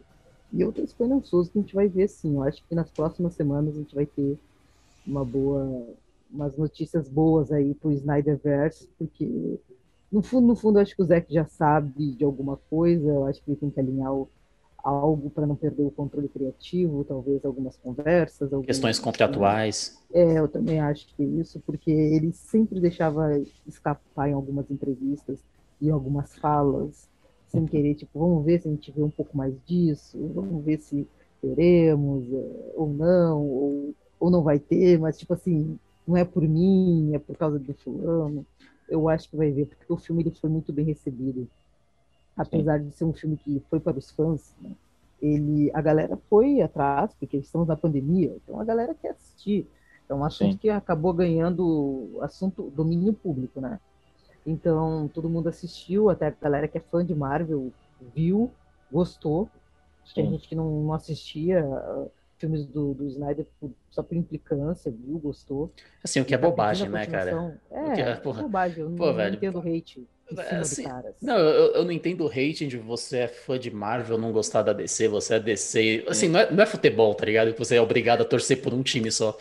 E 0.54 0.62
eu 0.62 0.72
tô 0.72 0.82
esperançoso 0.82 1.50
que 1.52 1.58
a 1.58 1.62
gente 1.62 1.76
vai 1.76 1.88
ver, 1.88 2.08
sim. 2.08 2.36
Eu 2.36 2.44
acho 2.44 2.64
que 2.68 2.76
nas 2.76 2.90
próximas 2.92 3.34
semanas 3.34 3.76
a 3.76 3.80
gente 3.80 3.96
vai 3.96 4.06
ter 4.06 4.38
uma 5.06 5.26
boa, 5.26 5.88
umas 6.32 6.56
notícias 6.56 7.10
boas 7.10 7.52
aí 7.52 7.74
pro 7.74 7.92
Snyderverse, 7.92 8.88
porque 8.98 9.60
no 10.12 10.22
fundo, 10.22 10.48
no 10.48 10.56
fundo, 10.56 10.80
acho 10.80 10.96
que 10.96 11.02
o 11.02 11.06
Zack 11.06 11.34
já 11.34 11.46
sabe 11.46 12.12
de 12.12 12.24
alguma 12.24 12.58
coisa, 12.70 13.08
eu 13.08 13.26
acho 13.26 13.42
que 13.42 13.52
ele 13.52 13.58
tem 13.58 13.70
que 13.70 13.80
alinhar 13.80 14.14
o, 14.14 14.30
algo 14.84 15.30
para 15.30 15.46
não 15.46 15.56
perder 15.56 15.84
o 15.84 15.92
controle 15.92 16.28
criativo, 16.28 17.04
talvez 17.04 17.46
algumas 17.46 17.78
conversas. 17.78 18.52
Algumas, 18.52 18.66
Questões 18.66 19.00
contratuais. 19.00 19.98
É, 20.14 20.40
eu 20.40 20.48
também 20.48 20.80
acho 20.80 21.08
que 21.16 21.24
isso, 21.24 21.62
porque 21.66 21.92
ele 21.92 22.32
sempre 22.34 22.80
deixava 22.80 23.40
escapar 23.68 24.30
em 24.30 24.34
algumas 24.34 24.70
entrevistas 24.70 25.40
e 25.80 25.90
algumas 25.90 26.36
falas, 26.38 27.10
sem 27.48 27.66
querer, 27.66 27.96
tipo, 27.96 28.20
vamos 28.20 28.46
ver 28.46 28.62
se 28.62 28.68
a 28.68 28.72
gente 28.72 28.92
vê 28.92 29.02
um 29.02 29.10
pouco 29.10 29.36
mais 29.36 29.54
disso, 29.66 30.18
vamos 30.34 30.64
ver 30.64 30.80
se 30.80 31.08
teremos 31.42 32.32
é, 32.32 32.74
ou 32.76 32.88
não, 32.88 33.42
ou, 33.42 33.96
ou 34.20 34.30
não 34.30 34.44
vai 34.44 34.60
ter, 34.60 35.00
mas, 35.00 35.18
tipo 35.18 35.34
assim, 35.34 35.78
não 36.08 36.16
é 36.16 36.24
por 36.24 36.44
mim, 36.44 37.12
é 37.14 37.20
por 37.20 37.36
causa 37.36 37.58
do 37.58 37.74
fulano. 37.74 38.46
Eu 38.92 39.10
acho 39.10 39.30
que 39.30 39.38
vai 39.38 39.52
ver, 39.52 39.66
porque 39.66 39.92
o 39.92 39.98
filme 39.98 40.22
ele 40.24 40.32
foi 40.32 40.50
muito 40.50 40.72
bem 40.72 40.86
recebido 40.86 41.48
apesar 42.36 42.80
Sim. 42.80 42.88
de 42.88 42.96
ser 42.96 43.06
um 43.06 43.14
filme 43.14 43.38
que 43.38 43.62
foi 43.70 43.80
para 43.80 43.98
os 43.98 44.12
fãs, 44.12 44.56
né? 44.62 44.72
ele, 45.22 45.72
a 45.74 45.82
galera 45.82 46.18
foi 46.30 46.62
atrás, 46.62 47.14
porque 47.20 47.38
estamos 47.38 47.68
na 47.68 47.76
pandemia, 47.76 48.36
então 48.44 48.60
a 48.60 48.64
galera 48.64 48.96
quer 48.96 49.12
assistir. 49.12 49.68
É 50.10 50.14
um 50.14 50.26
assunto 50.26 50.54
Sim. 50.54 50.58
que 50.58 50.70
acabou 50.70 51.14
ganhando 51.14 52.18
assunto 52.22 52.70
domínio 52.76 53.14
público, 53.14 53.62
né? 53.62 53.80
Então 54.46 55.10
todo 55.14 55.30
mundo 55.30 55.48
assistiu, 55.48 56.10
até 56.10 56.28
a 56.28 56.32
galera 56.32 56.68
que 56.68 56.78
é 56.78 56.82
fã 56.82 57.06
de 57.06 57.16
Marvel 57.16 57.72
viu, 58.14 58.52
gostou. 58.92 59.48
Tem 60.14 60.30
gente 60.30 60.50
que 60.50 60.56
não, 60.56 60.82
não 60.82 60.94
assistia 60.94 61.64
filmes 62.42 62.66
do, 62.66 62.94
do 62.94 63.08
Snyder 63.08 63.46
só 63.90 64.04
por 64.04 64.18
implicância, 64.18 64.92
viu, 64.92 65.18
gostou. 65.20 65.72
Assim, 66.04 66.20
o 66.20 66.26
que 66.26 66.36
é 66.36 66.38
bobagem, 66.38 66.90
né, 66.90 67.06
cara? 67.06 67.58
É, 67.72 67.92
que 67.94 68.02
é, 68.02 68.16
porra, 68.16 68.42
bobagem, 68.42 68.84
eu 68.84 68.90
Pô, 68.92 69.06
não, 69.08 69.14
velho, 69.14 69.36
entendo 69.36 69.60
hate. 69.60 70.06
É, 70.38 70.56
assim, 70.56 70.86
não, 71.22 71.38
eu, 71.38 71.74
eu, 71.74 71.84
não 71.84 71.92
entendo 71.92 72.24
o 72.24 72.28
hate 72.28 72.66
de 72.66 72.78
você 72.78 73.18
é 73.20 73.28
fã 73.28 73.60
de 73.60 73.70
Marvel, 73.70 74.18
não 74.18 74.32
gostar 74.32 74.62
da 74.62 74.72
DC, 74.72 75.08
você 75.10 75.36
é 75.36 75.40
DC. 75.40 76.06
Assim, 76.08 76.30
não 76.30 76.40
é, 76.40 76.52
não 76.52 76.64
é 76.64 76.66
futebol, 76.66 77.14
tá 77.14 77.26
ligado? 77.26 77.54
Que 77.54 77.60
você 77.60 77.76
é 77.76 77.82
obrigado 77.82 78.22
a 78.22 78.26
torcer 78.26 78.62
por 78.62 78.74
um 78.74 78.82
time 78.82 79.12
só. 79.12 79.38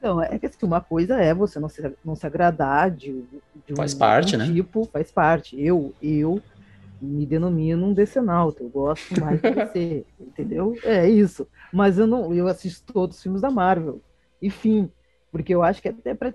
Não, 0.00 0.22
é 0.22 0.38
que 0.38 0.46
assim, 0.46 0.56
uma 0.62 0.80
coisa 0.80 1.16
é 1.16 1.32
você 1.34 1.58
não 1.58 1.68
se, 1.68 1.94
não 2.04 2.16
se 2.16 2.26
agradar 2.26 2.90
de, 2.90 3.22
de 3.66 3.72
um, 3.72 3.76
faz 3.76 3.94
parte, 3.94 4.34
um 4.34 4.38
né? 4.38 4.46
tipo, 4.46 4.88
faz 4.90 5.10
parte. 5.10 5.62
Eu, 5.62 5.94
eu 6.02 6.42
me 7.04 7.26
denomino 7.26 7.86
um 7.86 7.94
decenalto, 7.94 8.62
eu 8.62 8.68
gosto 8.68 9.20
mais 9.20 9.40
de 9.40 9.50
DC, 9.50 10.06
entendeu? 10.18 10.74
É 10.82 11.08
isso. 11.08 11.46
Mas 11.72 11.98
eu 11.98 12.06
não, 12.06 12.32
eu 12.34 12.48
assisto 12.48 12.92
todos 12.92 13.16
os 13.16 13.22
filmes 13.22 13.40
da 13.40 13.50
Marvel. 13.50 14.00
Enfim, 14.40 14.90
porque 15.30 15.54
eu 15.54 15.62
acho 15.62 15.80
que 15.80 15.88
até 15.88 16.14
para 16.14 16.34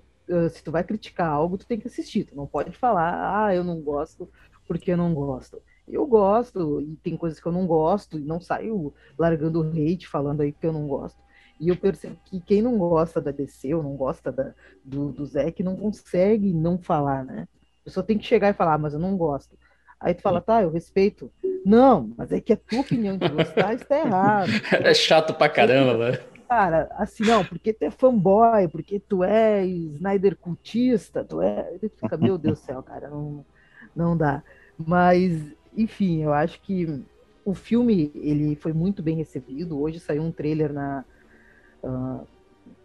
se 0.52 0.64
tu 0.64 0.72
vai 0.72 0.84
criticar 0.84 1.28
algo, 1.28 1.58
tu 1.58 1.66
tem 1.66 1.80
que 1.80 1.88
assistir. 1.88 2.26
Tu 2.26 2.36
não 2.36 2.46
pode 2.46 2.72
falar, 2.72 3.46
ah, 3.46 3.56
eu 3.56 3.64
não 3.64 3.82
gosto 3.82 4.30
porque 4.68 4.92
eu 4.92 4.98
não 4.98 5.14
gosto. 5.14 5.60
Eu 5.88 6.06
gosto, 6.06 6.80
e 6.82 6.96
tem 6.98 7.18
coisas 7.18 7.40
que 7.40 7.48
eu 7.48 7.52
não 7.52 7.66
gosto, 7.66 8.20
e 8.20 8.24
não 8.24 8.40
saio 8.40 8.94
largando 9.18 9.64
hate 9.64 10.08
falando 10.08 10.42
aí 10.42 10.52
que 10.52 10.68
eu 10.68 10.72
não 10.72 10.88
gosto. 10.88 11.20
E 11.60 11.70
eu 11.70 11.76
percebo 11.76 12.16
que 12.24 12.40
quem 12.40 12.62
não 12.62 12.78
gosta 12.78 13.20
da 13.20 13.32
DC 13.32 13.74
ou 13.74 13.82
não 13.82 13.96
gosta 13.96 14.32
da, 14.32 14.54
do, 14.86 15.12
do 15.12 15.26
Zack 15.26 15.64
não 15.64 15.76
consegue 15.76 16.54
não 16.54 16.78
falar, 16.78 17.26
né? 17.26 17.48
A 17.82 17.86
pessoa 17.86 18.06
tem 18.06 18.18
que 18.18 18.26
chegar 18.26 18.50
e 18.50 18.54
falar, 18.54 18.76
ah, 18.76 18.78
mas 18.78 18.94
eu 18.94 19.00
não 19.00 19.18
gosto. 19.18 19.58
Aí 20.00 20.14
tu 20.14 20.22
fala, 20.22 20.40
tá, 20.42 20.62
eu 20.62 20.72
respeito. 20.72 21.32
Não, 21.66 22.12
mas 22.18 22.32
é 22.32 22.40
que 22.40 22.54
a 22.54 22.58
tua 22.58 22.80
opinião 22.80 23.18
de 23.18 23.28
gostar 23.28 23.74
está 23.74 24.00
errado. 24.00 24.50
É 24.72 24.94
chato 24.94 25.34
pra 25.34 25.50
caramba, 25.50 25.98
velho 25.98 26.20
cara, 26.50 26.90
assim, 26.98 27.24
não, 27.24 27.46
porque 27.46 27.72
tu 27.72 27.84
é 27.84 27.92
fanboy, 27.92 28.68
porque 28.70 29.00
tu 29.00 29.24
é 29.24 29.64
Snyder 29.64 30.36
cultista, 30.36 31.24
tu 31.24 31.40
é. 31.42 31.70
Ele 31.76 31.90
fica, 31.90 32.18
meu 32.18 32.40
Deus 32.40 32.60
do 32.60 32.66
céu, 32.66 32.82
cara, 32.82 33.08
não, 33.08 33.46
não 33.96 34.18
dá. 34.18 34.44
Mas, 34.76 35.40
enfim, 35.78 36.24
eu 36.24 36.34
acho 36.34 36.60
que 36.62 37.04
o 37.46 37.54
filme 37.54 38.12
ele 38.16 38.56
foi 38.56 38.74
muito 38.74 39.04
bem 39.04 39.16
recebido. 39.16 39.80
Hoje 39.80 40.00
saiu 40.00 40.24
um 40.24 40.32
trailer 40.32 40.74
na. 40.74 41.06
Uh, 41.84 42.28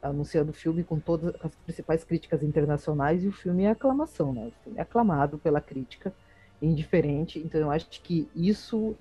anunciando 0.03 0.51
o 0.51 0.55
filme 0.55 0.85
com 0.85 1.01
todas 1.01 1.35
as 1.43 1.55
principais 1.57 2.05
críticas 2.05 2.43
internacionais 2.43 3.25
e 3.25 3.29
o 3.29 3.33
filme 3.33 3.65
é 3.65 3.71
aclamação, 3.71 4.35
né? 4.35 4.49
O 4.49 4.63
filme 4.63 4.79
é 4.79 4.83
aclamado 4.83 5.39
pela 5.39 5.61
crítica, 5.61 6.13
indiferente. 6.61 7.39
Então 7.39 7.61
eu 7.61 7.71
acho 7.71 7.89
que 8.03 8.29
isso 8.35 8.97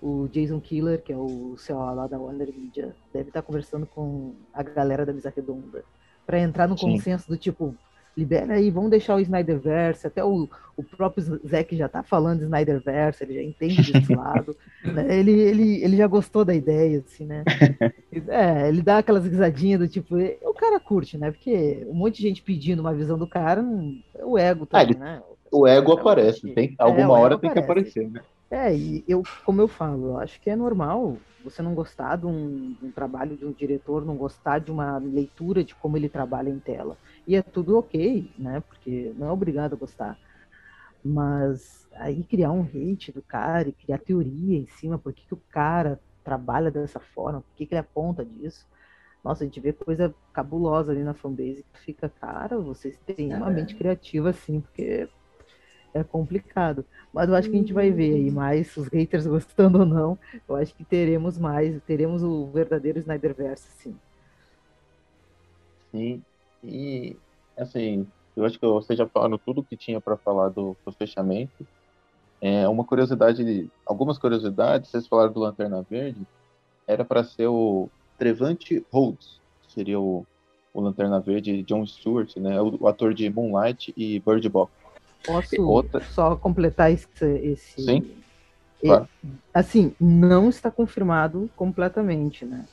o 0.00 0.28
Jason 0.28 0.60
Killer, 0.60 1.02
que 1.02 1.12
é 1.12 1.16
o 1.16 1.56
CEO 1.56 1.94
lá 1.94 2.06
da 2.06 2.18
Warner 2.18 2.52
Media, 2.54 2.94
deve 3.12 3.28
estar 3.28 3.42
conversando 3.42 3.86
com 3.86 4.34
a 4.52 4.62
galera 4.62 5.06
da 5.06 5.12
Mesa 5.12 5.32
Redonda 5.34 5.84
para 6.26 6.38
entrar 6.38 6.68
no 6.68 6.76
Sim. 6.76 6.92
consenso 6.92 7.28
do 7.28 7.36
tipo, 7.36 7.74
libera 8.16 8.54
aí, 8.54 8.70
vamos 8.70 8.90
deixar 8.90 9.14
o 9.14 9.20
Snyderverse, 9.20 10.06
até 10.06 10.24
o, 10.24 10.48
o 10.76 10.82
próprio 10.82 11.40
Zack 11.46 11.76
já 11.76 11.88
tá 11.88 12.02
falando 12.02 12.38
de 12.38 12.44
Snyderverse, 12.44 13.22
ele 13.22 13.34
já 13.34 13.42
entende 13.42 13.92
desse 13.92 14.12
lado, 14.14 14.56
né? 14.84 15.18
ele, 15.18 15.32
ele, 15.32 15.84
ele 15.84 15.96
já 15.96 16.06
gostou 16.06 16.44
da 16.44 16.54
ideia, 16.54 17.02
assim, 17.06 17.26
né? 17.26 17.44
É, 18.28 18.70
ele 18.70 18.80
dá 18.80 18.98
aquelas 18.98 19.26
risadinhas 19.26 19.78
do 19.78 19.86
tipo, 19.86 20.16
o 20.16 20.54
cara 20.54 20.80
curte, 20.80 21.18
né? 21.18 21.30
Porque 21.30 21.86
um 21.86 21.92
monte 21.92 22.16
de 22.16 22.22
gente 22.22 22.40
pedindo 22.40 22.80
uma 22.80 22.94
visão 22.94 23.18
do 23.18 23.26
cara, 23.26 23.62
o 24.22 24.38
ego 24.38 24.64
também, 24.64 24.86
ah, 24.86 24.90
ele, 24.90 24.98
né? 24.98 25.22
O 25.56 25.66
ego 25.66 25.92
aparece, 25.92 26.52
tem, 26.52 26.74
alguma 26.78 27.18
é, 27.18 27.22
hora 27.22 27.38
tem 27.38 27.50
aparece. 27.50 27.92
que 27.92 27.98
aparecer, 27.98 28.10
né? 28.10 28.20
É, 28.50 28.76
e 28.76 29.02
eu, 29.08 29.22
como 29.44 29.60
eu 29.62 29.66
falo, 29.66 30.08
eu 30.08 30.18
acho 30.18 30.38
que 30.40 30.50
é 30.50 30.54
normal 30.54 31.16
você 31.42 31.62
não 31.62 31.74
gostar 31.74 32.16
de 32.16 32.26
um, 32.26 32.74
de 32.78 32.84
um, 32.84 32.90
trabalho 32.90 33.36
de 33.36 33.44
um 33.46 33.52
diretor, 33.52 34.04
não 34.04 34.16
gostar 34.16 34.58
de 34.58 34.70
uma 34.70 34.98
leitura 34.98 35.64
de 35.64 35.74
como 35.74 35.96
ele 35.96 36.08
trabalha 36.08 36.50
em 36.50 36.58
tela. 36.58 36.98
E 37.26 37.36
é 37.36 37.42
tudo 37.42 37.78
ok, 37.78 38.30
né? 38.36 38.62
Porque 38.68 39.14
não 39.16 39.28
é 39.28 39.30
obrigado 39.30 39.72
a 39.72 39.76
gostar. 39.76 40.18
Mas 41.02 41.88
aí 41.94 42.22
criar 42.24 42.50
um 42.50 42.62
hate 42.62 43.12
do 43.12 43.22
cara 43.22 43.68
e 43.68 43.72
criar 43.72 43.98
teoria 43.98 44.58
em 44.58 44.66
cima, 44.66 44.98
por 44.98 45.12
que, 45.12 45.24
que 45.24 45.34
o 45.34 45.42
cara 45.50 46.00
trabalha 46.22 46.70
dessa 46.70 47.00
forma, 47.00 47.40
por 47.40 47.56
que, 47.56 47.64
que 47.64 47.74
ele 47.74 47.80
aponta 47.80 48.24
disso. 48.24 48.66
Nossa, 49.22 49.42
a 49.44 49.46
gente 49.46 49.60
vê 49.60 49.72
coisa 49.72 50.14
cabulosa 50.32 50.92
ali 50.92 51.02
na 51.02 51.14
fanbase 51.14 51.64
que 51.72 51.80
fica, 51.80 52.08
cara, 52.08 52.58
vocês 52.58 52.98
têm 53.06 53.34
uma 53.34 53.50
mente 53.50 53.74
criativa 53.74 54.30
assim, 54.30 54.60
porque 54.60 55.08
é 56.00 56.04
complicado. 56.04 56.84
Mas 57.12 57.28
eu 57.28 57.34
acho 57.34 57.48
que 57.48 57.56
a 57.56 57.58
gente 57.58 57.72
vai 57.72 57.90
ver 57.90 58.14
aí 58.14 58.30
mais, 58.30 58.76
os 58.76 58.88
haters 58.88 59.26
gostando 59.26 59.80
ou 59.80 59.86
não, 59.86 60.18
eu 60.48 60.56
acho 60.56 60.74
que 60.74 60.84
teremos 60.84 61.38
mais, 61.38 61.82
teremos 61.84 62.22
o 62.22 62.46
verdadeiro 62.46 62.98
Snyderverse, 62.98 63.68
sim. 63.78 63.96
Sim, 65.90 66.22
e 66.62 67.16
assim, 67.56 68.06
eu 68.36 68.44
acho 68.44 68.58
que 68.58 68.66
você 68.66 68.94
já 68.94 69.06
falou 69.06 69.38
tudo 69.38 69.62
que 69.62 69.76
tinha 69.76 70.00
para 70.00 70.16
falar 70.16 70.50
do, 70.50 70.76
do, 70.84 70.92
fechamento. 70.92 71.66
É, 72.40 72.68
uma 72.68 72.84
curiosidade, 72.84 73.70
algumas 73.86 74.18
curiosidades, 74.18 74.90
vocês 74.90 75.06
falaram 75.06 75.32
do 75.32 75.40
Lanterna 75.40 75.80
Verde, 75.88 76.20
era 76.86 77.02
para 77.02 77.24
ser 77.24 77.46
o 77.46 77.88
Trevante 78.18 78.84
Rhodes, 78.92 79.40
seria 79.68 79.98
o, 79.98 80.26
o 80.74 80.80
Lanterna 80.82 81.18
Verde 81.18 81.62
John 81.62 81.86
Stewart, 81.86 82.36
né, 82.36 82.60
o, 82.60 82.76
o 82.82 82.88
ator 82.88 83.14
de 83.14 83.30
Moonlight 83.30 83.94
e 83.96 84.20
Bird 84.20 84.46
Box. 84.50 84.70
Posso 85.26 85.62
Outra- 85.62 86.00
só 86.04 86.36
completar 86.36 86.90
esse. 86.92 87.06
esse 87.42 87.82
Sim, 87.82 88.10
claro. 88.80 89.08
Assim, 89.52 89.92
não 90.00 90.48
está 90.48 90.70
confirmado 90.70 91.50
completamente, 91.56 92.44
né? 92.44 92.64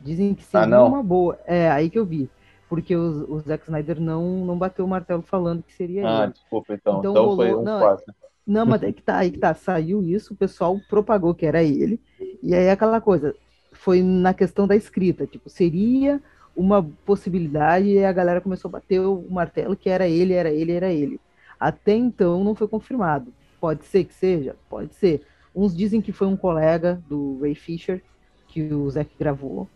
Dizem 0.00 0.34
que 0.34 0.44
seria 0.44 0.76
Ah, 0.78 0.84
uma 0.84 1.02
boa. 1.02 1.38
É, 1.46 1.70
aí 1.70 1.90
que 1.90 1.98
eu 1.98 2.06
vi. 2.06 2.30
Porque 2.68 2.94
o, 2.94 3.32
o 3.32 3.40
Zack 3.40 3.64
Snyder 3.64 4.00
não, 4.00 4.44
não 4.44 4.58
bateu 4.58 4.84
o 4.84 4.88
martelo 4.88 5.22
falando 5.22 5.62
que 5.62 5.72
seria 5.72 6.06
Ah, 6.06 6.24
ele. 6.24 6.32
desculpa, 6.32 6.74
então. 6.74 6.98
Então 6.98 7.12
Então, 7.12 7.36
foi 7.36 7.48
rolou- 7.48 7.60
um 7.62 7.64
não, 7.64 7.78
quase. 7.80 8.04
Não, 8.46 8.66
mas 8.66 8.82
é 8.82 8.92
que 8.92 9.02
tá, 9.02 9.18
aí 9.18 9.30
que 9.30 9.38
tá. 9.38 9.54
Saiu 9.54 10.02
isso, 10.02 10.32
o 10.34 10.36
pessoal 10.36 10.78
propagou 10.88 11.34
que 11.34 11.44
era 11.46 11.62
ele. 11.62 12.00
E 12.42 12.54
aí 12.54 12.70
aquela 12.70 13.00
coisa, 13.00 13.34
foi 13.72 14.02
na 14.02 14.32
questão 14.32 14.66
da 14.66 14.76
escrita, 14.76 15.26
tipo, 15.26 15.48
seria 15.50 16.20
uma 16.56 16.82
possibilidade 17.04 17.86
e 17.88 18.04
a 18.04 18.12
galera 18.12 18.40
começou 18.40 18.68
a 18.68 18.72
bater 18.72 19.00
o 19.00 19.24
martelo 19.30 19.76
que 19.76 19.88
era 19.88 20.08
ele, 20.08 20.32
era 20.32 20.50
ele, 20.50 20.72
era 20.72 20.90
ele. 20.92 21.20
Até 21.58 21.94
então 21.94 22.42
não 22.44 22.54
foi 22.54 22.68
confirmado. 22.68 23.32
Pode 23.60 23.84
ser 23.84 24.04
que 24.04 24.14
seja? 24.14 24.54
Pode 24.68 24.94
ser. 24.94 25.22
Uns 25.54 25.74
dizem 25.76 26.00
que 26.00 26.12
foi 26.12 26.26
um 26.26 26.36
colega 26.36 27.02
do 27.08 27.38
Ray 27.40 27.54
Fisher 27.54 28.02
que 28.46 28.62
o 28.72 28.88
Zack 28.90 29.10
gravou, 29.18 29.68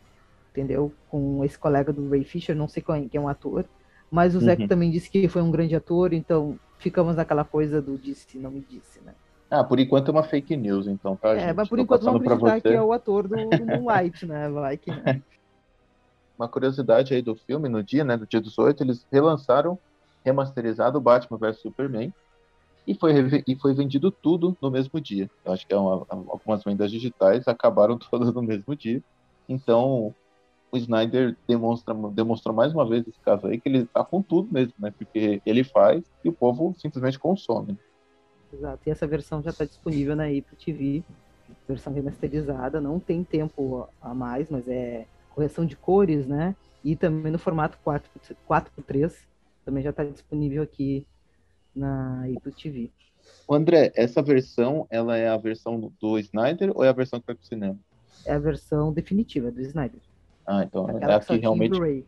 entendeu? 0.52 0.92
Com 1.10 1.44
esse 1.44 1.58
colega 1.58 1.92
do 1.92 2.08
Ray 2.08 2.24
Fisher, 2.24 2.54
não 2.54 2.68
sei 2.68 2.82
quem, 2.82 3.08
que 3.08 3.16
é 3.16 3.20
um 3.20 3.28
ator. 3.28 3.64
Mas 4.10 4.34
o 4.36 4.40
Zack 4.40 4.62
Uhum. 4.62 4.68
também 4.68 4.90
disse 4.90 5.10
que 5.10 5.26
foi 5.28 5.42
um 5.42 5.50
grande 5.50 5.74
ator, 5.74 6.12
então 6.12 6.58
ficamos 6.78 7.16
naquela 7.16 7.44
coisa 7.44 7.80
do 7.82 7.96
disse, 7.98 8.38
não 8.38 8.50
me 8.50 8.60
disse, 8.68 9.00
né? 9.04 9.14
Ah, 9.50 9.62
por 9.64 9.78
enquanto 9.78 10.08
é 10.08 10.12
uma 10.12 10.22
fake 10.22 10.56
news, 10.56 10.86
então, 10.86 11.14
tá, 11.16 11.30
É, 11.34 11.40
gente? 11.40 11.56
mas 11.56 11.68
por 11.68 11.76
Tô 11.76 11.82
enquanto 11.82 12.04
vamos 12.04 12.22
acreditar 12.22 12.60
que 12.60 12.68
é 12.68 12.80
o 12.80 12.92
ator 12.92 13.28
do, 13.28 13.36
do 13.36 13.66
Moonlight, 13.66 14.24
né? 14.26 14.48
Vai 14.48 14.76
que. 14.76 14.90
Uma 16.38 16.48
curiosidade 16.48 17.14
aí 17.14 17.22
do 17.22 17.36
filme, 17.36 17.68
no 17.68 17.82
dia, 17.82 18.02
né, 18.04 18.16
do 18.16 18.26
dia 18.26 18.40
18, 18.40 18.82
eles 18.82 19.06
relançaram, 19.12 19.78
remasterizado 20.24 20.98
o 20.98 21.00
Batman 21.00 21.38
vs 21.38 21.60
Superman 21.60 22.12
e 22.86 22.94
foi, 22.94 23.12
e 23.46 23.56
foi 23.56 23.74
vendido 23.74 24.10
tudo 24.10 24.56
no 24.60 24.70
mesmo 24.70 25.00
dia. 25.00 25.30
Eu 25.44 25.52
acho 25.52 25.66
que 25.66 25.72
é 25.72 25.76
uma- 25.76 26.06
algumas 26.10 26.64
vendas 26.64 26.90
digitais 26.90 27.46
acabaram 27.46 27.98
todas 28.10 28.32
no 28.34 28.42
mesmo 28.42 28.74
dia. 28.74 29.02
Então, 29.48 30.14
o 30.70 30.76
Snyder 30.76 31.36
demonstra, 31.46 31.94
demonstrou 32.10 32.54
mais 32.54 32.72
uma 32.72 32.88
vez 32.88 33.06
esse 33.06 33.20
caso 33.20 33.46
aí 33.46 33.60
que 33.60 33.68
ele 33.68 33.84
tá 33.86 34.04
com 34.04 34.22
tudo 34.22 34.52
mesmo, 34.52 34.72
né? 34.78 34.92
Porque 34.96 35.40
ele 35.44 35.62
faz 35.62 36.02
e 36.24 36.28
o 36.28 36.32
povo 36.32 36.74
simplesmente 36.78 37.18
consome. 37.18 37.78
Exato. 38.52 38.80
E 38.86 38.90
essa 38.90 39.06
versão 39.06 39.42
já 39.42 39.50
está 39.50 39.64
disponível 39.64 40.16
na 40.16 40.24
Apple 40.24 40.56
TV, 40.64 41.02
versão 41.68 41.92
remasterizada, 41.92 42.80
não 42.80 42.98
tem 42.98 43.22
tempo 43.22 43.86
a 44.00 44.14
mais, 44.14 44.48
mas 44.50 44.66
é 44.68 45.06
correção 45.34 45.64
de 45.64 45.76
cores, 45.76 46.26
né? 46.26 46.56
E 46.84 46.96
também 46.96 47.30
no 47.30 47.38
formato 47.38 47.78
4 47.84 48.10
4x3, 48.48 49.14
também 49.64 49.82
já 49.82 49.90
está 49.90 50.04
disponível 50.04 50.62
aqui 50.62 51.06
na 51.74 52.24
Apple 52.36 52.52
TV. 52.52 52.90
O 53.46 53.54
André, 53.54 53.92
essa 53.94 54.22
versão, 54.22 54.86
ela 54.90 55.16
é 55.16 55.28
a 55.28 55.36
versão 55.36 55.92
do 56.00 56.18
Snyder 56.18 56.72
ou 56.74 56.84
é 56.84 56.88
a 56.88 56.92
versão 56.92 57.20
que 57.20 57.26
vai 57.26 57.36
pro 57.36 57.46
cinema? 57.46 57.78
É 58.24 58.32
a 58.34 58.38
versão 58.38 58.92
definitiva 58.92 59.50
do 59.50 59.60
Snyder. 59.60 60.00
Ah, 60.46 60.62
então 60.64 60.88
é 60.88 60.96
Aquela 60.96 61.16
a 61.16 61.20
que 61.20 61.26
que 61.26 61.36
realmente 61.38 61.70
Blu-ray. 61.70 62.04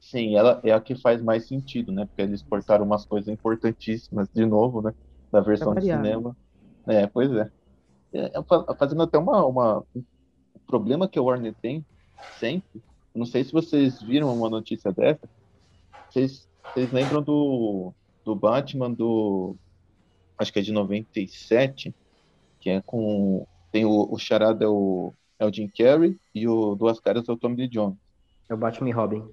Sim, 0.00 0.34
ela 0.36 0.60
é 0.64 0.72
a 0.72 0.80
que 0.80 0.96
faz 0.96 1.22
mais 1.22 1.46
sentido, 1.46 1.92
né? 1.92 2.04
Porque 2.04 2.22
eles 2.22 2.42
cortaram 2.42 2.84
umas 2.84 3.04
coisas 3.04 3.28
importantíssimas 3.28 4.28
de 4.34 4.44
novo, 4.44 4.82
né? 4.82 4.92
Da 5.30 5.40
versão 5.40 5.74
de 5.74 5.82
cinema. 5.82 6.36
É, 6.86 7.06
pois 7.06 7.30
é. 7.32 7.50
É, 8.12 8.38
é, 8.38 8.42
fa- 8.42 8.74
Fazendo 8.74 9.02
até 9.02 9.16
uma, 9.18 9.44
uma... 9.46 9.84
Um 9.94 10.02
problema 10.66 11.06
que 11.06 11.18
a 11.18 11.22
Warner 11.22 11.54
tem 11.60 11.84
sempre, 12.38 12.82
não 13.14 13.26
sei 13.26 13.44
se 13.44 13.52
vocês 13.52 14.02
viram 14.02 14.34
uma 14.34 14.48
notícia 14.50 14.92
dessa, 14.92 15.28
vocês, 16.08 16.48
vocês 16.72 16.92
lembram 16.92 17.22
do, 17.22 17.92
do 18.24 18.34
Batman 18.34 18.90
do... 18.90 19.56
Acho 20.38 20.52
que 20.52 20.58
é 20.58 20.62
de 20.62 20.72
97, 20.72 21.94
que 22.60 22.70
é 22.70 22.80
com... 22.80 23.46
Tem 23.72 23.84
o, 23.84 24.08
o 24.10 24.18
Charada 24.18 24.64
é 24.64 24.68
o, 24.68 25.12
é 25.38 25.46
o 25.46 25.52
Jim 25.52 25.68
Carrey 25.68 26.16
e 26.34 26.48
o 26.48 26.74
Duas 26.74 26.98
Caras 26.98 27.28
é 27.28 27.32
o 27.32 27.36
Tommy 27.36 27.56
Lee 27.56 27.68
Jones. 27.68 27.96
É 28.48 28.54
o 28.54 28.56
Batman 28.56 28.88
e 28.88 28.92
Robin. 28.92 29.24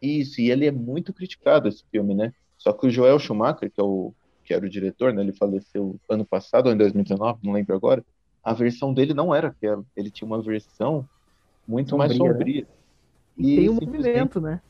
Isso, 0.00 0.40
e 0.40 0.50
ele 0.50 0.66
é 0.66 0.70
muito 0.70 1.12
criticado, 1.12 1.68
esse 1.68 1.84
filme, 1.90 2.14
né? 2.14 2.32
Só 2.58 2.72
que 2.72 2.86
o 2.86 2.90
Joel 2.90 3.18
Schumacher, 3.18 3.70
que, 3.70 3.80
é 3.80 3.84
o, 3.84 4.12
que 4.44 4.52
era 4.52 4.64
o 4.64 4.68
diretor, 4.68 5.12
né? 5.12 5.22
Ele 5.22 5.32
faleceu 5.32 5.98
ano 6.08 6.24
passado, 6.24 6.66
ou 6.66 6.72
em 6.72 6.76
2019, 6.76 7.40
não 7.42 7.52
lembro 7.52 7.74
agora. 7.74 8.04
A 8.42 8.52
versão 8.52 8.92
dele 8.92 9.14
não 9.14 9.34
era 9.34 9.48
aquela. 9.48 9.84
Ele 9.96 10.10
tinha 10.10 10.26
uma 10.26 10.42
versão 10.42 11.06
muito 11.66 11.96
mais 11.96 12.12
Sombria, 12.12 12.32
né? 12.32 12.38
sombria. 12.38 12.68
E, 13.36 13.56
tem 13.56 13.70
um 13.70 13.74
simplesmente 13.74 14.06
movimento, 14.06 14.40
né? 14.40 14.60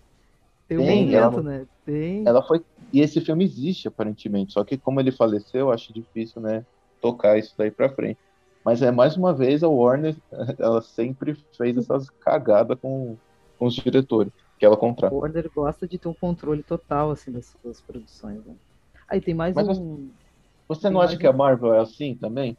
Tem 0.71 0.79
um 0.79 0.87
Tem, 0.87 1.01
movimento, 1.01 1.17
ela- 1.17 1.43
né? 1.43 1.67
Tem. 1.85 2.25
Ela 2.27 2.43
foi. 2.43 2.65
E 2.93 3.01
esse 3.01 3.21
filme 3.21 3.45
existe, 3.45 3.89
aparentemente. 3.89 4.53
Só 4.53 4.65
que 4.65 4.79
como 4.79 5.01
ele 5.01 5.13
faleceu, 5.13 5.61
eu 5.63 5.71
acho 5.73 5.93
difícil, 5.93 6.41
né? 6.43 6.65
Tocar 7.01 7.39
isso 7.39 7.55
daí 7.59 7.71
pra 7.71 7.95
frente. 7.95 8.21
Mas 8.65 8.83
é 8.83 8.91
mais 8.91 9.17
uma 9.17 9.35
vez 9.35 9.63
a 9.63 9.69
Warner, 9.69 10.17
ela 10.61 10.83
sempre 10.83 11.35
fez 11.57 11.77
essas 11.77 12.07
cagadas 12.21 12.79
com, 12.81 13.19
com 13.59 13.67
os 13.67 13.75
diretores 13.75 14.33
que 14.59 14.67
ela 14.67 14.77
contrata. 14.77 15.15
O 15.15 15.19
Warner 15.21 15.51
gosta 15.55 15.89
de 15.89 15.99
ter 15.99 16.09
um 16.09 16.15
controle 16.15 16.63
total 16.63 17.11
assim 17.11 17.33
das 17.33 17.47
suas 17.47 17.81
produções. 17.83 18.45
Né? 18.45 18.57
Aí 19.09 19.21
tem 19.21 19.35
mais 19.35 19.57
Mas 19.57 19.67
um. 19.79 20.13
Você 20.69 20.83
Tem 20.83 20.93
não 20.93 21.01
acha 21.01 21.17
que 21.17 21.27
a 21.27 21.33
Marvel 21.33 21.75
é 21.75 21.81
assim 21.81 22.17
também? 22.17 22.57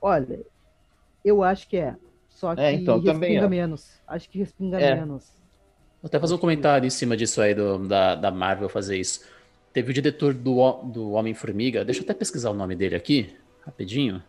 Olha, 0.00 0.44
eu 1.24 1.42
acho 1.44 1.68
que 1.68 1.78
é. 1.78 1.96
Só 2.28 2.56
que 2.56 2.62
É, 2.62 2.72
então, 2.72 3.00
respinga 3.00 3.40
acho. 3.42 3.50
menos. 3.50 4.02
Acho 4.06 4.30
que 4.30 4.38
respinga 4.38 4.78
É. 4.80 4.94
menos. 4.96 5.39
Vou 6.02 6.08
até 6.08 6.18
fazer 6.18 6.34
um 6.34 6.38
comentário 6.38 6.86
em 6.86 6.90
cima 6.90 7.16
disso 7.16 7.40
aí, 7.40 7.54
do, 7.54 7.86
da, 7.86 8.14
da 8.14 8.30
Marvel 8.30 8.68
fazer 8.68 8.96
isso. 8.98 9.24
Teve 9.72 9.90
o 9.90 9.94
diretor 9.94 10.34
do, 10.34 10.72
do 10.84 11.10
Homem-Formiga, 11.12 11.84
deixa 11.84 12.00
eu 12.00 12.04
até 12.04 12.14
pesquisar 12.14 12.50
o 12.50 12.54
nome 12.54 12.74
dele 12.74 12.96
aqui, 12.96 13.34
rapidinho. 13.64 14.22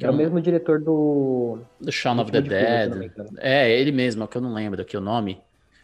É 0.00 0.10
o 0.10 0.12
mesmo 0.12 0.40
diretor 0.40 0.80
do. 0.80 1.58
Do 1.80 1.92
Shaun 1.92 2.20
of 2.20 2.32
the 2.32 2.40
de 2.40 2.48
Dead. 2.48 2.86
engano. 2.92 3.10
É, 3.38 3.70
ele 3.70 3.92
mesmo, 3.92 4.24
é 4.24 4.26
que 4.26 4.36
eu 4.36 4.42
não 4.42 4.52
lembro 4.52 4.82
aqui 4.82 4.96
o 4.96 5.00
nome. 5.00 5.40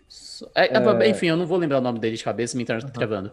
So- 0.08 0.50
é- 0.54 0.66
é- 0.76 1.08
Enfim, 1.08 1.26
eu 1.28 1.36
não 1.36 1.46
vou 1.46 1.56
lembrar 1.56 1.78
o 1.78 1.80
nome 1.80 2.00
dele 2.00 2.16
de 2.16 2.24
cabeça, 2.24 2.56
minha 2.56 2.64
internet 2.64 2.84
tá 2.86 2.90
travando. 2.90 3.30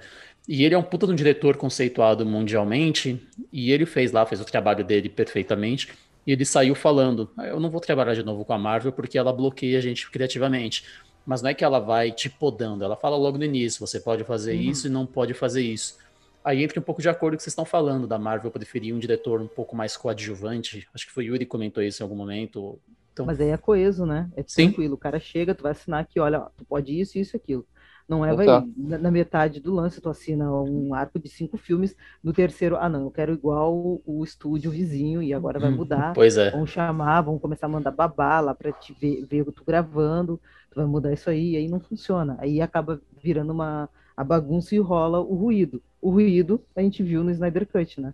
E 0.48 0.64
ele 0.64 0.76
é 0.76 0.78
um 0.78 0.84
puta 0.84 1.08
de 1.08 1.12
um 1.14 1.16
diretor 1.16 1.58
conceituado 1.58 2.24
mundialmente, 2.24 3.20
e 3.52 3.72
ele 3.72 3.88
fez 3.88 4.12
lá, 4.12 4.24
fez 4.28 4.40
o 4.40 4.46
trabalho 4.46 4.84
dele 4.86 5.10
perfeitamente, 5.10 5.90
e 6.26 6.32
ele 6.32 6.46
saiu 6.46 6.76
falando, 6.76 7.30
"Ah, 7.36 7.48
eu 7.48 7.60
não 7.60 7.72
vou 7.72 7.82
trabalhar 7.82 8.14
de 8.14 8.22
novo 8.24 8.46
com 8.46 8.54
a 8.54 8.58
Marvel 8.60 8.92
porque 8.92 9.18
ela 9.18 9.34
bloqueia 9.34 9.80
a 9.80 9.82
gente 9.82 10.10
criativamente. 10.12 10.84
Mas 11.28 11.42
não 11.42 11.50
é 11.50 11.54
que 11.54 11.64
ela 11.64 11.80
vai 11.80 12.12
te 12.12 12.30
podando, 12.30 12.84
ela 12.86 12.96
fala 12.96 13.18
logo 13.18 13.38
no 13.38 13.44
início, 13.44 13.86
você 13.86 14.00
pode 14.00 14.24
fazer 14.24 14.54
Uhum. 14.56 14.62
isso 14.62 14.88
e 14.88 14.90
não 14.90 15.06
pode 15.06 15.34
fazer 15.34 15.62
isso. 15.62 15.98
Aí 16.44 16.64
entra 16.64 16.80
um 16.80 16.84
pouco 16.84 17.02
de 17.02 17.10
acordo 17.10 17.34
com 17.34 17.36
o 17.36 17.38
que 17.38 17.44
vocês 17.44 17.52
estão 17.52 17.66
falando, 17.66 18.08
da 18.08 18.18
Marvel 18.18 18.50
preferir 18.50 18.96
um 18.96 19.00
diretor 19.00 19.42
um 19.42 19.48
pouco 19.48 19.76
mais 19.76 19.98
coadjuvante. 19.98 20.88
Acho 20.94 21.06
que 21.06 21.12
foi 21.12 21.26
o 21.26 21.28
Yuri 21.28 21.40
que 21.40 21.46
comentou 21.52 21.84
isso 21.84 22.02
em 22.02 22.06
algum 22.06 22.16
momento. 22.16 22.80
Então, 23.12 23.26
Mas 23.26 23.42
aí 23.42 23.50
é 23.50 23.58
coeso, 23.58 24.06
né? 24.06 24.30
É 24.38 24.44
Sim. 24.48 24.68
tranquilo. 24.68 24.94
O 24.96 24.98
cara 24.98 25.20
chega, 25.20 25.54
tu 25.54 25.64
vai 25.64 25.74
assinar 25.74 26.00
aqui, 26.00 26.20
olha, 26.20 26.40
ó, 26.40 26.50
tu 26.56 26.64
pode 26.64 26.98
isso, 26.98 27.18
isso, 27.18 27.36
aquilo. 27.36 27.66
Não 28.08 28.24
é, 28.24 28.34
vai, 28.34 28.46
Exato. 28.46 28.70
na, 28.78 28.98
na 28.98 29.12
metade 29.12 29.60
do 29.60 29.74
lance, 29.74 30.00
tu 30.00 30.08
assina 30.10 30.50
um 30.50 30.94
arco 30.94 31.20
de 31.20 31.28
cinco 31.28 31.58
filmes, 31.58 31.94
no 32.24 32.32
terceiro, 32.32 32.78
ah, 32.78 32.88
não, 32.88 33.02
eu 33.02 33.12
quero 33.12 33.34
igual 33.34 33.76
o, 33.76 34.02
o 34.06 34.24
estúdio 34.24 34.72
vizinho 34.72 35.22
e 35.22 35.34
agora 35.34 35.60
vai 35.60 35.70
mudar. 35.70 36.14
pois 36.16 36.38
é. 36.38 36.52
Vão 36.52 36.66
chamar, 36.66 37.20
vão 37.22 37.38
começar 37.38 37.66
a 37.66 37.70
mandar 37.70 37.92
babá 37.92 38.40
lá 38.40 38.56
pra 38.56 38.72
te 38.72 38.94
ver, 38.94 39.26
ver 39.26 39.44
tu 39.52 39.62
gravando, 39.66 40.40
tu 40.78 40.82
vai 40.82 40.86
mudar 40.86 41.12
isso 41.12 41.28
aí, 41.30 41.52
e 41.54 41.58
aí 41.58 41.68
não 41.68 41.80
funciona. 41.80 42.38
Aí 42.40 42.62
acaba 42.62 43.02
virando 43.22 43.52
uma 43.52 43.90
a 44.16 44.24
bagunça 44.24 44.76
e 44.76 44.80
rola 44.80 45.20
o 45.20 45.34
ruído. 45.36 45.82
O 46.02 46.10
ruído 46.12 46.62
a 46.76 46.82
gente 46.82 47.02
viu 47.04 47.24
no 47.24 47.32
Snyder 47.32 47.68
Cut, 47.68 48.00
né? 48.00 48.14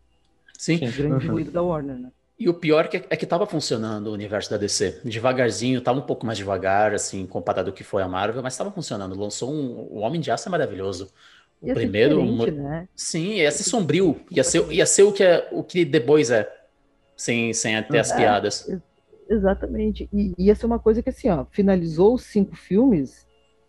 Sim. 0.57 0.75
O 0.87 0.91
grande 0.91 1.27
Uhum. 1.27 1.33
ruído 1.33 1.51
da 1.51 1.61
Warner, 1.61 1.97
né? 1.97 2.09
E 2.39 2.49
o 2.49 2.53
pior 2.53 2.87
que 2.87 2.97
é 2.97 3.15
que 3.15 3.25
tava 3.25 3.45
funcionando 3.45 4.07
o 4.07 4.13
universo 4.13 4.49
da 4.49 4.57
DC. 4.57 5.01
Devagarzinho, 5.05 5.79
tava 5.81 5.99
um 5.99 6.03
pouco 6.03 6.25
mais 6.25 6.37
devagar, 6.37 6.93
assim, 6.93 7.25
comparado 7.25 7.69
ao 7.69 7.73
que 7.75 7.83
foi 7.83 8.01
a 8.01 8.07
Marvel, 8.07 8.41
mas 8.41 8.57
tava 8.57 8.71
funcionando. 8.71 9.17
Lançou 9.19 9.51
um. 9.53 9.87
O 9.91 9.99
Homem 9.99 10.19
de 10.19 10.31
Aço 10.31 10.49
é 10.49 10.51
maravilhoso. 10.51 11.09
O 11.61 11.67
Ia 11.67 11.73
primeiro. 11.73 12.21
mo- 12.23 12.45
né? 12.47 12.87
Sim, 12.95 13.35
ia 13.35 13.51
ser 13.51 13.63
sombrio. 13.63 14.19
Ia 14.31 14.43
ser, 14.43 14.69
ia 14.71 14.85
ser 14.85 15.03
o, 15.03 15.11
que 15.13 15.23
é, 15.23 15.47
o 15.51 15.63
que 15.63 15.85
The 15.85 15.99
Boys 15.99 16.31
é. 16.31 16.49
Sem, 17.15 17.53
sem 17.53 17.81
ter 17.83 17.99
as 17.99 18.11
É. 18.11 18.17
piadas. 18.17 18.67
Exatamente. 19.29 20.09
E 20.13 20.33
ia 20.37 20.55
ser 20.55 20.65
uma 20.65 20.79
coisa 20.79 21.01
que 21.01 21.09
assim, 21.09 21.29
ó, 21.29 21.45
finalizou 21.51 22.15
os 22.15 22.23
cinco 22.23 22.55
filmes, 22.55 23.25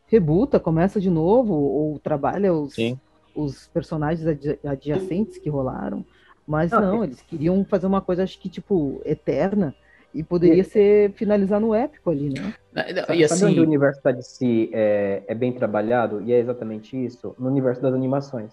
rebuta, 0.06 0.60
começa 0.60 1.00
de 1.00 1.10
novo, 1.10 1.54
ou 1.54 1.98
trabalha 1.98 2.52
os, 2.52 2.74
Sim. 2.74 2.98
os 3.34 3.68
personagens 3.68 4.26
adi- 4.26 4.58
adjacentes 4.64 5.38
que 5.38 5.48
rolaram. 5.48 6.04
Mas 6.46 6.70
Não, 6.72 6.80
não, 6.80 7.04
eles 7.04 7.22
queriam 7.22 7.64
fazer 7.64 7.86
uma 7.86 8.00
coisa, 8.00 8.22
acho 8.22 8.38
que, 8.40 8.48
tipo, 8.48 9.00
eterna. 9.04 9.74
E 10.12 10.22
poderia 10.22 10.62
ser 10.62 11.12
finalizar 11.14 11.60
no 11.60 11.74
épico 11.74 12.10
ali, 12.10 12.30
né? 12.30 12.54
Sabe, 12.72 13.20
E 13.20 13.28
sabe 13.28 13.44
onde 13.46 13.60
o 13.60 13.62
assim. 13.62 13.66
universo 13.66 14.00
da 14.02 14.12
DC 14.12 14.70
é, 14.72 15.22
é 15.26 15.34
bem 15.34 15.52
trabalhado? 15.52 16.22
E 16.22 16.32
é 16.32 16.38
exatamente 16.38 16.96
isso? 17.02 17.34
No 17.38 17.48
universo 17.48 17.82
das 17.82 17.94
animações. 17.94 18.52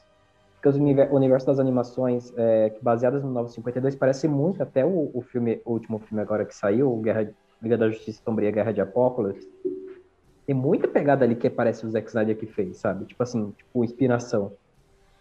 Porque 0.62 0.78
o 0.78 1.16
universo 1.16 1.48
das 1.48 1.60
animações, 1.60 2.32
é, 2.38 2.72
baseadas 2.84 3.24
no 3.24 3.32
952, 3.32 3.96
parece 3.96 4.28
muito 4.28 4.62
até 4.62 4.86
o, 4.86 5.10
o 5.12 5.22
filme, 5.22 5.60
o 5.66 5.72
último 5.72 5.98
filme 5.98 6.22
agora 6.22 6.46
que 6.46 6.54
saiu, 6.54 6.96
Guerra, 6.98 7.34
Liga 7.60 7.78
da 7.78 7.90
Justiça 7.90 8.22
Sombria, 8.24 8.52
Guerra 8.52 8.72
de 8.72 8.80
Apocalipse. 8.80 9.50
Tem 10.46 10.56
muita 10.56 10.88
pegada 10.88 11.26
ali 11.26 11.36
que 11.36 11.50
parece 11.50 11.84
o 11.86 11.90
Zack 11.90 12.08
Snyder 12.08 12.38
que 12.38 12.46
fez, 12.46 12.78
sabe? 12.78 13.06
Tipo 13.06 13.24
assim, 13.24 13.52
tipo, 13.58 13.84
inspiração. 13.84 14.52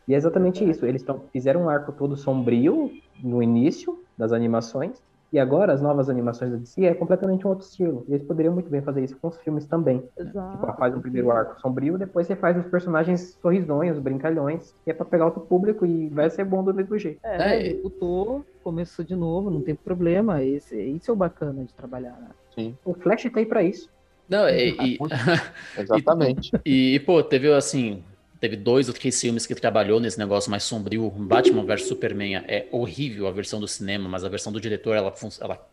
E 0.06 0.12
é 0.12 0.16
exatamente 0.16 0.68
isso. 0.68 0.84
Eles 0.84 1.02
tão, 1.02 1.20
fizeram 1.32 1.62
um 1.62 1.68
arco 1.70 1.92
todo 1.92 2.16
sombrio 2.16 2.90
no 3.22 3.42
início 3.42 3.98
das 4.18 4.32
animações, 4.32 5.02
e 5.32 5.38
agora 5.38 5.72
as 5.72 5.80
novas 5.80 6.08
animações 6.08 6.50
da 6.50 6.56
DC 6.56 6.84
é 6.84 6.94
completamente 6.94 7.46
um 7.46 7.50
outro 7.50 7.64
estilo. 7.64 8.04
E 8.08 8.12
eles 8.14 8.26
poderiam 8.26 8.52
muito 8.54 8.68
bem 8.68 8.82
fazer 8.82 9.04
isso 9.04 9.16
com 9.20 9.28
os 9.28 9.36
filmes 9.38 9.64
também. 9.66 10.02
Exato. 10.18 10.58
Tipo, 10.66 10.76
faz 10.76 10.94
um 10.94 11.00
primeiro 11.00 11.30
arco 11.30 11.60
sombrio, 11.60 11.96
depois 11.98 12.26
você 12.26 12.34
faz 12.36 12.56
os 12.56 12.66
personagens 12.66 13.38
sorrisonhos, 13.40 13.98
brincalhões, 13.98 14.74
que 14.84 14.90
é 14.90 14.94
pra 14.94 15.04
pegar 15.04 15.26
outro 15.26 15.42
público 15.42 15.86
e 15.86 16.08
vai 16.08 16.28
ser 16.30 16.44
bom 16.44 16.64
do 16.64 16.74
mesmo 16.74 16.98
jeito. 16.98 17.20
É, 17.24 17.56
É, 17.56 17.66
executou, 17.66 18.44
começou 18.62 19.04
de 19.04 19.14
novo, 19.14 19.50
não 19.50 19.60
tem 19.62 19.74
problema. 19.74 20.42
Esse, 20.42 20.76
esse 20.76 21.08
é 21.08 21.12
o 21.12 21.16
bacana 21.16 21.64
de 21.64 21.72
trabalhar, 21.74 22.18
né? 22.20 22.30
Sim, 22.54 22.76
O 22.84 22.94
Flash 22.94 23.24
tá 23.32 23.38
aí 23.40 23.46
pra 23.46 23.62
isso. 23.62 23.88
Não, 24.28 24.48
e, 24.48 24.70
e- 24.80 24.98
exatamente. 25.78 26.50
E, 26.64 27.00
pô, 27.00 27.22
teve 27.22 27.52
assim. 27.52 28.02
Teve 28.40 28.56
dois 28.56 28.88
ou 28.88 28.94
três 28.94 29.20
filmes 29.20 29.46
que 29.46 29.54
trabalhou 29.54 30.00
nesse 30.00 30.18
negócio 30.18 30.50
mais 30.50 30.64
sombrio. 30.64 31.10
Batman 31.10 31.62
vs 31.64 31.86
Superman 31.86 32.36
é 32.36 32.66
horrível 32.70 33.26
a 33.26 33.30
versão 33.30 33.60
do 33.60 33.68
cinema, 33.68 34.08
mas 34.08 34.24
a 34.24 34.30
versão 34.30 34.50
do 34.50 34.58
diretor 34.58 34.96
ela, 34.96 35.14
ela 35.40 35.68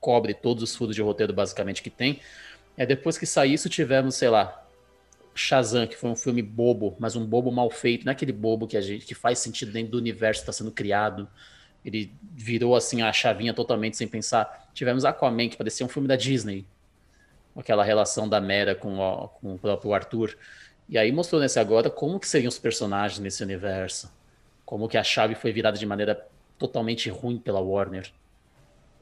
cobre 0.00 0.34
todos 0.34 0.62
os 0.64 0.74
furos 0.74 0.96
de 0.96 1.02
roteiro 1.02 1.32
basicamente 1.32 1.80
que 1.80 1.90
tem. 1.90 2.20
É 2.76 2.84
depois 2.84 3.16
que 3.16 3.24
saiu 3.24 3.54
isso 3.54 3.68
tivemos, 3.68 4.16
sei 4.16 4.30
lá, 4.30 4.64
Shazam, 5.34 5.86
que 5.86 5.96
foi 5.96 6.10
um 6.10 6.16
filme 6.16 6.42
bobo, 6.42 6.96
mas 6.98 7.14
um 7.14 7.24
bobo 7.24 7.52
mal 7.52 7.70
feito, 7.70 8.04
não 8.04 8.10
é 8.10 8.14
aquele 8.14 8.32
bobo 8.32 8.66
que 8.66 8.76
a 8.76 8.80
gente 8.80 9.06
que 9.06 9.14
faz 9.14 9.38
sentido 9.38 9.70
dentro 9.70 9.92
do 9.92 9.98
universo 9.98 10.42
está 10.42 10.52
sendo 10.52 10.72
criado. 10.72 11.28
Ele 11.84 12.12
virou 12.34 12.74
assim 12.74 13.02
a 13.02 13.12
chavinha 13.12 13.54
totalmente 13.54 13.96
sem 13.96 14.08
pensar. 14.08 14.68
Tivemos 14.74 15.04
Aquaman, 15.04 15.48
que 15.48 15.56
parecia 15.56 15.86
um 15.86 15.88
filme 15.88 16.08
da 16.08 16.16
Disney, 16.16 16.66
aquela 17.56 17.84
relação 17.84 18.28
da 18.28 18.40
Mera 18.40 18.74
com 18.74 18.96
com 19.40 19.54
o 19.54 19.58
próprio 19.58 19.94
Arthur. 19.94 20.36
E 20.88 20.96
aí 20.96 21.12
mostrou 21.12 21.40
nesse 21.40 21.58
agora 21.60 21.90
como 21.90 22.18
que 22.18 22.26
seriam 22.28 22.48
os 22.48 22.58
personagens 22.58 23.18
nesse 23.20 23.42
universo. 23.42 24.10
Como 24.64 24.88
que 24.88 24.96
a 24.98 25.04
chave 25.04 25.34
foi 25.34 25.52
virada 25.52 25.78
de 25.78 25.86
maneira 25.86 26.26
totalmente 26.58 27.10
ruim 27.10 27.38
pela 27.38 27.60
Warner. 27.60 28.10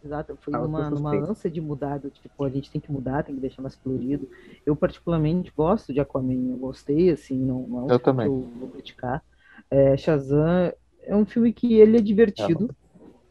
Exato, 0.04 0.36
foi 0.40 0.54
Ah, 0.54 0.58
numa 0.58 0.88
suspeito. 0.88 1.30
ânsia 1.30 1.50
de 1.50 1.60
mudar, 1.60 1.98
do 1.98 2.10
tipo, 2.10 2.44
a 2.44 2.50
gente 2.50 2.70
tem 2.70 2.80
que 2.80 2.92
mudar, 2.92 3.24
tem 3.24 3.34
que 3.34 3.40
deixar 3.40 3.62
mais 3.62 3.74
colorido. 3.74 4.28
Eu 4.64 4.76
particularmente 4.76 5.52
gosto 5.56 5.92
de 5.92 5.98
Aquaman, 6.00 6.52
eu 6.52 6.56
gostei, 6.58 7.10
assim, 7.10 7.36
não, 7.36 7.66
não 7.66 7.80
é 7.80 7.82
um 7.84 7.88
Eu 7.90 7.98
também. 7.98 8.26
que 8.26 8.32
eu 8.32 8.40
vou 8.60 8.68
criticar. 8.70 9.24
É, 9.70 9.96
Shazam 9.96 10.72
é 11.02 11.16
um 11.16 11.24
filme 11.26 11.52
que 11.52 11.74
ele 11.74 11.96
é 11.96 12.00
divertido, 12.00 12.70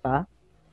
tá? 0.01 0.27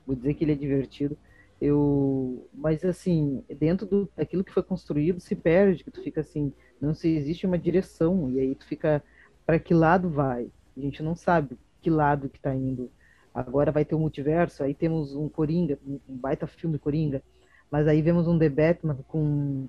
Vou 0.06 0.16
dizer 0.16 0.34
que 0.34 0.44
ele 0.44 0.52
é 0.52 0.56
divertido. 0.56 1.16
Eu, 1.60 2.48
mas 2.52 2.84
assim, 2.84 3.44
dentro 3.48 3.86
do, 3.86 4.10
daquilo 4.16 4.42
que 4.42 4.52
foi 4.52 4.64
construído, 4.64 5.20
se 5.20 5.36
perde, 5.36 5.84
que 5.84 5.90
tu 5.92 6.02
fica 6.02 6.20
assim, 6.20 6.52
não 6.82 6.94
se 6.94 7.08
existe 7.08 7.46
uma 7.46 7.58
direção, 7.58 8.30
e 8.30 8.40
aí 8.40 8.54
tu 8.54 8.66
fica, 8.66 9.02
para 9.46 9.58
que 9.58 9.72
lado 9.72 10.10
vai? 10.10 10.48
A 10.76 10.80
gente 10.80 11.02
não 11.02 11.14
sabe 11.14 11.56
que 11.80 11.88
lado 11.88 12.28
que 12.28 12.40
tá 12.40 12.54
indo. 12.54 12.90
Agora 13.32 13.72
vai 13.72 13.84
ter 13.84 13.94
o 13.94 13.98
multiverso, 13.98 14.62
aí 14.62 14.74
temos 14.74 15.14
um 15.14 15.28
Coringa, 15.28 15.78
um 15.86 15.98
um 16.08 16.16
baita 16.16 16.46
filme 16.46 16.78
Coringa, 16.78 17.22
mas 17.70 17.86
aí 17.86 18.02
vemos 18.02 18.26
um 18.26 18.38
The 18.38 18.48
Batman 18.48 18.98
com, 19.08 19.66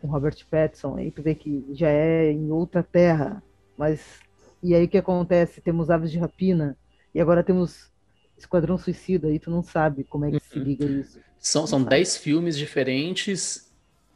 com 0.00 0.08
Robert 0.08 0.36
Pattinson, 0.50 0.96
aí 0.96 1.10
tu 1.10 1.22
vê 1.22 1.34
que 1.34 1.64
já 1.70 1.88
é 1.88 2.30
em 2.30 2.50
outra 2.50 2.82
terra, 2.82 3.42
mas 3.78 4.20
e 4.62 4.74
aí 4.74 4.84
o 4.84 4.88
que 4.88 4.98
acontece? 4.98 5.60
Temos 5.60 5.90
Aves 5.90 6.10
de 6.10 6.18
Rapina, 6.18 6.76
e 7.14 7.20
agora 7.20 7.44
temos 7.44 7.90
Esquadrão 8.36 8.76
Suicida, 8.76 9.28
aí 9.28 9.38
tu 9.38 9.50
não 9.50 9.62
sabe 9.62 10.04
como 10.04 10.24
é 10.24 10.32
que 10.32 10.40
se 10.40 10.58
liga 10.58 10.84
isso. 10.84 11.20
São, 11.38 11.66
são 11.66 11.82
10 11.82 12.16
filmes 12.16 12.56
diferentes, 12.56 13.72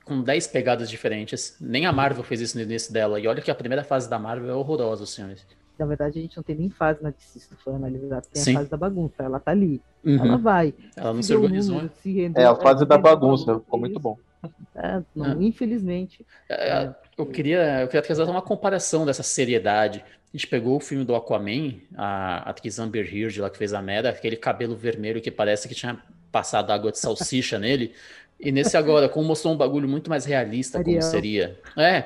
com 0.09 0.22
10 0.22 0.47
pegadas 0.48 0.89
diferentes. 0.90 1.56
Nem 1.60 1.86
a 1.86 1.93
Marvel 1.93 2.24
fez 2.24 2.40
isso 2.40 2.56
no 2.56 2.62
início 2.64 2.93
dela. 2.93 3.20
E 3.20 3.26
olha 3.28 3.40
que 3.43 3.51
a 3.51 3.55
primeira 3.55 3.85
fase 3.85 4.09
da 4.09 4.18
Marvel 4.18 4.51
é 4.51 4.55
horrorosa, 4.55 5.06
senhores. 5.06 5.47
Na 5.78 5.86
verdade, 5.86 6.18
a 6.18 6.22
gente 6.22 6.36
não 6.36 6.43
tem 6.43 6.56
nem 6.56 6.68
fase 6.70 7.01
na 7.01 7.10
DC, 7.10 7.39
se 7.39 7.48
tu 7.51 7.56
for 7.62 7.74
analisar, 7.74 8.20
tem 8.22 8.43
Sim. 8.43 8.51
a 8.56 8.59
fase 8.59 8.70
da 8.70 8.76
bagunça, 8.76 9.22
ela 9.22 9.39
tá 9.39 9.52
ali, 9.52 9.80
Uhum. 10.05 10.26
ela 10.26 10.36
vai. 10.36 10.74
Ela 10.97 11.12
não 11.14 11.22
Se 11.22 11.28
se 11.28 11.35
organizou. 11.36 11.76
número, 11.76 11.93
se 12.02 12.12
rendeu, 12.12 12.43
É 12.43 12.47
a 12.47 12.55
fase 12.56 12.80
se 12.80 12.85
da 12.86 12.98
bagunça, 12.98 13.44
valor, 13.47 13.60
ficou 13.60 13.78
é 13.78 13.80
muito 13.80 14.01
bom. 14.01 14.18
É, 14.76 15.02
não, 15.14 15.43
infelizmente. 15.43 16.24
É, 16.48 16.94
Eu 17.16 17.26
queria, 17.26 17.80
eu 17.80 17.89
queria 17.89 18.02
trazer 18.02 18.22
uma 18.22 18.40
comparação 18.40 19.05
dessa 19.05 19.24
seriedade. 19.24 20.05
A 20.32 20.36
gente 20.36 20.47
pegou 20.47 20.76
o 20.76 20.80
filme 20.80 21.05
do 21.05 21.16
Aquaman, 21.16 21.74
a 21.97 22.48
atriz 22.48 22.78
Amber 22.78 23.05
Heard, 23.12 23.40
lá 23.40 23.51
que 23.51 23.59
fez 23.59 23.72
a 23.74 23.82
Mera, 23.82 24.10
aquele 24.10 24.36
cabelo 24.36 24.76
vermelho 24.76 25.20
que 25.20 25.30
parece 25.32 25.66
que 25.66 25.74
tinha 25.74 25.98
passado 26.30 26.70
água 26.70 26.93
de 26.93 26.98
salsicha 27.01 27.59
nele. 27.59 27.93
E 28.40 28.52
nesse 28.52 28.77
agora, 28.77 29.09
como 29.09 29.27
mostrou 29.28 29.52
um 29.52 29.56
bagulho 29.56 29.89
muito 29.89 30.09
mais 30.09 30.24
realista, 30.24 30.78
como 30.78 30.89
Ariel. 30.89 31.02
seria. 31.02 31.59
É. 31.77 32.05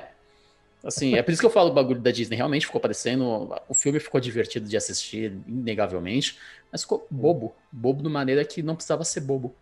Assim, 0.84 1.14
é 1.14 1.22
por 1.22 1.30
isso 1.30 1.40
que 1.40 1.46
eu 1.46 1.50
falo 1.50 1.70
o 1.70 1.74
bagulho 1.74 2.00
da 2.00 2.10
Disney. 2.10 2.36
Realmente 2.36 2.66
ficou 2.66 2.80
parecendo. 2.80 3.54
O 3.68 3.74
filme 3.74 4.00
ficou 4.00 4.20
divertido 4.20 4.68
de 4.68 4.76
assistir, 4.76 5.32
inegavelmente, 5.46 6.38
mas 6.72 6.82
ficou 6.82 7.06
bobo. 7.10 7.54
Bobo 7.70 8.02
de 8.02 8.08
maneira 8.08 8.44
que 8.44 8.62
não 8.62 8.74
precisava 8.74 9.04
ser 9.04 9.20
bobo. 9.20 9.54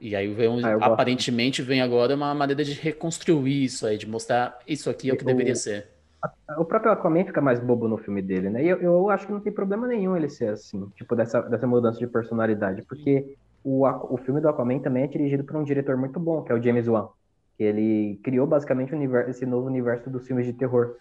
E 0.00 0.14
aí 0.14 0.28
vem, 0.32 0.64
Ah, 0.64 0.74
aparentemente 0.86 1.62
vem 1.62 1.80
agora 1.80 2.14
uma 2.14 2.34
maneira 2.34 2.64
de 2.64 2.72
reconstruir 2.72 3.64
isso 3.64 3.86
aí, 3.86 3.96
de 3.96 4.06
mostrar 4.06 4.58
isso 4.66 4.90
aqui 4.90 5.10
é 5.10 5.12
o 5.12 5.16
que 5.16 5.22
Eu- 5.22 5.26
deveria 5.28 5.54
ser. 5.54 5.88
O 6.56 6.64
próprio 6.64 6.92
Aquaman 6.92 7.24
fica 7.24 7.40
mais 7.40 7.58
bobo 7.58 7.88
no 7.88 7.96
filme 7.98 8.22
dele, 8.22 8.48
né? 8.48 8.62
E 8.64 8.68
eu, 8.68 8.80
eu 8.80 9.10
acho 9.10 9.26
que 9.26 9.32
não 9.32 9.40
tem 9.40 9.52
problema 9.52 9.88
nenhum 9.88 10.16
ele 10.16 10.28
ser 10.28 10.50
assim, 10.50 10.86
tipo, 10.96 11.16
dessa, 11.16 11.40
dessa 11.42 11.66
mudança 11.66 11.98
de 11.98 12.06
personalidade, 12.06 12.82
porque 12.82 13.34
o, 13.64 13.86
o 13.86 14.16
filme 14.18 14.40
do 14.40 14.48
Aquaman 14.48 14.78
também 14.80 15.04
é 15.04 15.06
dirigido 15.06 15.44
por 15.44 15.56
um 15.56 15.64
diretor 15.64 15.96
muito 15.96 16.18
bom, 16.18 16.42
que 16.42 16.52
é 16.52 16.54
o 16.54 16.62
James 16.62 16.88
Wan. 16.88 17.08
Ele 17.58 18.18
criou 18.22 18.46
basicamente 18.46 18.94
universo, 18.94 19.30
esse 19.30 19.46
novo 19.46 19.66
universo 19.66 20.10
dos 20.10 20.26
filmes 20.26 20.46
de 20.46 20.52
terror, 20.52 20.96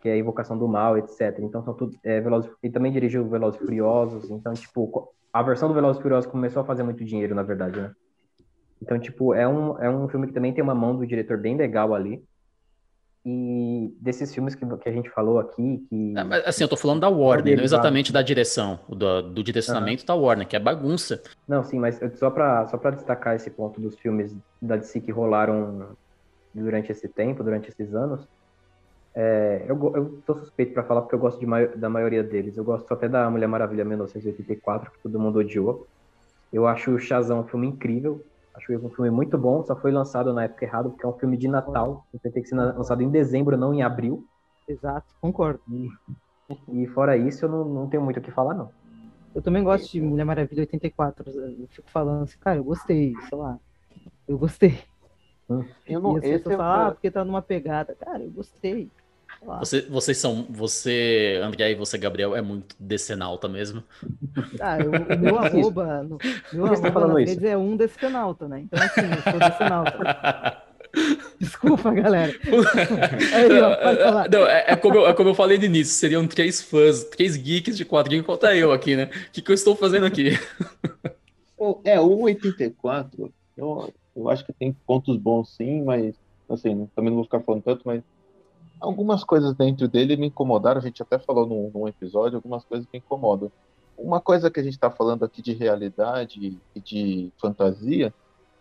que 0.00 0.08
é 0.08 0.12
a 0.14 0.18
Invocação 0.18 0.58
do 0.58 0.66
Mal, 0.66 0.98
etc. 0.98 1.38
Então 1.40 1.62
são 1.62 1.74
tudo. 1.74 1.96
É, 2.02 2.20
Velozes, 2.20 2.50
ele 2.62 2.72
também 2.72 2.90
dirigiu 2.90 3.28
Velozes 3.28 3.60
Furiosos, 3.60 4.30
então, 4.30 4.52
tipo, 4.52 5.12
a 5.32 5.42
versão 5.42 5.68
do 5.68 5.74
Velozes 5.74 6.02
Furiosos 6.02 6.30
começou 6.30 6.62
a 6.62 6.64
fazer 6.64 6.82
muito 6.82 7.04
dinheiro, 7.04 7.34
na 7.34 7.42
verdade, 7.42 7.80
né? 7.80 7.92
Então, 8.80 8.98
tipo, 8.98 9.32
é 9.32 9.46
um, 9.46 9.78
é 9.78 9.88
um 9.88 10.08
filme 10.08 10.26
que 10.26 10.32
também 10.32 10.52
tem 10.52 10.62
uma 10.62 10.74
mão 10.74 10.96
do 10.96 11.06
diretor 11.06 11.38
bem 11.38 11.56
legal 11.56 11.94
ali. 11.94 12.22
E 13.24 13.94
desses 14.00 14.34
filmes 14.34 14.56
que, 14.56 14.66
que 14.66 14.88
a 14.88 14.92
gente 14.92 15.08
falou 15.10 15.38
aqui, 15.38 15.86
que. 15.88 16.14
Ah, 16.16 16.24
mas, 16.24 16.44
Assim, 16.44 16.64
eu 16.64 16.68
tô 16.68 16.76
falando 16.76 17.00
da 17.00 17.08
Warner, 17.08 17.56
não 17.56 17.62
exatamente 17.62 18.12
da 18.12 18.20
direção, 18.20 18.80
do, 18.88 19.22
do 19.22 19.44
direcionamento 19.44 20.04
da 20.04 20.14
Warner, 20.14 20.46
que 20.46 20.56
é 20.56 20.58
bagunça. 20.58 21.22
Não, 21.46 21.62
sim, 21.62 21.78
mas 21.78 22.00
só 22.16 22.30
pra, 22.30 22.66
só 22.66 22.76
pra 22.76 22.90
destacar 22.90 23.36
esse 23.36 23.48
ponto 23.48 23.80
dos 23.80 23.96
filmes 23.96 24.34
da 24.60 24.76
DC 24.76 25.00
que 25.00 25.12
rolaram 25.12 25.90
durante 26.52 26.90
esse 26.90 27.08
tempo, 27.08 27.44
durante 27.44 27.68
esses 27.68 27.94
anos, 27.94 28.26
é, 29.14 29.64
eu, 29.68 29.92
eu 29.94 30.22
tô 30.26 30.34
suspeito 30.34 30.72
pra 30.72 30.82
falar 30.82 31.02
porque 31.02 31.14
eu 31.14 31.18
gosto 31.18 31.38
de 31.38 31.76
da 31.76 31.88
maioria 31.88 32.22
deles. 32.22 32.56
Eu 32.56 32.64
gosto 32.64 32.92
até 32.92 33.08
da 33.08 33.28
Mulher 33.28 33.46
Maravilha 33.46 33.84
1984, 33.84 34.90
que 34.90 34.98
todo 34.98 35.20
mundo 35.20 35.38
odiou. 35.38 35.86
Eu 36.52 36.66
acho 36.66 36.90
o 36.90 36.98
Shazam 36.98 37.40
um 37.40 37.44
filme 37.44 37.66
incrível. 37.66 38.24
Acho 38.54 38.72
um 38.76 38.90
filme 38.90 39.10
muito 39.10 39.38
bom, 39.38 39.64
só 39.64 39.74
foi 39.76 39.90
lançado 39.90 40.32
na 40.32 40.44
época 40.44 40.64
errada, 40.64 40.90
porque 40.90 41.04
é 41.04 41.08
um 41.08 41.18
filme 41.18 41.36
de 41.36 41.48
Natal. 41.48 42.06
Então 42.14 42.30
tem 42.30 42.42
que 42.42 42.48
ser 42.48 42.54
lançado 42.54 43.02
em 43.02 43.10
dezembro, 43.10 43.56
não 43.56 43.72
em 43.72 43.82
abril. 43.82 44.26
Exato, 44.68 45.06
concordo. 45.20 45.62
E 46.72 46.86
fora 46.88 47.16
isso, 47.16 47.44
eu 47.44 47.48
não, 47.48 47.64
não 47.64 47.88
tenho 47.88 48.02
muito 48.02 48.18
o 48.18 48.22
que 48.22 48.30
falar, 48.30 48.54
não. 48.54 48.70
Eu 49.34 49.40
também 49.40 49.64
gosto 49.64 49.90
de 49.90 50.00
Mulher 50.00 50.24
Maravilha 50.24 50.60
84. 50.60 51.30
Eu 51.30 51.66
fico 51.68 51.90
falando 51.90 52.24
assim, 52.24 52.38
cara, 52.38 52.58
eu 52.58 52.64
gostei, 52.64 53.14
sei 53.28 53.38
lá. 53.38 53.58
Eu 54.28 54.38
gostei. 54.38 54.78
Eu 55.86 56.00
não, 56.00 56.12
e 56.12 56.18
as 56.18 56.24
esse 56.24 56.36
pessoas 56.36 56.54
é- 56.54 56.56
falam, 56.58 56.86
ah, 56.88 56.92
porque 56.92 57.10
tá 57.10 57.24
numa 57.24 57.42
pegada. 57.42 57.94
Cara, 57.94 58.22
eu 58.22 58.30
gostei. 58.30 58.90
Você, 59.44 59.82
vocês 59.82 60.18
são. 60.18 60.46
Você, 60.50 61.40
André, 61.42 61.72
e 61.72 61.74
você, 61.74 61.98
Gabriel, 61.98 62.36
é 62.36 62.42
muito 62.42 62.76
decenalta 62.78 63.48
mesmo. 63.48 63.82
Ah, 64.60 64.78
eu- 64.78 64.90
o 64.90 65.18
meu 65.18 65.36
arroba, 65.38 66.02
no, 66.02 66.18
meu 66.52 66.66
tá 66.66 66.72
arroba 66.72 66.92
falando 66.92 67.18
nas 67.18 67.30
isso? 67.30 67.46
é 67.46 67.56
um 67.56 67.76
decenalta, 67.76 68.48
né? 68.48 68.60
Então 68.60 68.82
assim, 68.84 69.00
eu 69.02 69.32
sou 69.32 69.40
decenalta. 69.40 70.62
Desculpa, 71.40 71.90
galera. 71.92 72.32
Aí, 73.34 73.60
ó. 73.60 74.28
Não, 74.30 74.46
é, 74.46 74.64
é 74.68 74.76
como 74.76 74.96
eu, 74.96 75.06
é 75.06 75.14
como 75.14 75.30
eu 75.30 75.34
falei 75.34 75.58
no 75.58 75.64
início, 75.64 75.94
seriam 75.94 76.26
três 76.28 76.60
fãs, 76.60 77.02
três 77.04 77.36
geeks 77.36 77.76
de 77.76 77.84
quadrinho 77.84 78.22
contra 78.22 78.54
eu 78.54 78.72
aqui, 78.72 78.94
né? 78.94 79.04
O 79.04 79.30
que, 79.32 79.42
que 79.42 79.50
eu 79.50 79.54
estou 79.54 79.74
fazendo 79.74 80.06
aqui? 80.06 80.38
É, 81.84 81.98
o 81.98 82.20
84, 82.22 83.32
eu, 83.56 83.92
eu 84.14 84.28
acho 84.28 84.44
que 84.44 84.52
tem 84.52 84.72
pontos 84.86 85.16
bons 85.16 85.54
sim, 85.56 85.82
mas 85.82 86.14
assim, 86.48 86.86
também 86.94 87.10
não 87.10 87.16
vou 87.16 87.24
ficar 87.24 87.40
falando 87.40 87.62
tanto, 87.62 87.82
mas 87.84 88.02
algumas 88.82 89.24
coisas 89.24 89.54
dentro 89.54 89.88
dele 89.88 90.16
me 90.16 90.26
incomodaram, 90.26 90.80
a 90.80 90.84
gente 90.84 91.02
até 91.02 91.18
falou 91.18 91.46
num, 91.46 91.70
num 91.72 91.88
episódio, 91.88 92.36
algumas 92.36 92.64
coisas 92.64 92.86
me 92.92 92.98
incomodam. 92.98 93.50
Uma 93.96 94.20
coisa 94.20 94.50
que 94.50 94.58
a 94.58 94.62
gente 94.62 94.74
está 94.74 94.90
falando 94.90 95.24
aqui 95.24 95.40
de 95.40 95.52
realidade 95.52 96.58
e 96.74 96.80
de 96.80 97.32
fantasia, 97.40 98.12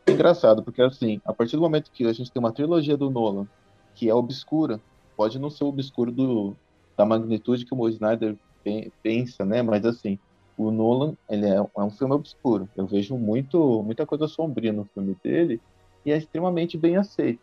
é 0.08 0.12
engraçado, 0.12 0.64
porque 0.64 0.82
assim, 0.82 1.20
a 1.26 1.34
partir 1.34 1.56
do 1.56 1.62
momento 1.62 1.92
que 1.92 2.06
a 2.06 2.14
gente 2.14 2.32
tem 2.32 2.40
uma 2.40 2.54
trilogia 2.54 2.96
do 2.96 3.10
Nolan, 3.10 3.48
que 3.96 4.10
é 4.10 4.14
obscura, 4.14 4.80
pode 5.18 5.40
não 5.40 5.50
ser 5.50 5.64
obscuro 5.64 6.12
do, 6.12 6.56
da 6.98 7.06
magnitude 7.06 7.66
que 7.66 7.74
o 7.74 7.90
Snyder 7.90 8.38
pe- 8.64 8.92
pensa, 9.02 9.44
né? 9.46 9.62
Mas 9.62 9.86
assim, 9.86 10.20
o 10.58 10.70
Nolan, 10.70 11.16
ele 11.30 11.48
é, 11.48 11.56
é 11.56 11.82
um 11.84 11.92
filme 11.92 12.14
obscuro. 12.14 12.70
Eu 12.76 12.86
vejo 12.86 13.18
muito, 13.18 13.82
muita 13.84 14.06
coisa 14.06 14.28
sombria 14.28 14.72
no 14.72 14.86
filme 14.94 15.16
dele 15.24 15.60
e 16.06 16.12
é 16.12 16.18
extremamente 16.18 16.78
bem 16.78 16.98
aceito. 16.98 17.42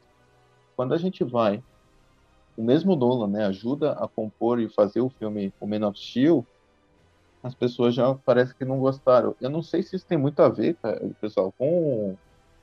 Quando 0.77 0.95
a 0.95 0.99
gente 0.99 1.25
vai 1.25 1.63
o 2.59 2.63
mesmo 2.65 2.97
Nolan, 2.97 3.29
né, 3.29 3.47
ajuda 3.47 3.93
a 3.93 4.09
compor 4.09 4.59
e 4.59 4.69
fazer 4.69 5.01
o 5.01 5.09
filme 5.09 5.53
O 5.61 5.67
Man 5.67 5.87
of 5.87 5.97
Steel, 5.97 6.45
as 7.41 7.55
pessoas 7.55 7.95
já 7.95 8.13
parece 8.17 8.53
que 8.53 8.65
não 8.65 8.81
gostaram. 8.81 9.37
Eu 9.41 9.49
não 9.49 9.63
sei 9.63 9.81
se 9.81 9.95
isso 9.95 10.05
tem 10.05 10.19
muito 10.19 10.41
a 10.43 10.49
ver, 10.49 10.77
pessoal, 11.21 11.55
com, 11.57 12.17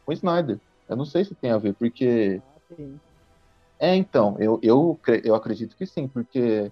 o 0.06 0.12
Snyder. 0.12 0.60
Eu 0.90 0.98
não 0.98 1.06
sei 1.06 1.24
se 1.24 1.34
tem 1.34 1.50
a 1.50 1.58
ver, 1.58 1.74
porque. 1.76 2.42
É, 3.80 3.96
então, 3.96 4.36
eu, 4.38 4.60
eu, 4.62 5.00
eu 5.24 5.34
acredito 5.34 5.78
que 5.78 5.86
sim, 5.86 6.10
porque 6.10 6.70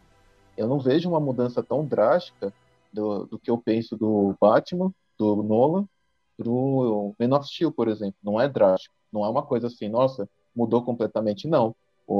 eu 0.57 0.67
não 0.67 0.77
vejo 0.77 1.07
uma 1.07 1.19
mudança 1.19 1.63
tão 1.63 1.85
drástica 1.85 2.53
do, 2.91 3.25
do 3.25 3.39
que 3.39 3.49
eu 3.49 3.57
penso 3.57 3.95
do 3.95 4.35
Batman, 4.39 4.93
do 5.17 5.41
Nolan, 5.41 5.87
pro 6.35 7.15
Man 7.17 7.37
of 7.37 7.47
Steel, 7.47 7.71
por 7.71 7.87
exemplo. 7.87 8.15
Não 8.21 8.39
é 8.39 8.49
drástico. 8.49 8.93
Não 9.13 9.23
é 9.23 9.29
uma 9.29 9.43
coisa 9.43 9.67
assim, 9.67 9.87
nossa, 9.87 10.27
mudou 10.53 10.83
completamente. 10.83 11.47
Não. 11.47 11.73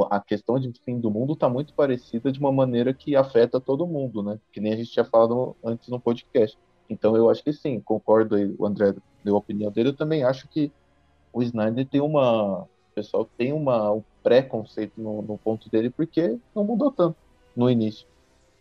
A 0.10 0.20
questão 0.20 0.60
de 0.60 0.72
fim 0.86 1.00
do 1.00 1.12
mundo 1.12 1.34
está 1.34 1.50
muito 1.50 1.74
parecida 1.74 2.32
de 2.32 2.40
uma 2.40 2.52
maneira 2.52 2.94
que 2.94 3.16
afeta 3.16 3.60
todo 3.60 3.86
mundo, 3.86 4.24
né? 4.24 4.40
Que 4.52 4.62
nem 4.62 4.74
a 4.74 4.76
gente 4.78 4.92
tinha 4.92 5.06
falado 5.06 5.56
antes 5.64 5.90
no 5.90 6.00
podcast. 6.00 6.58
Então 6.90 7.16
eu 7.16 7.30
acho 7.30 7.44
que 7.44 7.52
sim, 7.52 7.80
concordo 7.80 8.36
aí, 8.36 8.54
o 8.58 8.66
André 8.66 8.96
deu 9.24 9.36
a 9.36 9.40
opinião 9.40 9.72
dele, 9.72 9.90
eu 9.90 9.96
também 9.96 10.24
acho 10.24 10.48
que 10.48 10.72
o 11.32 11.42
Snyder 11.42 11.88
tem 11.88 12.02
uma. 12.02 12.62
O 12.62 12.96
pessoal 12.96 13.28
tem 13.38 13.52
uma, 13.52 13.92
um 13.92 14.04
preconceito 14.22 14.94
no, 15.02 15.22
no 15.22 15.38
ponto 15.38 15.70
dele 15.70 15.90
porque 15.90 16.38
não 16.56 16.64
mudou 16.64 16.92
tanto 16.92 17.18
no 17.56 17.70
início 17.70 18.08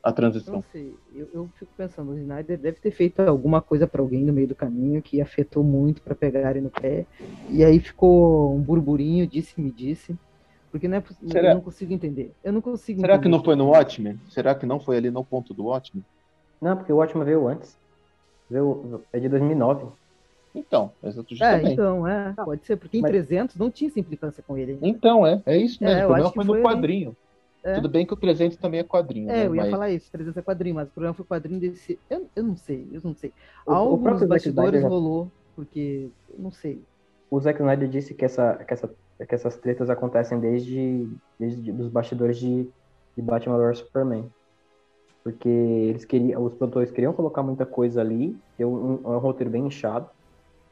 a 0.02 0.12
transição. 0.12 0.54
Não 0.54 0.62
sei, 0.62 0.94
eu, 1.14 1.28
eu 1.32 1.48
fico 1.58 1.70
pensando, 1.76 2.10
o 2.10 2.18
Snyder 2.18 2.58
deve 2.58 2.80
ter 2.80 2.90
feito 2.90 3.20
alguma 3.20 3.62
coisa 3.62 3.86
para 3.86 4.02
alguém 4.02 4.24
no 4.24 4.32
meio 4.32 4.48
do 4.48 4.54
caminho 4.54 5.00
que 5.00 5.20
afetou 5.20 5.62
muito 5.62 6.02
para 6.02 6.14
pegarem 6.14 6.60
no 6.60 6.70
pé, 6.70 7.06
e 7.48 7.62
aí 7.62 7.78
ficou 7.78 8.54
um 8.54 8.60
burburinho, 8.60 9.26
disse-me 9.26 9.70
disse, 9.70 10.16
porque 10.72 10.88
não 10.88 10.96
é 10.96 11.02
Será? 11.30 11.50
eu 11.50 11.54
não 11.56 11.60
consigo 11.60 11.92
entender. 11.92 12.32
Eu 12.42 12.52
não 12.52 12.62
consigo 12.62 13.00
Será 13.02 13.14
entender. 13.14 13.28
que 13.28 13.30
não 13.30 13.44
foi 13.44 13.54
no 13.54 13.68
Watchmen? 13.68 14.18
Será 14.30 14.54
que 14.54 14.64
não 14.64 14.80
foi 14.80 14.96
ali 14.96 15.10
no 15.10 15.22
ponto 15.22 15.52
do 15.52 15.66
Watchmen? 15.66 16.02
Não, 16.60 16.74
porque 16.74 16.90
o 16.90 16.96
Watchmen 16.96 17.26
veio 17.26 17.46
antes. 17.46 17.76
Veio, 18.50 19.02
é 19.12 19.20
de 19.20 19.28
2009. 19.28 19.86
Então, 20.54 20.90
justamente. 21.28 21.68
É, 21.68 21.72
então, 21.72 22.08
é, 22.08 22.32
pode 22.32 22.64
ser, 22.66 22.76
porque 22.76 22.98
em 22.98 23.02
Mas... 23.02 23.10
300 23.10 23.56
não 23.56 23.70
tinha 23.70 23.88
essa 23.88 24.00
implicância 24.00 24.42
com 24.46 24.56
ele. 24.56 24.72
Ainda. 24.72 24.88
Então, 24.88 25.26
é, 25.26 25.42
é 25.44 25.56
isso 25.58 25.82
mesmo, 25.82 25.98
é, 25.98 26.04
o 26.04 26.08
problema 26.08 26.32
foi 26.32 26.44
no 26.44 26.62
quadrinho. 26.62 27.16
É. 27.62 27.74
Tudo 27.74 27.88
bem 27.88 28.04
que 28.04 28.12
o 28.12 28.16
300 28.16 28.56
também 28.56 28.80
é 28.80 28.82
quadrinho. 28.82 29.30
É, 29.30 29.34
né? 29.34 29.46
eu 29.46 29.54
ia 29.54 29.62
mas... 29.62 29.70
falar 29.70 29.90
isso, 29.90 30.10
300 30.10 30.36
é 30.36 30.42
quadrinho, 30.42 30.74
mas 30.74 30.88
o 30.88 30.90
problema 30.90 31.14
foi 31.14 31.24
o 31.24 31.28
quadrinho 31.28 31.60
desse. 31.60 31.98
Eu, 32.10 32.26
eu 32.34 32.42
não 32.42 32.56
sei, 32.56 32.86
eu 32.92 33.00
não 33.04 33.14
sei. 33.14 33.32
O, 33.66 33.72
Alguns 33.72 34.22
o 34.22 34.26
bastidores 34.26 34.80
Snyder... 34.80 34.88
rolou, 34.88 35.30
porque. 35.54 36.08
Eu 36.30 36.42
não 36.42 36.50
sei. 36.50 36.80
O 37.30 37.40
Zack 37.40 37.60
Snyder 37.60 37.88
disse 37.88 38.14
que, 38.14 38.24
essa, 38.24 38.54
que, 38.66 38.74
essa, 38.74 38.90
que 39.26 39.34
essas 39.34 39.56
tretas 39.56 39.90
acontecem 39.90 40.38
desde, 40.38 41.08
desde 41.38 41.70
os 41.70 41.88
bastidores 41.88 42.38
de, 42.38 42.68
de 43.16 43.22
Batman 43.22 43.58
vs 43.58 43.78
Superman. 43.78 44.30
Porque 45.22 45.48
eles 45.48 46.04
queriam, 46.04 46.42
os 46.42 46.54
produtores 46.54 46.90
queriam 46.90 47.12
colocar 47.12 47.42
muita 47.42 47.64
coisa 47.64 48.00
ali, 48.00 48.36
deu 48.58 48.68
um, 48.68 49.08
um, 49.08 49.14
um 49.14 49.18
roteiro 49.18 49.50
bem 49.50 49.66
inchado, 49.66 50.08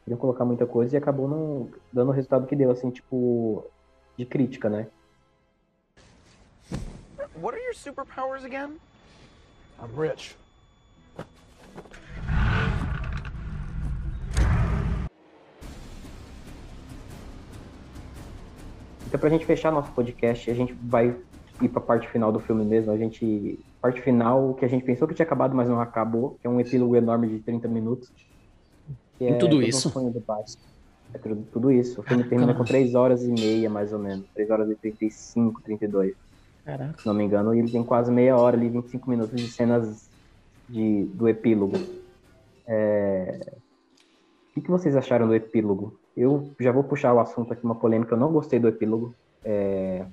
queriam 0.05 0.19
colocar 0.19 0.45
muita 0.45 0.67
coisa 0.67 0.97
e 0.97 0.99
acabou 0.99 1.29
não 1.29 1.69
dando 1.93 2.09
o 2.09 2.13
resultado 2.13 2.47
que 2.47 2.57
deu, 2.57 2.71
assim, 2.71 2.91
tipo, 2.91 3.65
de 4.17 4.27
crítica, 4.27 4.69
né? 4.69 4.89
What 7.41 7.55
are 7.55 7.65
your 7.65 7.75
superpowers 7.75 8.45
again? 8.45 8.79
I'm 9.81 9.95
rich. 9.97 10.40
Então, 19.11 19.19
pra 19.19 19.28
gente 19.28 19.45
fechar 19.45 19.73
nosso 19.73 19.91
podcast, 19.91 20.49
a 20.49 20.55
gente 20.55 20.73
vai 20.73 21.16
ir 21.61 21.69
pra 21.69 21.81
parte 21.81 22.09
final 22.09 22.31
do 22.31 22.39
filme 22.39 22.65
mesmo. 22.65 22.93
A 22.93 22.97
gente. 22.97 23.59
Parte 23.81 24.01
final, 24.03 24.55
que 24.55 24.65
a 24.65 24.69
gente 24.69 24.85
pensou 24.85 25.09
que 25.09 25.15
tinha 25.15 25.27
acabado, 25.27 25.53
mas 25.53 25.69
não 25.69 25.81
acabou, 25.81 26.37
que 26.41 26.47
é 26.47 26.51
um 26.51 26.61
epílogo 26.61 26.95
enorme 26.95 27.27
de 27.27 27.41
30 27.41 27.66
minutos. 27.66 28.12
Que 29.19 29.24
é 29.24 29.35
tudo 29.35 29.61
isso? 29.61 29.89
É 31.12 31.19
tudo, 31.19 31.45
tudo 31.53 31.73
isso. 31.73 32.01
O 32.01 32.05
filme 32.05 32.23
termina 32.23 32.55
com 32.55 32.62
3 32.62 32.95
horas 32.95 33.24
e 33.24 33.32
meia, 33.32 33.69
mais 33.69 33.93
ou 33.93 33.99
menos. 33.99 34.27
3 34.32 34.49
horas 34.49 34.70
e 34.70 34.77
35, 34.77 35.61
32. 35.62 36.15
Caraca. 36.65 37.01
Se 37.01 37.07
não 37.07 37.15
me 37.15 37.24
engano, 37.24 37.53
e 37.53 37.59
ele 37.59 37.70
tem 37.70 37.82
quase 37.82 38.12
meia 38.12 38.37
hora 38.37 38.57
ali, 38.57 38.69
25 38.69 39.11
minutos 39.11 39.35
de 39.35 39.49
cenas 39.49 40.09
de, 40.69 41.05
do 41.15 41.28
epílogo. 41.28 41.77
É... 42.65 43.55
O 44.51 44.55
que, 44.55 44.61
que 44.61 44.70
vocês 44.70 44.95
acharam 44.95 45.27
do 45.27 45.35
epílogo? 45.35 45.99
Eu 46.21 46.53
já 46.61 46.71
vou 46.71 46.85
puxar 46.85 47.15
o 47.15 47.19
assunto 47.19 47.51
aqui, 47.51 47.65
uma 47.65 47.75
polêmica. 47.75 48.15
Eu 48.15 48.19
não 48.19 48.31
gostei 48.31 48.59
do 48.59 48.69
epílogo. 48.69 49.15
É... 49.43 50.05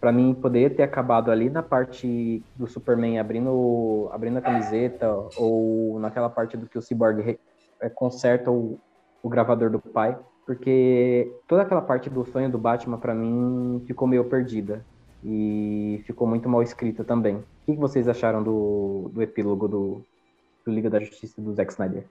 Para 0.00 0.10
mim, 0.10 0.34
poderia 0.34 0.68
ter 0.68 0.82
acabado 0.82 1.30
ali 1.30 1.48
na 1.48 1.62
parte 1.62 2.42
do 2.56 2.66
Superman 2.66 3.20
abrindo, 3.20 4.08
abrindo 4.12 4.38
a 4.38 4.40
camiseta, 4.40 5.08
ou 5.36 6.00
naquela 6.00 6.28
parte 6.28 6.56
do 6.56 6.66
que 6.66 6.76
o 6.76 6.82
Cyborg 6.82 7.38
é, 7.80 7.88
conserta 7.88 8.50
o, 8.50 8.80
o 9.22 9.28
gravador 9.28 9.70
do 9.70 9.78
pai, 9.78 10.18
porque 10.44 11.32
toda 11.46 11.62
aquela 11.62 11.82
parte 11.82 12.10
do 12.10 12.24
sonho 12.24 12.50
do 12.50 12.58
Batman, 12.58 12.98
para 12.98 13.14
mim, 13.14 13.82
ficou 13.86 14.08
meio 14.08 14.24
perdida 14.24 14.84
e 15.24 16.02
ficou 16.04 16.26
muito 16.26 16.48
mal 16.48 16.62
escrita 16.62 17.04
também. 17.04 17.36
O 17.36 17.44
que 17.72 17.76
vocês 17.76 18.08
acharam 18.08 18.42
do, 18.42 19.10
do 19.12 19.22
epílogo 19.22 19.68
do, 19.68 20.02
do 20.64 20.72
Liga 20.72 20.90
da 20.90 21.00
Justiça 21.00 21.40
do 21.40 21.54
Zack 21.54 21.72
Snyder? 21.72 22.04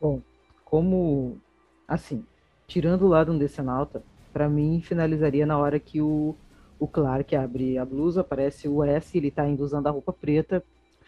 Bom, 0.00 0.20
como 0.64 1.38
assim, 1.86 2.24
tirando 2.66 3.02
o 3.02 3.08
lado 3.08 3.32
um 3.32 3.38
decenalta, 3.38 4.02
para 4.32 4.48
mim 4.48 4.80
finalizaria 4.80 5.46
na 5.46 5.58
hora 5.58 5.78
que 5.78 6.00
o, 6.00 6.34
o 6.78 6.86
Clark 6.86 7.34
abre 7.36 7.78
a 7.78 7.84
blusa, 7.84 8.20
aparece 8.20 8.68
o 8.68 8.82
S, 8.82 9.16
ele 9.16 9.30
tá 9.30 9.42
ainda 9.42 9.62
usando 9.62 9.86
a 9.86 9.90
roupa 9.90 10.12
preta, 10.12 10.62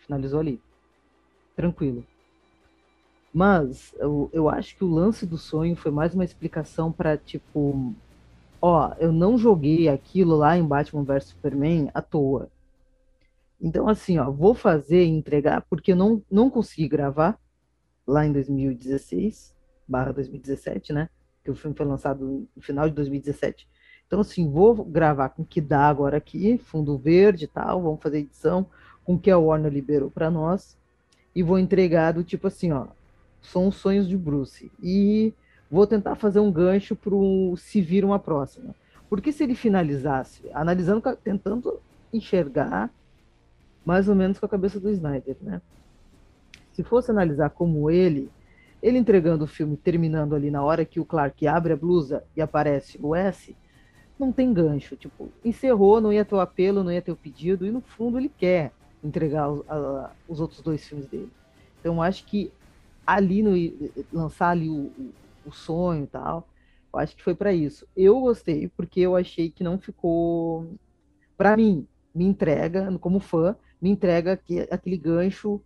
finalizou 0.05 0.41
ali. 0.41 0.61
Tranquilo. 1.55 2.05
Mas 3.33 3.95
eu, 3.99 4.31
eu 4.33 4.49
acho 4.49 4.77
que 4.77 4.85
o 4.85 4.91
lance 4.91 5.27
do 5.27 5.37
sonho 5.37 5.77
foi 5.77 5.91
mais 5.91 6.15
uma 6.15 6.25
explicação 6.25 6.91
para 6.91 7.17
tipo 7.17 7.95
ó, 8.61 8.95
eu 8.99 9.13
não 9.13 9.37
joguei 9.39 9.89
aquilo 9.89 10.37
lá 10.37 10.57
em 10.57 10.65
Batman 10.65 11.05
vs 11.05 11.25
Superman 11.25 11.91
à 11.95 12.03
toa. 12.03 12.51
Então, 13.61 13.89
assim, 13.89 14.19
ó, 14.19 14.31
vou 14.31 14.55
fazer 14.55 15.05
e 15.05 15.09
entregar, 15.09 15.63
porque 15.69 15.93
eu 15.93 15.97
não, 15.97 16.23
não 16.31 16.51
consegui 16.51 16.89
gravar 16.89 17.39
lá 18.07 18.27
em 18.27 18.33
2016, 18.33 19.55
barra 19.89 20.13
2017, 20.13 20.93
né? 20.93 21.09
Que 21.47 21.51
o 21.53 21.55
filme 21.55 21.77
foi 21.77 21.87
lançado 21.87 22.49
no 22.57 22.61
final 22.61 22.89
de 22.89 22.95
2017. 22.97 23.69
Então, 24.05 24.19
assim, 24.19 24.51
vou 24.51 24.85
gravar 24.85 25.29
com 25.29 25.43
o 25.43 25.47
que 25.47 25.61
dá 25.61 25.89
agora 25.89 26.17
aqui, 26.17 26.59
fundo 26.59 26.99
verde 26.99 27.45
e 27.45 27.47
tal, 27.47 27.81
vamos 27.81 28.03
fazer 28.03 28.19
edição, 28.19 28.67
com 29.05 29.15
o 29.15 29.19
que 29.19 29.31
a 29.31 29.39
Warner 29.39 29.73
liberou 29.73 30.11
para 30.11 30.29
nós, 30.29 30.77
e 31.33 31.45
vou 31.45 31.57
entregar 31.57 32.15
do 32.15 32.25
tipo 32.25 32.49
assim, 32.49 32.73
ó, 32.73 32.89
são 33.41 33.69
os 33.69 33.77
sonhos 33.77 34.09
de 34.09 34.17
Bruce. 34.17 34.73
E 34.83 35.33
vou 35.71 35.87
tentar 35.87 36.17
fazer 36.17 36.41
um 36.41 36.51
gancho 36.51 36.97
para 36.97 37.15
se 37.59 37.81
vir 37.81 38.05
uma 38.05 38.19
próxima. 38.19 38.75
Porque 39.09 39.31
se 39.31 39.45
ele 39.45 39.55
finalizasse, 39.55 40.51
analisando, 40.53 41.01
tentando 41.23 41.81
enxergar 42.13 42.91
mais 43.85 44.09
ou 44.09 44.17
menos 44.17 44.41
com 44.41 44.47
a 44.47 44.49
cabeça 44.49 44.81
do 44.81 44.91
Snyder, 44.91 45.37
né? 45.41 45.63
Se 46.73 46.83
fosse 46.83 47.13
analisar 47.13 47.51
como 47.51 47.89
ele, 47.89 48.29
ele 48.83 48.99
entregando 48.99 49.45
o 49.45 49.49
filme, 49.49 49.77
terminando 49.77 50.35
ali 50.35 50.51
na 50.51 50.63
hora 50.63 50.85
que 50.85 51.01
o 51.01 51.05
Clark 51.05 51.47
abre 51.47 51.73
a 51.73 51.77
blusa 51.77 52.25
e 52.37 52.43
aparece 52.43 52.99
o 53.03 53.15
S, 53.15 53.57
não 54.19 54.33
tem 54.33 54.53
gancho. 54.53 54.97
Tipo, 54.97 55.31
encerrou, 55.45 56.01
não 56.01 56.13
ia 56.13 56.25
ter 56.25 56.35
o 56.35 56.41
apelo, 56.41 56.85
não 56.85 56.93
ia 56.93 57.03
ter 57.03 57.13
o 57.13 57.17
pedido, 57.17 57.67
e 57.67 57.71
no 57.71 57.81
fundo 57.81 58.19
ele 58.19 58.29
quer 58.29 58.73
entregar 59.03 59.51
os, 59.51 59.69
a, 59.69 60.11
os 60.29 60.41
outros 60.41 60.61
dois 60.61 60.87
filmes 60.87 61.07
dele. 61.07 61.31
Então 61.81 62.03
acho 62.03 62.25
que 62.25 62.53
ali 63.07 63.43
no 63.43 63.53
lançar 64.13 64.51
ali 64.51 64.69
o, 64.69 64.91
o 65.45 65.53
sonho 65.53 66.05
e 66.05 66.09
tal. 66.09 66.49
Eu 66.93 66.99
acho 66.99 67.15
que 67.15 67.23
foi 67.23 67.35
para 67.35 67.53
isso. 67.53 67.87
Eu 67.97 68.21
gostei 68.21 68.69
porque 68.69 69.01
eu 69.01 69.15
achei 69.15 69.51
que 69.51 69.63
não 69.63 69.79
ficou 69.79 70.67
para 71.37 71.57
mim, 71.57 71.87
me 72.15 72.25
entrega 72.25 72.91
como 72.99 73.21
fã, 73.21 73.55
me 73.81 73.91
entrega 73.91 74.37
que, 74.37 74.61
aquele 74.71 74.97
gancho 74.97 75.61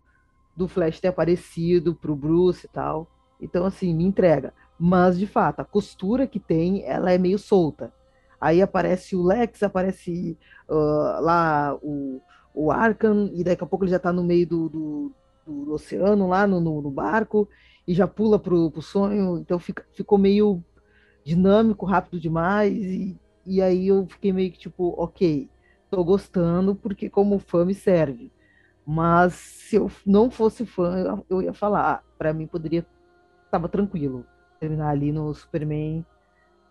do 0.57 0.69
Flash 0.69 1.01
ter 1.01 1.09
aparecido 1.09 1.95
pro 1.95 2.17
Bruce 2.17 2.67
e 2.67 2.69
tal. 2.69 3.09
Então 3.41 3.65
assim, 3.65 3.95
me 3.95 4.05
entrega. 4.05 4.53
Mas 4.79 5.19
de 5.19 5.27
fato, 5.27 5.61
a 5.61 5.65
costura 5.65 6.27
que 6.27 6.41
tem, 6.41 6.85
ela 6.85 7.13
é 7.13 7.19
meio 7.19 7.39
solta. 7.39 7.93
Aí 8.41 8.63
aparece 8.63 9.15
o 9.15 9.23
Lex, 9.23 9.63
aparece 9.63 10.39
uh, 10.67 11.21
lá 11.21 11.77
o, 11.83 12.23
o 12.55 12.71
Arkham, 12.71 13.31
e 13.35 13.45
daqui 13.45 13.63
a 13.63 13.67
pouco 13.67 13.85
ele 13.85 13.91
já 13.91 13.99
está 13.99 14.11
no 14.11 14.25
meio 14.25 14.47
do, 14.47 14.69
do, 14.71 15.13
do, 15.47 15.73
oceano, 15.75 16.27
lá 16.27 16.47
no, 16.47 16.59
no, 16.59 16.81
no 16.81 16.91
barco, 16.91 17.47
e 17.87 17.93
já 17.93 18.07
pula 18.07 18.39
pro, 18.39 18.71
pro 18.71 18.81
sonho, 18.81 19.37
então 19.39 19.59
fica, 19.59 19.85
ficou 19.93 20.17
meio 20.17 20.65
dinâmico, 21.23 21.85
rápido 21.85 22.19
demais, 22.19 22.75
e, 22.75 23.19
e 23.45 23.61
aí 23.61 23.89
eu 23.89 24.07
fiquei 24.09 24.33
meio 24.33 24.51
que 24.51 24.59
tipo, 24.59 24.95
ok, 24.97 25.51
tô 25.91 26.03
gostando, 26.03 26.75
porque 26.75 27.11
como 27.11 27.39
fã 27.39 27.67
me 27.67 27.75
serve. 27.75 28.33
Mas 28.93 29.35
se 29.35 29.77
eu 29.77 29.89
não 30.05 30.33
fosse 30.33 30.67
fã, 30.67 31.23
eu 31.31 31.41
ia 31.41 31.53
falar, 31.53 31.93
ah, 31.93 32.03
para 32.19 32.33
mim 32.33 32.49
poderia, 32.49 32.85
tava 33.49 33.69
tranquilo, 33.69 34.27
terminar 34.59 34.89
ali 34.89 35.13
no 35.13 35.33
Superman 35.33 36.05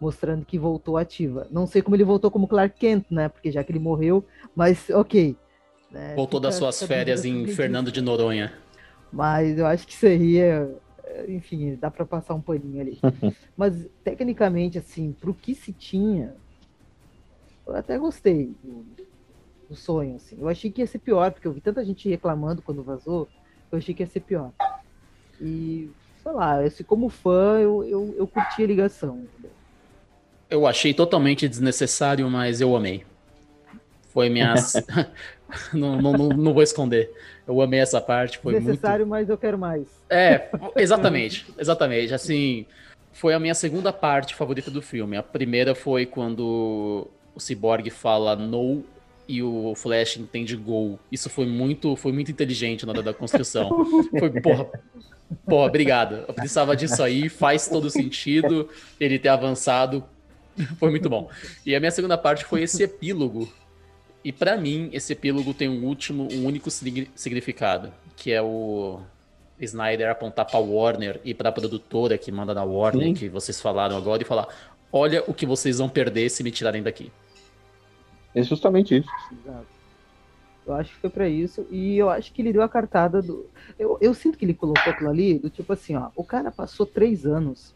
mostrando 0.01 0.45
que 0.45 0.59
voltou 0.59 0.97
ativa. 0.97 1.47
Não 1.49 1.65
sei 1.65 1.81
como 1.81 1.95
ele 1.95 2.03
voltou 2.03 2.29
como 2.29 2.45
Clark 2.45 2.77
Kent, 2.77 3.05
né? 3.09 3.29
Porque 3.29 3.49
já 3.49 3.63
que 3.63 3.71
ele 3.71 3.79
morreu, 3.79 4.25
mas 4.53 4.89
ok. 4.89 5.37
Né? 5.89 6.13
Voltou 6.13 6.41
das 6.41 6.55
suas 6.55 6.83
férias 6.83 7.23
em 7.23 7.47
Fernando 7.47 7.89
de 7.89 8.01
Noronha. 8.01 8.51
Mas 9.13 9.57
eu 9.57 9.65
acho 9.65 9.87
que 9.87 9.93
seria, 9.93 10.69
enfim, 11.25 11.77
dá 11.79 11.89
para 11.89 12.05
passar 12.05 12.33
um 12.33 12.41
paninho 12.41 12.81
ali. 12.81 12.99
mas 13.55 13.87
tecnicamente, 14.03 14.77
assim, 14.77 15.13
pro 15.13 15.33
que 15.33 15.55
se 15.55 15.71
tinha, 15.71 16.35
eu 17.65 17.77
até 17.77 17.97
gostei 17.97 18.53
do, 19.69 19.75
sonho, 19.75 20.15
assim. 20.15 20.37
Eu 20.39 20.49
achei 20.49 20.71
que 20.71 20.81
ia 20.81 20.87
ser 20.87 20.99
pior, 20.99 21.31
porque 21.31 21.47
eu 21.47 21.53
vi 21.53 21.61
tanta 21.61 21.83
gente 21.85 22.09
reclamando 22.09 22.61
quando 22.61 22.83
vazou, 22.83 23.27
eu 23.71 23.77
achei 23.77 23.93
que 23.93 24.03
ia 24.03 24.07
ser 24.07 24.21
pior. 24.21 24.51
E, 25.39 25.89
sei 26.23 26.31
lá, 26.31 26.65
esse, 26.65 26.83
como 26.83 27.09
fã, 27.09 27.59
eu, 27.59 27.83
eu, 27.83 28.15
eu 28.17 28.27
curti 28.27 28.63
a 28.63 28.67
ligação. 28.67 29.27
Eu 30.49 30.65
achei 30.65 30.93
totalmente 30.93 31.47
desnecessário, 31.47 32.29
mas 32.29 32.59
eu 32.59 32.75
amei. 32.75 33.05
Foi 34.09 34.29
minhas. 34.29 34.73
não, 35.73 36.01
não, 36.01 36.13
não, 36.13 36.29
não, 36.29 36.53
vou 36.53 36.63
esconder. 36.63 37.11
Eu 37.47 37.61
amei 37.61 37.79
essa 37.79 37.99
parte. 37.99 38.37
Foi 38.39 38.53
Necessário, 38.53 39.05
muito... 39.05 39.09
mas 39.09 39.29
eu 39.29 39.37
quero 39.37 39.57
mais. 39.57 39.87
É, 40.09 40.49
exatamente. 40.75 41.45
exatamente. 41.57 42.13
Assim, 42.13 42.65
foi 43.11 43.33
a 43.33 43.39
minha 43.39 43.55
segunda 43.55 43.91
parte 43.91 44.35
favorita 44.35 44.69
do 44.69 44.81
filme. 44.81 45.17
A 45.17 45.23
primeira 45.23 45.73
foi 45.73 46.05
quando 46.05 47.07
o 47.35 47.39
Cyborg 47.39 47.89
fala 47.89 48.35
no 48.35 48.83
e 49.29 49.43
o 49.43 49.75
Flash 49.75 50.17
entende 50.17 50.55
gol. 50.55 50.99
Isso 51.11 51.29
foi 51.29 51.45
muito, 51.45 51.95
foi 51.95 52.11
muito 52.11 52.31
inteligente 52.31 52.83
na 52.83 52.91
hora 52.91 53.03
da 53.03 53.13
construção. 53.13 53.69
Foi, 54.17 54.41
porra, 54.41 54.67
porra, 55.45 55.67
obrigado. 55.67 56.25
Eu 56.27 56.33
precisava 56.33 56.75
disso 56.75 57.03
aí, 57.03 57.29
faz 57.29 57.67
todo 57.67 57.91
sentido 57.91 58.67
ele 58.99 59.19
ter 59.19 59.29
avançado. 59.29 60.03
Foi 60.79 60.89
muito 60.89 61.07
bom. 61.07 61.29
E 61.63 61.75
a 61.75 61.79
minha 61.79 61.91
segunda 61.91 62.17
parte 62.17 62.43
foi 62.43 62.63
esse 62.63 62.81
epílogo. 62.81 63.47
E 64.25 64.33
para 64.33 64.57
mim, 64.57 64.89
esse 64.91 65.13
epílogo 65.13 65.53
tem 65.53 65.69
um 65.69 65.85
último, 65.85 66.27
um 66.33 66.45
único 66.45 66.71
significado, 66.71 67.93
que 68.17 68.31
é 68.31 68.41
o 68.41 68.99
Snyder 69.59 70.09
apontar 70.09 70.45
para 70.47 70.59
Warner 70.59 71.21
e 71.23 71.35
para 71.35 71.49
a 71.49 71.51
produtora 71.51 72.17
que 72.17 72.31
manda 72.31 72.53
na 72.55 72.63
Warner, 72.63 73.09
Sim. 73.09 73.13
que 73.13 73.29
vocês 73.29 73.61
falaram 73.61 73.95
agora, 73.95 74.23
e 74.23 74.25
falar: 74.25 74.47
olha 74.91 75.23
o 75.27 75.35
que 75.35 75.45
vocês 75.45 75.77
vão 75.77 75.87
perder 75.87 76.29
se 76.31 76.43
me 76.43 76.49
tirarem 76.49 76.81
daqui. 76.81 77.11
É 78.33 78.43
justamente 78.43 78.97
isso. 78.97 79.09
Exato. 79.31 79.67
Eu 80.65 80.73
acho 80.75 80.93
que 80.93 81.01
foi 81.01 81.09
para 81.09 81.27
isso. 81.27 81.65
E 81.71 81.97
eu 81.97 82.09
acho 82.09 82.31
que 82.31 82.41
ele 82.41 82.53
deu 82.53 82.61
a 82.61 82.69
cartada 82.69 83.21
do. 83.21 83.49
Eu, 83.77 83.97
eu 83.99 84.13
sinto 84.13 84.37
que 84.37 84.45
ele 84.45 84.53
colocou 84.53 84.91
aquilo 84.91 85.09
ali 85.09 85.39
do 85.39 85.49
tipo 85.49 85.73
assim, 85.73 85.95
ó. 85.95 86.09
O 86.15 86.23
cara 86.23 86.51
passou 86.51 86.85
três 86.85 87.25
anos 87.25 87.73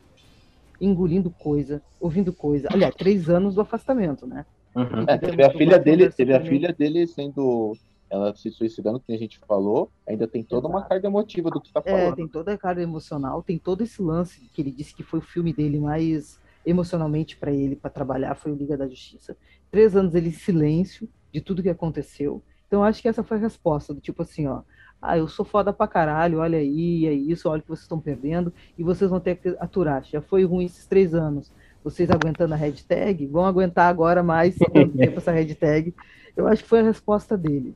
engolindo 0.80 1.30
coisa, 1.30 1.82
ouvindo 2.00 2.32
coisa. 2.32 2.68
Aliás, 2.72 2.94
três 2.96 3.30
anos 3.30 3.56
do 3.56 3.62
afastamento, 3.62 4.28
né? 4.28 4.46
Uhum. 4.76 5.06
É, 5.08 5.18
teve 5.18 5.44
a 5.44 5.52
filha 5.52 5.80
dele, 5.80 6.10
teve 6.10 6.34
a 6.34 6.42
filha 6.42 6.74
dele 6.74 7.08
sendo 7.08 7.76
ela 8.10 8.36
se 8.36 8.52
suicidando, 8.52 9.00
que 9.00 9.12
a 9.12 9.18
gente 9.18 9.40
falou, 9.40 9.90
ainda 10.08 10.28
tem 10.28 10.44
toda 10.44 10.68
Exato. 10.68 10.78
uma 10.78 10.88
carga 10.88 11.08
emotiva 11.08 11.50
do 11.50 11.60
que 11.60 11.70
está 11.70 11.82
é, 11.84 11.92
falando. 11.92 12.14
É, 12.14 12.16
tem 12.16 12.28
toda 12.28 12.54
a 12.54 12.58
carga 12.58 12.82
emocional, 12.82 13.42
tem 13.42 13.58
todo 13.58 13.82
esse 13.82 14.00
lance 14.04 14.40
que 14.54 14.62
ele 14.62 14.72
disse 14.72 14.94
que 14.94 15.02
foi 15.02 15.18
o 15.18 15.24
filme 15.24 15.52
dele 15.52 15.80
mais 15.80 16.40
emocionalmente 16.64 17.36
para 17.36 17.52
ele, 17.52 17.76
para 17.76 17.90
trabalhar, 17.90 18.36
foi 18.36 18.52
o 18.52 18.56
Liga 18.56 18.78
da 18.78 18.88
Justiça. 18.88 19.36
Três 19.74 19.96
anos 19.96 20.14
ele 20.14 20.30
em 20.30 20.34
silêncio 20.34 21.10
de 21.32 21.42
tudo 21.42 21.64
que 21.64 21.70
aconteceu. 21.70 22.44
Então 22.68 22.84
acho 22.84 23.02
que 23.02 23.08
essa 23.08 23.24
foi 23.24 23.38
a 23.38 23.40
resposta, 23.40 23.92
do 23.92 24.00
tipo 24.00 24.22
assim, 24.22 24.46
ó, 24.46 24.62
ah, 25.02 25.18
eu 25.18 25.28
sou 25.28 25.44
foda 25.44 25.74
pra 25.74 25.88
caralho, 25.88 26.38
olha 26.38 26.60
aí, 26.60 27.08
é 27.08 27.12
isso, 27.12 27.50
olha 27.50 27.58
o 27.58 27.64
que 27.64 27.70
vocês 27.70 27.82
estão 27.82 28.00
perdendo, 28.00 28.54
e 28.78 28.84
vocês 28.84 29.10
vão 29.10 29.20
ter 29.20 29.38
que 29.38 29.50
aturar. 29.60 30.04
Já 30.04 30.22
foi 30.22 30.46
ruim 30.46 30.66
esses 30.66 30.86
três 30.86 31.16
anos. 31.16 31.52
Vocês 31.84 32.12
aguentando 32.12 32.54
a 32.54 32.58
hashtag, 32.58 33.26
vão 33.26 33.48
aguentar 33.48 33.90
agora 33.90 34.22
mais 34.22 34.56
tempo 34.96 35.18
essa 35.18 35.32
hashtag. 35.32 35.92
Eu 36.38 36.48
acho 36.48 36.62
que 36.62 36.70
foi 36.70 36.82
a 36.82 36.84
resposta 36.84 37.36
dele. 37.36 37.74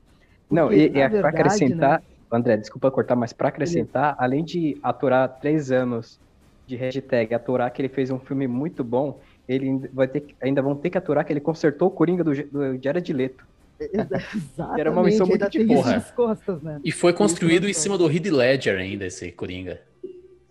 Porque, 0.48 0.54
Não, 0.54 0.72
e, 0.72 0.88
e 0.88 1.00
é 1.00 1.10
para 1.10 1.30
acrescentar, 1.30 2.00
né, 2.00 2.06
André, 2.32 2.58
desculpa 2.58 2.92
cortar, 2.92 3.16
mas 3.16 3.34
para 3.34 3.48
acrescentar, 3.48 4.16
além 4.20 4.44
de 4.44 4.78
aturar 4.84 5.40
três 5.40 5.72
anos 5.72 6.20
de 6.68 6.76
hashtag 6.76 7.34
aturar 7.34 7.74
que 7.74 7.82
ele 7.82 7.90
fez 7.90 8.12
um 8.12 8.20
filme 8.20 8.48
muito 8.48 8.84
bom, 8.84 9.20
ele 9.48 9.88
vai 9.94 10.08
ter, 10.08 10.36
ainda 10.42 10.62
vão 10.62 10.76
ter 10.76 10.90
que 10.90 10.98
aturar 10.98 11.26
que 11.26 11.32
ele 11.32 11.40
consertou 11.40 11.88
o 11.88 11.92
Coringa 11.92 12.24
do, 12.24 12.32
do 12.34 12.84
Jared 12.84 13.14
Leto. 13.14 13.46
Exatamente. 13.80 14.80
Era 14.80 14.92
uma 14.92 15.04
missão 15.04 15.28
muito 15.28 15.50
de 15.50 15.66
porra. 15.66 16.02
Costas, 16.16 16.62
né? 16.62 16.82
E 16.84 16.92
foi 16.92 17.14
construído 17.14 17.68
em 17.68 17.74
cima 17.74 17.98
do 17.98 18.12
Heath 18.12 18.26
Ledger 18.26 18.78
ainda, 18.78 19.06
esse 19.06 19.32
Coringa. 19.32 19.82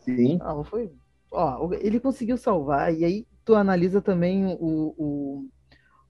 Sim. 0.01 0.39
Não, 0.39 0.65
foi... 0.65 0.91
Ó, 1.31 1.73
ele 1.75 1.99
conseguiu 1.99 2.37
salvar, 2.37 2.95
e 2.95 3.05
aí 3.05 3.27
tu 3.45 3.55
analisa 3.55 4.01
também 4.01 4.47
o, 4.47 4.95
o, 4.97 5.49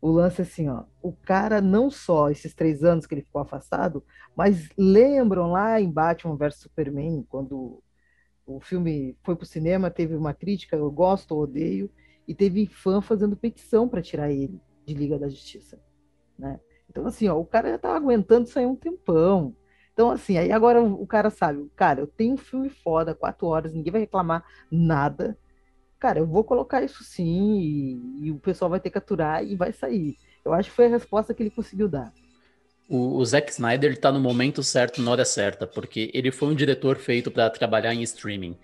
o 0.00 0.10
lance 0.10 0.42
assim, 0.42 0.68
ó. 0.68 0.84
O 1.02 1.12
cara 1.12 1.60
não 1.60 1.90
só 1.90 2.30
esses 2.30 2.54
três 2.54 2.84
anos 2.84 3.06
que 3.06 3.14
ele 3.14 3.22
ficou 3.22 3.40
afastado, 3.40 4.04
mas 4.36 4.68
lembram 4.76 5.50
lá 5.50 5.80
em 5.80 5.90
Batman 5.90 6.36
vs 6.36 6.56
Superman, 6.56 7.24
quando 7.28 7.82
o 8.46 8.60
filme 8.60 9.16
foi 9.24 9.34
para 9.34 9.44
o 9.44 9.48
cinema, 9.48 9.90
teve 9.90 10.14
uma 10.14 10.32
crítica, 10.32 10.76
eu 10.76 10.90
gosto 10.90 11.34
ou 11.34 11.42
odeio, 11.42 11.90
e 12.26 12.34
teve 12.34 12.66
fã 12.66 13.00
fazendo 13.00 13.36
petição 13.36 13.88
para 13.88 14.02
tirar 14.02 14.30
ele 14.30 14.60
de 14.84 14.94
Liga 14.94 15.18
da 15.18 15.28
Justiça, 15.28 15.80
né? 16.38 16.60
Então, 16.88 17.06
assim, 17.06 17.28
ó, 17.28 17.38
o 17.38 17.44
cara 17.44 17.70
já 17.70 17.78
tava 17.78 17.96
aguentando 17.96 18.48
aí 18.54 18.64
um 18.64 18.76
tempão. 18.76 19.54
Então, 19.92 20.10
assim, 20.10 20.38
aí 20.38 20.52
agora 20.52 20.82
o 20.82 21.06
cara 21.06 21.30
sabe, 21.30 21.70
cara, 21.74 22.00
eu 22.00 22.06
tenho 22.06 22.34
um 22.34 22.38
filme 22.38 22.68
foda, 22.68 23.14
quatro 23.14 23.46
horas, 23.46 23.72
ninguém 23.72 23.92
vai 23.92 24.00
reclamar 24.02 24.44
nada. 24.70 25.36
Cara, 25.98 26.18
eu 26.18 26.26
vou 26.26 26.44
colocar 26.44 26.82
isso 26.82 27.02
sim, 27.02 27.58
e, 27.58 28.26
e 28.26 28.30
o 28.30 28.38
pessoal 28.38 28.70
vai 28.70 28.80
ter 28.80 28.90
que 28.90 28.98
aturar 28.98 29.44
e 29.44 29.56
vai 29.56 29.72
sair. 29.72 30.16
Eu 30.44 30.52
acho 30.52 30.70
que 30.70 30.76
foi 30.76 30.86
a 30.86 30.90
resposta 30.90 31.34
que 31.34 31.42
ele 31.42 31.50
conseguiu 31.50 31.88
dar 31.88 32.12
o, 32.88 33.18
o 33.18 33.24
Zack 33.24 33.50
Snyder 33.50 33.92
está 33.92 34.12
no 34.12 34.20
momento 34.20 34.62
certo, 34.62 35.02
na 35.02 35.10
hora 35.10 35.24
certa, 35.24 35.66
porque 35.66 36.10
ele 36.14 36.30
foi 36.30 36.48
um 36.48 36.54
diretor 36.54 36.96
feito 36.96 37.30
para 37.30 37.50
trabalhar 37.50 37.94
em 37.94 38.02
streaming. 38.02 38.56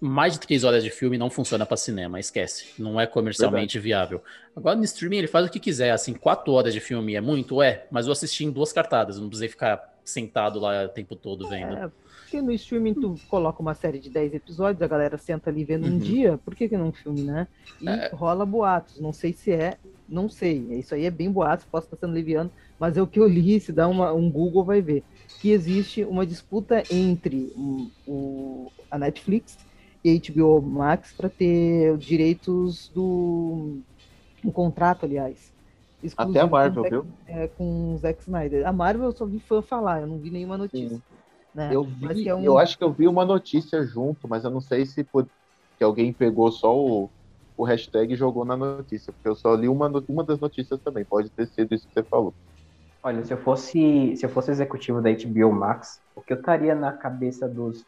Mais 0.00 0.34
de 0.34 0.40
três 0.40 0.62
horas 0.62 0.84
de 0.84 0.90
filme 0.90 1.16
não 1.16 1.30
funciona 1.30 1.64
para 1.64 1.76
cinema, 1.76 2.20
esquece. 2.20 2.66
Não 2.78 3.00
é 3.00 3.06
comercialmente 3.06 3.78
Verdade. 3.78 3.84
viável. 3.84 4.22
Agora 4.54 4.76
no 4.76 4.84
streaming 4.84 5.18
ele 5.18 5.26
faz 5.26 5.46
o 5.46 5.50
que 5.50 5.58
quiser, 5.58 5.90
assim, 5.90 6.12
quatro 6.12 6.52
horas 6.52 6.74
de 6.74 6.80
filme 6.80 7.14
é 7.14 7.20
muito? 7.20 7.62
É, 7.62 7.86
mas 7.90 8.06
eu 8.06 8.12
assisti 8.12 8.44
em 8.44 8.50
duas 8.50 8.72
cartadas, 8.72 9.18
não 9.18 9.28
precisei 9.28 9.48
ficar 9.48 9.96
sentado 10.04 10.60
lá 10.60 10.84
o 10.84 10.88
tempo 10.88 11.16
todo 11.16 11.48
vendo. 11.48 11.76
É, 11.76 11.90
porque 12.20 12.42
no 12.42 12.52
streaming 12.52 12.94
tu 12.94 13.14
coloca 13.28 13.62
uma 13.62 13.74
série 13.74 13.98
de 13.98 14.10
10 14.10 14.34
episódios, 14.34 14.82
a 14.82 14.86
galera 14.86 15.16
senta 15.16 15.48
ali 15.48 15.64
vendo 15.64 15.86
uhum. 15.86 15.94
um 15.94 15.98
dia, 15.98 16.38
por 16.44 16.54
que, 16.54 16.68
que 16.68 16.76
não 16.76 16.88
um 16.88 16.92
filme, 16.92 17.22
né? 17.22 17.48
E 17.80 17.88
é... 17.88 18.10
rola 18.12 18.44
boatos, 18.44 19.00
não 19.00 19.12
sei 19.12 19.32
se 19.32 19.50
é, 19.50 19.78
não 20.08 20.28
sei. 20.28 20.58
Isso 20.78 20.94
aí 20.94 21.06
é 21.06 21.10
bem 21.10 21.30
boatos, 21.30 21.64
posso 21.64 21.86
estar 21.86 21.96
sendo 21.96 22.14
liviano, 22.14 22.50
mas 22.78 22.96
é 22.96 23.02
o 23.02 23.06
que 23.06 23.18
eu 23.18 23.26
li, 23.26 23.58
se 23.60 23.72
dá 23.72 23.88
uma, 23.88 24.12
um 24.12 24.30
Google 24.30 24.64
vai 24.64 24.82
ver, 24.82 25.02
que 25.40 25.50
existe 25.50 26.04
uma 26.04 26.26
disputa 26.26 26.82
entre 26.90 27.52
o, 27.56 27.90
o 28.06 28.72
a 28.90 28.98
Netflix 28.98 29.56
e 30.06 30.10
a 30.10 30.32
HBO 30.32 30.62
Max 30.62 31.12
para 31.12 31.28
ter 31.28 31.92
os 31.92 32.04
direitos 32.04 32.88
do 32.94 33.78
um 34.44 34.50
contrato, 34.52 35.04
aliás. 35.04 35.52
Até 36.16 36.40
a 36.40 36.46
Marvel, 36.46 36.84
com 36.84 36.90
viu? 36.90 37.06
É, 37.26 37.48
com 37.48 37.94
o 37.94 37.98
Zack 37.98 38.22
Snyder. 38.22 38.66
A 38.66 38.72
Marvel 38.72 39.06
eu 39.06 39.12
só 39.12 39.26
vi 39.26 39.40
fã 39.40 39.60
falar, 39.60 40.02
eu 40.02 40.06
não 40.06 40.18
vi 40.18 40.30
nenhuma 40.30 40.56
notícia. 40.56 41.02
Né? 41.52 41.70
Eu, 41.72 41.82
vi, 41.82 42.28
é 42.28 42.34
um... 42.34 42.44
eu 42.44 42.58
acho 42.58 42.78
que 42.78 42.84
eu 42.84 42.92
vi 42.92 43.08
uma 43.08 43.24
notícia 43.24 43.84
junto, 43.84 44.28
mas 44.28 44.44
eu 44.44 44.50
não 44.50 44.60
sei 44.60 44.86
se 44.86 45.02
por... 45.02 45.26
que 45.76 45.82
alguém 45.82 46.12
pegou 46.12 46.52
só 46.52 46.78
o, 46.78 47.10
o 47.56 47.64
hashtag 47.64 48.12
e 48.12 48.16
jogou 48.16 48.44
na 48.44 48.56
notícia, 48.56 49.12
porque 49.12 49.28
eu 49.28 49.34
só 49.34 49.54
li 49.54 49.68
uma, 49.68 49.90
uma 50.08 50.22
das 50.22 50.38
notícias 50.38 50.78
também. 50.80 51.04
Pode 51.04 51.28
ter 51.30 51.48
sido 51.48 51.74
isso 51.74 51.88
que 51.88 51.94
você 51.94 52.02
falou. 52.04 52.32
Olha, 53.02 53.24
se 53.24 53.32
eu 53.32 53.38
fosse 53.38 54.16
se 54.16 54.24
eu 54.24 54.28
fosse 54.28 54.50
executivo 54.50 55.00
da 55.00 55.10
HBO 55.10 55.52
Max, 55.52 56.00
o 56.14 56.20
que 56.20 56.32
eu 56.32 56.38
estaria 56.38 56.74
na 56.74 56.92
cabeça 56.92 57.48
dos 57.48 57.84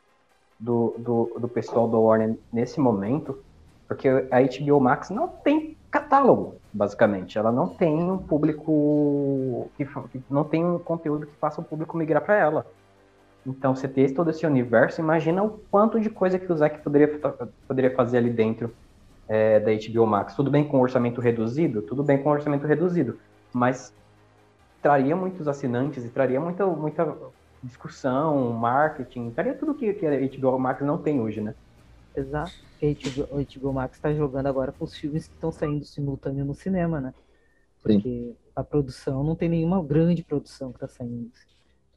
do, 0.59 0.95
do, 0.99 1.39
do 1.41 1.49
pessoal 1.49 1.89
do 1.89 2.01
Warner 2.01 2.37
nesse 2.53 2.81
momento, 2.81 3.39
porque 3.87 4.09
a 4.09 4.41
HBO 4.41 4.81
Max 4.81 5.11
não 5.11 5.29
tem 5.29 5.77
catálogo, 5.91 6.57
basicamente. 6.73 7.39
Ela 7.39 7.53
não 7.53 7.69
tem 7.69 7.95
um 7.95 8.19
público 8.19 9.71
que, 9.77 9.89
não 10.29 10.45
tem 10.45 10.65
um 10.65 10.79
conteúdo 10.79 11.27
que 11.27 11.37
faça 11.37 11.61
o 11.61 11.65
público 11.65 11.97
migrar 11.97 12.23
para 12.23 12.37
ela. 12.37 12.67
Então, 13.47 13.75
você 13.75 13.89
ter 13.89 14.13
todo 14.13 14.31
esse 14.31 14.45
universo, 14.45 15.01
imagina 15.01 15.43
o 15.43 15.59
quanto 15.71 15.99
de 15.99 16.11
coisa 16.11 16.39
que 16.39 16.53
o 16.53 16.57
Zack 16.57 16.81
poderia, 16.81 17.19
poderia 17.67 17.95
fazer 17.95 18.19
ali 18.19 18.31
dentro 18.31 18.75
é, 19.27 19.59
da 19.61 19.71
HBO 19.73 20.07
Max. 20.07 20.35
Tudo 20.35 20.51
bem 20.51 20.67
com 20.67 20.81
orçamento 20.81 21.21
reduzido? 21.21 21.81
Tudo 21.81 22.03
bem 22.03 22.23
com 22.23 22.29
orçamento 22.29 22.67
reduzido. 22.67 23.19
Mas 23.53 23.95
traria 24.83 25.17
muitos 25.17 25.49
assinantes 25.49 26.05
e 26.05 26.09
traria 26.11 26.41
muita, 26.41 26.67
muita 26.67 27.17
discussão, 27.63 28.53
marketing, 28.53 29.33
traria 29.33 29.57
tudo 29.59 29.75
que, 29.75 29.95
que 29.95 30.07
a 30.07 30.13
HBO 30.19 30.59
Max 30.59 30.83
não 30.85 31.03
tem 31.03 31.21
hoje, 31.21 31.41
né? 31.41 31.55
Exato. 32.17 32.57
A 32.83 32.87
HBO, 32.87 33.39
a 33.39 33.43
HBO 33.43 33.73
Max 33.73 33.97
está 33.97 34.13
jogando 34.15 34.47
agora 34.47 34.73
com 34.73 34.85
os 34.85 34.95
filmes 34.97 35.27
que 35.29 35.35
estão 35.35 35.51
saindo 35.53 35.85
simultâneo 35.85 36.45
no 36.45 36.55
cinema, 36.55 37.01
né? 37.01 37.15
Porque 37.83 38.09
Sim. 38.09 38.37
a 38.57 38.65
produção 38.65 39.25
não 39.25 39.37
tem 39.37 39.49
nenhuma 39.49 39.83
grande 39.85 40.25
produção 40.25 40.73
que 40.73 40.77
está 40.79 40.89
saindo. 40.89 41.31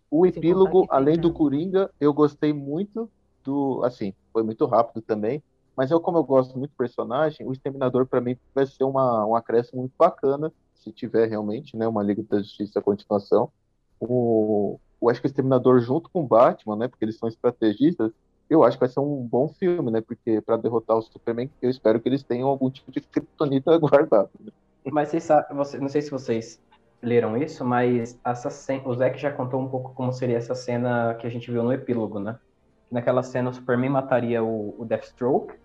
O 0.10 0.26
epílogo, 0.26 0.86
além 0.90 1.20
do 1.20 1.32
Coringa, 1.34 1.92
eu 2.00 2.14
gostei 2.14 2.54
muito 2.54 3.12
do. 3.44 3.82
Assim, 3.84 4.14
foi 4.34 4.44
muito 4.44 4.66
rápido 4.66 5.02
também, 5.02 5.44
Mas 5.76 5.92
eu, 5.92 6.02
como 6.02 6.18
eu 6.18 6.24
gosto 6.24 6.58
muito 6.58 6.72
do 6.72 6.78
personagem, 6.78 7.48
o 7.48 7.54
Exterminador 7.54 8.06
para 8.08 8.22
mim 8.22 8.38
vai 8.54 8.66
ser 8.68 8.84
uma, 8.84 9.26
um 9.26 9.36
acréscimo 9.36 9.82
muito 9.82 9.96
bacana, 9.98 10.54
se 10.76 10.92
tiver 10.92 11.28
realmente, 11.30 11.78
né, 11.78 11.88
uma 11.88 12.04
Liga 12.04 12.24
da 12.24 12.40
Justiça 12.40 12.80
a 12.80 12.84
continuação. 12.84 13.52
O, 14.00 14.80
eu 15.02 15.10
acho 15.10 15.20
que 15.20 15.28
o 15.28 15.30
Exterminador 15.30 15.80
junto 15.80 16.10
com 16.10 16.22
o 16.22 16.28
Batman, 16.28 16.76
né, 16.76 16.88
porque 16.88 17.04
eles 17.04 17.18
são 17.18 17.28
estrategistas, 17.28 18.12
eu 18.50 18.64
acho 18.64 18.78
que 18.78 18.82
vai 18.82 18.90
ser 18.90 19.00
um 19.00 19.26
bom 19.26 19.48
filme, 19.48 19.90
né, 19.90 20.02
porque 20.02 20.42
para 20.42 20.58
derrotar 20.58 20.98
o 20.98 21.02
Superman, 21.02 21.50
eu 21.62 21.70
espero 21.70 22.00
que 22.00 22.10
eles 22.10 22.24
tenham 22.24 22.50
algum 22.50 22.70
tipo 22.70 22.92
de 22.92 23.02
kryptonita 23.02 23.78
guardado. 23.80 24.30
Né? 24.40 24.52
Mas 24.92 25.10
vocês 25.10 25.24
sabem, 25.24 25.56
você, 25.56 25.78
não 25.78 25.88
sei 25.88 26.02
se 26.02 26.12
vocês 26.12 26.60
leram 27.02 27.36
isso, 27.36 27.66
mas 27.66 28.20
essa 28.24 28.50
cena, 28.50 28.88
o 28.88 28.94
Zack 28.94 29.20
já 29.20 29.32
contou 29.32 29.60
um 29.60 29.68
pouco 29.68 29.94
como 29.94 30.14
seria 30.14 30.38
essa 30.38 30.54
cena 30.54 31.16
que 31.16 31.26
a 31.26 31.30
gente 31.30 31.50
viu 31.50 31.64
no 31.64 31.74
epílogo, 31.74 32.20
né? 32.20 32.38
Naquela 32.92 33.24
cena 33.24 33.50
o 33.50 33.54
Superman 33.54 33.90
mataria 33.90 34.44
o, 34.44 34.76
o 34.78 34.86
Deathstroke 34.86 35.56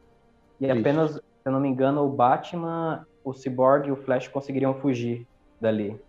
e 0.61 0.67
Isso. 0.67 0.79
apenas, 0.79 1.13
se 1.15 1.21
eu 1.45 1.53
não 1.53 1.61
me 1.61 1.69
engano, 1.69 2.03
o 2.05 2.09
Batman, 2.09 3.07
o 3.23 3.35
Cyborg 3.35 3.89
e 3.89 3.93
o 3.93 3.97
Flash 3.97 4.29
conseguiriam 4.29 4.75
fugir 4.75 5.27
dali. 5.61 6.01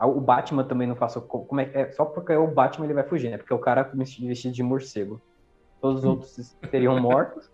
O 0.00 0.20
Batman 0.20 0.64
também 0.64 0.86
não 0.86 0.94
faço 0.94 1.20
como 1.20 1.60
é, 1.60 1.70
é 1.74 1.90
só 1.90 2.04
porque 2.04 2.32
é 2.32 2.38
o 2.38 2.46
Batman 2.46 2.86
ele 2.86 2.94
vai 2.94 3.02
fugir, 3.02 3.30
né? 3.30 3.36
Porque 3.36 3.52
o 3.52 3.58
cara 3.58 3.82
vestido 3.82 4.52
de 4.52 4.62
morcego. 4.62 5.20
Todos 5.80 6.00
os 6.00 6.04
hum. 6.04 6.10
outros 6.10 6.56
teriam 6.70 7.00
mortos. 7.00 7.50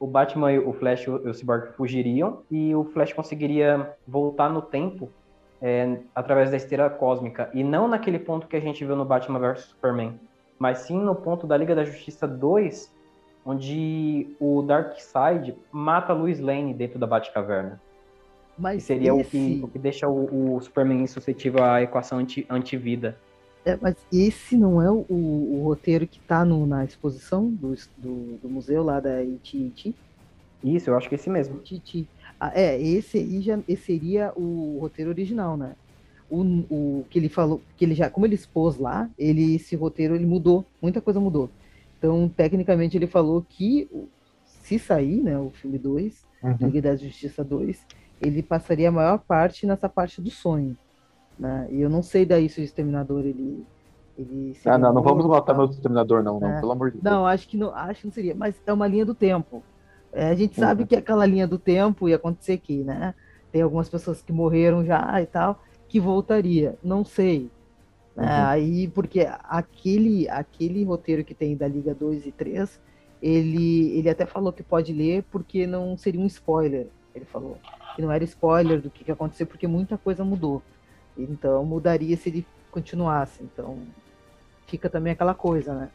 O 0.00 0.06
Batman, 0.06 0.52
o 0.60 0.72
Flash 0.72 1.04
e 1.04 1.10
o 1.10 1.32
Cyborg 1.32 1.72
fugiriam 1.76 2.42
e 2.50 2.74
o 2.74 2.84
Flash 2.84 3.12
conseguiria 3.12 3.94
voltar 4.06 4.48
no 4.50 4.60
tempo 4.60 5.10
é, 5.62 5.98
através 6.14 6.50
da 6.50 6.56
esteira 6.56 6.90
cósmica 6.90 7.48
e 7.54 7.64
não 7.64 7.88
naquele 7.88 8.18
ponto 8.18 8.46
que 8.46 8.56
a 8.56 8.60
gente 8.60 8.84
viu 8.84 8.96
no 8.96 9.04
Batman 9.04 9.38
vs 9.38 9.64
Superman, 9.64 10.20
mas 10.58 10.78
sim 10.78 10.98
no 10.98 11.14
ponto 11.14 11.46
da 11.46 11.56
Liga 11.56 11.74
da 11.74 11.84
Justiça 11.84 12.26
2, 12.28 12.92
onde 13.46 14.34
o 14.38 14.62
Darkseid 14.62 15.56
mata 15.72 16.12
a 16.12 16.16
Lois 16.16 16.40
Lane 16.40 16.74
dentro 16.74 16.98
da 16.98 17.06
Batcaverna. 17.06 17.80
Mas 18.58 18.84
seria 18.84 19.14
esse... 19.20 19.20
o, 19.20 19.30
que, 19.30 19.60
o, 19.64 19.68
que, 19.68 19.78
deixa 19.78 20.08
o, 20.08 20.56
o 20.56 20.60
Superman 20.60 21.06
suscetível 21.06 21.62
à 21.64 21.82
equação 21.82 22.18
anti, 22.18 22.46
antivida. 22.48 23.18
É, 23.64 23.78
mas 23.80 23.96
esse 24.12 24.56
não 24.56 24.80
é 24.80 24.90
o, 24.90 25.06
o 25.08 25.62
roteiro 25.64 26.06
que 26.06 26.18
está 26.18 26.44
na 26.44 26.84
exposição 26.84 27.48
do, 27.48 27.74
do, 27.96 28.38
do, 28.42 28.48
museu 28.48 28.82
lá 28.82 29.00
da 29.00 29.20
AT&T? 29.20 29.94
Isso, 30.62 30.90
eu 30.90 30.96
acho 30.96 31.08
que 31.08 31.14
é 31.14 31.16
esse 31.16 31.30
mesmo. 31.30 31.56
AT&T. 31.56 32.06
Ah, 32.38 32.52
é, 32.54 32.80
esse 32.80 33.18
aí 33.18 33.40
já 33.40 33.58
esse 33.66 33.84
seria 33.84 34.32
o 34.36 34.78
roteiro 34.80 35.10
original, 35.10 35.56
né? 35.56 35.74
O, 36.30 36.42
o 36.42 37.06
que 37.08 37.18
ele 37.18 37.28
falou, 37.28 37.60
que 37.76 37.84
ele 37.84 37.94
já, 37.94 38.10
como 38.10 38.26
ele 38.26 38.34
expôs 38.34 38.76
lá, 38.76 39.08
ele 39.18 39.54
esse 39.54 39.76
roteiro 39.76 40.14
ele 40.14 40.26
mudou, 40.26 40.64
muita 40.80 41.00
coisa 41.00 41.18
mudou. 41.18 41.48
Então, 41.98 42.28
tecnicamente, 42.28 42.96
ele 42.96 43.06
falou 43.06 43.44
que 43.48 43.88
se 44.44 44.78
sair, 44.78 45.22
né, 45.22 45.38
o 45.38 45.50
filme 45.50 45.78
2, 45.78 46.24
uhum. 46.42 46.56
Liga 46.60 46.82
da 46.82 46.96
Justiça 46.96 47.42
2, 47.44 47.86
ele 48.20 48.42
passaria 48.42 48.88
a 48.88 48.92
maior 48.92 49.18
parte 49.18 49.66
nessa 49.66 49.88
parte 49.88 50.20
do 50.20 50.30
sonho. 50.30 50.76
Né? 51.38 51.68
E 51.70 51.80
eu 51.80 51.90
não 51.90 52.02
sei 52.02 52.24
daí 52.24 52.48
se 52.48 52.60
o 52.60 52.64
Exterminador 52.64 53.20
ele. 53.20 53.66
ele 54.16 54.56
ah, 54.64 54.78
não, 54.78 54.92
não 54.92 55.02
vamos 55.02 55.26
matar 55.26 55.54
meu 55.54 55.66
Exterminador, 55.66 56.22
não, 56.22 56.38
não, 56.38 56.48
é. 56.48 56.60
pelo 56.60 56.72
amor 56.72 56.90
de 56.90 56.98
Deus. 56.98 57.04
Não, 57.04 57.26
acho 57.26 57.48
que 57.48 57.56
não, 57.56 57.74
acho 57.74 58.00
que 58.00 58.06
não 58.06 58.12
seria, 58.12 58.34
mas 58.34 58.54
é 58.66 58.72
uma 58.72 58.86
linha 58.86 59.04
do 59.04 59.14
tempo. 59.14 59.62
É, 60.12 60.28
a 60.28 60.34
gente 60.34 60.54
sabe 60.54 60.82
uhum. 60.82 60.86
que 60.86 60.96
aquela 60.96 61.26
linha 61.26 61.46
do 61.46 61.58
tempo 61.58 62.08
ia 62.08 62.16
acontecer 62.16 62.52
aqui, 62.52 62.84
né? 62.84 63.14
Tem 63.50 63.62
algumas 63.62 63.88
pessoas 63.88 64.22
que 64.22 64.32
morreram 64.32 64.84
já 64.84 65.20
e 65.20 65.26
tal, 65.26 65.60
que 65.88 65.98
voltaria. 65.98 66.76
Não 66.82 67.04
sei. 67.04 67.50
Né? 68.14 68.24
Uhum. 68.24 68.46
Aí, 68.46 68.88
porque 68.88 69.28
aquele, 69.42 70.28
aquele 70.28 70.84
roteiro 70.84 71.24
que 71.24 71.34
tem 71.34 71.56
da 71.56 71.66
Liga 71.66 71.92
2 71.94 72.26
e 72.26 72.32
3, 72.32 72.80
ele, 73.20 73.98
ele 73.98 74.08
até 74.08 74.24
falou 74.24 74.52
que 74.52 74.62
pode 74.62 74.92
ler 74.92 75.24
porque 75.32 75.66
não 75.66 75.96
seria 75.96 76.20
um 76.20 76.26
spoiler. 76.26 76.86
Ele 77.12 77.24
falou 77.24 77.58
que 77.94 78.02
não 78.02 78.10
era 78.10 78.24
spoiler 78.24 78.80
do 78.80 78.90
que, 78.90 79.04
que 79.04 79.12
aconteceu, 79.12 79.46
porque 79.46 79.66
muita 79.66 79.96
coisa 79.96 80.24
mudou. 80.24 80.62
Então, 81.16 81.64
mudaria 81.64 82.16
se 82.16 82.28
ele 82.28 82.46
continuasse. 82.70 83.42
Então, 83.42 83.78
fica 84.66 84.90
também 84.90 85.12
aquela 85.12 85.34
coisa, 85.34 85.74
né? 85.74 85.90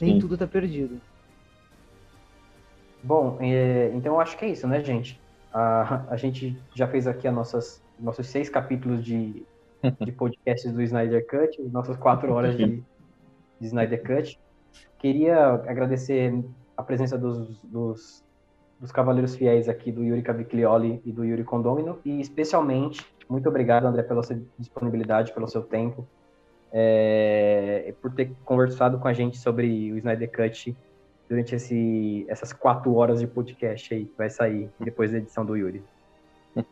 Nem 0.00 0.14
Sim. 0.14 0.18
tudo 0.18 0.36
tá 0.36 0.46
perdido. 0.46 1.00
Bom, 3.02 3.38
é, 3.40 3.90
então 3.94 4.14
eu 4.14 4.20
acho 4.20 4.36
que 4.36 4.44
é 4.44 4.48
isso, 4.48 4.66
né, 4.66 4.82
gente? 4.82 5.20
A, 5.52 6.04
a 6.10 6.16
gente 6.16 6.60
já 6.74 6.86
fez 6.86 7.06
aqui 7.06 7.26
a 7.26 7.32
nossas, 7.32 7.82
nossos 7.98 8.26
seis 8.26 8.50
capítulos 8.50 9.02
de 9.02 9.46
de 10.04 10.12
podcasts 10.12 10.72
do 10.72 10.82
Snyder 10.82 11.26
Cut, 11.26 11.60
nossas 11.70 11.96
quatro 11.96 12.32
horas 12.32 12.56
de, 12.56 12.82
de 13.60 13.66
Snyder 13.66 14.02
Cut. 14.02 14.38
Queria 14.98 15.46
agradecer 15.46 16.44
a 16.76 16.82
presença 16.82 17.16
dos, 17.16 17.58
dos, 17.62 18.24
dos 18.80 18.92
cavaleiros 18.92 19.34
fiéis 19.34 19.68
aqui, 19.68 19.90
do 19.90 20.04
Yuri 20.04 20.22
Caviclioli 20.22 21.00
e 21.04 21.12
do 21.12 21.24
Yuri 21.24 21.44
Condomino, 21.44 21.98
e 22.04 22.20
especialmente, 22.20 23.06
muito 23.28 23.48
obrigado, 23.48 23.86
André, 23.86 24.02
pela 24.02 24.22
sua 24.22 24.38
disponibilidade, 24.58 25.32
pelo 25.32 25.48
seu 25.48 25.62
tempo, 25.62 26.06
é, 26.72 27.94
por 28.02 28.12
ter 28.12 28.32
conversado 28.44 28.98
com 28.98 29.08
a 29.08 29.12
gente 29.12 29.38
sobre 29.38 29.92
o 29.92 29.98
Snyder 29.98 30.30
Cut 30.30 30.76
durante 31.28 31.54
esse, 31.54 32.24
essas 32.28 32.52
quatro 32.52 32.94
horas 32.94 33.20
de 33.20 33.26
podcast 33.26 33.94
aí, 33.94 34.04
que 34.04 34.16
vai 34.16 34.30
sair 34.30 34.70
depois 34.78 35.10
da 35.10 35.18
edição 35.18 35.44
do 35.44 35.56
Yuri. 35.56 35.82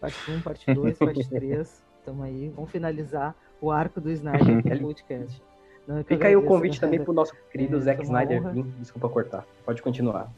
Parte 0.00 0.30
1, 0.30 0.40
parte 0.40 0.74
2, 0.74 0.98
parte 0.98 1.28
3. 1.30 1.84
Tamo 2.04 2.22
aí. 2.22 2.52
Vamos 2.54 2.70
finalizar 2.70 3.34
o 3.60 3.70
arco 3.72 4.00
do 4.00 4.10
Snyder 4.10 4.62
no 4.80 4.86
podcast. 4.86 5.42
Não, 5.86 6.04
Fica 6.04 6.28
aí 6.28 6.36
o 6.36 6.42
convite 6.42 6.74
né, 6.74 6.80
também 6.80 7.02
pro 7.02 7.12
nosso 7.12 7.34
querido 7.50 7.76
é, 7.76 7.80
Zack 7.80 8.02
Snyder. 8.02 8.42
Desculpa 8.78 9.08
cortar. 9.08 9.46
Pode 9.64 9.82
continuar. 9.82 10.30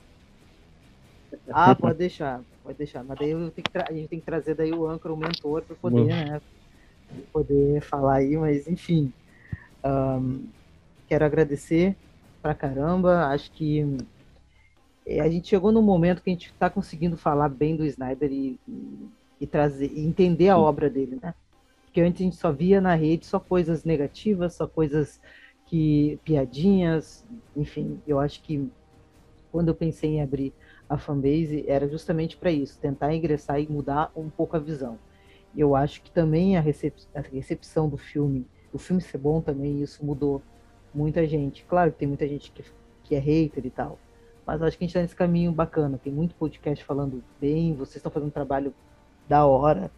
Ah, 1.51 1.75
pode 1.75 1.99
deixar. 1.99 2.43
Pode 2.63 2.79
deixar. 2.79 3.05
Mas 3.05 3.19
daí 3.19 3.33
a 3.33 3.93
gente 3.93 4.09
tem 4.09 4.21
que 4.21 4.27
trazer 4.27 4.55
daí 4.55 4.73
o 4.73 4.87
âncora, 4.87 5.15
o 5.15 5.17
mentor, 5.17 5.63
para 5.63 5.77
poder, 5.77 6.05
né? 6.05 6.41
Poder 7.33 7.81
falar 7.83 8.17
aí, 8.17 8.37
mas 8.37 8.69
enfim. 8.69 9.13
Um, 9.85 10.47
quero 11.07 11.25
agradecer 11.25 11.97
pra 12.43 12.55
caramba. 12.55 13.27
Acho 13.27 13.51
que 13.53 13.99
é, 15.07 15.21
a 15.21 15.29
gente 15.29 15.49
chegou 15.49 15.73
num 15.73 15.83
momento 15.83 16.23
que 16.23 16.29
a 16.29 16.33
gente 16.33 16.49
está 16.49 16.69
conseguindo 16.69 17.17
falar 17.17 17.49
bem 17.49 17.75
do 17.75 17.87
Snyder 17.87 18.31
e, 18.31 18.61
e 19.41 19.47
trazer, 19.47 19.91
e 19.93 20.05
entender 20.05 20.51
a 20.51 20.59
obra 20.59 20.91
dele, 20.91 21.19
né? 21.23 21.35
Porque 21.87 22.03
antes 22.03 22.21
a 22.21 22.25
gente 22.25 22.37
só 22.37 22.53
via 22.53 22.79
na 22.79 22.95
rede 22.95 23.25
só 23.25 23.41
coisas 23.41 23.85
negativas, 23.85 24.55
só 24.55 24.67
coisas 24.67 25.19
que 25.65 26.19
piadinhas, 26.25 27.25
enfim, 27.57 28.01
eu 28.07 28.21
acho 28.21 28.43
que 28.43 28.71
quando 29.51 29.69
eu 29.69 29.75
pensei 29.75 30.17
em 30.17 30.23
abrir 30.23 30.53
a 30.89 30.97
fanbase 30.97 31.65
era 31.69 31.87
justamente 31.89 32.37
para 32.37 32.51
isso, 32.51 32.79
tentar 32.81 33.15
ingressar 33.15 33.61
e 33.61 33.69
mudar 33.69 34.11
um 34.17 34.31
pouco 34.31 34.57
a 34.57 34.61
visão. 34.61 34.99
Eu 35.57 35.75
acho 35.75 36.03
que 36.03 36.11
também 36.11 36.57
a, 36.57 36.61
recep 36.61 36.95
a 37.15 37.21
recepção 37.21 37.89
do 37.89 37.97
filme, 37.97 38.47
o 38.73 38.79
filme 38.79 39.03
ser 39.03 39.19
bom 39.19 39.41
também, 39.41 39.83
isso 39.83 40.05
mudou 40.05 40.43
muita 40.95 41.27
gente. 41.27 41.65
Claro 41.65 41.93
que 41.93 41.99
tem 41.99 42.09
muita 42.09 42.27
gente 42.27 42.51
que, 42.51 42.65
que 43.05 43.15
é 43.15 43.19
hater 43.19 43.67
e 43.67 43.71
tal, 43.71 43.99
mas 44.47 44.63
acho 44.63 44.79
que 44.79 44.85
a 44.85 44.87
gente 44.87 44.91
está 44.91 45.03
nesse 45.03 45.17
caminho 45.17 45.53
bacana. 45.53 45.99
Tem 46.03 46.13
muito 46.13 46.35
podcast 46.35 46.83
falando 46.85 47.23
bem, 47.41 47.75
vocês 47.75 47.97
estão 47.97 48.11
fazendo 48.11 48.29
um 48.29 48.33
trabalho 48.33 48.73
da 49.29 49.45
hora. 49.45 49.91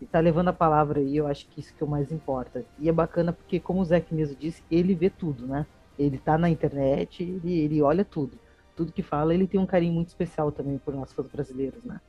E 0.00 0.06
tá 0.06 0.18
levando 0.18 0.48
a 0.48 0.52
palavra 0.52 1.00
aí, 1.00 1.16
eu 1.16 1.26
acho 1.26 1.46
que 1.48 1.60
isso 1.60 1.74
que 1.74 1.82
é 1.82 1.86
o 1.86 1.90
mais 1.90 2.10
importa. 2.10 2.64
E 2.78 2.88
é 2.88 2.92
bacana 2.92 3.34
porque, 3.34 3.60
como 3.60 3.80
o 3.80 3.84
Zeke 3.84 4.14
mesmo 4.14 4.34
disse, 4.34 4.62
ele 4.70 4.94
vê 4.94 5.10
tudo, 5.10 5.46
né? 5.46 5.66
Ele 5.98 6.16
tá 6.16 6.38
na 6.38 6.48
internet, 6.48 7.22
ele, 7.22 7.52
ele 7.52 7.82
olha 7.82 8.02
tudo. 8.02 8.38
Tudo 8.80 8.92
que 8.92 9.02
fala, 9.02 9.34
ele 9.34 9.46
tem 9.46 9.60
um 9.60 9.66
carinho 9.66 9.92
muito 9.92 10.08
especial 10.08 10.50
também 10.50 10.78
por 10.78 10.94
nós 10.94 11.12
fãs 11.12 11.26
brasileiros, 11.26 11.84
né? 11.84 12.00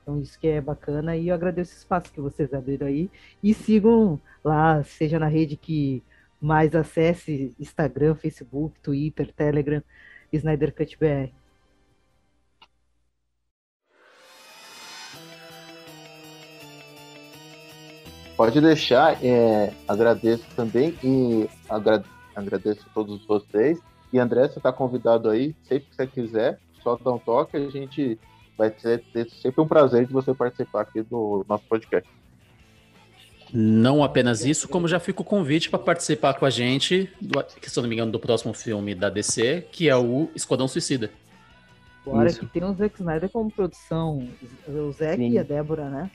Então 0.00 0.18
isso 0.18 0.40
que 0.40 0.46
é 0.48 0.58
bacana 0.58 1.14
e 1.14 1.28
eu 1.28 1.34
agradeço 1.34 1.74
o 1.74 1.76
espaço 1.76 2.10
que 2.10 2.18
vocês 2.18 2.54
abriram 2.54 2.86
aí. 2.86 3.10
E 3.42 3.52
sigam 3.52 4.18
lá, 4.42 4.82
seja 4.84 5.18
na 5.18 5.26
rede 5.26 5.54
que 5.54 6.02
mais 6.40 6.74
acesse, 6.74 7.54
Instagram, 7.60 8.14
Facebook, 8.14 8.80
Twitter, 8.80 9.30
Telegram, 9.34 9.82
Snyder 10.32 10.74
Cut 10.74 10.96
BR. 10.98 11.30
Pode 18.34 18.62
deixar, 18.62 19.22
é, 19.22 19.74
agradeço 19.86 20.46
também 20.56 20.98
e 21.04 21.46
agra 21.68 22.02
agradeço 22.34 22.86
a 22.88 22.94
todos 22.94 23.26
vocês. 23.26 23.78
E 24.12 24.18
André, 24.18 24.48
você 24.48 24.58
está 24.58 24.72
convidado 24.72 25.28
aí, 25.28 25.54
sempre 25.64 25.88
que 25.88 25.96
você 25.96 26.06
quiser, 26.06 26.58
só 26.82 26.96
dá 26.96 27.12
um 27.12 27.18
toque, 27.18 27.56
a 27.56 27.70
gente 27.70 28.18
vai 28.56 28.70
ter, 28.70 29.02
ter 29.12 29.28
sempre 29.30 29.60
um 29.60 29.68
prazer 29.68 30.06
de 30.06 30.12
você 30.12 30.34
participar 30.34 30.82
aqui 30.82 31.02
do 31.02 31.44
nosso 31.48 31.64
podcast. 31.64 32.08
Não 33.52 34.02
apenas 34.02 34.44
isso, 34.44 34.68
como 34.68 34.88
já 34.88 35.00
fica 35.00 35.22
o 35.22 35.24
convite 35.24 35.70
para 35.70 35.78
participar 35.78 36.34
com 36.34 36.44
a 36.44 36.50
gente, 36.50 37.10
do, 37.20 37.42
se 37.62 37.78
eu 37.78 37.82
não 37.82 37.88
me 37.88 37.94
engano, 37.94 38.12
do 38.12 38.20
próximo 38.20 38.52
filme 38.52 38.94
da 38.94 39.08
DC, 39.08 39.66
que 39.72 39.88
é 39.88 39.96
o 39.96 40.28
Esquadrão 40.34 40.68
Suicida. 40.68 41.10
Agora 42.06 42.32
que 42.32 42.46
tem 42.46 42.64
o 42.64 42.72
Zack 42.72 42.94
Snyder 42.98 43.28
como 43.28 43.50
produção, 43.50 44.26
o 44.66 44.92
Zack 44.92 45.22
e 45.22 45.38
a 45.38 45.42
Débora, 45.42 45.90
né? 45.90 46.10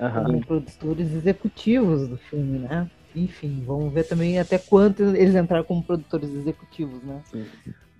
uhum. 0.00 0.24
como 0.24 0.46
produtores 0.46 1.12
executivos 1.12 2.08
do 2.08 2.16
filme, 2.16 2.60
né? 2.60 2.88
Enfim, 3.24 3.62
vamos 3.66 3.92
ver 3.92 4.04
também 4.04 4.38
até 4.38 4.58
quanto 4.58 5.02
eles 5.02 5.34
entraram 5.34 5.64
como 5.64 5.82
produtores 5.82 6.28
executivos, 6.30 7.02
né? 7.02 7.20
Sim. 7.30 7.46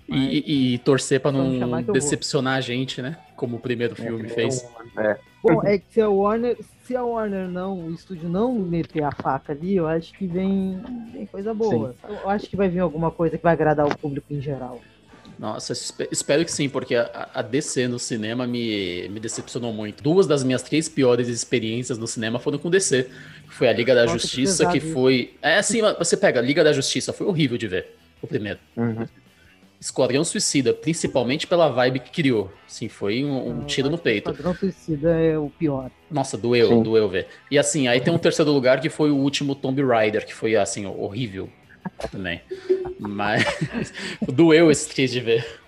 E, 0.09 0.17
e- 0.17 0.75
e 0.75 0.79
torcer 0.79 1.21
pra 1.21 1.31
Vamos 1.31 1.59
não 1.59 1.83
decepcionar 1.83 2.57
a 2.57 2.61
gente, 2.63 3.03
né? 3.03 3.17
Como 3.37 3.57
o 3.57 3.61
primeiro 3.61 3.95
filme 3.95 4.27
fez. 4.29 4.65
Bom, 5.43 5.63
é 5.65 5.79
que 5.79 5.93
se 5.93 6.01
a 6.01 6.09
Warner, 6.09 6.57
se 6.83 6.97
a 6.97 7.05
Warner 7.05 7.47
não, 7.49 7.85
o 7.87 7.91
estúdio 7.93 8.29
não 8.29 8.55
meter 8.55 9.03
a 9.05 9.13
faca 9.13 9.53
ali, 9.53 9.77
eu 9.77 9.87
acho 9.87 10.13
que 10.15 10.27
vem, 10.27 10.81
vem 11.13 11.27
coisa 11.27 11.53
boa. 11.55 11.95
sabe? 12.01 12.15
Eu 12.15 12.29
acho 12.29 12.49
que 12.49 12.57
vai 12.57 12.69
vir 12.69 12.81
alguma 12.81 13.11
coisa 13.11 13.37
que 13.37 13.43
vai 13.45 13.53
agradar 13.53 13.87
o 13.87 13.97
público 13.99 14.33
em 14.33 14.41
geral. 14.41 14.81
Nossa, 15.39 15.73
espe- 15.73 16.09
espero 16.11 16.45
que 16.45 16.51
sim, 16.51 16.69
porque 16.69 16.97
a, 16.97 17.29
a 17.33 17.43
DC 17.43 17.87
no 17.87 17.99
cinema 17.99 18.47
me, 18.47 19.09
me 19.09 19.21
decepcionou 19.21 19.73
muito. 19.73 20.03
Duas 20.03 20.27
das 20.27 20.43
minhas 20.43 20.63
três 20.63 20.89
piores 20.89 21.29
experiências 21.29 21.97
no 21.97 22.09
cinema 22.09 22.41
foram 22.41 22.59
com 22.59 22.69
DC. 22.69 23.09
Foi 23.49 23.69
a 23.69 23.73
Liga 23.73 23.95
da 23.95 24.03
Nossa, 24.03 24.17
que 24.17 24.23
Justiça, 24.23 24.67
que, 24.67 24.73
pesado 24.73 24.87
isso. 24.87 24.93
foi. 24.95 25.35
É 25.41 25.59
assim, 25.59 25.81
você 25.97 26.17
pega 26.17 26.41
a 26.41 26.43
Liga 26.43 26.65
da 26.65 26.73
Justiça, 26.73 27.13
foi 27.13 27.27
horrível 27.27 27.57
de 27.57 27.69
ver, 27.69 27.95
o 28.21 28.27
primeiro. 28.27 28.59
Uhum. 28.77 29.07
Esquadrão 29.81 30.25
Suicida, 30.25 30.75
principalmente 30.75 31.47
pela 31.47 31.69
vibe 31.69 32.01
que 32.01 32.11
criou. 32.11 32.51
Sim, 32.67 32.89
foi 32.89 33.25
um, 33.25 33.61
um 33.61 33.65
tiro 33.65 33.89
no 33.89 33.97
que 33.97 34.03
peito. 34.03 34.25
Padrão 34.25 34.53
Suicida 34.53 35.11
é 35.11 35.39
o 35.39 35.51
pior. 35.51 35.89
Nossa, 36.11 36.37
doeu, 36.37 36.69
Sim. 36.69 36.83
doeu 36.83 37.09
ver. 37.09 37.29
E 37.49 37.57
assim, 37.57 37.87
aí 37.87 38.01
tem 38.01 38.13
um 38.13 38.19
terceiro 38.19 38.51
lugar 38.51 38.81
que 38.81 38.91
foi 38.91 39.13
o 39.13 39.17
último 39.17 39.55
Tomb 39.55 39.81
Raider, 39.85 40.27
que 40.27 40.35
foi 40.35 40.57
assim, 40.57 40.85
horrível 40.85 41.49
também. 42.11 42.41
Mas 42.99 43.45
doeu 44.29 44.71
esse 44.71 44.89
triste 44.89 45.15
de 45.15 45.21
ver. 45.21 45.61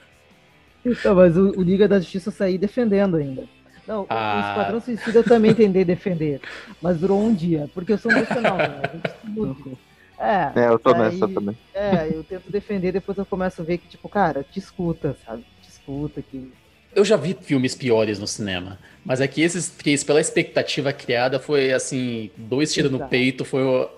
Então, 0.84 1.14
mas 1.14 1.36
o, 1.36 1.50
o 1.58 1.62
Liga 1.62 1.86
da 1.86 1.98
Justiça 2.00 2.28
eu 2.30 2.32
saí 2.32 2.56
defendendo 2.58 3.16
ainda. 3.16 3.44
Não, 3.86 4.06
Ah. 4.08 4.36
o 4.36 4.48
Esquadrão 4.50 4.80
Suicida 4.80 5.18
eu 5.18 5.24
também 5.24 5.52
tentei 5.54 5.84
defender, 5.84 6.40
mas 6.80 6.98
durou 6.98 7.20
um 7.22 7.34
dia, 7.34 7.68
porque 7.74 7.92
eu 7.92 7.98
sou 7.98 8.10
emocional, 8.12 8.56
né? 8.56 8.80
Escuta. 9.26 9.70
É, 10.18 10.52
É, 10.64 10.68
eu 10.68 10.78
tô 10.78 10.92
daí- 10.92 11.12
nessa 11.12 11.26
também. 11.28 11.56
É, 11.74 12.08
eu 12.12 12.22
tento 12.22 12.50
defender, 12.50 12.92
depois 12.92 13.16
eu 13.18 13.24
começo 13.26 13.60
a 13.60 13.64
ver 13.64 13.78
que, 13.78 13.88
tipo, 13.88 14.08
cara, 14.08 14.44
te 14.44 14.58
escuta, 14.58 15.16
sabe? 15.26 15.44
Te 15.62 15.68
escuta, 15.70 16.22
que 16.22 16.52
Eu 16.94 17.04
já 17.04 17.16
vi 17.16 17.36
filmes 17.40 17.74
piores 17.74 18.18
no 18.18 18.26
cinema, 18.26 18.78
mas 19.04 19.20
é 19.20 19.26
que 19.28 19.40
esses 19.42 19.68
três, 19.70 20.02
pela 20.04 20.20
expectativa 20.20 20.92
criada, 20.92 21.38
foi 21.40 21.72
assim, 21.72 22.30
dois 22.36 22.72
tiros 22.72 22.90
no 22.90 23.00
peito, 23.08 23.44
foi, 23.44 23.62
o- 23.62 23.88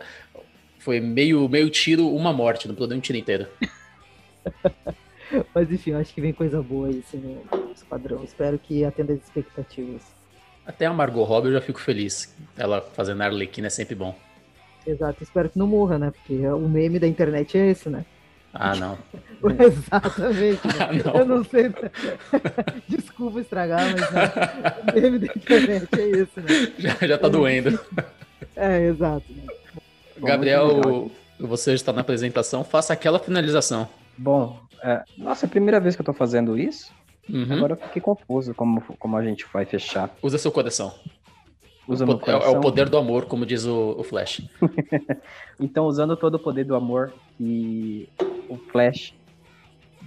foi 0.82 1.00
meio, 1.00 1.48
meio 1.48 1.70
tiro, 1.70 2.08
uma 2.08 2.32
morte, 2.32 2.66
não 2.66 2.74
pulou 2.74 2.92
um 2.92 3.00
tiro 3.00 3.18
inteiro. 3.18 3.46
Mas 5.54 5.70
enfim, 5.70 5.92
eu 5.92 5.98
acho 5.98 6.12
que 6.12 6.20
vem 6.20 6.32
coisa 6.32 6.60
boa 6.60 6.88
aí 6.88 7.02
assim, 7.06 7.18
no 7.18 7.72
Esquadrão. 7.72 8.22
Espero 8.24 8.58
que 8.58 8.84
atenda 8.84 9.12
as 9.12 9.20
expectativas. 9.20 10.02
Até 10.66 10.86
a 10.86 10.92
Margot 10.92 11.22
Robbie 11.22 11.48
eu 11.48 11.54
já 11.54 11.60
fico 11.60 11.80
feliz. 11.80 12.34
Ela 12.56 12.80
fazendo 12.80 13.22
a 13.22 13.26
Arlequina 13.26 13.68
é 13.68 13.70
sempre 13.70 13.94
bom. 13.94 14.14
Exato, 14.86 15.22
espero 15.22 15.48
que 15.48 15.58
não 15.58 15.66
morra, 15.66 15.98
né? 15.98 16.10
Porque 16.10 16.46
o 16.48 16.68
meme 16.68 16.98
da 16.98 17.06
internet 17.06 17.56
é 17.56 17.70
esse, 17.70 17.88
né? 17.88 18.04
Ah, 18.52 18.74
não. 18.74 18.98
Exatamente. 19.58 20.66
né? 20.66 20.74
Ah, 20.80 20.92
não. 20.92 21.14
Eu 21.20 21.24
não 21.24 21.44
sei. 21.44 21.72
Desculpa 22.88 23.40
estragar, 23.40 23.80
mas 23.92 24.10
né? 24.10 24.32
o 24.82 25.00
meme 25.00 25.18
da 25.20 25.26
internet 25.26 25.88
é 25.98 26.08
esse, 26.08 26.40
né? 26.40 26.72
Já, 26.78 27.06
já 27.06 27.18
tá 27.18 27.28
doendo. 27.28 27.78
É, 28.56 28.86
exato. 28.86 29.24
né? 29.32 29.51
Gabriel, 30.26 31.10
você 31.38 31.72
está 31.74 31.92
na 31.92 32.00
apresentação, 32.02 32.62
faça 32.64 32.92
aquela 32.92 33.18
finalização. 33.18 33.88
Bom, 34.16 34.60
é, 34.82 35.02
nossa, 35.16 35.44
é 35.44 35.48
a 35.48 35.50
primeira 35.50 35.80
vez 35.80 35.94
que 35.96 36.02
eu 36.02 36.06
tô 36.06 36.12
fazendo 36.12 36.58
isso. 36.58 36.92
Uhum. 37.28 37.52
Agora 37.52 37.72
eu 37.74 37.76
fiquei 37.76 38.02
confuso 38.02 38.52
como, 38.54 38.82
como 38.98 39.16
a 39.16 39.24
gente 39.24 39.46
vai 39.52 39.64
fechar. 39.64 40.10
Usa 40.22 40.38
seu 40.38 40.50
coração. 40.50 40.92
Usa 41.86 42.04
O 42.04 42.08
meu 42.08 42.18
po- 42.18 42.30
é, 42.30 42.34
é 42.34 42.38
coração. 42.38 42.58
o 42.58 42.62
poder 42.62 42.88
do 42.88 42.96
amor, 42.98 43.26
como 43.26 43.46
diz 43.46 43.64
o, 43.64 43.96
o 43.98 44.02
Flash. 44.02 44.42
Então, 45.60 45.84
usando 45.86 46.16
todo 46.16 46.34
o 46.34 46.38
poder 46.38 46.64
do 46.64 46.74
amor 46.74 47.12
que 47.38 48.08
o 48.48 48.56
Flash 48.56 49.14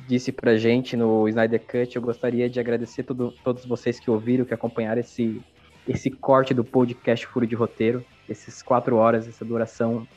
disse 0.08 0.32
pra 0.32 0.58
gente 0.58 0.98
no 0.98 1.28
Snyder 1.30 1.62
Cut, 1.62 1.96
eu 1.96 2.02
gostaria 2.02 2.50
de 2.50 2.60
agradecer 2.60 3.04
todo, 3.04 3.34
todos 3.44 3.66
vocês 3.66 4.00
que 4.00 4.12
ouviram, 4.12 4.44
que 4.44 4.54
acompanharam 4.54 5.00
esse, 5.00 5.42
esse 5.88 6.12
corte 6.12 6.54
do 6.54 6.64
podcast 6.64 7.26
Furo 7.28 7.48
de 7.48 7.56
Roteiro, 7.56 8.04
esses 8.30 8.62
quatro 8.62 8.96
horas, 8.98 9.28
essa 9.28 9.44
duração. 9.46 10.08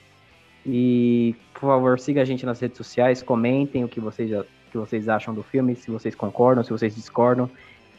E, 0.66 1.34
por 1.54 1.60
favor, 1.60 1.98
siga 1.98 2.22
a 2.22 2.24
gente 2.24 2.44
nas 2.44 2.60
redes 2.60 2.76
sociais, 2.76 3.22
comentem 3.22 3.84
o 3.84 3.88
que 3.88 4.00
vocês, 4.00 4.30
que 4.70 4.76
vocês 4.76 5.08
acham 5.08 5.34
do 5.34 5.42
filme, 5.42 5.74
se 5.74 5.90
vocês 5.90 6.14
concordam, 6.14 6.62
se 6.62 6.70
vocês 6.70 6.94
discordam, 6.94 7.50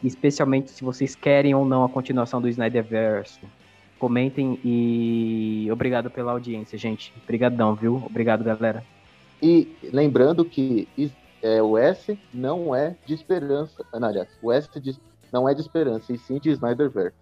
especialmente 0.04 0.70
se 0.70 0.84
vocês 0.84 1.14
querem 1.14 1.54
ou 1.54 1.64
não 1.64 1.84
a 1.84 1.88
continuação 1.88 2.40
do 2.40 2.48
Snyderverse. 2.48 3.40
Comentem 3.98 4.58
e 4.64 5.68
obrigado 5.70 6.10
pela 6.10 6.32
audiência, 6.32 6.78
gente. 6.78 7.12
Obrigadão, 7.22 7.74
viu? 7.74 7.96
Obrigado, 8.06 8.42
galera. 8.42 8.82
E 9.42 9.76
lembrando 9.92 10.44
que 10.44 10.88
é, 11.42 11.62
o 11.62 11.76
S 11.76 12.18
não 12.32 12.74
é 12.74 12.96
de 13.04 13.14
esperança. 13.14 13.84
Não, 13.92 14.08
aliás, 14.08 14.28
o 14.42 14.50
S 14.52 14.68
de- 14.80 14.98
não 15.32 15.48
é 15.48 15.54
de 15.54 15.60
esperança, 15.60 16.12
e 16.12 16.18
sim 16.18 16.38
de 16.38 16.50
Snyderverse. 16.50 17.16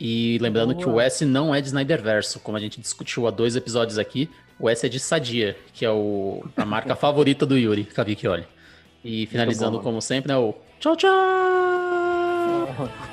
E 0.00 0.38
lembrando 0.40 0.74
que 0.74 0.84
o 0.84 0.92
Boa. 0.92 1.04
S 1.04 1.24
não 1.24 1.54
é 1.54 1.60
de 1.60 1.68
Snyderverso, 1.68 2.40
como 2.40 2.56
a 2.56 2.60
gente 2.60 2.80
discutiu 2.80 3.26
há 3.26 3.30
dois 3.30 3.56
episódios 3.56 3.98
aqui, 3.98 4.30
o 4.58 4.68
S 4.68 4.84
é 4.84 4.88
de 4.88 5.00
Sadia, 5.00 5.56
que 5.72 5.84
é 5.84 5.90
o, 5.90 6.44
a 6.56 6.64
marca 6.64 6.94
favorita 6.96 7.44
do 7.44 7.56
Yuri, 7.56 7.84
Cavicchioli. 7.84 8.44
E 9.04 9.26
finalizando, 9.26 9.78
bom. 9.78 9.82
como 9.82 10.02
sempre, 10.02 10.28
né, 10.28 10.36
o 10.36 10.54
tchau, 10.78 10.96
tchau! 10.96 11.08